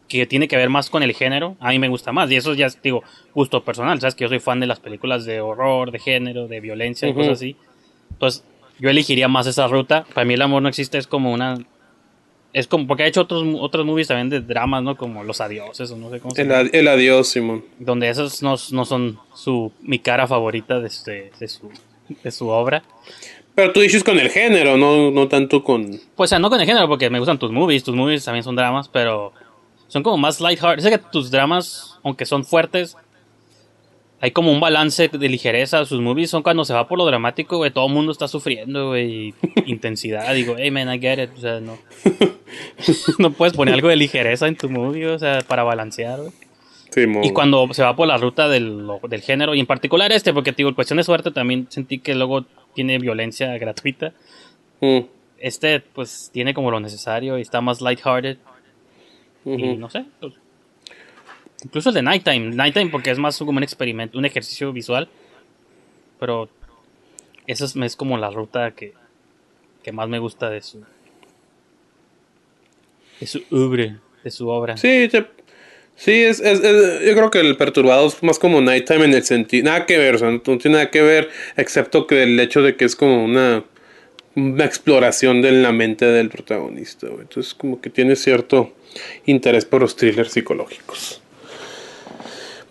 que 0.09 0.27
tiene 0.27 0.49
que 0.49 0.57
ver 0.57 0.71
más 0.71 0.91
con 0.91 1.05
el 1.05 1.15
género, 1.15 1.57
a 1.61 1.71
mí 1.71 1.79
me 1.79 1.89
gusta 1.89 2.11
más, 2.11 2.31
y 2.33 2.37
eso 2.37 2.53
ya 2.55 2.67
es, 2.67 2.83
digo, 2.83 3.05
gusto 3.33 3.65
personal, 3.65 4.01
sabes 4.01 4.17
que 4.17 4.25
yo 4.25 4.29
soy 4.29 4.41
fan 4.41 4.59
de 4.59 4.67
las 4.67 4.81
películas 4.81 5.25
de 5.25 5.41
horror, 5.41 5.93
de 5.93 6.01
género, 6.01 6.49
de 6.49 6.61
violencia 6.61 7.07
y 7.07 7.13
Ujú. 7.13 7.21
cosas 7.21 7.35
así, 7.35 7.57
entonces 8.11 8.45
yo 8.81 8.91
elegiría 8.91 9.29
más 9.29 9.47
esa 9.47 9.69
ruta, 9.69 10.05
para 10.15 10.25
mí 10.25 10.35
el 10.35 10.43
amor 10.43 10.63
no 10.63 10.69
existe, 10.69 10.99
es 10.99 11.07
como 11.07 11.33
una... 11.33 11.57
Es 12.55 12.67
como, 12.69 12.87
porque 12.87 13.03
ha 13.03 13.07
hecho 13.07 13.21
otros, 13.23 13.45
otros 13.61 13.85
movies 13.85 14.09
también 14.09 14.31
de 14.31 14.41
dramas, 14.41 14.83
¿no? 14.83 14.97
Como 14.97 15.23
Los 15.25 15.41
Adioses 15.43 15.91
o 15.91 15.97
no 15.97 16.09
sé 16.09 16.21
cómo 16.21 16.35
se 16.35 16.43
El, 16.43 16.49
llama 16.49 16.71
el 16.73 16.89
adiós, 16.89 17.29
Simón. 17.29 17.65
donde 17.79 18.09
esos 18.09 18.43
no, 18.43 18.55
no 18.71 18.85
son 18.87 19.19
su 19.35 19.73
mi 19.83 19.99
cara 19.99 20.27
favorita 20.27 20.79
de, 20.81 20.87
este- 20.87 21.33
de, 21.39 21.49
su, 21.49 21.69
de 22.23 22.31
su 22.31 22.49
obra. 22.49 22.83
Pero 23.57 23.73
tú 23.73 23.81
dices 23.81 24.03
con 24.05 24.19
el 24.19 24.31
género, 24.31 24.77
no, 24.77 25.11
no 25.11 25.29
tanto 25.29 25.63
con... 25.63 26.01
Pues 26.17 26.29
o 26.29 26.31
sea, 26.31 26.39
no 26.39 26.49
con 26.49 26.61
el 26.61 26.67
género, 26.67 26.89
porque 26.89 27.11
me 27.11 27.19
gustan 27.19 27.39
tus 27.39 27.51
movies, 27.53 27.85
tus 27.85 27.95
movies 27.97 28.25
también 28.25 28.43
son 28.45 28.57
dramas, 28.57 28.89
pero 28.89 29.33
son 29.89 30.03
como 30.05 30.17
más 30.17 30.41
lighthearted. 30.41 30.83
Sé 30.83 30.91
que 30.91 30.99
tus 30.99 31.31
dramas, 31.33 31.99
aunque 32.05 32.25
son 32.25 32.45
fuertes, 32.45 32.97
hay 34.25 34.31
como 34.31 34.51
un 34.51 34.59
balance 34.59 35.09
de 35.09 35.29
ligereza. 35.29 35.85
Sus 35.85 36.01
movies 36.01 36.31
son 36.31 36.43
cuando 36.43 36.65
se 36.65 36.73
va 36.73 36.89
por 36.89 36.97
lo 36.97 37.05
dramático, 37.05 37.59
güey, 37.59 37.71
todo 37.71 37.87
el 37.89 37.93
mundo 37.93 38.11
está 38.11 38.27
sufriendo, 38.27 38.89
güey, 38.89 39.29
y 39.29 39.35
intensidad. 39.67 40.33
Digo, 40.35 40.55
hey 40.57 40.71
man, 40.71 40.91
I 40.91 40.99
get 40.99 41.23
it, 41.23 41.31
o 41.37 41.41
sea, 41.41 41.61
no. 41.61 41.77
no 43.19 43.33
puedes 43.33 43.53
poner 43.55 43.75
algo 43.75 43.89
de 43.89 43.97
ligereza 43.97 44.49
en 44.49 44.57
tu 44.57 44.71
movie, 44.71 45.09
o 45.09 45.19
sea, 45.19 45.43
para 45.43 45.63
balancear, 45.63 46.21
güey. 46.21 46.33
Simón. 46.89 47.23
Y 47.23 47.33
cuando 47.35 47.69
se 47.75 47.83
va 47.83 47.95
por 47.95 48.09
la 48.09 48.17
ruta 48.17 48.49
del, 48.49 48.89
del 49.11 49.21
género, 49.21 49.55
y 49.55 49.61
en 49.61 49.67
particular 49.67 50.11
este, 50.11 50.33
porque 50.33 50.53
digo, 50.53 50.71
en 50.71 50.75
cuestión 50.75 50.97
de 50.97 51.05
suerte 51.05 51.31
también 51.31 51.67
sentí 51.69 51.99
que 51.99 52.15
luego 52.15 52.47
tiene 52.75 52.99
violencia 52.99 53.59
gratuita. 53.59 54.15
Mm, 54.81 55.01
Este, 55.39 55.81
pues, 55.81 56.31
tiene 56.33 56.55
como 56.55 56.71
lo 56.71 56.81
necesario 56.81 57.37
y 57.37 57.43
está 57.43 57.61
más 57.61 57.83
lighthearted. 57.83 58.39
Y 59.45 59.51
ujú. 59.73 59.79
no 59.79 59.91
sé. 59.91 60.07
pues, 60.19 60.33
incluso 61.65 61.89
el 61.89 61.95
de 61.97 62.03
Nighttime. 62.03 62.51
Nighttime 62.55 62.91
porque 62.91 63.11
es 63.11 63.19
más 63.19 63.39
como 63.39 63.57
un 63.57 63.63
experimento, 63.63 64.19
un 64.19 64.25
ejercicio 64.25 64.73
visual. 64.73 65.09
Pero 66.21 66.49
esa 67.47 67.65
es, 67.65 67.97
como 67.97 68.17
la 68.19 68.31
ruta 68.31 68.71
que, 68.73 68.93
que 69.83 69.93
más 69.93 70.09
me 70.09 70.19
gusta 70.19 70.49
de 70.51 70.63
su... 70.63 70.83
De 73.21 73.27
su 73.27 73.43
oeuvre, 73.51 73.97
de 74.23 74.31
su 74.31 74.49
obra. 74.49 74.77
Sí, 74.77 75.09
te- 75.11 75.27
sí 75.97 76.13
es, 76.23 76.41
es- 76.41 76.61
es- 76.61 77.01
yo 77.07 77.15
creo 77.15 77.31
que 77.31 77.41
el 77.41 77.57
perturbado 77.57 78.07
es 78.07 78.23
más 78.23 78.39
como 78.39 78.61
Nighttime 78.61 79.05
en 79.05 79.15
el 79.15 79.25
sentido... 79.25 79.65
Nada 79.65 79.87
que 79.87 79.99
ver, 79.99 80.15
o 80.17 80.19
sea, 80.19 80.31
no 80.31 80.41
tiene 80.41 80.71
nada 80.71 80.91
que 80.91 81.03
ver, 81.03 81.29
excepto 81.57 82.07
que 82.07 82.23
el 82.23 82.39
hecho 82.41 82.63
de 82.63 82.77
que 82.77 82.85
es 82.85 82.97
como 82.97 83.25
una, 83.25 83.65
una 84.35 84.65
exploración 84.65 85.43
de 85.43 85.53
la 85.53 85.73
mente 85.73 86.07
del 86.07 86.29
protagonista. 86.29 87.07
Entonces 87.07 87.55
como 87.55 87.81
que 87.81 87.91
tiene 87.91 88.17
cierto 88.17 88.73
interés 89.27 89.65
por 89.65 89.83
los 89.83 89.97
thrillers 89.97 90.33
psicológicos. 90.33 91.21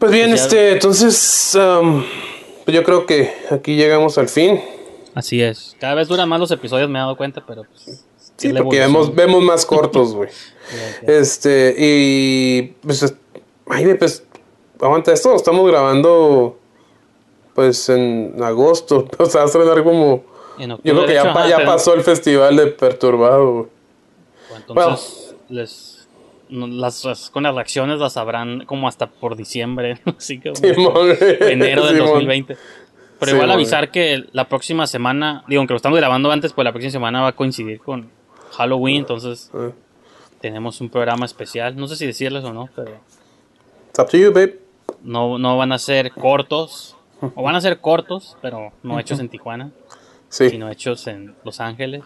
Pues 0.03 0.11
bien, 0.11 0.31
Pues 0.31 0.41
este, 0.41 0.73
entonces, 0.73 1.55
um, 1.55 2.03
pues 2.65 2.75
yo 2.75 2.83
creo 2.83 3.05
que 3.05 3.33
aquí 3.49 3.77
llegamos 3.77 4.17
al 4.17 4.27
fin. 4.27 4.61
Así 5.15 5.41
es. 5.41 5.77
Cada 5.79 5.95
vez 5.95 6.09
duran 6.09 6.27
más 6.27 6.41
los 6.41 6.51
episodios, 6.51 6.89
me 6.89 6.99
he 6.99 7.01
dado 7.01 7.15
cuenta, 7.15 7.41
pero 7.47 7.63
pues... 7.63 8.03
Sí, 8.35 8.51
porque 8.51 8.79
vemos, 8.79 9.15
vemos 9.15 9.41
más 9.41 9.65
cortos, 9.65 10.13
güey. 10.13 10.27
este, 11.07 11.73
y 11.77 12.63
pues, 12.85 13.03
es- 13.03 13.15
ay, 13.69 13.93
pues, 13.93 14.25
aguanta 14.81 15.13
esto, 15.13 15.35
estamos 15.37 15.65
grabando, 15.71 16.59
pues, 17.55 17.87
en 17.87 18.35
agosto. 18.43 19.07
O 19.19 19.25
sea, 19.25 19.39
va 19.39 19.45
a 19.45 19.47
estrenar 19.47 19.85
como, 19.85 20.25
En 20.59 20.67
yo 20.69 20.75
octubre, 20.75 20.93
creo 20.95 21.05
que 21.05 21.13
ya, 21.13 21.21
hecho, 21.21 21.33
pa- 21.33 21.45
ajá, 21.45 21.49
ya 21.49 21.65
pasó 21.65 21.93
el 21.93 22.01
festival 22.01 22.57
de 22.57 22.67
Perturbado, 22.67 23.53
güey. 23.53 23.67
Entonces, 24.57 25.33
les, 25.47 25.92
las, 26.49 27.03
las- 27.05 27.29
con 27.29 27.43
las 27.43 27.55
reacciones 27.55 27.99
las 27.99 28.13
sabrán 28.13 28.65
como 28.65 28.87
hasta 28.87 29.07
por 29.07 29.35
diciembre, 29.35 29.99
así 30.17 30.41
Simón. 30.53 31.09
enero 31.41 31.85
del 31.85 31.95
Simón. 31.95 32.09
2020. 32.13 32.57
Pero 33.19 33.31
igual 33.35 33.51
avisar 33.51 33.89
que 33.91 34.25
la 34.33 34.49
próxima 34.49 34.85
semana, 34.87 35.43
digo, 35.47 35.59
aunque 35.61 35.73
lo 35.73 35.77
estamos 35.77 35.97
grabando 35.97 36.31
antes, 36.31 36.51
pues 36.53 36.65
la 36.65 36.71
próxima 36.73 36.91
semana 36.91 37.21
va 37.21 37.29
a 37.29 37.31
coincidir 37.35 37.79
con 37.79 38.09
Halloween, 38.51 38.97
entonces 38.97 39.49
Ah. 39.53 39.69
tenemos 40.41 40.81
un 40.81 40.89
programa 40.89 41.25
especial. 41.25 41.75
No 41.75 41.87
sé 41.87 41.95
si 41.95 42.05
decirles 42.05 42.43
o 42.43 42.51
no, 42.53 42.67
pero 42.75 42.91
It's 43.89 43.99
up 43.99 44.09
to 44.09 44.17
you, 44.17 44.33
babe. 44.33 44.59
no, 45.03 45.37
no 45.37 45.55
van 45.57 45.71
a 45.71 45.77
ser 45.79 46.11
cortos, 46.11 46.97
o 47.21 47.43
van 47.43 47.55
a 47.55 47.61
ser 47.61 47.79
cortos, 47.79 48.35
pero 48.41 48.73
no 48.83 48.99
hechos 48.99 49.19
en 49.19 49.29
Tijuana, 49.29 49.71
Sí. 50.27 50.49
sino 50.49 50.69
hechos 50.69 51.07
en 51.07 51.33
Los 51.45 51.61
Ángeles. 51.61 52.03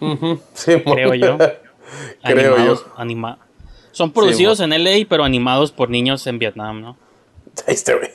Ujú, 0.00 0.40
Simón. 0.54 0.94
creo 0.94 1.14
yo. 1.14 1.36
Creo 1.36 2.56
Animados- 2.56 2.84
yo. 2.86 2.92
anima- 2.96 3.38
Son 3.94 4.12
producidos 4.12 4.58
en 4.60 4.70
LA, 4.70 5.06
pero 5.08 5.24
animados 5.24 5.70
por 5.70 5.88
niños 5.88 6.26
en 6.26 6.40
Vietnam, 6.40 6.80
¿no? 6.80 6.96
Este, 7.68 7.94
güey. 7.96 8.10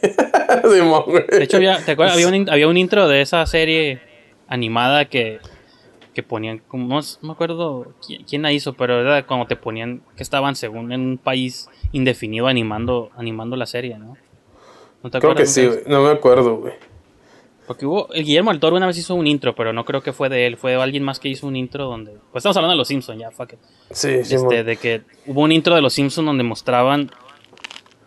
De 1.29 1.43
hecho, 1.43 1.57
había, 1.57 1.83
¿te 1.83 1.93
acuerdas? 1.93 2.15
Había 2.15 2.27
un, 2.27 2.49
había 2.49 2.67
un 2.67 2.75
intro 2.75 3.07
de 3.07 3.21
esa 3.21 3.45
serie 3.45 4.01
animada 4.47 5.05
que, 5.05 5.39
que 6.13 6.21
ponían, 6.21 6.59
como, 6.67 6.99
no, 6.99 7.01
me 7.21 7.31
acuerdo 7.31 7.93
quién, 8.05 8.25
quién 8.25 8.41
la 8.41 8.51
hizo, 8.51 8.73
pero 8.73 8.99
era 8.99 9.25
como 9.25 9.47
te 9.47 9.55
ponían 9.55 10.01
que 10.17 10.23
estaban 10.23 10.55
según 10.55 10.91
en 10.91 11.01
un 11.01 11.17
país 11.17 11.69
indefinido 11.93 12.47
animando, 12.47 13.11
animando 13.15 13.55
la 13.55 13.65
serie, 13.65 13.97
¿no? 13.97 14.17
¿No 15.01 15.09
te 15.09 15.19
Creo 15.19 15.33
que 15.33 15.45
sí, 15.45 15.65
güey. 15.65 15.79
No 15.87 16.03
me 16.03 16.09
acuerdo, 16.09 16.57
güey. 16.57 16.73
Porque 17.69 17.85
hubo, 17.85 18.11
el 18.13 18.25
Guillermo 18.25 18.49
del 18.49 18.59
Toro 18.59 18.77
una 18.77 18.87
vez 18.87 18.97
hizo 18.97 19.13
un 19.13 19.27
intro, 19.27 19.53
pero 19.53 19.73
no 19.73 19.85
creo 19.85 20.01
que 20.01 20.11
fue 20.11 20.27
de 20.27 20.47
él, 20.47 20.57
fue 20.57 20.71
de 20.71 20.81
alguien 20.81 21.03
más 21.03 21.19
que 21.19 21.29
hizo 21.29 21.45
un 21.45 21.55
intro 21.55 21.85
donde, 21.85 22.13
pues 22.31 22.41
estamos 22.41 22.57
hablando 22.57 22.71
de 22.71 22.79
los 22.79 22.87
Simpsons, 22.87 23.19
ya, 23.19 23.29
fuck 23.29 23.53
it. 23.53 23.59
Sí. 23.91 24.07
Este, 24.07 24.63
de 24.63 24.75
que 24.75 25.03
hubo 25.27 25.41
un 25.41 25.51
intro 25.51 25.75
de 25.75 25.81
los 25.83 25.93
Simpsons 25.93 26.25
donde 26.25 26.43
mostraban 26.43 27.11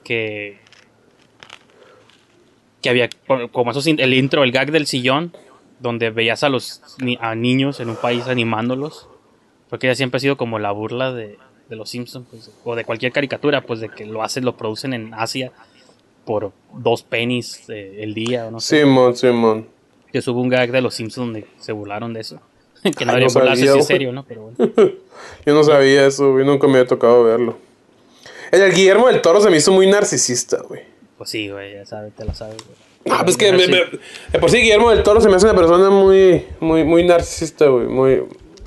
que 0.03 0.59
que 2.81 2.91
había 2.91 3.09
como 3.53 3.71
esos 3.71 3.87
el 3.87 4.15
intro, 4.15 4.43
el 4.43 4.51
gag 4.51 4.73
del 4.73 4.89
sillón, 4.89 5.33
donde 5.79 6.11
veías 6.11 6.43
a 6.43 6.49
los 6.49 6.83
a 7.21 7.37
niños 7.37 7.79
en 7.79 7.89
un 7.89 7.97
país 7.97 8.27
animándolos, 8.27 9.07
porque 9.71 9.87
ya 9.87 9.95
siempre 9.95 10.17
ha 10.17 10.21
sido 10.21 10.37
como 10.37 10.59
la 10.59 10.73
burla 10.73 11.13
de, 11.13 11.39
de 11.69 11.77
los 11.77 11.89
Simpsons 11.89 12.27
pues, 12.29 12.51
o 12.65 12.75
de 12.75 12.85
cualquier 12.85 13.13
caricatura, 13.13 13.61
pues 13.61 13.79
de 13.79 13.91
que 13.91 14.07
lo 14.07 14.25
hacen, 14.25 14.45
lo 14.45 14.57
producen 14.57 14.93
en 14.93 15.15
Asia 15.15 15.53
por 16.25 16.53
dos 16.75 17.03
pennies 17.03 17.69
eh, 17.69 17.99
el 18.01 18.15
día 18.15 18.47
o 18.47 18.51
no 18.51 18.61
sé. 18.61 18.81
Simón, 18.81 19.17
Simón. 19.17 19.67
Que 20.13 20.19
hubo 20.19 20.41
un 20.41 20.49
gag 20.49 20.71
de 20.71 20.81
los 20.81 20.95
Simpsons 20.95 21.27
donde 21.27 21.47
se 21.59 21.73
burlaron 21.73 22.13
de 22.13 22.21
eso. 22.21 22.41
que 22.83 23.05
no 23.05 23.13
Ay, 23.13 23.21
deberían 23.21 23.29
no 23.29 23.41
burlarse 23.41 23.73
si 23.73 23.79
es 23.79 23.87
serio, 23.87 24.13
¿no? 24.13 24.25
Pero 24.25 24.51
bueno. 24.51 24.75
Yo 25.47 25.55
no 25.55 25.65
sabía 25.65 26.07
eso, 26.07 26.33
güey. 26.33 26.45
Nunca 26.45 26.67
me 26.67 26.75
había 26.79 26.87
tocado 26.87 27.25
verlo. 27.25 27.57
El, 28.51 28.61
el 28.63 28.75
Guillermo 28.75 29.07
del 29.09 29.21
Toro 29.23 29.41
se 29.41 29.51
me 29.51 29.57
hizo 29.57 29.73
muy 29.73 29.87
narcisista, 29.87 30.59
güey. 30.69 30.83
Pues 31.17 31.31
sí, 31.31 31.49
güey, 31.49 31.75
ya 31.75 31.87
sabes, 31.87 32.13
te 32.15 32.25
lo 32.25 32.35
sabes, 32.35 32.57
güey. 32.65 32.77
Ah, 33.17 33.23
pues 33.25 33.37
que 33.37 33.51
me- 33.53 33.67
me- 33.67 33.85
de 34.33 34.39
por 34.39 34.51
sí 34.51 34.59
Guillermo 34.59 34.91
del 34.91 35.03
Toro 35.03 35.21
se 35.21 35.29
me 35.29 35.37
hace 35.37 35.47
una 35.47 35.55
persona 35.57 35.91
muy, 35.91 36.45
muy, 36.61 36.85
muy 36.85 37.05
narcisista, 37.05 37.67
güey. 37.67 37.87
Muy, 37.87 38.23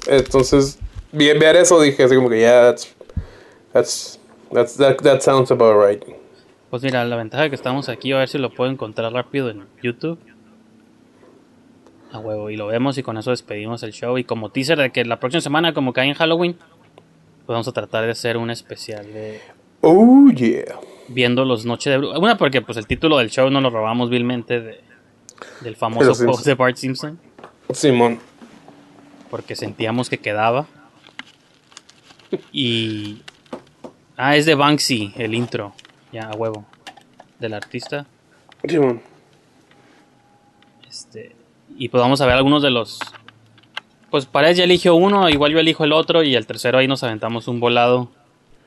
entonces, 0.07 0.77
ver 1.11 1.55
eso 1.55 1.79
dije 1.81 2.03
así 2.03 2.15
como 2.15 2.29
que 2.29 2.41
ya, 2.41 2.63
that's, 2.63 2.93
that's, 3.73 4.19
that's, 4.53 4.75
that, 4.77 4.97
that 5.01 5.21
sounds 5.21 5.51
about 5.51 5.75
right. 5.85 6.03
Pues 6.75 6.83
mira, 6.83 7.05
la 7.05 7.15
ventaja 7.15 7.43
de 7.43 7.49
que 7.49 7.55
estamos 7.55 7.87
aquí, 7.87 8.11
a 8.11 8.17
ver 8.17 8.27
si 8.27 8.37
lo 8.37 8.53
puedo 8.53 8.69
encontrar 8.69 9.13
rápido 9.13 9.49
en 9.49 9.63
YouTube. 9.81 10.19
A 12.11 12.19
huevo, 12.19 12.49
y 12.49 12.57
lo 12.57 12.67
vemos 12.67 12.97
y 12.97 13.01
con 13.01 13.17
eso 13.17 13.31
despedimos 13.31 13.81
el 13.83 13.93
show. 13.93 14.17
Y 14.17 14.25
como 14.25 14.49
teaser 14.49 14.77
de 14.79 14.91
que 14.91 15.05
la 15.05 15.17
próxima 15.17 15.39
semana, 15.39 15.73
como 15.73 15.93
cae 15.93 16.09
en 16.09 16.15
Halloween, 16.15 16.57
pues 16.57 17.47
vamos 17.47 17.69
a 17.69 17.71
tratar 17.71 18.03
de 18.03 18.11
hacer 18.11 18.35
un 18.35 18.49
especial 18.49 19.05
de 19.05 19.39
Oh, 19.79 20.29
yeah. 20.31 20.65
viendo 21.07 21.45
los 21.45 21.65
Noches 21.65 21.91
de 21.91 21.97
Brujas. 21.97 22.19
Una, 22.19 22.37
porque 22.37 22.61
pues 22.61 22.77
el 22.77 22.87
título 22.87 23.19
del 23.19 23.29
show 23.29 23.49
no 23.49 23.61
lo 23.61 23.69
robamos 23.69 24.09
vilmente 24.09 24.59
de, 24.59 24.81
del 25.61 25.75
De 25.75 25.75
famoso 25.75 26.25
post 26.25 26.45
de 26.45 26.55
Bart 26.55 26.75
Simpson. 26.75 27.17
Simón. 27.71 28.19
Porque 29.29 29.55
sentíamos 29.55 30.09
que 30.09 30.17
quedaba. 30.17 30.67
Y. 32.51 33.21
Ah, 34.17 34.35
es 34.35 34.45
de 34.45 34.55
Banksy, 34.55 35.13
el 35.15 35.35
intro. 35.35 35.73
Ya, 36.15 36.29
a 36.29 36.35
huevo. 36.37 36.63
Del 37.39 37.53
artista. 37.53 38.05
Simón. 38.65 39.01
Este, 40.87 41.35
y 41.77 41.89
pues 41.89 41.99
vamos 41.99 42.21
a 42.21 42.25
ver 42.25 42.35
algunos 42.35 42.63
de 42.63 42.69
los. 42.69 42.99
Pues 44.09 44.25
Paredes 44.25 44.55
ya 44.55 44.63
eligió 44.63 44.95
uno, 44.95 45.27
igual 45.29 45.51
yo 45.51 45.59
elijo 45.59 45.83
el 45.83 45.91
otro, 45.91 46.23
y 46.23 46.33
el 46.35 46.47
tercero 46.47 46.77
ahí 46.77 46.87
nos 46.87 47.03
aventamos 47.03 47.49
un 47.49 47.59
volado. 47.59 48.07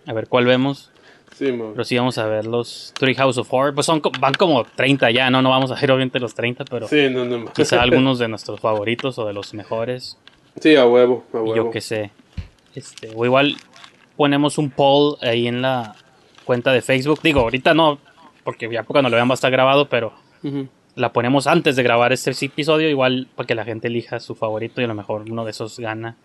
A 0.06 0.12
ver 0.12 0.28
cuál 0.28 0.44
vemos. 0.44 0.90
Simón. 1.34 1.70
Pero 1.72 1.84
sí 1.84 1.96
vamos 1.96 2.18
a 2.18 2.26
ver 2.26 2.44
los 2.46 2.92
Three 2.98 3.14
House 3.14 3.38
of 3.38 3.50
Horror. 3.50 3.72
Pues 3.74 3.86
son, 3.86 4.02
van 4.20 4.34
como 4.34 4.64
30 4.64 5.10
ya, 5.10 5.30
¿no? 5.30 5.40
No 5.40 5.48
vamos 5.48 5.70
a 5.70 5.74
ver 5.80 5.90
obviamente 5.90 6.20
los 6.20 6.34
30, 6.34 6.66
pero 6.66 6.86
Sí, 6.86 7.08
no, 7.08 7.24
no. 7.24 7.50
quizá 7.54 7.80
algunos 7.82 8.18
de 8.18 8.28
nuestros 8.28 8.60
favoritos 8.60 9.18
o 9.18 9.26
de 9.26 9.32
los 9.32 9.54
mejores. 9.54 10.18
Sí, 10.60 10.76
a 10.76 10.84
huevo, 10.84 11.24
a 11.32 11.38
huevo. 11.38 11.56
yo 11.56 11.70
qué 11.70 11.80
sé. 11.80 12.10
Este, 12.74 13.10
o 13.16 13.24
igual 13.24 13.56
ponemos 14.18 14.58
un 14.58 14.68
poll 14.68 15.16
ahí 15.22 15.48
en 15.48 15.62
la 15.62 15.94
cuenta 16.48 16.72
de 16.72 16.80
Facebook. 16.80 17.20
Digo, 17.22 17.40
ahorita 17.40 17.74
no, 17.74 17.98
porque 18.42 18.72
ya 18.72 18.82
cuando 18.82 19.10
lo 19.10 19.16
vean 19.16 19.28
va 19.28 19.34
a 19.34 19.34
estar 19.34 19.52
grabado, 19.52 19.90
pero 19.90 20.14
la 20.94 21.12
ponemos 21.12 21.46
antes 21.46 21.76
de 21.76 21.82
grabar 21.82 22.14
este 22.14 22.30
episodio, 22.30 22.88
igual 22.88 23.28
para 23.36 23.46
que 23.46 23.54
la 23.54 23.66
gente 23.66 23.88
elija 23.88 24.18
su 24.18 24.34
favorito 24.34 24.80
y 24.80 24.84
a 24.84 24.86
lo 24.86 24.94
mejor 24.94 25.30
uno 25.30 25.44
de 25.44 25.50
esos 25.50 25.78
gana. 25.78 26.16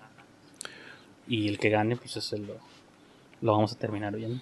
Y 1.27 1.49
el 1.49 1.59
que 1.59 1.69
gane, 1.69 1.97
pues 1.97 2.15
ese 2.15 2.37
lo, 2.37 2.55
lo 3.41 3.51
vamos 3.51 3.73
a 3.73 3.77
terminar 3.77 4.15
bien. 4.15 4.41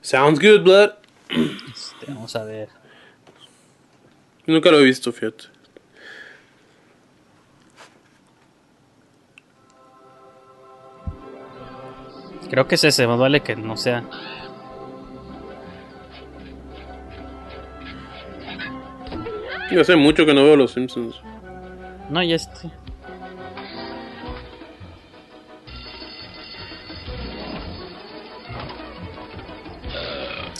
Sounds 0.00 0.40
good, 0.40 0.62
blood. 0.64 0.90
Este, 1.28 2.06
vamos 2.08 2.34
a 2.34 2.42
ver. 2.42 2.68
Nunca 4.46 4.72
lo 4.72 4.80
he 4.80 4.84
visto, 4.84 5.12
fíjate. 5.12 5.44
Creo 12.50 12.66
que 12.66 12.74
es 12.74 12.82
ese, 12.82 13.06
más 13.06 13.18
vale 13.20 13.42
que 13.42 13.54
no 13.54 13.76
sea. 13.76 14.02
Yo 19.74 19.80
hace 19.80 19.96
mucho 19.96 20.24
que 20.24 20.32
no 20.32 20.44
veo 20.44 20.54
los 20.54 20.70
Simpsons. 20.70 21.16
No, 22.08 22.22
y 22.22 22.32
este. 22.32 22.70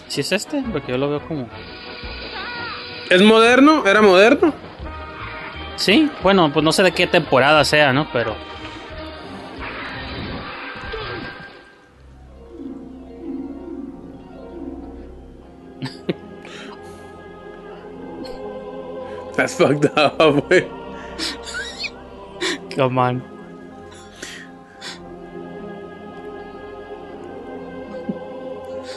Si 0.09 0.20
es 0.20 0.32
este, 0.32 0.65
porque 0.73 0.91
yo 0.91 0.99
lo 0.99 1.11
veo 1.11 1.20
como. 1.28 1.49
¿Es 3.09 3.23
moderno? 3.23 3.86
¿Era 3.86 4.03
moderno? 4.03 4.53
Sí, 5.77 6.11
bueno, 6.24 6.53
pues 6.53 6.65
no 6.65 6.73
sé 6.73 6.82
de 6.82 6.91
qué 6.91 7.07
temporada 7.07 7.65
sea, 7.65 7.93
¿no? 7.93 8.09
Pero. 8.12 8.35
That's 19.36 19.55
fucked 19.55 19.86
up, 19.97 20.48
güey. 20.48 20.66
Come 22.77 22.98
on. 22.98 23.23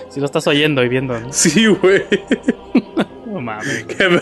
Si 0.09 0.19
lo 0.19 0.25
estás 0.25 0.47
oyendo 0.47 0.83
y 0.83 0.89
viendo, 0.89 1.19
¿no? 1.19 1.31
Sí, 1.31 1.67
güey. 1.67 2.03
No 3.25 3.41
mames. 3.41 3.85
Qué 3.85 4.19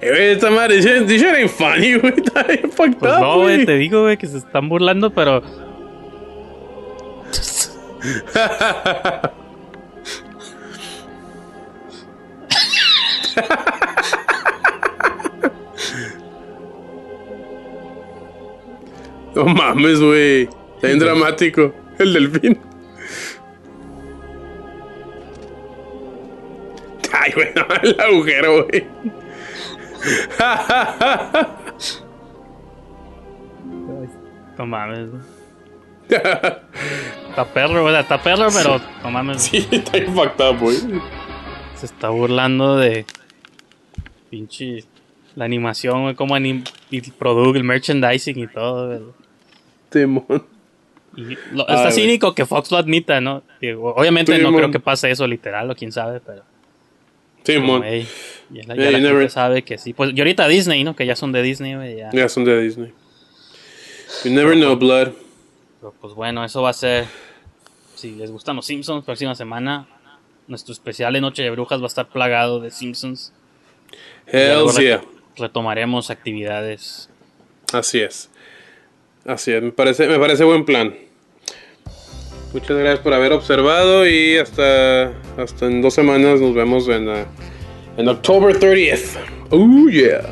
Eh, 0.00 0.32
esta 0.32 0.50
madre, 0.50 0.76
this 0.82 1.22
shit 1.22 1.34
ain't 1.34 1.50
funny, 1.50 1.94
güey. 1.94 2.12
Está 2.16 2.42
bien 2.42 2.70
fucked 2.70 2.98
Pues 2.98 3.12
up, 3.12 3.20
no, 3.20 3.38
güey. 3.40 3.64
te 3.64 3.76
digo, 3.76 4.02
güey, 4.02 4.16
que 4.18 4.26
se 4.26 4.38
están 4.38 4.68
burlando, 4.68 5.10
pero. 5.14 5.42
No 19.34 19.46
mames, 19.46 20.00
güey. 20.00 20.42
Está 20.76 20.86
bien 20.86 20.98
dramático. 21.00 21.74
El 21.98 22.12
delfín. 22.12 22.60
Ay, 27.12 27.32
güey, 27.32 27.48
no, 27.54 27.66
el 27.82 28.00
agujero, 28.00 28.64
güey. 28.64 28.86
No 34.56 34.66
mames. 34.66 35.10
güey. 35.10 35.22
Está 36.08 37.44
perro, 37.52 37.82
güey, 37.82 37.96
está 37.96 38.22
perro, 38.22 38.48
pero 38.52 38.80
no 39.02 39.10
mames. 39.10 39.42
Sí, 39.42 39.66
está 39.70 40.50
up, 40.50 40.58
güey. 40.60 40.76
Se 41.74 41.86
está 41.86 42.10
burlando 42.10 42.76
de. 42.76 43.06
Pinche. 44.34 44.84
La 45.36 45.44
animación, 45.44 46.02
güey, 46.02 46.14
como 46.16 46.34
anim 46.34 46.64
y 46.90 46.98
el 46.98 47.12
producto, 47.12 47.56
el 47.58 47.64
merchandising 47.64 48.38
y 48.38 48.46
todo, 48.48 48.86
güey. 48.88 49.00
Timón. 49.90 50.44
Y 51.16 51.36
lo- 51.52 51.68
está 51.68 51.92
cínico 51.92 52.34
que 52.34 52.44
Fox 52.46 52.72
lo 52.72 52.78
admita, 52.78 53.20
¿no? 53.20 53.44
Digo, 53.60 53.94
obviamente 53.94 54.36
no 54.38 54.52
creo 54.54 54.70
que 54.72 54.80
pase 54.80 55.08
eso 55.10 55.26
literal 55.28 55.70
o 55.70 55.76
quién 55.76 55.92
sabe, 55.92 56.18
pero. 56.20 56.42
Timón. 57.44 57.84
ey, 57.84 58.06
ya 58.50 58.62
la, 58.66 58.74
ya 58.74 58.86
Ey, 58.86 58.92
la 58.92 58.98
you 58.98 59.04
never- 59.04 59.18
gente 59.20 59.28
sabe 59.30 59.62
que 59.62 59.78
sí. 59.78 59.92
Pues 59.92 60.10
y 60.14 60.18
ahorita 60.20 60.48
Disney, 60.48 60.82
¿no? 60.82 60.96
Que 60.96 61.06
ya 61.06 61.14
son 61.14 61.30
de 61.30 61.42
Disney, 61.42 61.74
güey. 61.76 61.96
Ya. 61.98 62.10
Ya 62.12 62.28
son 62.28 62.44
de 62.44 62.60
Disney. 62.60 62.92
You 64.24 64.30
never 64.32 64.54
know, 64.56 64.74
blood. 64.76 65.10
Pero, 65.80 65.94
pues 66.00 66.14
bueno, 66.14 66.44
eso 66.44 66.62
va 66.62 66.70
a 66.70 66.72
ser. 66.72 67.04
Si 67.94 68.12
les 68.16 68.30
gustan 68.32 68.56
los 68.56 68.66
Simpsons, 68.66 69.04
próxima 69.04 69.34
semana. 69.36 69.86
Nuestro 70.48 70.72
especial 70.72 71.12
de 71.12 71.20
Noche 71.20 71.42
de 71.42 71.50
Brujas 71.50 71.80
va 71.80 71.84
a 71.84 71.88
estar 71.88 72.08
plagado 72.08 72.58
de 72.60 72.70
Simpsons. 72.70 73.32
Hells 74.26 74.78
yeah. 74.78 75.02
Retomaremos 75.36 76.10
actividades. 76.10 77.08
Así 77.72 78.00
es. 78.00 78.30
Así 79.24 79.52
es. 79.52 79.62
Me 79.62 79.72
parece, 79.72 80.06
me 80.06 80.18
parece 80.18 80.44
buen 80.44 80.64
plan. 80.64 80.94
Muchas 82.52 82.76
gracias 82.76 83.00
por 83.00 83.12
haber 83.12 83.32
observado 83.32 84.06
y 84.06 84.36
hasta, 84.36 85.12
hasta 85.36 85.66
en 85.66 85.82
dos 85.82 85.92
semanas 85.92 86.40
nos 86.40 86.54
vemos 86.54 86.88
en, 86.88 87.08
uh, 87.08 87.26
en 87.96 88.08
October 88.08 88.56
30th. 88.58 89.18
Oh 89.50 89.88
yeah. 89.88 90.22